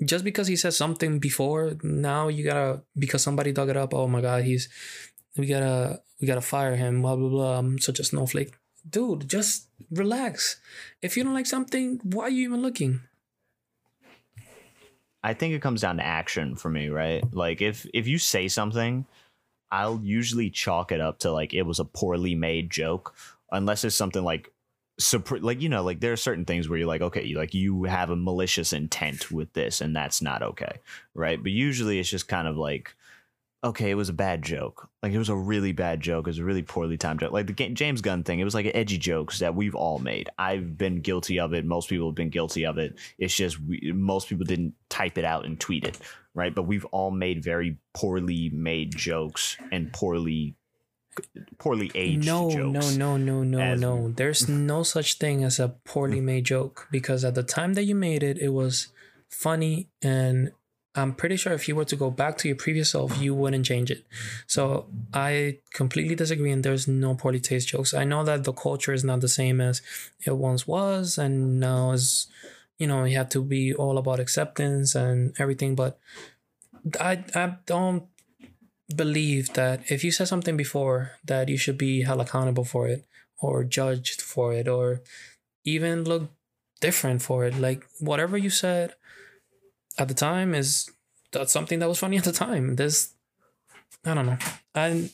just 0.04 0.24
because 0.24 0.46
he 0.46 0.56
said 0.56 0.74
something 0.74 1.18
before, 1.18 1.76
now 1.82 2.28
you 2.28 2.44
gotta 2.44 2.82
because 2.96 3.22
somebody 3.22 3.52
dug 3.52 3.68
it 3.68 3.76
up. 3.76 3.94
Oh 3.94 4.06
my 4.06 4.20
god, 4.20 4.44
he's 4.44 4.68
we 5.36 5.46
gotta 5.46 6.00
we 6.20 6.26
gotta 6.26 6.40
fire 6.40 6.76
him. 6.76 7.02
Blah 7.02 7.16
blah 7.16 7.28
blah. 7.28 7.58
I'm 7.58 7.78
such 7.78 7.98
a 7.98 8.04
snowflake, 8.04 8.54
dude. 8.88 9.28
Just 9.28 9.68
relax. 9.90 10.60
If 11.02 11.16
you 11.16 11.24
don't 11.24 11.34
like 11.34 11.46
something, 11.46 12.00
why 12.02 12.24
are 12.24 12.30
you 12.30 12.48
even 12.48 12.62
looking? 12.62 13.00
I 15.22 15.34
think 15.34 15.52
it 15.52 15.62
comes 15.62 15.80
down 15.80 15.96
to 15.96 16.06
action 16.06 16.54
for 16.54 16.70
me, 16.70 16.88
right? 16.88 17.24
Like 17.34 17.60
if 17.60 17.86
if 17.92 18.06
you 18.06 18.18
say 18.18 18.46
something, 18.46 19.04
I'll 19.70 20.00
usually 20.02 20.50
chalk 20.50 20.92
it 20.92 21.00
up 21.00 21.20
to 21.20 21.32
like 21.32 21.54
it 21.54 21.62
was 21.62 21.78
a 21.78 21.84
poorly 21.84 22.34
made 22.34 22.70
joke, 22.70 23.14
unless 23.50 23.84
it's 23.84 23.96
something 23.96 24.24
like 24.24 24.52
like 25.40 25.60
you 25.62 25.68
know 25.68 25.84
like 25.84 26.00
there 26.00 26.12
are 26.12 26.16
certain 26.16 26.44
things 26.44 26.68
where 26.68 26.76
you're 26.76 26.88
like 26.88 27.02
okay 27.02 27.32
like 27.34 27.54
you 27.54 27.84
have 27.84 28.10
a 28.10 28.16
malicious 28.16 28.72
intent 28.72 29.30
with 29.30 29.52
this 29.52 29.80
and 29.80 29.94
that's 29.94 30.20
not 30.20 30.42
okay 30.42 30.80
right? 31.14 31.40
But 31.42 31.52
usually 31.52 31.98
it's 32.00 32.10
just 32.10 32.28
kind 32.28 32.48
of 32.48 32.56
like 32.56 32.94
okay 33.64 33.90
it 33.90 33.94
was 33.94 34.08
a 34.08 34.14
bad 34.14 34.42
joke. 34.42 34.88
Like 35.02 35.12
it 35.12 35.18
was 35.18 35.28
a 35.28 35.36
really 35.36 35.72
bad 35.72 36.00
joke. 36.00 36.26
It 36.26 36.30
was 36.30 36.38
a 36.38 36.44
really 36.44 36.62
poorly 36.62 36.96
timed 36.96 37.20
joke. 37.20 37.32
Like 37.32 37.46
the 37.46 37.52
james 37.52 38.00
gunn 38.00 38.22
thing 38.22 38.40
it 38.40 38.44
was 38.44 38.54
like 38.54 38.70
edgy 38.74 38.98
jokes 38.98 39.40
that 39.40 39.54
we've 39.54 39.74
all 39.74 39.98
made. 39.98 40.30
I've 40.38 40.76
been 40.78 41.00
guilty 41.00 41.40
of 41.40 41.52
it. 41.54 41.64
Most 41.64 41.88
people 41.88 42.08
have 42.08 42.14
been 42.14 42.30
guilty 42.30 42.66
of 42.66 42.78
it. 42.78 42.96
It's 43.18 43.34
just 43.34 43.60
we, 43.60 43.92
most 43.94 44.28
people 44.28 44.44
didn't 44.44 44.74
type 44.88 45.18
it 45.18 45.24
out 45.24 45.44
and 45.44 45.58
tweet 45.58 45.84
it 45.84 45.98
right? 46.38 46.54
But 46.54 46.62
we've 46.62 46.84
all 46.86 47.10
made 47.10 47.42
very 47.42 47.78
poorly 47.92 48.48
made 48.50 48.96
jokes 48.96 49.56
and 49.72 49.92
poorly 49.92 50.54
poorly 51.58 51.90
aged 51.96 52.24
no 52.24 52.48
jokes 52.48 52.96
no 52.96 53.16
no 53.16 53.42
no 53.42 53.58
no. 53.58 53.74
no 53.74 54.12
there's 54.16 54.48
no 54.48 54.84
such 54.84 55.18
thing 55.18 55.42
as 55.42 55.58
a 55.58 55.70
poorly 55.84 56.20
made 56.20 56.44
joke 56.44 56.86
because 56.92 57.24
at 57.24 57.34
the 57.34 57.42
time 57.42 57.74
that 57.74 57.82
you 57.82 57.94
made 57.96 58.22
it 58.22 58.38
it 58.38 58.50
was 58.50 58.86
funny 59.28 59.88
and 60.00 60.52
i'm 61.02 61.14
pretty 61.14 61.36
sure 61.36 61.52
if 61.52 61.68
you 61.68 61.74
were 61.76 61.84
to 61.84 61.96
go 61.96 62.10
back 62.10 62.38
to 62.38 62.48
your 62.48 62.56
previous 62.56 62.90
self 62.90 63.18
you 63.18 63.34
wouldn't 63.34 63.66
change 63.66 63.90
it. 63.90 64.04
So 64.46 64.86
i 65.14 65.58
completely 65.72 66.14
disagree 66.14 66.52
and 66.52 66.64
there's 66.64 66.88
no 66.88 67.14
poorly 67.14 67.40
taste 67.40 67.68
jokes. 67.68 67.94
I 67.94 68.04
know 68.04 68.24
that 68.24 68.44
the 68.44 68.52
culture 68.52 68.92
is 68.92 69.04
not 69.04 69.20
the 69.20 69.28
same 69.28 69.60
as 69.60 69.82
it 70.26 70.36
once 70.36 70.66
was 70.66 71.18
and 71.18 71.60
now 71.60 71.92
is 71.92 72.28
you 72.78 72.86
know 72.86 73.04
you 73.04 73.16
have 73.16 73.30
to 73.30 73.42
be 73.42 73.74
all 73.74 73.98
about 73.98 74.20
acceptance 74.20 74.94
and 74.94 75.34
everything 75.38 75.74
but 75.74 75.98
i 77.00 77.24
i 77.34 77.56
don't 77.66 78.04
believe 78.94 79.52
that 79.54 79.90
if 79.90 80.02
you 80.04 80.10
said 80.10 80.28
something 80.28 80.56
before 80.56 81.12
that 81.24 81.48
you 81.48 81.58
should 81.58 81.76
be 81.76 82.02
held 82.02 82.20
accountable 82.20 82.64
for 82.64 82.88
it 82.88 83.04
or 83.40 83.64
judged 83.64 84.20
for 84.20 84.52
it 84.52 84.66
or 84.66 85.02
even 85.64 86.04
look 86.04 86.30
different 86.80 87.22
for 87.22 87.44
it. 87.44 87.58
Like 87.58 87.86
whatever 88.00 88.36
you 88.36 88.50
said 88.50 88.94
at 89.98 90.08
the 90.08 90.14
time 90.14 90.54
is 90.54 90.90
that's 91.32 91.52
something 91.52 91.78
that 91.80 91.88
was 91.88 91.98
funny 91.98 92.16
at 92.16 92.24
the 92.24 92.32
time. 92.32 92.76
This 92.76 93.14
i 94.04 94.14
don't 94.14 94.26
know. 94.26 94.38
And 94.74 95.10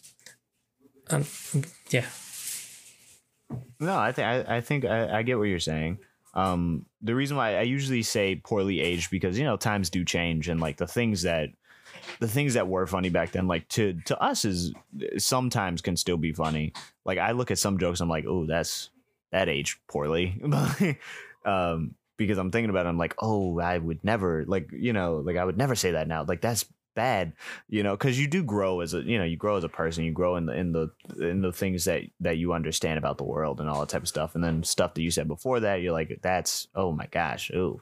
and 1.11 1.27
yeah. 1.91 2.07
No 3.81 3.99
i 3.99 4.13
think 4.13 4.27
i, 4.27 4.57
I 4.57 4.61
think 4.61 4.85
I, 4.85 5.19
I 5.19 5.23
get 5.23 5.39
what 5.39 5.45
you're 5.45 5.59
saying. 5.59 5.99
Um 6.35 6.87
the 7.03 7.15
reason 7.15 7.37
why 7.37 7.57
i 7.57 7.63
usually 7.63 8.03
say 8.03 8.37
poorly 8.37 8.81
aged 8.81 9.11
because 9.11 9.39
you 9.39 9.45
know 9.45 9.57
times 9.57 9.91
do 9.91 10.05
change 10.05 10.49
and 10.49 10.61
like 10.61 10.77
the 10.77 10.87
things 10.87 11.23
that 11.23 11.51
the 12.21 12.29
things 12.29 12.55
that 12.55 12.69
were 12.69 12.87
funny 12.87 13.09
back 13.09 13.33
then, 13.33 13.47
like 13.47 13.69
to 13.69 13.95
to 14.05 14.21
us, 14.21 14.45
is 14.45 14.73
sometimes 15.19 15.81
can 15.81 15.97
still 15.97 16.17
be 16.17 16.33
funny. 16.33 16.73
Like 17.05 17.19
I 17.19 17.33
look 17.33 17.51
at 17.51 17.59
some 17.59 17.79
jokes, 17.79 18.01
I'm 18.01 18.09
like, 18.09 18.25
oh, 18.27 18.47
that's 18.47 18.91
that 19.33 19.49
aged 19.49 19.79
poorly, 19.89 20.41
um, 21.45 21.95
because 22.17 22.39
I'm 22.39 22.51
thinking 22.51 22.71
about, 22.71 22.87
it, 22.87 22.89
I'm 22.89 22.99
like, 22.99 23.15
oh, 23.21 23.59
I 23.61 23.79
would 23.79 24.05
never, 24.05 24.45
like, 24.47 24.71
you 24.73 24.93
know, 24.93 25.17
like 25.17 25.37
I 25.37 25.45
would 25.45 25.59
never 25.59 25.75
say 25.75 25.93
that 25.93 26.09
now. 26.09 26.25
Like 26.27 26.41
that's 26.41 26.65
bad, 26.95 27.33
you 27.69 27.83
know, 27.83 27.97
because 27.97 28.19
you 28.19 28.27
do 28.27 28.43
grow 28.43 28.81
as 28.81 28.95
a, 28.95 29.03
you 29.03 29.19
know, 29.19 29.25
you 29.25 29.37
grow 29.37 29.57
as 29.57 29.65
a 29.65 29.69
person, 29.69 30.05
you 30.05 30.13
grow 30.13 30.37
in 30.37 30.47
the 30.47 30.53
in 30.53 30.73
the 30.73 30.91
in 31.21 31.43
the 31.43 31.53
things 31.53 31.85
that 31.85 32.03
that 32.21 32.39
you 32.39 32.53
understand 32.53 32.99
about 32.99 33.19
the 33.19 33.25
world 33.25 33.61
and 33.61 33.69
all 33.69 33.81
that 33.81 33.89
type 33.89 34.03
of 34.03 34.09
stuff, 34.09 34.35
and 34.35 34.45
then 34.45 34.63
stuff 34.63 34.95
that 34.95 35.03
you 35.03 35.11
said 35.11 35.29
before 35.29 35.61
that, 35.61 35.83
you're 35.83 35.93
like, 35.93 36.21
that's, 36.23 36.69
oh 36.75 36.93
my 36.93 37.07
gosh, 37.07 37.51
ooh. 37.51 37.81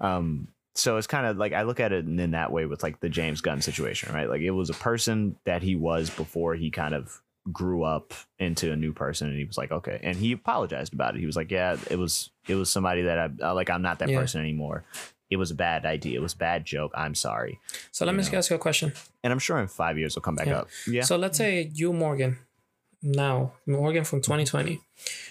Um, 0.00 0.48
so 0.74 0.96
it's 0.98 1.06
kind 1.06 1.26
of 1.26 1.36
like 1.38 1.52
I 1.52 1.62
look 1.62 1.80
at 1.80 1.92
it 1.92 2.06
in 2.06 2.30
that 2.32 2.52
way 2.52 2.66
with 2.66 2.82
like 2.82 3.00
the 3.00 3.08
James 3.08 3.40
Gunn 3.40 3.62
situation, 3.62 4.14
right? 4.14 4.28
Like 4.28 4.42
it 4.42 4.50
was 4.50 4.70
a 4.70 4.74
person 4.74 5.36
that 5.44 5.62
he 5.62 5.74
was 5.74 6.10
before 6.10 6.54
he 6.54 6.70
kind 6.70 6.94
of 6.94 7.20
grew 7.52 7.82
up 7.82 8.12
into 8.38 8.72
a 8.72 8.76
new 8.76 8.92
person 8.92 9.28
and 9.28 9.38
he 9.38 9.44
was 9.44 9.56
like 9.56 9.70
okay 9.70 10.00
and 10.02 10.16
he 10.16 10.32
apologized 10.32 10.92
about 10.92 11.14
it 11.14 11.20
he 11.20 11.26
was 11.26 11.36
like 11.36 11.50
yeah 11.50 11.76
it 11.90 11.98
was 11.98 12.30
it 12.48 12.54
was 12.54 12.70
somebody 12.70 13.02
that 13.02 13.30
i 13.42 13.50
like 13.52 13.70
i'm 13.70 13.82
not 13.82 13.98
that 13.98 14.08
yeah. 14.08 14.18
person 14.18 14.40
anymore 14.40 14.84
it 15.30 15.36
was 15.36 15.50
a 15.50 15.54
bad 15.54 15.86
idea 15.86 16.18
it 16.18 16.22
was 16.22 16.34
a 16.34 16.38
bad 16.38 16.64
joke 16.64 16.92
i'm 16.94 17.14
sorry 17.14 17.58
so 17.92 18.04
let 18.04 18.12
you 18.12 18.18
me 18.18 18.30
know? 18.30 18.38
ask 18.38 18.50
you 18.50 18.56
a 18.56 18.58
question 18.58 18.92
and 19.22 19.32
i'm 19.32 19.38
sure 19.38 19.58
in 19.58 19.68
five 19.68 19.98
years 19.98 20.12
it'll 20.12 20.22
come 20.22 20.36
back 20.36 20.46
yeah. 20.46 20.58
up 20.58 20.68
yeah 20.86 21.02
so 21.02 21.16
let's 21.16 21.38
say 21.38 21.70
you 21.72 21.92
morgan 21.92 22.38
now 23.02 23.52
morgan 23.66 24.04
from 24.04 24.20
2020 24.20 24.80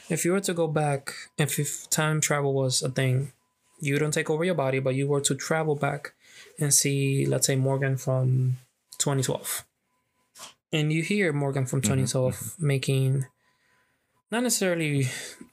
if 0.10 0.24
you 0.24 0.32
were 0.32 0.40
to 0.40 0.54
go 0.54 0.68
back 0.68 1.14
if, 1.38 1.60
if 1.60 1.90
time 1.90 2.22
travel 2.22 2.54
was 2.54 2.82
a 2.82 2.90
thing 2.90 3.32
you 3.80 4.00
don't 4.00 4.14
take 4.14 4.30
over 4.30 4.44
your 4.44 4.56
body, 4.56 4.80
but 4.80 4.96
you 4.96 5.08
were 5.08 5.22
to 5.22 5.36
travel 5.36 5.76
back 5.76 6.14
and 6.60 6.74
see, 6.74 7.26
let's 7.26 7.48
say, 7.48 7.56
Morgan 7.56 7.98
from 7.98 8.58
2012. 8.98 9.66
And 10.72 10.92
you 10.92 11.04
hear 11.04 11.32
Morgan 11.32 11.66
from 11.66 11.82
2012 11.82 12.34
mm-hmm. 12.34 12.68
making 12.68 13.26
not 14.32 14.44
necessarily 14.44 15.08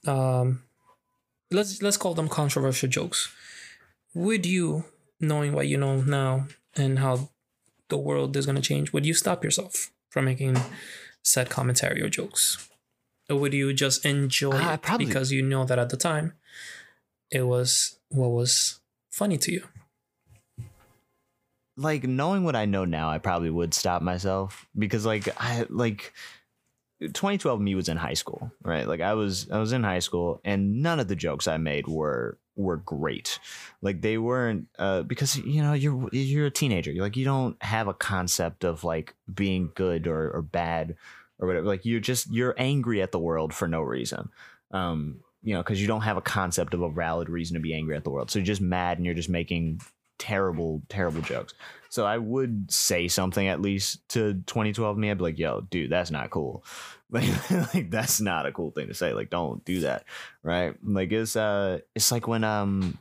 um 0.07 0.63
let's 1.51 1.83
let's 1.83 1.97
call 1.97 2.15
them 2.15 2.29
controversial 2.29 2.89
jokes. 2.89 3.33
would 4.15 4.45
you, 4.45 4.85
knowing 5.21 5.53
what 5.53 5.69
you 5.69 5.79
know 5.79 6.01
now 6.03 6.47
and 6.77 6.99
how 6.99 7.31
the 7.89 7.97
world 7.97 8.37
is 8.37 8.47
going 8.47 8.57
to 8.57 8.63
change, 8.63 8.93
would 8.93 9.07
you 9.07 9.15
stop 9.15 9.45
yourself 9.45 9.91
from 10.09 10.25
making 10.25 10.57
said 11.23 11.49
commentary 11.49 12.03
or 12.03 12.09
jokes? 12.09 12.69
Or 13.31 13.37
would 13.37 13.55
you 13.55 13.73
just 13.73 14.05
enjoy 14.05 14.53
Uh, 14.53 14.75
it 14.75 14.83
probably- 14.83 15.07
because 15.07 15.33
you 15.33 15.43
know 15.43 15.65
that 15.65 15.79
at 15.79 15.91
the 15.91 15.97
time 15.97 16.35
it 17.31 17.43
was 17.43 17.99
what 18.09 18.31
was 18.31 18.81
funny 19.11 19.39
to 19.39 19.53
you? 19.53 19.69
Like 21.77 22.05
knowing 22.05 22.45
what 22.45 22.57
I 22.57 22.67
know 22.67 22.85
now, 22.85 23.11
I 23.11 23.19
probably 23.19 23.51
would 23.51 23.75
stop 23.75 24.03
myself 24.03 24.67
because 24.77 25.07
like 25.07 25.29
I 25.41 25.67
like 25.69 26.13
2012 27.01 27.61
me 27.61 27.75
was 27.75 27.89
in 27.89 27.97
high 27.97 28.15
school, 28.15 28.53
right? 28.63 28.87
Like 28.87 29.01
I 29.01 29.15
was 29.15 29.51
I 29.51 29.59
was 29.59 29.73
in 29.73 29.83
high 29.83 30.01
school 30.01 30.41
and 30.45 30.83
none 30.83 31.01
of 31.01 31.09
the 31.09 31.17
jokes 31.17 31.49
I 31.49 31.57
made 31.57 31.89
were 31.89 32.39
were 32.57 32.77
great. 32.77 33.39
Like 33.81 34.03
they 34.03 34.19
weren't 34.19 34.69
uh 34.79 35.03
because 35.03 35.37
you 35.37 35.63
know 35.63 35.73
you're 35.73 36.09
you're 36.13 36.47
a 36.47 36.51
teenager. 36.51 36.93
You're 36.93 37.05
like 37.05 37.17
you 37.17 37.25
don't 37.25 37.61
have 37.63 37.89
a 37.89 37.95
concept 37.95 38.65
of 38.65 38.85
like 38.85 39.15
being 39.33 39.71
good 39.75 40.07
or 40.07 40.31
or 40.31 40.43
bad 40.43 40.97
or 41.39 41.49
whatever. 41.49 41.67
Like 41.67 41.85
you're 41.85 42.01
just 42.01 42.31
you're 42.31 42.55
angry 42.59 43.01
at 43.03 43.13
the 43.13 43.19
world 43.19 43.55
for 43.55 43.67
no 43.67 43.81
reason. 43.81 44.29
Um 44.71 45.21
you 45.43 45.55
know, 45.55 45.63
because 45.63 45.81
you 45.81 45.89
don't 45.89 46.03
have 46.03 46.17
a 46.17 46.23
concept 46.23 46.73
of 46.73 46.83
a 46.83 46.91
valid 46.91 47.29
reason 47.29 47.55
to 47.55 47.61
be 47.61 47.75
angry 47.75 47.97
at 47.97 48.05
the 48.05 48.11
world. 48.11 48.31
So 48.31 48.39
you're 48.39 48.47
just 48.47 48.61
mad 48.61 48.99
and 48.99 49.05
you're 49.05 49.15
just 49.15 49.29
making 49.29 49.81
terrible, 50.19 50.83
terrible 50.89 51.21
jokes. 51.23 51.55
So 51.89 52.07
I 52.07 52.17
would 52.19 52.71
say 52.73 53.07
something 53.09 53.47
at 53.49 53.61
least 53.61 54.09
to 54.11 54.35
2012 54.47 54.97
me. 54.97 55.11
I'd 55.11 55.19
be 55.19 55.25
like, 55.25 55.39
yo, 55.39 55.61
dude, 55.63 55.91
that's 55.91 56.11
not 56.11 56.31
cool. 56.31 56.65
Like, 57.13 57.51
like 57.75 57.91
that's 57.91 58.23
not 58.23 58.47
a 58.47 58.53
cool 58.53 58.71
thing 58.71 58.89
to 58.89 58.95
say. 58.95 59.13
Like, 59.13 59.29
don't 59.29 59.63
do 59.67 59.81
that. 59.81 60.05
Right. 60.43 60.75
Like 60.83 61.13
it's 61.13 61.37
uh 61.37 61.81
it's 61.95 62.11
like 62.11 62.27
when 62.27 62.43
um 62.43 62.97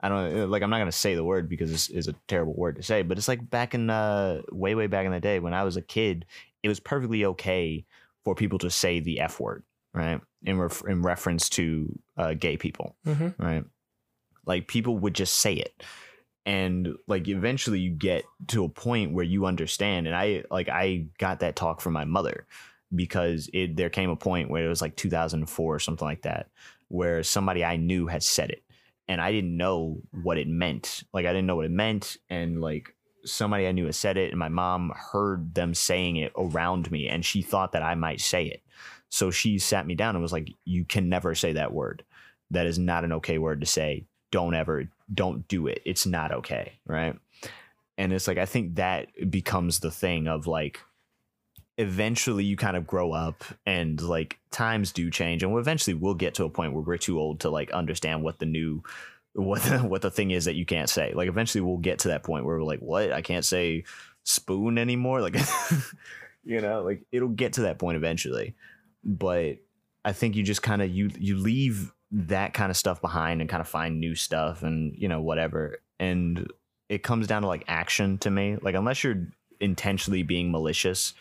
I 0.00 0.08
don't 0.08 0.50
like 0.50 0.64
I'm 0.64 0.70
not 0.70 0.78
gonna 0.80 0.90
say 0.90 1.14
the 1.14 1.22
word 1.22 1.48
because 1.48 1.70
it's, 1.70 1.88
it's 1.88 2.08
a 2.08 2.14
terrible 2.26 2.54
word 2.54 2.74
to 2.74 2.82
say, 2.82 3.02
but 3.02 3.18
it's 3.18 3.28
like 3.28 3.48
back 3.50 3.74
in 3.74 3.88
uh 3.88 4.42
way, 4.50 4.74
way 4.74 4.88
back 4.88 5.06
in 5.06 5.12
the 5.12 5.20
day 5.20 5.38
when 5.38 5.54
I 5.54 5.62
was 5.62 5.76
a 5.76 5.80
kid, 5.80 6.26
it 6.64 6.68
was 6.68 6.80
perfectly 6.80 7.24
okay 7.24 7.84
for 8.24 8.34
people 8.34 8.58
to 8.58 8.68
say 8.68 8.98
the 8.98 9.20
F 9.20 9.38
word, 9.38 9.62
right? 9.94 10.20
In 10.42 10.58
ref- 10.58 10.84
in 10.84 11.02
reference 11.02 11.48
to 11.50 11.96
uh 12.16 12.34
gay 12.34 12.56
people 12.56 12.96
Mm-hmm. 13.06 13.40
right? 13.40 13.64
Like 14.44 14.66
people 14.66 14.98
would 14.98 15.14
just 15.14 15.36
say 15.36 15.54
it. 15.54 15.84
And 16.44 16.96
like 17.06 17.28
eventually 17.28 17.78
you 17.78 17.90
get 17.90 18.24
to 18.48 18.64
a 18.64 18.68
point 18.68 19.12
where 19.12 19.24
you 19.24 19.46
understand. 19.46 20.06
And 20.06 20.16
I 20.16 20.44
like 20.50 20.68
I 20.68 21.06
got 21.18 21.40
that 21.40 21.56
talk 21.56 21.80
from 21.80 21.92
my 21.92 22.04
mother 22.04 22.46
because 22.94 23.48
it 23.52 23.76
there 23.76 23.90
came 23.90 24.10
a 24.10 24.16
point 24.16 24.50
where 24.50 24.64
it 24.64 24.68
was 24.68 24.82
like 24.82 24.96
2004 24.96 25.74
or 25.74 25.78
something 25.78 26.06
like 26.06 26.22
that, 26.22 26.48
where 26.88 27.22
somebody 27.22 27.64
I 27.64 27.76
knew 27.76 28.06
had 28.06 28.22
said 28.22 28.50
it. 28.50 28.62
And 29.08 29.20
I 29.20 29.30
didn't 29.30 29.56
know 29.56 30.00
what 30.22 30.38
it 30.38 30.48
meant. 30.48 31.04
Like 31.12 31.26
I 31.26 31.32
didn't 31.32 31.46
know 31.46 31.56
what 31.56 31.66
it 31.66 31.70
meant. 31.70 32.16
And 32.28 32.60
like 32.60 32.94
somebody 33.24 33.66
I 33.66 33.72
knew 33.72 33.86
had 33.86 33.94
said 33.94 34.16
it, 34.16 34.30
and 34.30 34.38
my 34.38 34.48
mom 34.48 34.92
heard 34.96 35.54
them 35.54 35.74
saying 35.74 36.16
it 36.16 36.32
around 36.36 36.90
me, 36.90 37.08
and 37.08 37.24
she 37.24 37.42
thought 37.42 37.72
that 37.72 37.82
I 37.82 37.94
might 37.94 38.20
say 38.20 38.46
it. 38.46 38.62
So 39.10 39.30
she 39.30 39.58
sat 39.58 39.86
me 39.86 39.94
down 39.94 40.16
and 40.16 40.22
was 40.22 40.32
like, 40.32 40.50
You 40.64 40.84
can 40.84 41.08
never 41.08 41.34
say 41.34 41.52
that 41.52 41.72
word 41.72 42.04
that 42.52 42.66
is 42.66 42.78
not 42.78 43.04
an 43.04 43.12
okay 43.12 43.38
word 43.38 43.60
to 43.60 43.66
say. 43.66 44.04
Don't 44.32 44.54
ever, 44.54 44.88
don't 45.14 45.46
do 45.46 45.68
it. 45.68 45.80
It's 45.84 46.06
not 46.06 46.32
okay. 46.32 46.72
Right. 46.84 47.16
And 47.96 48.12
it's 48.12 48.26
like, 48.26 48.38
I 48.38 48.46
think 48.46 48.74
that 48.76 49.08
becomes 49.30 49.78
the 49.78 49.90
thing 49.92 50.26
of 50.26 50.48
like, 50.48 50.80
eventually 51.78 52.44
you 52.44 52.56
kind 52.56 52.76
of 52.76 52.86
grow 52.86 53.12
up 53.12 53.44
and 53.64 54.00
like 54.00 54.38
times 54.50 54.90
do 54.92 55.10
change. 55.10 55.44
And 55.44 55.56
eventually 55.56 55.94
we'll 55.94 56.14
get 56.14 56.34
to 56.34 56.44
a 56.44 56.50
point 56.50 56.72
where 56.72 56.82
we're 56.82 56.96
too 56.96 57.20
old 57.20 57.40
to 57.40 57.50
like 57.50 57.70
understand 57.70 58.24
what 58.24 58.40
the 58.40 58.46
new, 58.46 58.82
what 59.34 59.62
the, 59.62 59.78
what 59.82 60.02
the 60.02 60.10
thing 60.10 60.32
is 60.32 60.46
that 60.46 60.56
you 60.56 60.66
can't 60.66 60.90
say. 60.90 61.12
Like 61.14 61.28
eventually 61.28 61.62
we'll 61.62 61.78
get 61.78 62.00
to 62.00 62.08
that 62.08 62.24
point 62.24 62.44
where 62.44 62.56
we're 62.56 62.64
like, 62.64 62.80
what? 62.80 63.12
I 63.12 63.22
can't 63.22 63.44
say 63.44 63.84
spoon 64.24 64.78
anymore. 64.78 65.20
Like, 65.20 65.36
you 66.44 66.60
know, 66.60 66.82
like 66.82 67.02
it'll 67.12 67.28
get 67.28 67.54
to 67.54 67.62
that 67.62 67.78
point 67.78 67.96
eventually. 67.96 68.54
But 69.04 69.58
I 70.04 70.12
think 70.12 70.36
you 70.36 70.42
just 70.42 70.62
kind 70.62 70.82
of 70.82 70.90
you 70.90 71.10
you 71.18 71.36
leave 71.36 71.92
that 72.12 72.54
kind 72.54 72.70
of 72.70 72.76
stuff 72.76 73.00
behind 73.00 73.40
and 73.40 73.50
kind 73.50 73.60
of 73.60 73.68
find 73.68 73.98
new 73.98 74.14
stuff 74.14 74.62
and 74.62 74.94
you 74.96 75.08
know 75.08 75.20
whatever. 75.20 75.78
And 75.98 76.48
it 76.88 77.02
comes 77.02 77.26
down 77.26 77.42
to 77.42 77.48
like 77.48 77.64
action 77.68 78.18
to 78.18 78.30
me. 78.30 78.56
Like 78.60 78.74
unless 78.74 79.02
you're 79.02 79.26
intentionally 79.60 80.22
being 80.22 80.50
malicious 80.50 81.14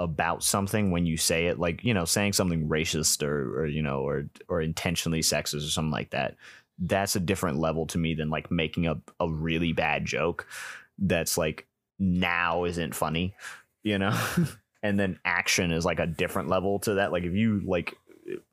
about 0.00 0.42
something 0.44 0.92
when 0.92 1.04
you 1.06 1.16
say 1.16 1.46
it 1.46 1.58
like 1.58 1.82
you 1.82 1.92
know 1.92 2.04
saying 2.04 2.32
something 2.32 2.68
racist 2.68 3.20
or 3.20 3.62
or 3.62 3.66
you 3.66 3.82
know 3.82 3.98
or 3.98 4.28
or 4.48 4.60
intentionally 4.60 5.20
sexist 5.20 5.66
or 5.66 5.70
something 5.70 5.90
like 5.90 6.10
that 6.10 6.36
that's 6.78 7.16
a 7.16 7.20
different 7.20 7.58
level 7.58 7.84
to 7.84 7.98
me 7.98 8.14
than 8.14 8.30
like 8.30 8.48
making 8.48 8.86
a, 8.86 8.96
a 9.18 9.28
really 9.28 9.72
bad 9.72 10.04
joke 10.04 10.46
that's 10.98 11.36
like 11.36 11.66
now 11.98 12.62
isn't 12.62 12.94
funny 12.94 13.34
you 13.82 13.98
know? 13.98 14.18
And 14.80 14.96
then 14.96 15.18
action 15.24 15.72
is 15.72 15.84
like 15.84 15.98
a 15.98 16.06
different 16.06 16.48
level 16.50 16.78
to 16.78 16.94
that. 16.94 17.10
Like 17.10 17.24
if 17.24 17.32
you 17.32 17.60
like 17.66 17.96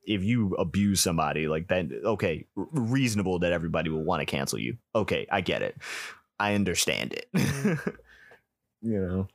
if 0.07 0.23
you 0.23 0.53
abuse 0.55 1.01
somebody 1.01 1.47
like 1.47 1.67
that 1.67 1.85
okay 2.03 2.45
r- 2.57 2.67
reasonable 2.71 3.39
that 3.39 3.51
everybody 3.51 3.89
will 3.89 4.03
want 4.03 4.21
to 4.21 4.25
cancel 4.25 4.59
you. 4.59 4.77
Okay 4.93 5.27
i 5.31 5.41
get 5.41 5.61
it. 5.61 5.75
I 6.39 6.53
understand 6.55 7.13
it. 7.13 7.29
You 8.81 9.01
know. 9.01 9.27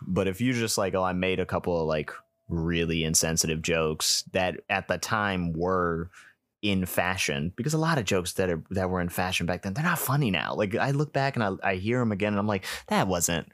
But 0.00 0.28
if 0.28 0.40
you 0.40 0.54
just 0.54 0.78
like 0.78 0.94
oh 0.94 1.02
i 1.02 1.12
made 1.12 1.40
a 1.40 1.46
couple 1.46 1.78
of 1.80 1.86
like 1.86 2.10
really 2.48 3.04
insensitive 3.04 3.60
jokes 3.60 4.24
that 4.32 4.56
at 4.70 4.88
the 4.88 4.96
time 4.96 5.52
were 5.52 6.10
in 6.62 6.86
fashion 6.86 7.52
because 7.54 7.74
a 7.74 7.78
lot 7.78 7.98
of 7.98 8.04
jokes 8.04 8.32
that 8.34 8.48
are 8.48 8.62
that 8.70 8.88
were 8.88 9.00
in 9.00 9.08
fashion 9.10 9.46
back 9.46 9.62
then 9.62 9.74
they're 9.74 9.84
not 9.84 9.98
funny 9.98 10.30
now. 10.30 10.54
Like 10.54 10.74
i 10.74 10.90
look 10.92 11.12
back 11.12 11.36
and 11.36 11.44
i, 11.44 11.50
I 11.62 11.74
hear 11.74 11.98
them 11.98 12.12
again 12.12 12.32
and 12.32 12.40
i'm 12.40 12.46
like 12.46 12.64
that 12.86 13.06
wasn't 13.08 13.52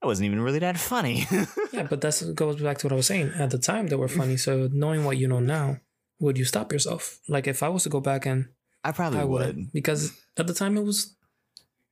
that 0.00 0.06
wasn't 0.06 0.26
even 0.26 0.40
really 0.40 0.60
that 0.60 0.78
funny. 0.78 1.26
Yeah, 1.72 1.84
but 1.84 2.00
that 2.00 2.32
goes 2.34 2.60
back 2.60 2.78
to 2.78 2.86
what 2.86 2.92
I 2.92 2.96
was 2.96 3.06
saying. 3.06 3.32
At 3.36 3.50
the 3.50 3.58
time, 3.58 3.86
they 3.86 3.96
were 3.96 4.08
funny. 4.08 4.36
So 4.36 4.68
knowing 4.72 5.04
what 5.04 5.18
you 5.18 5.28
know 5.28 5.38
now, 5.38 5.78
would 6.20 6.38
you 6.38 6.44
stop 6.44 6.72
yourself? 6.72 7.18
Like 7.28 7.46
if 7.46 7.62
I 7.62 7.68
was 7.68 7.82
to 7.84 7.88
go 7.88 8.00
back 8.00 8.26
and 8.26 8.48
i 8.82 8.92
probably 8.92 9.18
I 9.18 9.24
would 9.24 9.56
would 9.56 9.72
because 9.72 10.12
at 10.36 10.46
the 10.46 10.54
time 10.54 10.76
it 10.76 10.84
was 10.84 11.14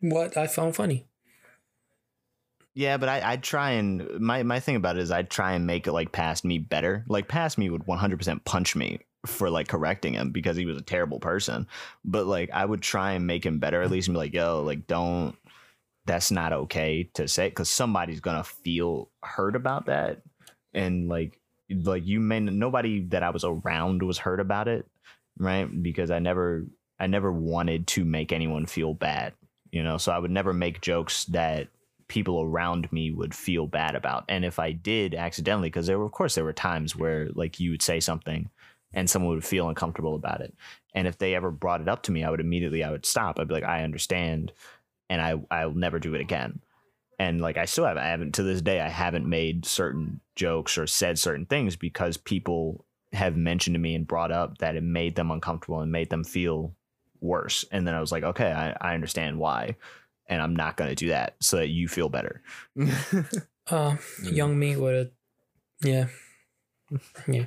what 0.01 0.37
I 0.37 0.47
found 0.47 0.77
funny. 0.77 1.07
Yeah, 2.75 2.97
but 2.97 3.09
I, 3.09 3.33
I'd 3.33 3.43
try 3.43 3.73
and 3.73 4.21
my, 4.21 4.45
my 4.45 4.61
thing 4.61 4.77
about 4.77 4.97
it 4.97 5.03
is 5.03 5.11
I'd 5.11 5.31
try 5.31 5.55
and 5.55 5.67
make 5.67 5.89
it 5.89 5.93
like 5.93 6.13
past 6.13 6.45
me 6.45 6.59
better. 6.59 7.05
Like 7.09 7.27
past 7.27 7.59
me 7.59 7.69
would 7.71 7.85
100% 7.87 8.45
punch 8.45 8.77
me 8.77 9.01
for 9.27 9.51
like 9.51 9.67
correcting 9.67 10.15
him 10.15 10.31
because 10.31 10.57
he 10.57 10.65
was 10.65 10.77
a 10.77 10.83
terrible 10.83 11.19
person. 11.19 11.67
But 12.05 12.27
like 12.27 12.51
I 12.53 12.65
would 12.65 12.81
try 12.81 13.13
and 13.13 13.27
make 13.27 13.45
him 13.45 13.59
better 13.59 13.83
at 13.83 13.91
least 13.91 14.07
and 14.07 14.15
be 14.15 14.19
like, 14.19 14.33
yo, 14.33 14.63
like 14.63 14.87
don't, 14.87 15.35
that's 16.07 16.31
not 16.31 16.53
okay 16.53 17.11
to 17.15 17.27
say 17.27 17.49
because 17.49 17.69
somebody's 17.69 18.21
gonna 18.21 18.45
feel 18.45 19.11
hurt 19.25 19.57
about 19.57 19.87
that. 19.87 20.23
And 20.73 21.09
like, 21.09 21.38
like 21.71 22.07
you 22.07 22.21
may 22.21 22.41
nobody 22.41 23.05
that 23.07 23.23
I 23.23 23.31
was 23.31 23.45
around 23.45 24.03
was 24.03 24.19
hurt 24.19 24.41
about 24.41 24.69
it, 24.69 24.87
right? 25.39 25.67
Because 25.83 26.11
I 26.11 26.19
never, 26.19 26.67
I 26.99 27.07
never 27.07 27.33
wanted 27.33 27.87
to 27.89 28.05
make 28.05 28.33
anyone 28.33 28.67
feel 28.67 28.95
bad, 28.95 29.33
you 29.71 29.83
know. 29.83 29.99
So 29.99 30.13
I 30.13 30.19
would 30.19 30.31
never 30.31 30.53
make 30.53 30.81
jokes 30.81 31.25
that 31.27 31.69
people 32.09 32.41
around 32.41 32.91
me 32.91 33.11
would 33.11 33.35
feel 33.35 33.67
bad 33.67 33.95
about. 33.95 34.25
And 34.29 34.45
if 34.45 34.59
I 34.59 34.73
did 34.73 35.15
accidentally, 35.15 35.69
because 35.69 35.87
there 35.87 35.99
were, 35.99 36.07
of 36.07 36.13
course, 36.13 36.35
there 36.35 36.45
were 36.45 36.55
times 36.55 36.97
where 36.97 37.29
like 37.35 37.61
you 37.61 37.71
would 37.71 37.83
say 37.83 38.01
something 38.01 38.49
and 38.95 39.09
someone 39.09 39.35
would 39.35 39.45
feel 39.45 39.69
uncomfortable 39.69 40.15
about 40.15 40.41
it. 40.41 40.55
And 40.95 41.07
if 41.07 41.19
they 41.19 41.35
ever 41.35 41.51
brought 41.51 41.83
it 41.83 41.89
up 41.89 42.03
to 42.05 42.13
me, 42.13 42.25
I 42.25 42.31
would 42.31 42.41
immediately, 42.41 42.83
I 42.83 42.91
would 42.91 43.05
stop. 43.05 43.39
I'd 43.39 43.49
be 43.49 43.55
like, 43.55 43.65
I 43.65 43.85
understand. 43.85 44.53
And 45.11 45.21
I, 45.21 45.35
I'll 45.51 45.75
never 45.75 45.99
do 45.99 46.15
it 46.15 46.21
again. 46.21 46.61
And 47.19 47.41
like, 47.41 47.57
I 47.57 47.65
still 47.65 47.85
haven't, 47.85 48.03
I 48.03 48.09
haven't 48.09 48.35
to 48.37 48.43
this 48.43 48.63
day, 48.63 48.81
I 48.81 48.89
haven't 48.89 49.29
made 49.29 49.65
certain 49.65 50.21
jokes 50.37 50.79
or 50.79 50.87
said 50.87 51.19
certain 51.19 51.47
things 51.47 51.75
because 51.75 52.17
people 52.17 52.85
have 53.13 53.37
mentioned 53.37 53.75
to 53.75 53.81
me 53.81 53.95
and 53.95 54.07
brought 54.07 54.31
up 54.31 54.59
that 54.59 54.77
it 54.77 54.83
made 54.83 55.17
them 55.17 55.31
uncomfortable 55.31 55.81
and 55.81 55.91
made 55.91 56.11
them 56.11 56.23
feel 56.23 56.75
worse. 57.21 57.65
And 57.73 57.87
then 57.87 57.95
I 57.95 58.01
was 58.01 58.13
like, 58.13 58.23
okay, 58.23 58.53
I, 58.53 58.77
I 58.81 58.95
understand 58.95 59.39
why 59.39 59.77
and 60.29 60.43
I'm 60.43 60.55
not 60.55 60.77
going 60.77 60.91
to 60.91 60.95
do 60.95 61.09
that 61.09 61.37
so 61.41 61.57
that 61.57 61.69
you 61.69 61.89
feel 61.89 62.09
better. 62.09 62.43
Uh, 63.71 63.97
young 64.23 64.59
me 64.59 64.75
would 64.77 64.95
have, 64.95 65.11
yeah, 65.85 66.07
yeah. 67.27 67.45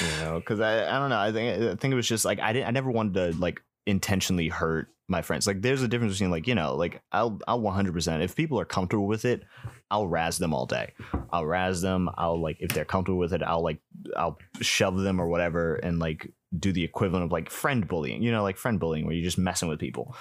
you 0.00 0.08
know, 0.18 0.40
because 0.40 0.58
I, 0.58 0.88
I 0.88 0.98
don't 0.98 1.08
know. 1.08 1.20
I 1.20 1.30
think 1.30 1.62
I 1.62 1.76
think 1.76 1.92
it 1.92 1.94
was 1.94 2.08
just 2.08 2.24
like 2.24 2.40
I 2.40 2.52
didn't. 2.52 2.66
I 2.66 2.72
never 2.72 2.90
wanted 2.90 3.14
to 3.14 3.40
like 3.40 3.62
intentionally 3.86 4.48
hurt 4.48 4.88
my 5.10 5.22
friends. 5.22 5.46
Like 5.46 5.60
there's 5.60 5.82
a 5.82 5.88
difference 5.88 6.14
between 6.14 6.30
like 6.30 6.46
you 6.46 6.54
know 6.54 6.74
like 6.76 7.02
I'll 7.12 7.38
I'll 7.46 7.60
100 7.60 7.92
percent 7.92 8.22
if 8.22 8.36
people 8.36 8.58
are 8.60 8.64
comfortable 8.64 9.06
with 9.06 9.24
it, 9.24 9.42
I'll 9.90 10.06
razz 10.06 10.38
them 10.38 10.54
all 10.54 10.66
day. 10.66 10.92
I'll 11.32 11.46
razz 11.46 11.82
them. 11.82 12.08
I'll 12.16 12.40
like 12.40 12.58
if 12.60 12.70
they're 12.70 12.84
comfortable 12.84 13.18
with 13.18 13.32
it, 13.32 13.42
I'll 13.42 13.62
like 13.62 13.80
I'll 14.16 14.38
shove 14.60 14.98
them 14.98 15.20
or 15.20 15.28
whatever 15.28 15.74
and 15.74 15.98
like 15.98 16.32
do 16.58 16.72
the 16.72 16.84
equivalent 16.84 17.24
of 17.24 17.32
like 17.32 17.50
friend 17.50 17.86
bullying. 17.86 18.22
You 18.22 18.32
know, 18.32 18.42
like 18.42 18.56
friend 18.56 18.78
bullying 18.78 19.04
where 19.04 19.14
you're 19.14 19.24
just 19.24 19.38
messing 19.38 19.68
with 19.68 19.80
people. 19.80 20.14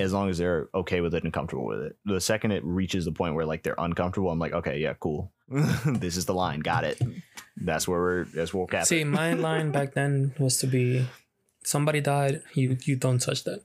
As 0.00 0.10
long 0.10 0.30
as 0.30 0.38
they're 0.38 0.70
okay 0.74 1.02
with 1.02 1.14
it 1.14 1.22
and 1.22 1.34
comfortable 1.34 1.66
with 1.66 1.80
it. 1.80 1.96
The 2.06 2.18
second 2.18 2.52
it 2.52 2.64
reaches 2.64 3.04
the 3.04 3.12
point 3.12 3.34
where 3.34 3.44
like 3.44 3.62
they're 3.62 3.74
uncomfortable, 3.76 4.30
I'm 4.30 4.38
like, 4.38 4.54
okay, 4.54 4.78
yeah, 4.78 4.94
cool. 4.98 5.34
this 5.48 6.16
is 6.16 6.24
the 6.24 6.32
line. 6.32 6.60
Got 6.60 6.84
it. 6.84 6.98
That's 7.58 7.86
where 7.86 8.00
we're. 8.00 8.24
Where 8.24 8.46
we're 8.54 8.78
at. 8.78 8.86
See, 8.86 9.04
my 9.04 9.34
line 9.34 9.70
back 9.70 9.92
then 9.92 10.34
was 10.38 10.56
to 10.60 10.66
be 10.66 11.06
somebody 11.64 12.00
died, 12.00 12.42
you 12.54 12.76
you 12.84 12.96
don't 12.96 13.20
touch 13.20 13.44
that. 13.44 13.62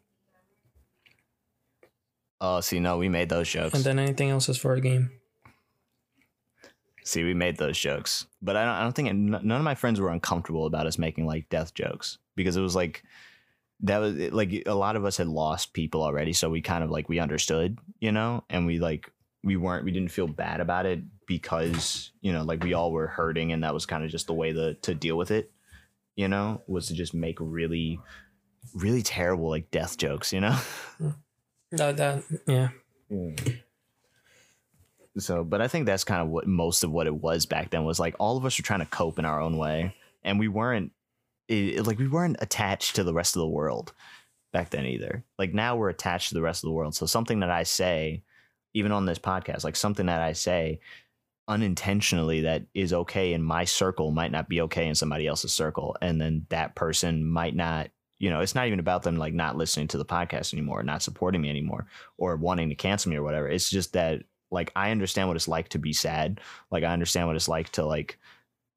Oh, 2.40 2.62
see, 2.62 2.80
no, 2.80 2.98
we 2.98 3.10
made 3.10 3.30
those 3.30 3.50
jokes. 3.50 3.74
And 3.74 3.84
then 3.84 4.00
anything 4.00 4.30
else 4.30 4.48
is 4.48 4.58
for 4.58 4.74
a 4.74 4.82
game. 4.82 5.12
See, 7.04 7.24
we 7.24 7.34
made 7.34 7.58
those 7.58 7.80
jokes, 7.80 8.28
but 8.42 8.58
I 8.58 8.66
don't. 8.66 8.74
I 8.74 8.84
don't 8.84 8.94
think 8.96 9.10
n- 9.10 9.30
none 9.30 9.52
of 9.52 9.64
my 9.64 9.76
friends 9.76 10.00
were 10.00 10.10
uncomfortable 10.10 10.66
about 10.66 10.88
us 10.88 10.98
making 10.98 11.26
like 11.26 11.48
death 11.50 11.74
jokes 11.74 12.18
because 12.36 12.58
it 12.58 12.62
was 12.62 12.76
like 12.76 13.04
that 13.80 14.00
was 14.00 14.16
like 14.34 14.64
a 14.66 14.76
lot 14.76 14.98
of 14.98 15.06
us 15.06 15.16
had 15.16 15.28
lost 15.28 15.72
people 15.72 16.04
already, 16.04 16.34
so 16.34 16.50
we 16.50 16.62
kind 16.62 16.84
of 16.84 16.92
like 16.92 17.08
we 17.08 17.20
understood, 17.20 17.80
you 18.02 18.12
know, 18.12 18.44
and 18.50 18.66
we 18.66 18.80
like 18.80 19.10
we 19.42 19.56
weren't 19.56 19.86
we 19.86 19.92
didn't 19.92 20.12
feel 20.12 20.28
bad 20.28 20.60
about 20.60 20.86
it 20.86 21.00
because 21.28 22.12
you 22.20 22.34
know 22.34 22.44
like 22.44 22.62
we 22.62 22.74
all 22.74 22.92
were 22.92 23.08
hurting 23.08 23.54
and 23.54 23.64
that 23.64 23.74
was 23.74 23.86
kind 23.86 24.04
of 24.04 24.10
just 24.12 24.28
the 24.28 24.34
way 24.34 24.52
to 24.52 24.74
to 24.74 24.94
deal 24.94 25.18
with 25.18 25.32
it, 25.32 25.50
you 26.18 26.28
know, 26.28 26.62
was 26.68 26.88
to 26.88 26.94
just 26.94 27.14
make 27.14 27.38
really 27.40 28.02
really 28.76 29.02
terrible 29.02 29.50
like 29.50 29.72
death 29.72 29.98
jokes, 29.98 30.34
you 30.34 30.42
know. 30.42 30.58
Hmm. 30.98 31.10
That 31.72 31.98
that 31.98 32.24
yeah. 32.46 32.70
Hmm. 33.10 33.36
So, 35.20 35.44
but 35.44 35.62
I 35.62 35.68
think 35.68 35.86
that's 35.86 36.04
kind 36.04 36.22
of 36.22 36.28
what 36.28 36.48
most 36.48 36.84
of 36.84 36.92
what 36.92 37.08
it 37.08 37.16
was 37.16 37.46
back 37.46 37.72
then 37.72 37.84
was 37.84 38.00
like 38.00 38.16
all 38.20 38.38
of 38.38 38.46
us 38.46 38.60
were 38.60 38.64
trying 38.64 38.82
to 38.82 38.86
cope 38.86 39.18
in 39.18 39.26
our 39.26 39.42
own 39.42 39.58
way, 39.58 39.96
and 40.24 40.40
we 40.40 40.48
weren't 40.48 40.92
it, 41.48 41.86
like 41.86 41.98
we 41.98 42.08
weren't 42.08 42.38
attached 42.40 42.96
to 42.96 43.04
the 43.04 43.14
rest 43.14 43.36
of 43.36 43.42
the 43.42 43.48
world 43.48 43.94
back 44.52 44.70
then 44.70 44.86
either. 44.86 45.24
Like 45.38 45.54
now 45.54 45.76
we're 45.76 45.90
attached 45.90 46.30
to 46.30 46.36
the 46.36 46.42
rest 46.42 46.64
of 46.64 46.68
the 46.68 46.74
world. 46.74 46.96
So 46.96 47.06
something 47.06 47.40
that 47.40 47.50
I 47.50 47.64
say, 47.64 48.24
even 48.74 48.92
on 48.92 49.06
this 49.06 49.20
podcast, 49.20 49.64
like 49.64 49.76
something 49.76 50.06
that 50.06 50.22
I 50.22 50.34
say 50.34 50.80
unintentionally 51.48 52.42
that 52.42 52.64
is 52.74 52.94
okay 52.94 53.34
in 53.34 53.42
my 53.42 53.64
circle 53.64 54.12
might 54.12 54.32
not 54.32 54.50
be 54.50 54.62
okay 54.62 54.88
in 54.88 54.96
somebody 54.96 55.28
else's 55.28 55.54
circle, 55.54 55.98
and 56.02 56.22
then 56.22 56.46
that 56.50 56.76
person 56.76 57.26
might 57.26 57.56
not. 57.56 57.90
You 58.20 58.30
know, 58.30 58.40
it's 58.42 58.56
not 58.56 58.68
even 58.68 58.80
about 58.80 59.04
them 59.04 59.18
like 59.18 59.34
not 59.34 59.58
listening 59.58 59.88
to 59.90 59.98
the 59.98 60.06
podcast 60.06 60.54
anymore, 60.54 60.84
not 60.84 61.04
supporting 61.04 61.42
me 61.42 61.50
anymore, 61.50 61.86
or 62.18 62.36
wanting 62.36 62.70
to 62.70 62.76
cancel 62.76 63.12
me 63.12 63.18
or 63.18 63.24
whatever. 63.24 63.48
It's 63.48 63.70
just 63.70 63.94
that 63.94 64.24
like 64.50 64.72
I 64.76 64.92
understand 64.92 65.28
what 65.28 65.38
it's 65.38 65.48
like 65.48 65.70
to 65.70 65.80
be 65.80 65.94
sad. 65.94 66.42
Like 66.72 66.84
I 66.84 66.94
understand 66.94 67.28
what 67.28 67.36
it's 67.36 67.50
like 67.50 67.70
to 67.74 67.86
like 67.86 68.18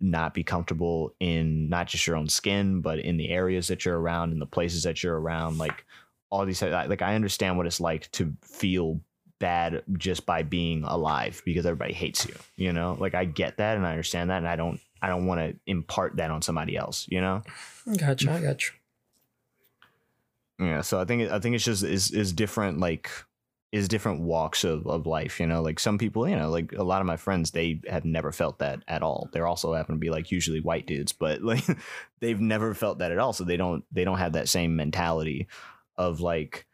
not 0.00 0.34
be 0.34 0.42
comfortable 0.42 1.14
in 1.20 1.68
not 1.68 1.86
just 1.86 2.06
your 2.06 2.16
own 2.16 2.28
skin, 2.28 2.80
but 2.80 2.98
in 2.98 3.16
the 3.16 3.28
areas 3.28 3.68
that 3.68 3.84
you're 3.84 4.00
around, 4.00 4.32
in 4.32 4.38
the 4.38 4.46
places 4.46 4.82
that 4.84 5.02
you're 5.02 5.18
around. 5.18 5.58
Like 5.58 5.84
all 6.30 6.44
these, 6.46 6.62
like 6.62 7.02
I 7.02 7.14
understand 7.14 7.56
what 7.56 7.66
it's 7.66 7.80
like 7.80 8.10
to 8.12 8.32
feel 8.42 9.00
bad 9.38 9.82
just 9.96 10.26
by 10.26 10.42
being 10.42 10.84
alive 10.84 11.42
because 11.44 11.66
everybody 11.66 11.92
hates 11.92 12.26
you. 12.26 12.34
You 12.56 12.72
know, 12.72 12.96
like 12.98 13.14
I 13.14 13.24
get 13.24 13.58
that 13.58 13.76
and 13.76 13.86
I 13.86 13.90
understand 13.90 14.30
that, 14.30 14.38
and 14.38 14.48
I 14.48 14.56
don't, 14.56 14.80
I 15.02 15.08
don't 15.08 15.26
want 15.26 15.40
to 15.40 15.56
impart 15.66 16.16
that 16.16 16.30
on 16.30 16.42
somebody 16.42 16.76
else. 16.76 17.06
You 17.08 17.20
know. 17.20 17.42
Gotcha. 17.98 18.32
I 18.32 18.40
gotcha. 18.40 18.72
Yeah. 20.60 20.82
So 20.82 21.00
I 21.00 21.04
think 21.04 21.30
I 21.30 21.38
think 21.38 21.54
it's 21.56 21.64
just 21.64 21.82
is 21.82 22.10
is 22.10 22.32
different. 22.32 22.78
Like 22.78 23.10
is 23.72 23.86
different 23.86 24.20
walks 24.20 24.64
of, 24.64 24.86
of 24.86 25.06
life 25.06 25.38
you 25.38 25.46
know 25.46 25.62
like 25.62 25.78
some 25.78 25.96
people 25.96 26.28
you 26.28 26.34
know 26.34 26.50
like 26.50 26.72
a 26.72 26.82
lot 26.82 27.00
of 27.00 27.06
my 27.06 27.16
friends 27.16 27.52
they 27.52 27.80
have 27.88 28.04
never 28.04 28.32
felt 28.32 28.58
that 28.58 28.82
at 28.88 29.02
all 29.02 29.28
they're 29.32 29.46
also 29.46 29.72
happen 29.74 29.94
to 29.94 29.98
be 29.98 30.10
like 30.10 30.32
usually 30.32 30.60
white 30.60 30.86
dudes 30.86 31.12
but 31.12 31.42
like 31.42 31.64
they've 32.20 32.40
never 32.40 32.74
felt 32.74 32.98
that 32.98 33.12
at 33.12 33.18
all 33.18 33.32
so 33.32 33.44
they 33.44 33.56
don't 33.56 33.84
they 33.92 34.04
don't 34.04 34.18
have 34.18 34.32
that 34.32 34.48
same 34.48 34.74
mentality 34.74 35.46
of 35.96 36.20
like 36.20 36.66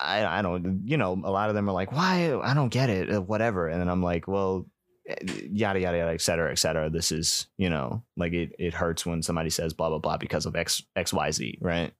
i 0.00 0.24
i 0.24 0.42
don't 0.42 0.82
you 0.84 0.96
know 0.96 1.20
a 1.24 1.30
lot 1.30 1.48
of 1.48 1.56
them 1.56 1.68
are 1.68 1.72
like 1.72 1.90
why 1.90 2.32
i 2.42 2.54
don't 2.54 2.72
get 2.72 2.88
it 2.88 3.12
uh, 3.12 3.20
whatever 3.20 3.66
and 3.66 3.80
then 3.80 3.88
i'm 3.88 4.02
like 4.02 4.28
well 4.28 4.64
eh, 5.08 5.16
yada 5.50 5.80
yada 5.80 5.98
yada 5.98 6.12
et 6.12 6.20
cetera 6.20 6.52
et 6.52 6.58
cetera 6.58 6.88
this 6.88 7.10
is 7.10 7.48
you 7.58 7.68
know 7.68 8.04
like 8.16 8.32
it, 8.32 8.54
it 8.60 8.72
hurts 8.72 9.04
when 9.04 9.20
somebody 9.20 9.50
says 9.50 9.72
blah 9.72 9.88
blah 9.88 9.98
blah 9.98 10.16
because 10.16 10.46
of 10.46 10.54
x 10.54 10.84
xyz 10.96 11.58
right 11.60 11.92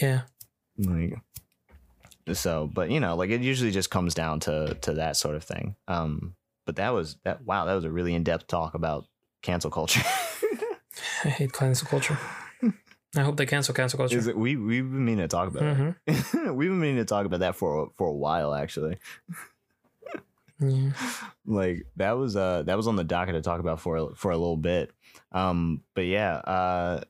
Yeah. 0.00 0.22
like 0.78 1.14
so 2.32 2.66
but 2.72 2.90
you 2.90 3.00
know 3.00 3.16
like 3.16 3.30
it 3.30 3.42
usually 3.42 3.70
just 3.70 3.90
comes 3.90 4.14
down 4.14 4.40
to 4.40 4.74
to 4.80 4.94
that 4.94 5.16
sort 5.16 5.36
of 5.36 5.44
thing 5.44 5.76
um 5.88 6.34
but 6.66 6.76
that 6.76 6.90
was 6.94 7.16
that 7.24 7.42
wow 7.44 7.64
that 7.66 7.74
was 7.74 7.84
a 7.84 7.90
really 7.90 8.14
in-depth 8.14 8.46
talk 8.46 8.74
about 8.74 9.06
cancel 9.42 9.70
culture 9.70 10.02
I 11.24 11.28
hate 11.28 11.52
cancel 11.52 11.86
culture. 11.88 12.18
I 13.16 13.20
hope 13.22 13.36
they 13.36 13.46
cancel 13.46 13.74
cancel 13.74 13.96
culture. 13.98 14.16
is 14.18 14.26
it 14.26 14.36
we 14.36 14.56
we've 14.56 14.84
been 14.90 15.04
meaning 15.04 15.22
to 15.22 15.28
talk 15.28 15.48
about 15.48 15.76
hmm 15.76 15.90
it 16.06 16.24
we've 16.54 16.70
been 16.70 16.80
meaning 16.80 16.96
to 16.96 17.04
talk 17.04 17.26
about 17.26 17.40
that 17.40 17.56
for 17.56 17.90
for 17.96 18.06
a 18.08 18.12
while 18.12 18.54
actually 18.54 18.96
Yeah. 20.60 20.92
like 21.46 21.86
that 21.96 22.12
was 22.12 22.36
uh 22.36 22.62
that 22.64 22.76
was 22.76 22.86
on 22.86 22.96
the 22.96 23.04
docket 23.04 23.34
to 23.34 23.42
talk 23.42 23.60
about 23.60 23.80
for 23.80 24.14
for 24.16 24.30
a 24.30 24.36
little 24.36 24.56
bit 24.56 24.92
um 25.32 25.82
but 25.94 26.06
yeah 26.06 26.36
uh 26.36 27.00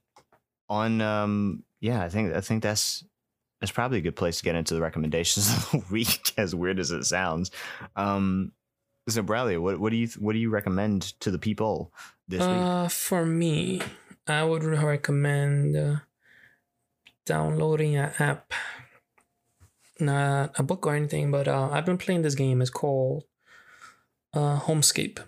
on 0.69 1.01
um 1.01 1.63
yeah 1.81 2.03
i 2.03 2.09
think 2.09 2.35
i 2.35 2.41
think 2.41 2.63
that's 2.63 3.05
that's 3.61 3.73
probably 3.73 3.99
a 3.99 4.03
good 4.03 4.17
place 4.17 4.39
to 4.39 4.45
get 4.45 4.55
into 4.55 4.75
the 4.75 4.81
recommendations 4.81 5.49
of 5.57 5.71
the 5.71 5.85
week 5.93 6.33
as 6.37 6.55
weird 6.55 6.79
as 6.79 6.91
it 6.91 7.05
sounds 7.05 7.51
um 7.97 8.53
so 9.09 9.23
bradley 9.23 9.57
what, 9.59 9.79
what 9.79 9.91
do 9.91 9.97
you 9.97 10.09
what 10.19 10.33
do 10.33 10.39
you 10.39 10.51
recommend 10.51 11.03
to 11.21 11.31
the 11.31 11.39
people 11.39 11.93
this 12.29 12.41
week 12.41 12.49
Uh, 12.49 12.89
for 12.89 13.27
me, 13.27 13.83
I 14.27 14.43
would 14.45 14.65
recommend 14.65 15.77
uh, 15.77 15.97
downloading 17.27 17.97
an 17.97 18.13
app, 18.19 18.55
not 20.01 20.59
a 20.59 20.63
book 20.63 20.87
or 20.87 20.95
anything. 20.95 21.31
But 21.31 21.49
uh, 21.49 21.69
I've 21.71 21.85
been 21.85 21.99
playing 21.99 22.23
this 22.23 22.35
game. 22.35 22.63
It's 22.63 22.71
called 22.71 23.25
uh, 24.33 24.59
Homescape, 24.61 25.19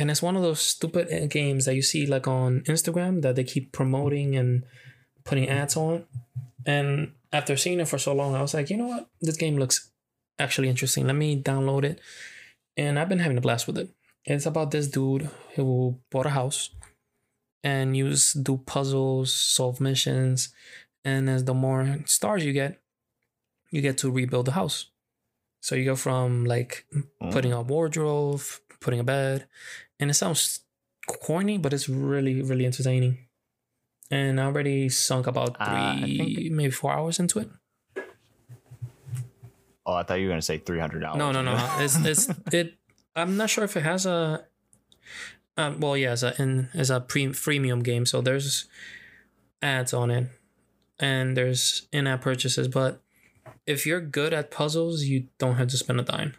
and 0.00 0.10
it's 0.10 0.22
one 0.22 0.34
of 0.34 0.42
those 0.42 0.60
stupid 0.60 1.30
games 1.30 1.66
that 1.66 1.74
you 1.74 1.82
see 1.82 2.06
like 2.06 2.26
on 2.26 2.62
Instagram 2.62 3.20
that 3.20 3.36
they 3.36 3.44
keep 3.44 3.70
promoting 3.70 4.34
and 4.34 4.64
putting 5.24 5.46
ads 5.46 5.76
on. 5.76 6.06
And 6.64 7.12
after 7.34 7.54
seeing 7.54 7.80
it 7.80 7.88
for 7.88 7.98
so 7.98 8.14
long, 8.14 8.34
I 8.34 8.40
was 8.40 8.54
like, 8.54 8.70
you 8.70 8.78
know 8.78 8.86
what, 8.86 9.10
this 9.20 9.36
game 9.36 9.58
looks 9.58 9.90
actually 10.38 10.70
interesting. 10.70 11.06
Let 11.06 11.16
me 11.16 11.40
download 11.40 11.84
it, 11.84 12.00
and 12.78 12.98
I've 12.98 13.10
been 13.10 13.18
having 13.18 13.36
a 13.36 13.42
blast 13.42 13.66
with 13.66 13.76
it. 13.76 13.90
It's 14.24 14.46
about 14.46 14.70
this 14.70 14.88
dude 14.88 15.28
who 15.54 16.00
bought 16.10 16.26
a 16.26 16.30
house 16.30 16.70
and 17.62 17.94
you 17.94 18.14
do 18.42 18.56
puzzles, 18.64 19.32
solve 19.34 19.82
missions, 19.82 20.48
and 21.04 21.28
as 21.28 21.44
the 21.44 21.52
more 21.54 21.98
stars 22.06 22.42
you 22.42 22.54
get, 22.54 22.80
you 23.70 23.82
get 23.82 23.98
to 23.98 24.10
rebuild 24.10 24.46
the 24.46 24.52
house. 24.52 24.86
So 25.60 25.74
you 25.74 25.84
go 25.84 25.96
from 25.96 26.46
like 26.46 26.86
mm. 26.94 27.30
putting 27.30 27.52
a 27.52 27.60
wardrobe, 27.60 28.40
putting 28.80 29.00
a 29.00 29.04
bed, 29.04 29.46
and 29.98 30.10
it 30.10 30.14
sounds 30.14 30.60
corny, 31.06 31.58
but 31.58 31.72
it's 31.72 31.88
really, 31.88 32.42
really 32.42 32.66
entertaining. 32.66 33.18
And 34.10 34.40
I 34.40 34.44
already 34.44 34.88
sunk 34.88 35.26
about 35.26 35.56
Uh, 35.60 35.96
three, 35.96 36.18
think- 36.18 36.52
maybe 36.52 36.70
four 36.70 36.92
hours 36.92 37.18
into 37.20 37.38
it. 37.40 37.48
oh 39.86 39.94
i 39.94 40.02
thought 40.02 40.14
you 40.20 40.26
were 40.26 40.30
going 40.30 40.40
to 40.40 40.44
say 40.44 40.58
$300 40.58 41.16
No, 41.16 41.32
no, 41.32 41.42
no. 41.42 41.54
It's 41.80 41.96
it's 42.04 42.28
it. 42.52 42.74
I'm 43.16 43.36
not 43.36 43.50
sure 43.50 43.64
if 43.64 43.76
it 43.76 43.82
has 43.82 44.06
a. 44.06 44.44
Um, 45.56 45.80
well, 45.80 45.96
yeah, 45.96 46.12
it's 46.12 46.22
a 46.22 46.40
in 46.40 46.68
it's 46.74 46.90
a 46.90 47.00
pre 47.00 47.26
freemium 47.28 47.82
game, 47.82 48.06
so 48.06 48.20
there's 48.20 48.66
ads 49.62 49.92
on 49.92 50.10
it, 50.10 50.28
and 50.98 51.36
there's 51.36 51.88
in-app 51.92 52.20
purchases. 52.22 52.68
But 52.68 53.02
if 53.66 53.84
you're 53.84 54.00
good 54.00 54.32
at 54.32 54.50
puzzles, 54.50 55.04
you 55.04 55.26
don't 55.38 55.56
have 55.56 55.68
to 55.68 55.76
spend 55.76 56.00
a 56.00 56.04
dime. 56.04 56.34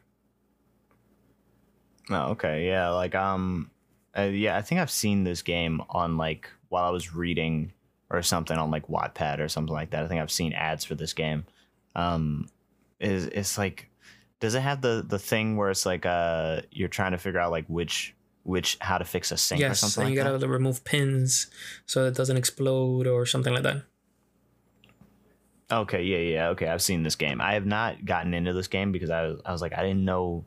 Oh, 2.09 2.31
okay. 2.31 2.67
Yeah, 2.67 2.89
like 2.89 3.15
um 3.15 3.69
uh, 4.17 4.23
yeah, 4.23 4.57
I 4.57 4.61
think 4.61 4.81
I've 4.81 4.91
seen 4.91 5.23
this 5.23 5.41
game 5.41 5.81
on 5.89 6.17
like 6.17 6.49
while 6.69 6.83
I 6.83 6.89
was 6.89 7.13
reading 7.13 7.71
or 8.09 8.21
something 8.21 8.57
on 8.57 8.71
like 8.71 8.87
Wattpad 8.87 9.39
or 9.39 9.47
something 9.47 9.73
like 9.73 9.91
that. 9.91 10.03
I 10.03 10.07
think 10.07 10.21
I've 10.21 10.31
seen 10.31 10.53
ads 10.53 10.83
for 10.83 10.95
this 10.95 11.13
game. 11.13 11.45
Um 11.95 12.49
is 12.99 13.25
it's 13.27 13.57
like 13.57 13.89
does 14.39 14.55
it 14.55 14.61
have 14.61 14.81
the 14.81 15.03
the 15.07 15.19
thing 15.19 15.57
where 15.57 15.69
it's 15.69 15.85
like 15.85 16.05
uh 16.05 16.61
you're 16.71 16.87
trying 16.87 17.11
to 17.11 17.17
figure 17.17 17.39
out 17.39 17.51
like 17.51 17.65
which 17.67 18.15
which 18.43 18.77
how 18.81 18.97
to 18.97 19.05
fix 19.05 19.31
a 19.31 19.37
sink 19.37 19.61
or 19.61 19.65
yes, 19.65 19.79
something 19.79 20.01
and 20.01 20.09
like 20.09 20.17
you 20.17 20.23
that? 20.23 20.39
gotta 20.39 20.47
remove 20.47 20.83
pins 20.83 21.47
so 21.85 22.05
it 22.05 22.15
doesn't 22.15 22.37
explode 22.37 23.07
or 23.07 23.25
something 23.25 23.53
like 23.53 23.63
that. 23.63 23.83
Okay, 25.71 26.03
yeah, 26.03 26.17
yeah, 26.17 26.47
okay. 26.49 26.67
I've 26.67 26.81
seen 26.81 27.03
this 27.03 27.15
game. 27.15 27.39
I 27.39 27.53
have 27.53 27.65
not 27.65 28.03
gotten 28.03 28.33
into 28.33 28.51
this 28.51 28.67
game 28.67 28.91
because 28.91 29.09
I 29.09 29.27
was 29.27 29.41
I 29.45 29.51
was 29.53 29.61
like 29.61 29.73
I 29.73 29.83
didn't 29.83 30.03
know 30.03 30.45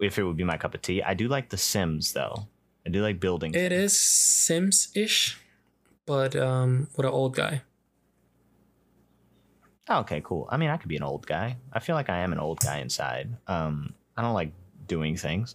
if 0.00 0.18
it 0.18 0.24
would 0.24 0.36
be 0.36 0.44
my 0.44 0.56
cup 0.56 0.74
of 0.74 0.82
tea. 0.82 1.02
I 1.02 1.14
do 1.14 1.28
like 1.28 1.48
The 1.48 1.56
Sims 1.56 2.12
though. 2.12 2.46
I 2.86 2.90
do 2.90 3.02
like 3.02 3.18
building. 3.18 3.54
It 3.54 3.72
is 3.72 3.98
Sims 3.98 4.88
ish, 4.94 5.38
but 6.06 6.36
um, 6.36 6.88
with 6.96 7.06
an 7.06 7.12
old 7.12 7.34
guy. 7.34 7.62
Okay, 9.88 10.20
cool. 10.24 10.48
I 10.50 10.56
mean, 10.56 10.70
I 10.70 10.76
could 10.76 10.88
be 10.88 10.96
an 10.96 11.02
old 11.02 11.26
guy. 11.26 11.56
I 11.72 11.78
feel 11.78 11.94
like 11.94 12.10
I 12.10 12.18
am 12.18 12.32
an 12.32 12.40
old 12.40 12.60
guy 12.60 12.78
inside. 12.78 13.36
Um, 13.46 13.94
I 14.16 14.22
don't 14.22 14.34
like 14.34 14.52
doing 14.86 15.16
things, 15.16 15.54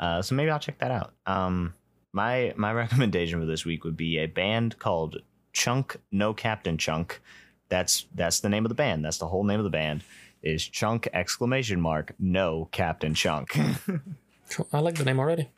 uh, 0.00 0.22
so 0.22 0.34
maybe 0.34 0.50
I'll 0.50 0.58
check 0.58 0.78
that 0.78 0.90
out. 0.90 1.12
Um, 1.26 1.74
my 2.12 2.52
my 2.56 2.72
recommendation 2.82 3.40
for 3.40 3.46
this 3.46 3.64
week 3.64 3.84
would 3.84 3.96
be 3.96 4.18
a 4.18 4.26
band 4.26 4.78
called 4.78 5.18
Chunk 5.52 5.96
No 6.10 6.34
Captain 6.34 6.78
Chunk. 6.78 7.20
That's 7.68 8.06
that's 8.14 8.40
the 8.40 8.48
name 8.48 8.64
of 8.64 8.68
the 8.68 8.74
band. 8.74 9.04
That's 9.04 9.18
the 9.18 9.28
whole 9.28 9.44
name 9.44 9.60
of 9.60 9.64
the 9.64 9.70
band. 9.70 10.04
Is 10.46 10.62
Chunk 10.68 11.08
exclamation 11.12 11.80
mark 11.80 12.12
No 12.20 12.68
Captain 12.70 13.14
Chunk. 13.14 13.58
I 14.72 14.78
like 14.78 14.94
the 14.94 15.04
name 15.04 15.18
already. 15.18 15.50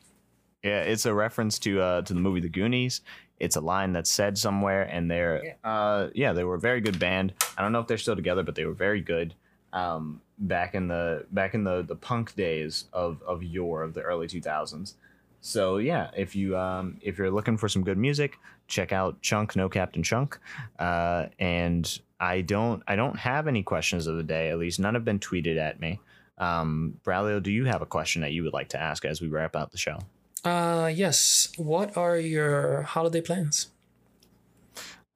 Yeah, 0.63 0.81
it's 0.81 1.05
a 1.05 1.13
reference 1.13 1.59
to 1.61 1.81
uh 1.81 2.03
to 2.03 2.15
the 2.15 2.21
movie 2.21 2.41
The 2.41 2.49
Goonies, 2.49 3.03
It's 3.39 3.57
a 3.57 3.61
line 3.61 3.93
that's 3.93 4.11
said 4.11 4.39
somewhere, 4.39 4.85
and 4.85 5.11
they're 5.11 5.57
uh 5.63 6.09
yeah 6.15 6.33
they 6.33 6.43
were 6.43 6.55
a 6.55 6.61
very 6.61 6.81
good 6.81 6.99
band. 6.99 7.35
I 7.59 7.63
don't 7.63 7.73
know 7.73 7.81
if 7.81 7.87
they're 7.87 7.99
still 7.99 8.17
together, 8.17 8.43
but 8.43 8.55
they 8.55 8.65
were 8.65 8.73
very 8.73 9.03
good. 9.03 9.35
Um, 9.75 10.23
back 10.39 10.75
in 10.75 10.89
the 10.89 11.27
back 11.33 11.53
in 11.53 11.65
the 11.65 11.83
the 11.83 11.97
punk 11.97 12.35
days 12.35 12.87
of 12.95 13.23
of 13.25 13.43
yore 13.43 13.83
of 13.83 13.93
the 13.93 14.01
early 14.01 14.27
two 14.27 14.41
thousands. 14.41 14.95
So 15.43 15.77
yeah, 15.77 16.11
if 16.17 16.35
you 16.35 16.57
um 16.57 16.97
if 17.03 17.19
you're 17.19 17.31
looking 17.31 17.59
for 17.59 17.69
some 17.69 17.85
good 17.85 17.99
music, 17.99 18.39
check 18.69 18.91
out 18.91 19.21
Chunk 19.21 19.55
No 19.55 19.69
Captain 19.69 20.03
Chunk. 20.03 20.39
Uh, 20.79 21.27
and 21.39 22.01
I 22.21 22.41
don't 22.41 22.83
I 22.87 22.97
don't 22.97 23.19
have 23.19 23.47
any 23.47 23.63
questions 23.63 24.07
of 24.07 24.17
the 24.17 24.23
day. 24.23 24.51
At 24.51 24.59
least 24.59 24.81
none 24.81 24.95
have 24.95 25.05
been 25.05 25.19
tweeted 25.19 25.59
at 25.59 25.81
me. 25.81 26.01
Um, 26.39 27.01
Braulio, 27.05 27.43
do 27.43 27.51
you 27.51 27.65
have 27.65 27.83
a 27.83 27.87
question 27.87 28.23
that 28.23 28.33
you 28.33 28.45
would 28.45 28.53
like 28.53 28.69
to 28.71 28.81
ask 28.81 29.05
as 29.05 29.21
we 29.21 29.29
wrap 29.29 29.57
out 29.57 29.73
the 29.73 29.79
show? 29.79 29.99
Uh, 30.45 30.91
yes. 30.93 31.53
What 31.57 31.97
are 31.97 32.17
your 32.17 32.83
holiday 32.83 33.21
plans? 33.21 33.69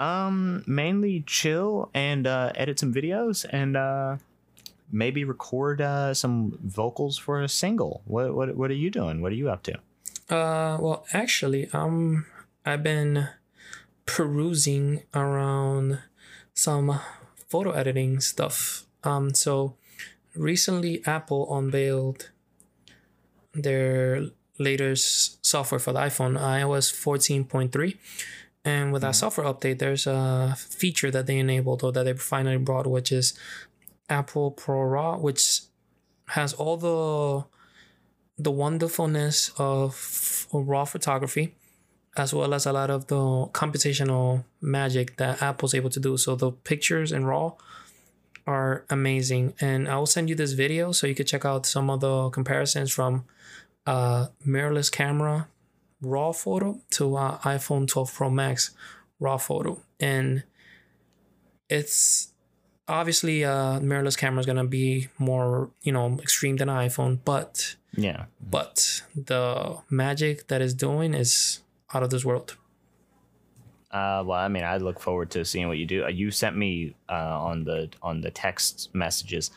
Um, 0.00 0.64
mainly 0.66 1.22
chill 1.26 1.90
and 1.94 2.26
uh, 2.26 2.52
edit 2.56 2.80
some 2.80 2.92
videos 2.92 3.46
and 3.48 3.76
uh, 3.76 4.16
maybe 4.90 5.22
record 5.22 5.80
uh, 5.80 6.12
some 6.12 6.58
vocals 6.62 7.18
for 7.18 7.40
a 7.40 7.48
single. 7.48 8.02
What 8.04 8.34
what 8.34 8.56
what 8.56 8.70
are 8.70 8.74
you 8.74 8.90
doing? 8.90 9.22
What 9.22 9.30
are 9.32 9.36
you 9.36 9.48
up 9.48 9.62
to? 9.64 9.74
Uh, 10.28 10.78
well, 10.80 11.04
actually, 11.12 11.68
um, 11.72 12.26
I've 12.64 12.82
been 12.82 13.28
perusing 14.06 15.02
around 15.14 16.00
some 16.62 17.00
photo 17.48 17.72
editing 17.72 18.20
stuff. 18.20 18.86
Um, 19.02 19.34
so 19.34 19.76
recently, 20.34 21.02
Apple 21.04 21.42
unveiled 21.56 22.30
their 23.52 24.26
latest 24.58 25.44
software 25.44 25.78
for 25.80 25.92
the 25.92 26.00
iPhone, 26.00 26.38
iOS 26.38 26.92
14.3. 26.92 27.96
And 28.64 28.92
with 28.92 29.02
that 29.02 29.16
software 29.16 29.46
update, 29.46 29.80
there's 29.80 30.06
a 30.06 30.54
feature 30.56 31.10
that 31.10 31.26
they 31.26 31.38
enabled 31.38 31.82
or 31.82 31.90
that 31.92 32.04
they 32.04 32.14
finally 32.14 32.58
brought, 32.58 32.86
which 32.86 33.10
is 33.10 33.34
Apple 34.08 34.52
ProRAW, 34.52 35.20
which 35.20 35.62
has 36.28 36.52
all 36.54 36.76
the 36.76 37.44
the 38.38 38.50
wonderfulness 38.50 39.52
of 39.58 40.46
raw 40.52 40.84
photography 40.84 41.54
as 42.16 42.34
well 42.34 42.52
as 42.54 42.66
a 42.66 42.72
lot 42.72 42.90
of 42.90 43.06
the 43.06 43.16
computational 43.52 44.44
magic 44.60 45.16
that 45.16 45.40
Apple's 45.42 45.74
able 45.74 45.90
to 45.90 46.00
do. 46.00 46.16
So 46.16 46.34
the 46.36 46.50
pictures 46.52 47.10
in 47.12 47.24
RAW 47.24 47.54
are 48.46 48.84
amazing. 48.90 49.54
And 49.60 49.88
I 49.88 49.96
will 49.96 50.06
send 50.06 50.28
you 50.28 50.34
this 50.34 50.52
video 50.52 50.92
so 50.92 51.06
you 51.06 51.14
could 51.14 51.26
check 51.26 51.44
out 51.44 51.64
some 51.64 51.88
of 51.88 52.00
the 52.00 52.28
comparisons 52.30 52.92
from 52.92 53.24
uh, 53.86 54.26
mirrorless 54.46 54.90
camera 54.92 55.48
RAW 56.02 56.32
photo 56.32 56.80
to 56.90 57.16
uh, 57.16 57.38
iPhone 57.38 57.86
12 57.88 58.12
Pro 58.12 58.28
Max 58.30 58.72
RAW 59.20 59.38
photo. 59.38 59.80
And 60.00 60.42
it's 61.68 62.32
obviously 62.88 63.44
uh, 63.44 63.80
mirrorless 63.80 64.16
camera 64.18 64.40
is 64.40 64.46
gonna 64.46 64.64
be 64.66 65.08
more 65.18 65.70
you 65.82 65.92
know 65.92 66.18
extreme 66.20 66.56
than 66.56 66.68
iPhone, 66.68 67.20
but 67.24 67.76
Yeah. 67.96 68.24
but 68.40 69.02
the 69.14 69.78
magic 69.88 70.48
that 70.48 70.60
is 70.60 70.74
doing 70.74 71.14
is 71.14 71.60
out 71.94 72.02
of 72.02 72.10
this 72.10 72.24
world. 72.24 72.56
Uh, 73.90 74.24
well, 74.26 74.38
I 74.38 74.48
mean, 74.48 74.64
I 74.64 74.78
look 74.78 75.00
forward 75.00 75.30
to 75.32 75.44
seeing 75.44 75.68
what 75.68 75.76
you 75.76 75.84
do. 75.84 76.06
You 76.10 76.30
sent 76.30 76.56
me 76.56 76.94
uh, 77.10 77.38
on 77.38 77.64
the 77.64 77.90
on 78.02 78.22
the 78.22 78.30
text 78.30 78.88
messages 78.94 79.50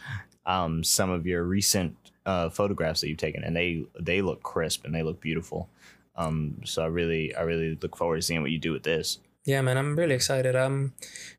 um, 0.45 0.83
some 0.83 1.09
of 1.09 1.25
your 1.25 1.43
recent 1.43 1.95
uh, 2.25 2.49
photographs 2.49 3.01
that 3.01 3.09
you've 3.09 3.17
taken, 3.17 3.43
and 3.43 3.55
they 3.55 3.85
they 3.99 4.21
look 4.21 4.43
crisp 4.43 4.85
and 4.85 4.93
they 4.93 5.03
look 5.03 5.19
beautiful. 5.19 5.69
Um, 6.15 6.61
so 6.63 6.83
I 6.83 6.87
really 6.87 7.35
I 7.35 7.41
really 7.41 7.77
look 7.81 7.97
forward 7.97 8.17
to 8.17 8.21
seeing 8.21 8.41
what 8.41 8.51
you 8.51 8.59
do 8.59 8.71
with 8.71 8.83
this. 8.83 9.19
Yeah, 9.45 9.61
man, 9.61 9.77
I'm 9.77 9.95
really 9.95 10.15
excited. 10.15 10.55
Um, 10.55 10.93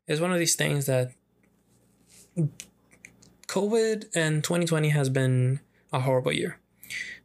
it's 0.07 0.21
one 0.21 0.31
of 0.31 0.39
these 0.39 0.55
things 0.55 0.85
that 0.85 1.11
COVID 3.47 4.05
and 4.15 4.43
2020 4.43 4.89
has 4.89 5.09
been 5.09 5.59
a 5.91 6.01
horrible 6.01 6.31
year, 6.31 6.59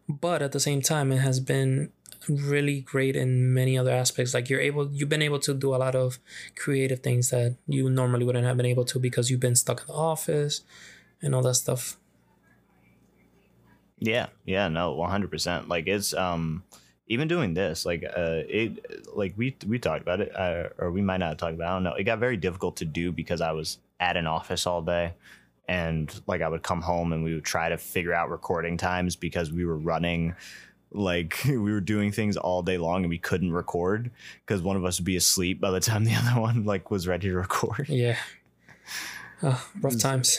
but 0.08 0.42
at 0.42 0.52
the 0.52 0.60
same 0.60 0.82
time, 0.82 1.12
it 1.12 1.18
has 1.18 1.40
been 1.40 1.92
really 2.28 2.80
great 2.80 3.16
in 3.16 3.52
many 3.54 3.76
other 3.78 3.90
aspects. 3.90 4.34
Like 4.34 4.48
you're 4.48 4.60
able, 4.60 4.90
you've 4.92 5.08
been 5.08 5.22
able 5.22 5.38
to 5.40 5.54
do 5.54 5.74
a 5.74 5.76
lot 5.76 5.94
of 5.94 6.18
creative 6.56 7.00
things 7.00 7.30
that 7.30 7.56
you 7.66 7.88
normally 7.90 8.24
wouldn't 8.24 8.46
have 8.46 8.56
been 8.56 8.66
able 8.66 8.84
to 8.86 8.98
because 8.98 9.30
you've 9.30 9.40
been 9.40 9.56
stuck 9.56 9.80
in 9.80 9.86
the 9.86 9.92
office 9.92 10.62
and 11.20 11.34
all 11.34 11.42
that 11.42 11.54
stuff. 11.54 11.96
Yeah, 13.98 14.28
yeah, 14.44 14.68
no, 14.68 14.92
one 14.92 15.10
hundred 15.10 15.30
percent. 15.30 15.68
Like 15.68 15.86
it's 15.86 16.12
um 16.12 16.64
even 17.06 17.28
doing 17.28 17.54
this, 17.54 17.86
like 17.86 18.02
uh 18.04 18.42
it 18.48 19.14
like 19.14 19.34
we 19.36 19.56
we 19.66 19.78
talked 19.78 20.02
about 20.02 20.20
it, 20.20 20.34
uh, 20.34 20.70
or 20.78 20.90
we 20.90 21.02
might 21.02 21.18
not 21.18 21.38
talk 21.38 21.54
about. 21.54 21.64
It, 21.64 21.68
I 21.68 21.74
don't 21.74 21.82
know. 21.84 21.94
It 21.94 22.04
got 22.04 22.18
very 22.18 22.36
difficult 22.36 22.76
to 22.78 22.84
do 22.84 23.12
because 23.12 23.40
I 23.40 23.52
was 23.52 23.78
at 24.00 24.16
an 24.16 24.26
office 24.26 24.66
all 24.66 24.82
day, 24.82 25.14
and 25.68 26.12
like 26.26 26.42
I 26.42 26.48
would 26.48 26.64
come 26.64 26.82
home 26.82 27.12
and 27.12 27.22
we 27.22 27.34
would 27.34 27.44
try 27.44 27.68
to 27.68 27.78
figure 27.78 28.12
out 28.12 28.28
recording 28.28 28.76
times 28.76 29.14
because 29.14 29.52
we 29.52 29.64
were 29.64 29.78
running. 29.78 30.34
Like 30.92 31.40
we 31.46 31.58
were 31.58 31.80
doing 31.80 32.12
things 32.12 32.36
all 32.36 32.62
day 32.62 32.78
long 32.78 33.02
and 33.02 33.10
we 33.10 33.18
couldn't 33.18 33.52
record 33.52 34.10
because 34.46 34.62
one 34.62 34.76
of 34.76 34.84
us 34.84 34.98
would 34.98 35.06
be 35.06 35.16
asleep 35.16 35.60
by 35.60 35.70
the 35.70 35.80
time 35.80 36.04
the 36.04 36.14
other 36.26 36.40
one 36.40 36.64
like 36.64 36.90
was 36.90 37.08
ready 37.08 37.28
to 37.28 37.34
record. 37.34 37.88
Yeah. 37.88 38.18
Uh, 39.42 39.58
rough 39.80 39.98
times. 39.98 40.38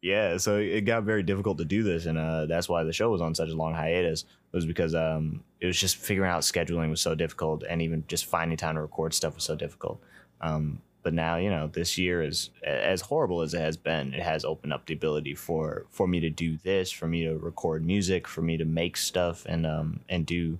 yeah 0.00 0.38
so 0.38 0.56
it 0.56 0.82
got 0.82 1.02
very 1.02 1.22
difficult 1.22 1.58
to 1.58 1.64
do 1.64 1.82
this 1.82 2.06
and 2.06 2.16
uh, 2.16 2.46
that's 2.46 2.66
why 2.66 2.82
the 2.82 2.94
show 2.94 3.10
was 3.10 3.20
on 3.20 3.34
such 3.34 3.50
a 3.50 3.54
long 3.54 3.74
hiatus 3.74 4.24
was 4.52 4.64
because 4.64 4.94
um, 4.94 5.44
it 5.60 5.66
was 5.66 5.78
just 5.78 5.96
figuring 5.98 6.30
out 6.30 6.40
scheduling 6.40 6.88
was 6.88 7.02
so 7.02 7.14
difficult 7.14 7.62
and 7.68 7.82
even 7.82 8.02
just 8.08 8.24
finding 8.24 8.56
time 8.56 8.76
to 8.76 8.80
record 8.80 9.12
stuff 9.12 9.34
was 9.34 9.44
so 9.44 9.54
difficult 9.54 10.00
um, 10.40 10.80
but 11.06 11.14
now 11.14 11.36
you 11.36 11.48
know 11.48 11.68
this 11.68 11.96
year 11.96 12.20
is 12.20 12.50
as 12.64 13.00
horrible 13.00 13.40
as 13.40 13.54
it 13.54 13.60
has 13.60 13.76
been 13.76 14.12
it 14.12 14.24
has 14.24 14.44
opened 14.44 14.72
up 14.72 14.86
the 14.86 14.92
ability 14.92 15.36
for 15.36 15.86
for 15.88 16.08
me 16.08 16.18
to 16.18 16.28
do 16.28 16.56
this 16.64 16.90
for 16.90 17.06
me 17.06 17.22
to 17.22 17.36
record 17.36 17.86
music 17.86 18.26
for 18.26 18.42
me 18.42 18.56
to 18.56 18.64
make 18.64 18.96
stuff 18.96 19.46
and 19.46 19.64
um 19.64 20.00
and 20.08 20.26
do 20.26 20.58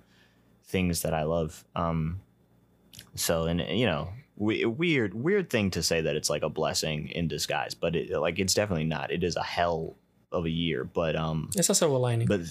things 0.63 1.03
that 1.03 1.13
i 1.13 1.25
love. 1.25 1.65
Um 1.75 2.21
so 3.17 3.47
and 3.47 3.61
you 3.61 3.87
know 3.87 4.11
we, 4.37 4.65
weird 4.65 5.15
weird 5.15 5.51
thing 5.51 5.69
to 5.73 5.83
say 5.83 6.01
that 6.03 6.15
it's 6.15 6.31
like 6.31 6.45
a 6.45 6.49
blessing 6.49 7.09
in 7.09 7.27
disguise 7.27 7.75
but 7.75 7.97
it 7.97 8.17
like 8.17 8.39
it's 8.39 8.55
definitely 8.55 8.85
not. 8.85 9.11
It 9.11 9.25
is 9.25 9.35
a 9.35 9.43
hell 9.43 9.97
of 10.31 10.45
a 10.45 10.51
year 10.65 10.85
but 10.85 11.17
um 11.17 11.51
It's 11.57 11.71
a 11.71 11.75
silver 11.75 11.99
lining. 11.99 12.29
but 12.29 12.43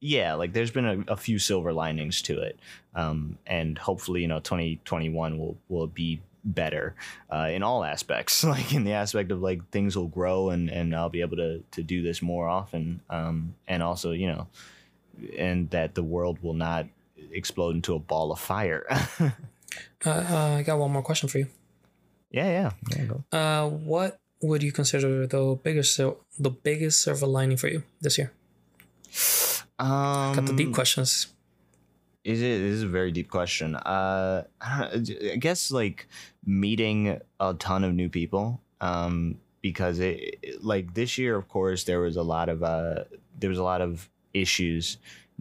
yeah 0.00 0.34
like 0.34 0.52
there's 0.54 0.72
been 0.72 0.86
a, 1.08 1.12
a 1.12 1.16
few 1.16 1.38
silver 1.38 1.72
linings 1.72 2.20
to 2.22 2.40
it. 2.40 2.58
Um 2.96 3.38
and 3.46 3.78
hopefully 3.78 4.22
you 4.22 4.28
know 4.28 4.40
2021 4.40 5.38
will 5.38 5.56
will 5.68 5.86
be 5.86 6.20
better 6.54 6.94
uh, 7.30 7.48
in 7.50 7.62
all 7.62 7.84
aspects 7.84 8.44
like 8.54 8.72
in 8.72 8.84
the 8.84 8.92
aspect 8.92 9.30
of 9.30 9.40
like 9.40 9.68
things 9.70 9.96
will 9.96 10.08
grow 10.08 10.50
and 10.50 10.70
and 10.70 10.94
i'll 10.94 11.08
be 11.08 11.20
able 11.20 11.36
to 11.36 11.62
to 11.70 11.82
do 11.82 12.02
this 12.02 12.22
more 12.22 12.48
often 12.48 13.00
um 13.10 13.54
and 13.66 13.82
also 13.82 14.12
you 14.12 14.26
know 14.26 14.46
and 15.36 15.70
that 15.70 15.94
the 15.94 16.02
world 16.02 16.38
will 16.42 16.54
not 16.54 16.86
explode 17.32 17.74
into 17.74 17.94
a 17.94 17.98
ball 17.98 18.32
of 18.32 18.40
fire 18.40 18.86
uh, 19.20 19.30
uh, 20.06 20.56
I 20.58 20.62
got 20.62 20.78
one 20.78 20.92
more 20.92 21.02
question 21.02 21.28
for 21.28 21.38
you. 21.38 21.48
yeah 22.30 22.72
yeah, 22.90 23.04
go. 23.04 23.24
Uh, 23.32 23.68
what 23.68 24.18
would 24.40 24.62
you 24.62 24.72
consider 24.72 25.26
the 25.26 25.58
biggest 25.62 25.96
the 25.96 26.50
biggest 26.50 27.02
silver 27.02 27.26
lining 27.26 27.56
for 27.56 27.68
you 27.68 27.82
this 28.00 28.16
year? 28.16 28.32
um 29.78 30.34
Got 30.34 30.46
the 30.46 30.54
deep 30.54 30.72
questions. 30.72 31.34
Is 32.28 32.42
it 32.42 32.58
this 32.60 32.74
is 32.74 32.82
a 32.82 32.88
very 32.88 33.10
deep 33.10 33.30
question. 33.30 33.74
Uh, 33.74 34.44
I, 34.60 34.90
I 35.32 35.36
guess 35.36 35.70
like 35.70 36.06
meeting 36.44 37.18
a 37.40 37.54
ton 37.54 37.84
of 37.84 37.94
new 37.94 38.10
people. 38.10 38.60
Um, 38.82 39.38
because 39.62 39.98
it, 39.98 40.38
it- 40.42 40.62
like 40.62 40.92
this 40.94 41.16
year, 41.18 41.36
of 41.36 41.48
course, 41.48 41.84
there 41.84 42.00
was 42.00 42.16
a 42.16 42.22
lot 42.22 42.48
of 42.50 42.62
uh, 42.62 43.04
there 43.40 43.48
was 43.50 43.58
a 43.58 43.62
lot 43.62 43.80
of 43.80 44.10
issues 44.34 44.98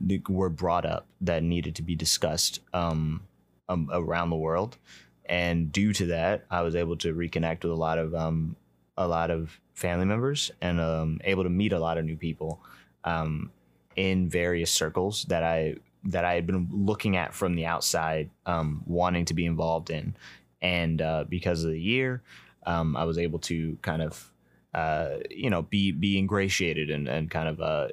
that 0.07 0.30
were 0.30 0.49
brought 0.49 0.85
up 0.85 1.05
that 1.22 1.43
needed 1.43 1.76
to 1.76 1.81
be 1.84 1.95
discussed 1.95 2.61
um, 2.73 3.22
um 3.68 3.89
around 3.91 4.30
the 4.30 4.35
world, 4.38 4.77
and 5.26 5.72
due 5.72 5.91
to 5.93 6.05
that, 6.07 6.45
I 6.49 6.61
was 6.61 6.73
able 6.76 6.95
to 6.97 7.14
reconnect 7.14 7.64
with 7.64 7.72
a 7.73 7.81
lot 7.88 7.97
of 7.99 8.15
um 8.15 8.55
a 8.97 9.07
lot 9.07 9.30
of 9.30 9.59
family 9.73 10.05
members 10.05 10.51
and 10.61 10.80
um 10.80 11.19
able 11.26 11.43
to 11.43 11.49
meet 11.49 11.73
a 11.73 11.80
lot 11.80 11.97
of 11.97 12.05
new 12.05 12.15
people 12.18 12.61
um 13.03 13.51
in 13.95 14.30
various 14.30 14.72
circles 14.72 15.26
that 15.26 15.43
I 15.43 15.76
that 16.06 16.26
I 16.26 16.34
had 16.34 16.48
been 16.48 16.69
looking 16.72 17.18
at 17.18 17.34
from 17.34 17.56
the 17.56 17.65
outside, 17.65 18.30
um, 18.45 18.84
wanting 18.86 19.26
to 19.26 19.34
be 19.34 19.45
involved 19.45 19.90
in, 19.90 20.15
and 20.61 21.02
uh, 21.02 21.26
because 21.28 21.64
of 21.64 21.72
the 21.72 21.80
year, 21.80 22.22
um, 22.65 22.95
I 22.95 23.06
was 23.06 23.18
able 23.18 23.40
to 23.40 23.78
kind 23.82 24.02
of, 24.02 24.32
uh, 24.74 25.18
you 25.30 25.49
know, 25.49 25.64
be 25.64 25.91
be 25.91 26.18
ingratiated 26.18 26.90
and, 26.90 27.07
and 27.07 27.32
kind 27.32 27.48
of, 27.48 27.61
uh, 27.61 27.88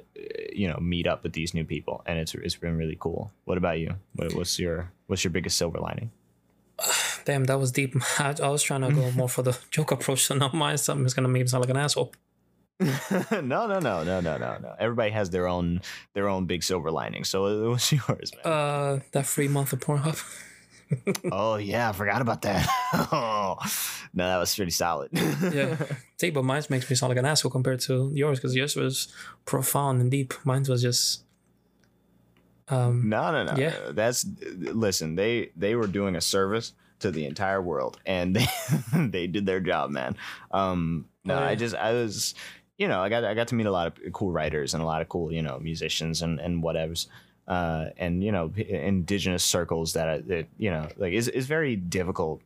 you 0.53 0.67
know, 0.67 0.77
meet 0.79 1.07
up 1.07 1.23
with 1.23 1.33
these 1.33 1.53
new 1.53 1.65
people, 1.65 2.03
and 2.05 2.19
it's 2.19 2.35
it's 2.35 2.55
been 2.55 2.77
really 2.77 2.97
cool. 2.99 3.31
What 3.45 3.57
about 3.57 3.79
you? 3.79 3.95
What, 4.15 4.33
what's 4.33 4.59
your 4.59 4.91
what's 5.07 5.23
your 5.23 5.31
biggest 5.31 5.57
silver 5.57 5.79
lining? 5.79 6.11
Damn, 7.25 7.45
that 7.45 7.59
was 7.59 7.71
deep. 7.71 7.95
I, 8.19 8.35
I 8.41 8.49
was 8.49 8.63
trying 8.63 8.81
to 8.81 8.91
go 8.91 9.11
more 9.15 9.29
for 9.29 9.41
the 9.41 9.57
joke 9.71 9.91
approach, 9.91 10.25
so 10.25 10.35
not 10.35 10.53
mine. 10.53 10.77
Something 10.77 11.05
is 11.05 11.13
gonna 11.13 11.27
make 11.27 11.43
me 11.43 11.47
sound 11.47 11.63
like 11.63 11.71
an 11.71 11.77
asshole. 11.77 12.13
no, 13.31 13.41
no, 13.41 13.79
no, 13.79 13.79
no, 13.79 14.03
no, 14.03 14.19
no, 14.21 14.37
no. 14.37 14.75
Everybody 14.77 15.11
has 15.11 15.29
their 15.29 15.47
own 15.47 15.81
their 16.13 16.27
own 16.27 16.45
big 16.45 16.61
silver 16.63 16.91
lining. 16.91 17.23
So 17.23 17.69
what's 17.69 17.91
yours, 17.91 18.31
man? 18.43 18.53
Uh, 18.53 18.99
that 19.11 19.25
free 19.25 19.47
month 19.47 19.71
of 19.73 19.79
Pornhub. 19.79 20.21
oh 21.31 21.55
yeah, 21.71 21.89
I 21.89 21.93
forgot 21.93 22.21
about 22.21 22.41
that. 22.41 22.67
oh, 23.11 23.57
no, 24.13 24.27
that 24.27 24.37
was 24.37 24.53
pretty 24.55 24.71
solid. 24.71 25.09
yeah. 25.13 25.77
See, 26.17 26.31
but 26.31 26.43
mine 26.43 26.63
makes 26.69 26.89
me 26.89 26.95
sound 26.95 27.09
like 27.11 27.17
an 27.17 27.25
asshole 27.25 27.51
compared 27.51 27.79
to 27.81 28.11
yours 28.13 28.39
because 28.39 28.55
yours 28.55 28.75
was 28.75 29.07
profound 29.45 30.01
and 30.01 30.11
deep. 30.11 30.33
Mine 30.43 30.65
was 30.67 30.81
just. 30.81 31.23
Um, 32.67 33.09
no, 33.09 33.31
no, 33.31 33.43
no. 33.45 33.57
Yeah. 33.57 33.75
That's 33.91 34.25
listen. 34.57 35.15
They 35.15 35.51
they 35.55 35.75
were 35.75 35.87
doing 35.87 36.15
a 36.15 36.21
service 36.21 36.73
to 36.99 37.11
the 37.11 37.25
entire 37.25 37.61
world, 37.61 37.99
and 38.05 38.35
they 38.35 38.47
they 38.91 39.27
did 39.27 39.45
their 39.45 39.59
job, 39.59 39.91
man. 39.91 40.17
Um, 40.51 41.05
no, 41.23 41.35
Oh, 41.35 41.39
yeah. 41.39 41.47
I 41.47 41.55
just 41.55 41.75
I 41.75 41.93
was, 41.93 42.35
you 42.77 42.87
know, 42.87 43.01
I 43.01 43.09
got 43.09 43.23
I 43.23 43.33
got 43.33 43.47
to 43.49 43.55
meet 43.55 43.67
a 43.67 43.71
lot 43.71 43.87
of 43.87 44.13
cool 44.13 44.31
writers 44.31 44.73
and 44.73 44.83
a 44.83 44.85
lot 44.85 45.01
of 45.01 45.09
cool 45.09 45.31
you 45.31 45.41
know 45.41 45.59
musicians 45.59 46.21
and 46.21 46.39
and 46.39 46.63
whatevers. 46.63 47.07
Uh, 47.47 47.89
and 47.97 48.23
you 48.23 48.31
know, 48.31 48.51
indigenous 48.57 49.43
circles 49.43 49.93
that, 49.93 50.27
that 50.27 50.47
you 50.57 50.71
know, 50.71 50.87
like 50.97 51.13
is 51.13 51.27
is 51.27 51.45
very 51.45 51.75
difficult 51.75 52.41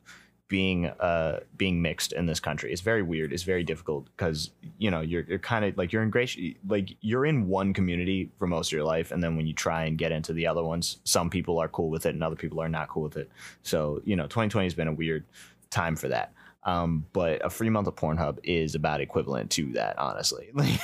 being 0.49 0.87
uh 0.87 1.39
being 1.57 1.81
mixed 1.81 2.11
in 2.11 2.25
this 2.25 2.39
country. 2.39 2.71
It's 2.73 2.81
very 2.81 3.03
weird. 3.03 3.31
It's 3.31 3.43
very 3.43 3.63
difficult 3.63 4.07
because 4.17 4.51
you 4.77 4.91
know 4.91 4.99
you're 4.99 5.23
you're 5.23 5.39
kind 5.39 5.63
of 5.63 5.77
like 5.77 5.93
you're 5.93 6.03
in 6.03 6.09
great 6.09 6.57
like 6.67 6.95
you're 7.01 7.25
in 7.25 7.47
one 7.47 7.73
community 7.73 8.31
for 8.39 8.47
most 8.47 8.69
of 8.69 8.73
your 8.73 8.83
life, 8.83 9.11
and 9.11 9.23
then 9.23 9.37
when 9.37 9.47
you 9.47 9.53
try 9.53 9.85
and 9.85 9.97
get 9.97 10.11
into 10.11 10.33
the 10.33 10.47
other 10.47 10.63
ones, 10.63 10.97
some 11.05 11.29
people 11.29 11.59
are 11.59 11.69
cool 11.69 11.89
with 11.89 12.05
it 12.05 12.15
and 12.15 12.23
other 12.23 12.35
people 12.35 12.59
are 12.59 12.67
not 12.67 12.89
cool 12.89 13.03
with 13.03 13.15
it. 13.15 13.29
So 13.63 14.01
you 14.03 14.15
know, 14.15 14.23
2020 14.23 14.65
has 14.65 14.73
been 14.73 14.87
a 14.87 14.93
weird 14.93 15.23
time 15.69 15.95
for 15.95 16.09
that. 16.09 16.33
Um, 16.63 17.05
but 17.13 17.43
a 17.45 17.49
free 17.49 17.69
month 17.69 17.87
of 17.87 17.95
Pornhub 17.95 18.39
is 18.43 18.75
about 18.75 18.99
equivalent 19.01 19.49
to 19.51 19.71
that, 19.73 19.97
honestly. 19.97 20.49
Like, 20.53 20.79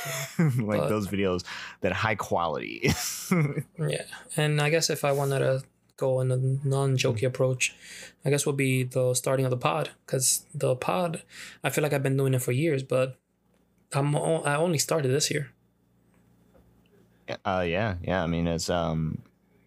like 0.58 0.80
But- 0.82 0.90
those 0.90 1.08
videos 1.08 1.44
that 1.82 1.92
high 1.92 2.16
quality. 2.16 2.92
Yeah, 3.78 4.04
and 4.38 4.62
I 4.62 4.70
guess 4.70 4.90
if 4.90 5.04
I 5.04 5.12
wanted 5.12 5.40
to 5.40 5.64
go 5.98 6.22
in 6.22 6.32
a 6.32 6.38
non-jokey 6.38 7.24
approach, 7.24 7.76
I 8.24 8.30
guess 8.30 8.46
would 8.46 8.58
be 8.58 8.84
the 8.84 9.14
starting 9.16 9.46
of 9.46 9.50
the 9.52 9.58
pod 9.58 9.90
because 10.06 10.46
the 10.54 10.76
pod, 10.76 11.24
I 11.64 11.70
feel 11.70 11.82
like 11.84 11.92
I've 11.94 12.04
been 12.04 12.18
doing 12.18 12.34
it 12.34 12.42
for 12.42 12.52
years, 12.52 12.84
but 12.84 13.18
I'm 13.94 14.16
o- 14.16 14.44
I 14.44 14.56
only 14.56 14.78
started 14.78 15.10
this 15.10 15.30
year. 15.32 15.52
Uh, 17.44 17.66
yeah, 17.68 17.96
yeah. 18.04 18.24
I 18.24 18.28
mean, 18.28 18.48
it's 18.48 18.70
um, 18.70 19.20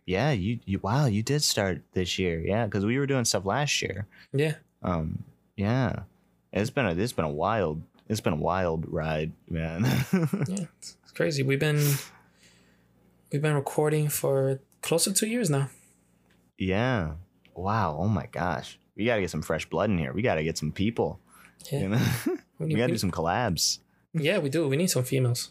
yeah. 0.07 0.31
You, 0.31 0.61
you 0.65 0.79
wow, 0.79 1.07
you 1.07 1.23
did 1.23 1.43
start 1.43 1.83
this 1.93 2.19
year, 2.19 2.41
yeah, 2.41 2.65
because 2.67 2.85
we 2.87 2.99
were 2.99 3.07
doing 3.07 3.25
stuff 3.25 3.45
last 3.45 3.83
year. 3.83 4.07
Yeah, 4.33 4.55
Um, 4.83 5.25
yeah, 5.59 6.01
it's 6.53 6.71
been 6.71 6.87
a 6.87 6.95
it's 6.95 7.13
been 7.13 7.25
a 7.27 7.31
wild 7.31 7.83
it's 8.09 8.21
been 8.23 8.33
a 8.33 8.37
wild 8.37 8.87
ride, 8.89 9.33
man. 9.51 9.85
yeah, 10.49 10.65
it's 10.79 10.97
crazy. 11.15 11.43
We've 11.43 11.61
been 11.61 11.83
we've 13.33 13.43
been 13.43 13.55
recording 13.55 14.09
for 14.09 14.61
close 14.81 15.05
to 15.05 15.13
two 15.13 15.27
years 15.27 15.51
now. 15.51 15.69
yeah. 16.57 17.13
Wow. 17.55 17.97
Oh 17.99 18.07
my 18.09 18.27
gosh. 18.31 18.79
We 18.97 19.05
gotta 19.05 19.21
get 19.21 19.31
some 19.31 19.43
fresh 19.43 19.69
blood 19.69 19.91
in 19.91 19.99
here. 19.99 20.13
We 20.13 20.23
gotta 20.23 20.45
get 20.45 20.57
some 20.57 20.71
people. 20.71 21.19
Yeah, 21.73 21.81
You 21.81 21.89
know? 21.89 22.01
we, 22.59 22.67
we 22.67 22.75
gotta 22.77 22.93
do 22.93 22.99
some 22.99 23.11
collabs. 23.11 23.81
yeah, 24.15 24.39
we 24.39 24.49
do. 24.49 24.69
We 24.69 24.77
need 24.77 24.91
some 24.91 25.03
females. 25.03 25.51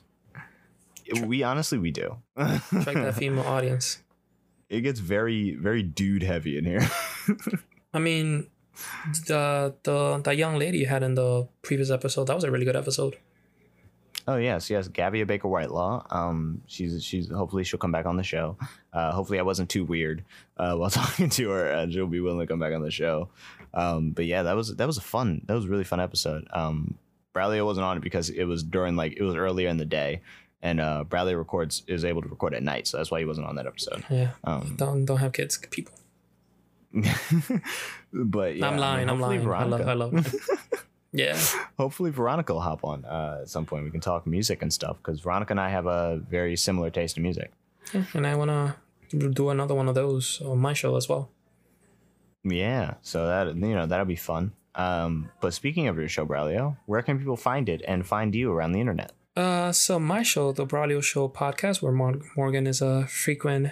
We 1.25 1.43
honestly 1.43 1.77
we 1.77 1.91
do. 1.91 2.17
Attract 2.37 2.93
that 2.95 3.15
female 3.19 3.45
audience. 3.45 3.99
it 4.69 4.81
gets 4.81 4.99
very 4.99 5.55
very 5.55 5.83
dude 5.83 6.23
heavy 6.23 6.57
in 6.57 6.65
here. 6.65 6.89
I 7.93 7.99
mean, 7.99 8.47
the 9.27 9.73
the 9.83 10.17
the 10.23 10.35
young 10.35 10.57
lady 10.57 10.79
you 10.79 10.85
had 10.87 11.03
in 11.03 11.15
the 11.15 11.47
previous 11.61 11.89
episode 11.91 12.25
that 12.27 12.35
was 12.35 12.43
a 12.43 12.51
really 12.51 12.65
good 12.65 12.75
episode. 12.75 13.17
Oh 14.29 14.35
yes, 14.35 14.69
yes, 14.69 14.89
Gabby 14.89 15.23
Baker 15.23 15.47
Whitelaw. 15.47 16.05
Um, 16.09 16.61
she's 16.67 17.01
she's 17.03 17.29
hopefully 17.29 17.63
she'll 17.63 17.79
come 17.79 17.93
back 17.93 18.05
on 18.05 18.17
the 18.17 18.23
show. 18.23 18.57
Uh, 18.91 19.11
hopefully 19.13 19.39
I 19.39 19.43
wasn't 19.43 19.69
too 19.69 19.85
weird 19.85 20.25
uh, 20.57 20.75
while 20.75 20.89
talking 21.01 21.29
to 21.29 21.49
her, 21.51 21.69
and 21.69 21.93
she'll 21.93 22.07
be 22.07 22.19
willing 22.19 22.39
to 22.39 22.47
come 22.47 22.59
back 22.59 22.73
on 22.73 22.81
the 22.81 22.91
show. 22.91 23.29
Um, 23.73 24.11
but 24.11 24.25
yeah, 24.25 24.43
that 24.43 24.55
was 24.55 24.75
that 24.75 24.85
was 24.87 24.97
a 24.97 25.01
fun, 25.01 25.43
that 25.45 25.53
was 25.53 25.65
a 25.65 25.69
really 25.69 25.85
fun 25.85 26.01
episode. 26.01 26.45
Um, 26.51 26.97
Braulio 27.33 27.63
wasn't 27.65 27.85
on 27.85 27.97
it 27.97 28.01
because 28.03 28.29
it 28.29 28.45
was 28.45 28.63
during 28.63 28.95
like 28.97 29.13
it 29.15 29.23
was 29.23 29.35
earlier 29.35 29.69
in 29.69 29.77
the 29.77 29.85
day, 29.85 30.21
and 30.61 30.81
uh, 30.81 31.05
Braulio 31.07 31.37
records 31.37 31.83
is 31.87 32.03
able 32.03 32.21
to 32.21 32.27
record 32.27 32.53
at 32.53 32.63
night, 32.63 32.87
so 32.87 32.97
that's 32.97 33.11
why 33.11 33.19
he 33.19 33.25
wasn't 33.25 33.47
on 33.47 33.55
that 33.55 33.67
episode. 33.67 34.03
Yeah, 34.09 34.31
Um, 34.43 34.75
don't 34.77 35.05
don't 35.05 35.19
have 35.19 35.31
kids, 35.31 35.57
people. 35.57 35.93
but 38.25 38.55
yeah, 38.55 38.65
I 38.65 38.69
I'm 38.71 38.77
lying. 38.77 39.09
I'm 39.09 39.19
hopefully 39.19 39.39
lying. 39.39 39.47
I 39.49 39.63
love. 39.63 39.79
Veronica- 39.81 39.89
I 39.89 39.93
love. 39.93 40.85
yeah, 41.13 41.39
hopefully 41.77 42.11
Veronica 42.11 42.53
will 42.53 42.61
hop 42.61 42.83
on 42.83 43.05
uh, 43.05 43.39
at 43.41 43.49
some 43.49 43.65
point. 43.65 43.83
We 43.85 43.91
can 43.91 44.01
talk 44.01 44.25
music 44.27 44.61
and 44.61 44.71
stuff 44.73 44.97
because 44.97 45.19
Veronica 45.21 45.53
and 45.53 45.59
I 45.59 45.69
have 45.69 45.85
a 45.85 46.21
very 46.29 46.55
similar 46.55 46.89
taste 46.89 47.17
in 47.17 47.23
music. 47.23 47.51
Yeah, 47.93 48.03
and 48.13 48.27
I 48.27 48.35
wanna 48.35 48.75
do 49.09 49.49
another 49.49 49.73
one 49.75 49.87
of 49.87 49.95
those 49.95 50.41
on 50.41 50.59
my 50.59 50.73
show 50.73 50.95
as 50.97 51.07
well. 51.07 51.29
Yeah, 52.43 52.95
so 53.01 53.27
that 53.27 53.55
you 53.55 53.75
know 53.75 53.85
that'll 53.85 54.05
be 54.05 54.15
fun. 54.15 54.53
Um, 54.75 55.31
but 55.41 55.53
speaking 55.53 55.87
of 55.87 55.97
your 55.97 56.07
show, 56.07 56.25
Braulio, 56.25 56.77
where 56.85 57.01
can 57.01 57.17
people 57.17 57.35
find 57.37 57.67
it 57.67 57.81
and 57.87 58.05
find 58.05 58.35
you 58.35 58.51
around 58.51 58.73
the 58.73 58.79
internet? 58.79 59.11
Uh, 59.35 59.71
so 59.71 59.99
my 59.99 60.23
show, 60.23 60.51
the 60.51 60.65
Braulio 60.65 61.01
Show 61.03 61.29
podcast, 61.29 61.81
where 61.81 61.91
Mor- 61.91 62.21
Morgan 62.35 62.67
is 62.67 62.81
a 62.81 63.05
frequent 63.07 63.71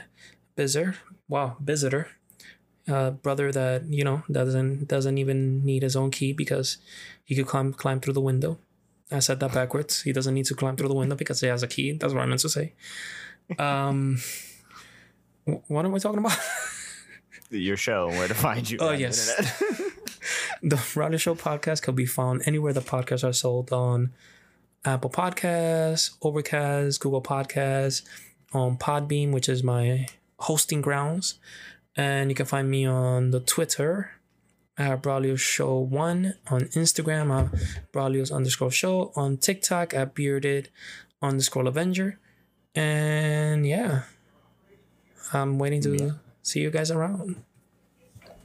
visitor. 0.55 0.95
Wow, 1.27 1.57
visitor. 1.59 2.07
Uh, 2.87 3.09
brother 3.09 3.51
that 3.51 3.83
you 3.89 4.03
know 4.03 4.21
doesn't 4.31 4.87
doesn't 4.87 5.17
even 5.17 5.65
need 5.65 5.81
his 5.81 5.95
own 5.95 6.11
key 6.11 6.33
because 6.33 6.77
he 7.23 7.35
could 7.35 7.47
climb 7.47 7.73
climb 7.73 7.99
through 7.99 8.13
the 8.13 8.21
window. 8.21 8.59
I 9.11 9.19
said 9.19 9.39
that 9.39 9.53
backwards. 9.53 10.03
He 10.03 10.11
doesn't 10.11 10.33
need 10.33 10.45
to 10.45 10.55
climb 10.55 10.75
through 10.75 10.89
the 10.89 10.95
window 10.95 11.15
because 11.15 11.41
he 11.41 11.47
has 11.47 11.63
a 11.63 11.67
key. 11.67 11.93
That's 11.93 12.13
what 12.13 12.23
I 12.23 12.25
meant 12.25 12.41
to 12.41 12.49
say. 12.49 12.73
Um, 13.57 14.19
what 15.45 15.85
am 15.85 15.93
I 15.95 15.99
talking 15.99 16.19
about? 16.19 16.37
Your 17.51 17.77
show, 17.77 18.07
where 18.09 18.27
to 18.27 18.33
find 18.33 18.69
you? 18.69 18.79
Oh, 18.81 18.91
yes. 18.91 19.31
The 20.61 20.77
Braulio 20.77 21.19
Show 21.19 21.35
podcast 21.35 21.83
can 21.83 21.93
be 21.93 22.07
found 22.07 22.41
anywhere 22.47 22.73
the 22.73 22.81
podcasts 22.81 23.27
are 23.27 23.33
sold 23.33 23.71
on 23.71 24.13
Apple 24.83 25.11
Podcasts, 25.11 26.15
Overcast, 26.23 26.99
Google 26.99 27.21
Podcasts, 27.21 28.01
on 28.51 28.77
Podbean, 28.77 29.31
which 29.31 29.47
is 29.47 29.63
my 29.63 30.07
hosting 30.39 30.81
grounds. 30.81 31.37
And 31.95 32.29
you 32.29 32.35
can 32.35 32.45
find 32.45 32.69
me 32.69 32.85
on 32.85 33.31
the 33.31 33.39
Twitter 33.39 34.11
at 34.77 35.01
Braulio 35.01 35.37
Show 35.39 35.79
1, 35.79 36.33
on 36.47 36.61
Instagram 36.75 37.31
at 37.31 37.51
Braulio's 37.93 38.31
underscore 38.31 38.71
show, 38.71 39.13
on 39.15 39.37
TikTok 39.37 39.93
at 39.93 40.13
bearded 40.13 40.69
underscore 41.21 41.67
Avenger. 41.67 42.19
And 42.73 43.65
yeah, 43.65 44.03
I'm 45.31 45.57
waiting 45.57 45.81
to 45.81 46.15
see 46.41 46.59
you 46.59 46.69
guys 46.69 46.91
around. 46.91 47.41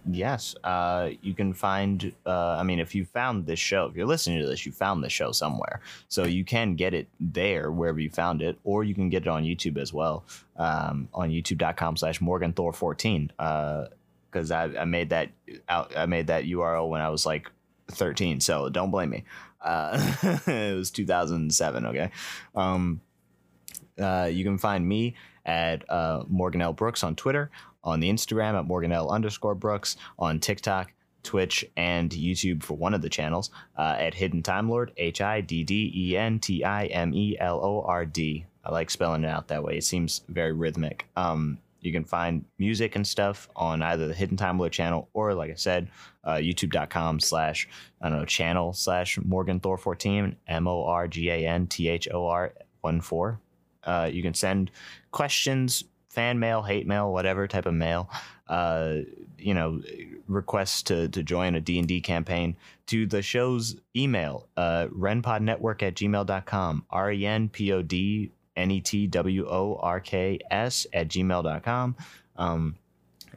Yes, 0.08 0.54
uh, 0.64 1.10
you 1.22 1.34
can 1.34 1.52
find. 1.52 2.12
Uh, 2.24 2.56
I 2.56 2.62
mean, 2.62 2.78
if 2.78 2.94
you 2.94 3.04
found 3.04 3.46
this 3.46 3.58
show, 3.58 3.86
if 3.86 3.96
you're 3.96 4.06
listening 4.06 4.40
to 4.40 4.46
this, 4.46 4.64
you 4.64 4.72
found 4.72 5.02
this 5.02 5.12
show 5.12 5.32
somewhere, 5.32 5.80
so 6.08 6.24
you 6.24 6.44
can 6.44 6.76
get 6.76 6.94
it 6.94 7.08
there 7.18 7.70
wherever 7.70 8.00
you 8.00 8.10
found 8.10 8.42
it, 8.42 8.58
or 8.64 8.84
you 8.84 8.94
can 8.94 9.08
get 9.08 9.22
it 9.22 9.28
on 9.28 9.44
YouTube 9.44 9.78
as 9.78 9.92
well, 9.92 10.24
um, 10.56 11.08
on 11.12 11.30
YouTube.com/slash 11.30 12.20
Morgan 12.20 12.52
Thor 12.52 12.72
14. 12.72 13.32
Because 13.36 14.50
I, 14.50 14.64
I 14.64 14.84
made 14.84 15.10
that 15.10 15.30
out, 15.68 15.92
I 15.96 16.06
made 16.06 16.28
that 16.28 16.44
URL 16.44 16.88
when 16.88 17.00
I 17.00 17.08
was 17.08 17.26
like 17.26 17.50
13, 17.88 18.40
so 18.40 18.68
don't 18.68 18.90
blame 18.90 19.10
me. 19.10 19.24
Uh, 19.60 20.14
it 20.46 20.76
was 20.76 20.90
2007. 20.90 21.86
Okay. 21.86 22.10
Um, 22.54 23.00
uh, 24.00 24.28
you 24.32 24.44
can 24.44 24.58
find 24.58 24.86
me 24.86 25.14
at 25.44 25.88
uh, 25.90 26.24
Morgan 26.28 26.62
L. 26.62 26.72
Brooks 26.72 27.02
on 27.02 27.16
Twitter, 27.16 27.50
on 27.84 28.00
the 28.00 28.10
Instagram 28.10 28.58
at 28.58 28.66
Morgan 28.66 28.92
L 28.92 29.10
underscore 29.10 29.54
Brooks, 29.54 29.96
on 30.18 30.38
TikTok, 30.40 30.92
Twitch, 31.22 31.64
and 31.76 32.10
YouTube 32.10 32.62
for 32.62 32.76
one 32.76 32.94
of 32.94 33.02
the 33.02 33.08
channels 33.08 33.50
uh, 33.76 33.96
at 33.98 34.14
Hidden 34.14 34.42
Time 34.42 34.68
Lord, 34.68 34.92
H 34.96 35.20
I 35.20 35.40
D 35.40 35.64
D 35.64 35.92
E 35.94 36.16
N 36.16 36.38
T 36.38 36.64
I 36.64 36.86
M 36.86 37.12
E 37.14 37.36
L 37.38 37.60
O 37.62 37.82
R 37.82 38.06
D. 38.06 38.46
I 38.64 38.72
like 38.72 38.90
spelling 38.90 39.24
it 39.24 39.28
out 39.28 39.48
that 39.48 39.62
way. 39.62 39.76
It 39.76 39.84
seems 39.84 40.22
very 40.28 40.52
rhythmic. 40.52 41.06
Um, 41.16 41.58
you 41.80 41.92
can 41.92 42.04
find 42.04 42.44
music 42.58 42.94
and 42.94 43.06
stuff 43.06 43.48
on 43.56 43.82
either 43.82 44.06
the 44.06 44.14
Hidden 44.14 44.36
Time 44.36 44.58
Lord 44.58 44.72
channel 44.72 45.08
or, 45.14 45.34
like 45.34 45.50
I 45.50 45.54
said, 45.54 45.88
uh, 46.24 46.34
youtube.com 46.34 47.20
slash, 47.20 47.68
I 48.02 48.08
don't 48.08 48.18
know, 48.18 48.24
channel 48.26 48.72
slash 48.72 49.18
Morgan 49.24 49.60
Thor 49.60 49.78
14, 49.78 50.36
M 50.46 50.68
O 50.68 50.84
R 50.84 51.08
G 51.08 51.30
A 51.30 51.46
N 51.46 51.66
T 51.66 51.88
H 51.88 52.08
O 52.12 52.26
R 52.26 52.52
1 52.82 53.00
4. 53.00 53.40
Uh, 53.84 54.10
you 54.12 54.22
can 54.22 54.34
send 54.34 54.70
questions, 55.10 55.84
fan 56.10 56.38
mail, 56.38 56.62
hate 56.62 56.86
mail, 56.86 57.10
whatever 57.12 57.48
type 57.48 57.64
of 57.66 57.74
mail. 57.74 58.10
Uh, 58.48 58.96
you 59.38 59.54
know, 59.54 59.80
requests 60.28 60.82
to 60.82 61.08
to 61.08 61.22
join 61.22 61.54
a 61.54 61.60
D&D 61.60 62.02
campaign 62.02 62.56
to 62.86 63.06
the 63.06 63.22
show's 63.22 63.76
email, 63.96 64.48
uh, 64.56 64.88
renpodnetwork 64.88 65.82
at 65.82 65.94
gmail.com, 65.94 66.84
R-E-N-P-O-D 66.90 68.32
N-E-T-W-O-R-K-S 68.56 69.16
at 70.92 71.08
gmail.com. 71.08 71.96
Um, 72.36 72.76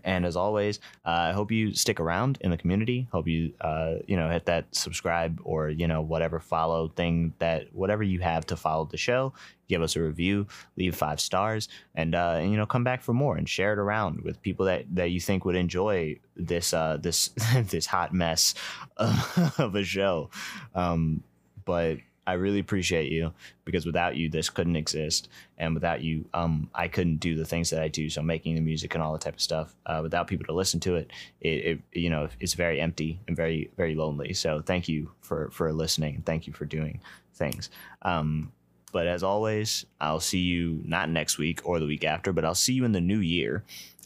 And 0.03 0.25
as 0.25 0.35
always, 0.35 0.80
uh, 1.05 1.09
I 1.09 1.31
hope 1.31 1.51
you 1.51 1.73
stick 1.73 1.99
around 1.99 2.38
in 2.41 2.51
the 2.51 2.57
community. 2.57 3.07
Hope 3.11 3.27
you, 3.27 3.53
uh, 3.61 3.95
you 4.07 4.17
know, 4.17 4.30
hit 4.30 4.45
that 4.45 4.65
subscribe 4.75 5.39
or 5.43 5.69
you 5.69 5.88
know 5.88 6.01
whatever 6.01 6.39
follow 6.39 6.89
thing 6.89 7.34
that 7.39 7.73
whatever 7.73 8.03
you 8.03 8.19
have 8.19 8.45
to 8.47 8.55
follow 8.55 8.85
the 8.85 8.97
show. 8.97 9.34
Give 9.69 9.81
us 9.81 9.95
a 9.95 10.01
review, 10.01 10.47
leave 10.75 10.95
five 10.95 11.19
stars, 11.19 11.69
and, 11.95 12.13
uh, 12.13 12.35
and 12.39 12.51
you 12.51 12.57
know 12.57 12.65
come 12.65 12.84
back 12.84 13.01
for 13.01 13.13
more 13.13 13.38
and 13.38 13.47
share 13.47 13.73
it 13.73 13.80
around 13.80 14.21
with 14.21 14.41
people 14.41 14.65
that, 14.65 14.85
that 14.95 15.11
you 15.11 15.19
think 15.19 15.45
would 15.45 15.55
enjoy 15.55 16.19
this 16.35 16.73
uh, 16.73 16.97
this 17.01 17.30
this 17.55 17.85
hot 17.85 18.13
mess 18.13 18.53
of 18.97 19.75
a 19.75 19.84
show. 19.84 20.30
Um, 20.75 21.23
but 21.65 21.97
I 22.25 22.33
really 22.33 22.59
appreciate 22.59 23.11
you 23.11 23.33
because 23.65 23.85
without 23.85 24.15
you, 24.15 24.29
this 24.29 24.49
couldn't 24.49 24.75
exist, 24.75 25.29
and 25.57 25.73
without 25.73 26.01
you, 26.01 26.25
um, 26.33 26.69
I 26.73 26.87
couldn't 26.87 27.17
do 27.17 27.35
the 27.35 27.45
things 27.45 27.69
that 27.69 27.81
I 27.81 27.87
do. 27.87 28.09
So 28.09 28.21
making 28.21 28.55
the 28.55 28.61
music 28.61 28.93
and 28.93 29.03
all 29.03 29.13
that 29.13 29.21
type 29.21 29.35
of 29.35 29.41
stuff. 29.41 29.75
Uh, 29.85 29.99
without 30.01 30.27
people 30.27 30.45
to 30.45 30.53
listen 30.53 30.79
to 30.81 30.95
it, 30.95 31.11
it, 31.41 31.47
it, 31.47 31.79
you 31.93 32.09
know, 32.09 32.29
it's 32.39 32.53
very 32.53 32.79
empty 32.81 33.19
and 33.27 33.35
very 33.35 33.69
very 33.77 33.95
lonely. 33.95 34.33
So 34.33 34.61
thank 34.61 34.87
you 34.87 35.11
for 35.21 35.49
for 35.51 35.71
listening. 35.71 36.15
And 36.15 36.25
Thank 36.25 36.47
you 36.47 36.53
for 36.53 36.65
doing 36.65 36.99
things. 37.35 37.69
Um, 38.01 38.51
but 38.91 39.07
as 39.07 39.23
always, 39.23 39.85
I'll 39.99 40.19
see 40.19 40.39
you 40.39 40.81
not 40.85 41.09
next 41.09 41.37
week 41.37 41.61
or 41.63 41.79
the 41.79 41.85
week 41.85 42.03
after, 42.03 42.33
but 42.33 42.45
I'll 42.45 42.55
see 42.55 42.73
you 42.73 42.85
in 42.85 42.91
the 42.91 43.01
new 43.01 43.19
year. 43.19 43.63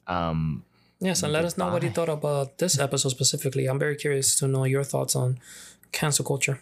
Um, 0.07 0.64
yes, 0.99 1.23
and 1.23 1.31
let 1.31 1.45
us 1.45 1.57
know 1.57 1.72
what 1.72 1.84
you 1.84 1.89
thought 1.89 2.10
about 2.10 2.57
this 2.57 2.80
episode 2.80 3.10
specifically. 3.10 3.65
I'm 3.68 3.80
very 3.80 3.95
curious 3.95 4.35
to 4.39 4.48
know 4.48 4.64
your 4.64 4.84
thoughts 4.84 5.15
on 5.15 5.39
cancel 5.91 6.26
culture. 6.26 6.60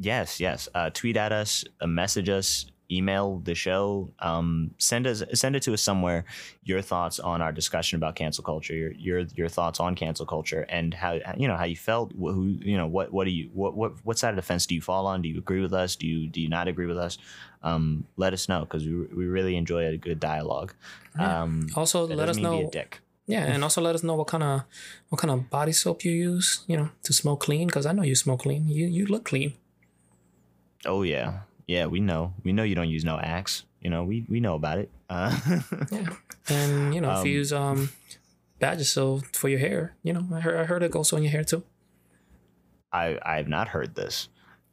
Yes, 0.00 0.40
yes. 0.40 0.68
Uh, 0.74 0.88
tweet 0.90 1.18
at 1.18 1.30
us, 1.30 1.62
uh, 1.82 1.86
message 1.86 2.30
us, 2.30 2.64
email 2.90 3.38
the 3.44 3.54
show. 3.54 4.10
Um, 4.18 4.70
send 4.78 5.06
us, 5.06 5.22
send 5.34 5.56
it 5.56 5.62
to 5.64 5.74
us 5.74 5.82
somewhere. 5.82 6.24
Your 6.64 6.80
thoughts 6.80 7.20
on 7.20 7.42
our 7.42 7.52
discussion 7.52 7.96
about 7.96 8.16
cancel 8.16 8.42
culture. 8.42 8.74
Your 8.74 8.92
your, 8.92 9.20
your 9.34 9.48
thoughts 9.48 9.78
on 9.78 9.94
cancel 9.94 10.24
culture 10.24 10.66
and 10.70 10.94
how 10.94 11.18
you 11.36 11.46
know 11.46 11.56
how 11.56 11.64
you 11.64 11.76
felt. 11.76 12.12
Who 12.18 12.46
you 12.46 12.78
know 12.78 12.86
what 12.86 13.12
what 13.12 13.24
do 13.24 13.30
you 13.30 13.50
what 13.52 13.76
what 13.76 13.92
what 14.04 14.18
side 14.18 14.30
of 14.30 14.36
the 14.36 14.42
fence 14.42 14.64
do 14.64 14.74
you 14.74 14.80
fall 14.80 15.06
on? 15.06 15.20
Do 15.20 15.28
you 15.28 15.38
agree 15.38 15.60
with 15.60 15.74
us? 15.74 15.96
Do 15.96 16.06
you 16.06 16.28
do 16.28 16.40
you 16.40 16.48
not 16.48 16.66
agree 16.66 16.86
with 16.86 16.98
us? 16.98 17.18
Um, 17.62 18.06
let 18.16 18.32
us 18.32 18.48
know 18.48 18.60
because 18.60 18.86
we 18.86 18.94
we 18.94 19.26
really 19.26 19.56
enjoy 19.56 19.86
a 19.86 19.98
good 19.98 20.18
dialogue. 20.18 20.72
Yeah. 21.18 21.42
Um, 21.42 21.68
also, 21.76 22.06
let 22.06 22.30
us 22.30 22.38
know. 22.38 22.68
a 22.68 22.70
dick. 22.70 23.00
Yeah, 23.26 23.44
and 23.44 23.62
also 23.62 23.80
let 23.80 23.94
us 23.94 24.02
know 24.02 24.16
what 24.16 24.26
kind 24.26 24.42
of 24.42 24.62
what 25.10 25.20
kind 25.20 25.30
of 25.30 25.50
body 25.50 25.72
soap 25.72 26.04
you 26.04 26.10
use. 26.10 26.64
You 26.66 26.78
know, 26.78 26.90
to 27.04 27.12
smell 27.12 27.36
clean 27.36 27.66
because 27.68 27.86
I 27.86 27.92
know 27.92 28.02
you 28.02 28.16
smell 28.16 28.38
clean. 28.38 28.66
You 28.66 28.86
you 28.86 29.06
look 29.06 29.24
clean. 29.24 29.52
Oh 30.86 31.02
yeah, 31.02 31.40
yeah. 31.66 31.86
We 31.86 32.00
know. 32.00 32.34
We 32.44 32.52
know 32.52 32.62
you 32.62 32.74
don't 32.74 32.88
use 32.88 33.04
no 33.04 33.18
axe. 33.18 33.64
You 33.80 33.90
know, 33.90 34.04
we 34.04 34.24
we 34.28 34.40
know 34.40 34.54
about 34.54 34.78
it. 34.78 34.90
Uh, 35.08 35.36
Yeah, 35.90 36.08
and 36.48 36.94
you 36.94 37.00
know 37.00 37.10
if 37.12 37.18
Um, 37.18 37.26
you 37.26 37.32
use 37.34 37.52
um 37.52 37.90
Vagisil 38.60 39.24
for 39.34 39.48
your 39.48 39.58
hair, 39.60 39.94
you 40.02 40.12
know 40.12 40.26
I 40.34 40.40
heard 40.40 40.56
I 40.60 40.64
heard 40.64 40.82
it 40.82 40.90
goes 40.90 41.12
on 41.12 41.22
your 41.22 41.32
hair 41.32 41.44
too. 41.44 41.62
I 42.92 43.18
I 43.22 43.36
have 43.36 43.48
not 43.48 43.68
heard 43.68 43.94
this. 43.94 44.28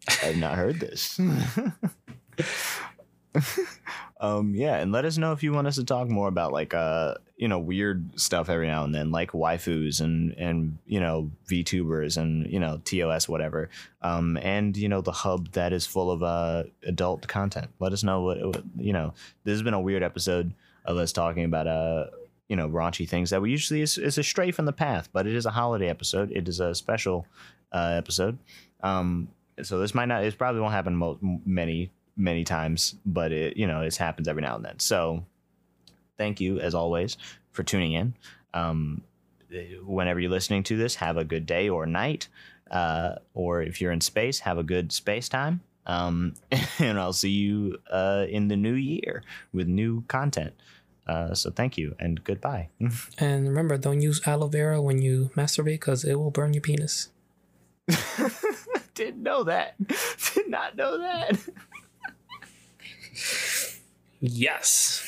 I 0.08 0.26
have 0.34 0.38
not 0.38 0.56
heard 0.56 0.80
this. 0.80 1.20
um 4.20 4.54
yeah, 4.56 4.78
and 4.78 4.92
let 4.92 5.06
us 5.06 5.18
know 5.18 5.32
if 5.32 5.44
you 5.44 5.54
want 5.54 5.68
us 5.68 5.76
to 5.76 5.84
talk 5.84 6.10
more 6.10 6.28
about 6.28 6.52
like 6.52 6.74
uh 6.74 7.16
you 7.36 7.48
know 7.48 7.60
weird 7.60 8.20
stuff 8.20 8.50
every 8.50 8.68
now 8.68 8.84
and 8.84 8.94
then, 8.94 9.12
like 9.12 9.32
waifus 9.32 10.02
and 10.02 10.34
and 10.34 10.78
you 10.86 11.00
know 11.00 11.32
VTubers 11.50 12.18
and 12.18 12.52
you 12.52 12.60
know 12.60 12.82
TOS 12.84 13.30
whatever. 13.30 13.70
Um 14.02 14.38
and 14.38 14.76
you 14.76 14.90
know 14.90 15.02
the 15.02 15.12
hub 15.12 15.52
that 15.52 15.74
is 15.74 15.86
full 15.86 16.12
of 16.12 16.24
uh 16.24 16.64
adult 16.84 17.28
content. 17.28 17.70
Let 17.80 17.94
us 17.94 18.04
know 18.04 18.22
what, 18.22 18.46
what 18.46 18.64
you 18.78 18.94
know. 18.94 19.14
This 19.44 19.54
has 19.54 19.64
been 19.64 19.74
a 19.74 19.82
weird 19.82 20.04
episode 20.04 20.54
of 20.86 20.98
us 20.98 21.12
talking 21.12 21.44
about 21.44 21.68
uh 21.68 22.06
you 22.48 22.56
know 22.56 22.70
raunchy 22.70 23.08
things 23.08 23.30
that 23.30 23.42
we 23.42 23.52
usually 23.52 23.82
is, 23.82 23.98
is 23.98 24.18
a 24.18 24.24
stray 24.24 24.52
from 24.52 24.66
the 24.66 24.74
path, 24.74 25.10
but 25.12 25.28
it 25.28 25.36
is 25.36 25.46
a 25.46 25.52
holiday 25.52 25.90
episode. 25.90 26.32
It 26.32 26.48
is 26.48 26.60
a 26.60 26.74
special 26.74 27.26
uh, 27.72 27.94
episode. 27.98 28.38
Um, 28.82 29.30
so 29.64 29.80
this 29.80 29.96
might 29.96 30.06
not, 30.06 30.24
it 30.24 30.38
probably 30.38 30.62
won't 30.62 30.74
happen 30.74 30.96
mo- 30.96 31.20
many, 31.46 31.92
many 32.18 32.44
times, 32.44 32.96
but 33.06 33.32
it, 33.32 33.56
you 33.56 33.68
know, 33.68 33.82
it 33.82 33.96
happens 33.96 34.28
every 34.28 34.42
now 34.42 34.56
and 34.56 34.66
then. 34.66 34.80
So 34.80 35.24
thank 36.18 36.42
you 36.42 36.60
as 36.60 36.74
always 36.74 37.18
for 37.52 37.64
tuning 37.64 37.94
in. 37.94 38.16
Um, 38.54 39.04
whenever 39.86 40.20
you're 40.20 40.32
listening 40.32 40.64
to 40.64 40.78
this, 40.78 40.96
have 40.96 41.18
a 41.18 41.24
good 41.24 41.46
day 41.46 41.70
or 41.70 41.86
night. 41.86 42.28
Uh, 42.70 43.16
or 43.34 43.62
if 43.62 43.80
you're 43.80 43.92
in 43.92 44.02
space, 44.02 44.40
have 44.40 44.58
a 44.58 44.64
good 44.64 44.92
space 44.92 45.30
time. 45.30 45.62
Um, 45.86 46.34
and 46.80 47.00
I'll 47.00 47.14
see 47.14 47.30
you 47.30 47.78
uh, 47.90 48.26
in 48.28 48.50
the 48.50 48.58
new 48.58 48.74
year 48.74 49.24
with 49.54 49.68
new 49.68 50.04
content. 50.08 50.54
Uh, 51.08 51.34
so 51.34 51.50
thank 51.50 51.78
you 51.78 51.96
and 52.00 52.22
goodbye. 52.24 52.68
And 53.18 53.48
remember, 53.48 53.78
don't 53.78 54.02
use 54.02 54.22
aloe 54.28 54.48
vera 54.48 54.82
when 54.82 55.02
you 55.02 55.32
masturbate 55.36 55.80
because 55.80 56.04
it 56.04 56.16
will 56.16 56.32
burn 56.32 56.54
your 56.54 56.62
penis. 56.62 57.10
Didn't 58.94 59.24
know 59.24 59.44
that. 59.44 59.76
Did 60.34 60.50
not 60.50 60.76
know 60.76 60.98
that. 60.98 61.40
Yes. 64.20 65.07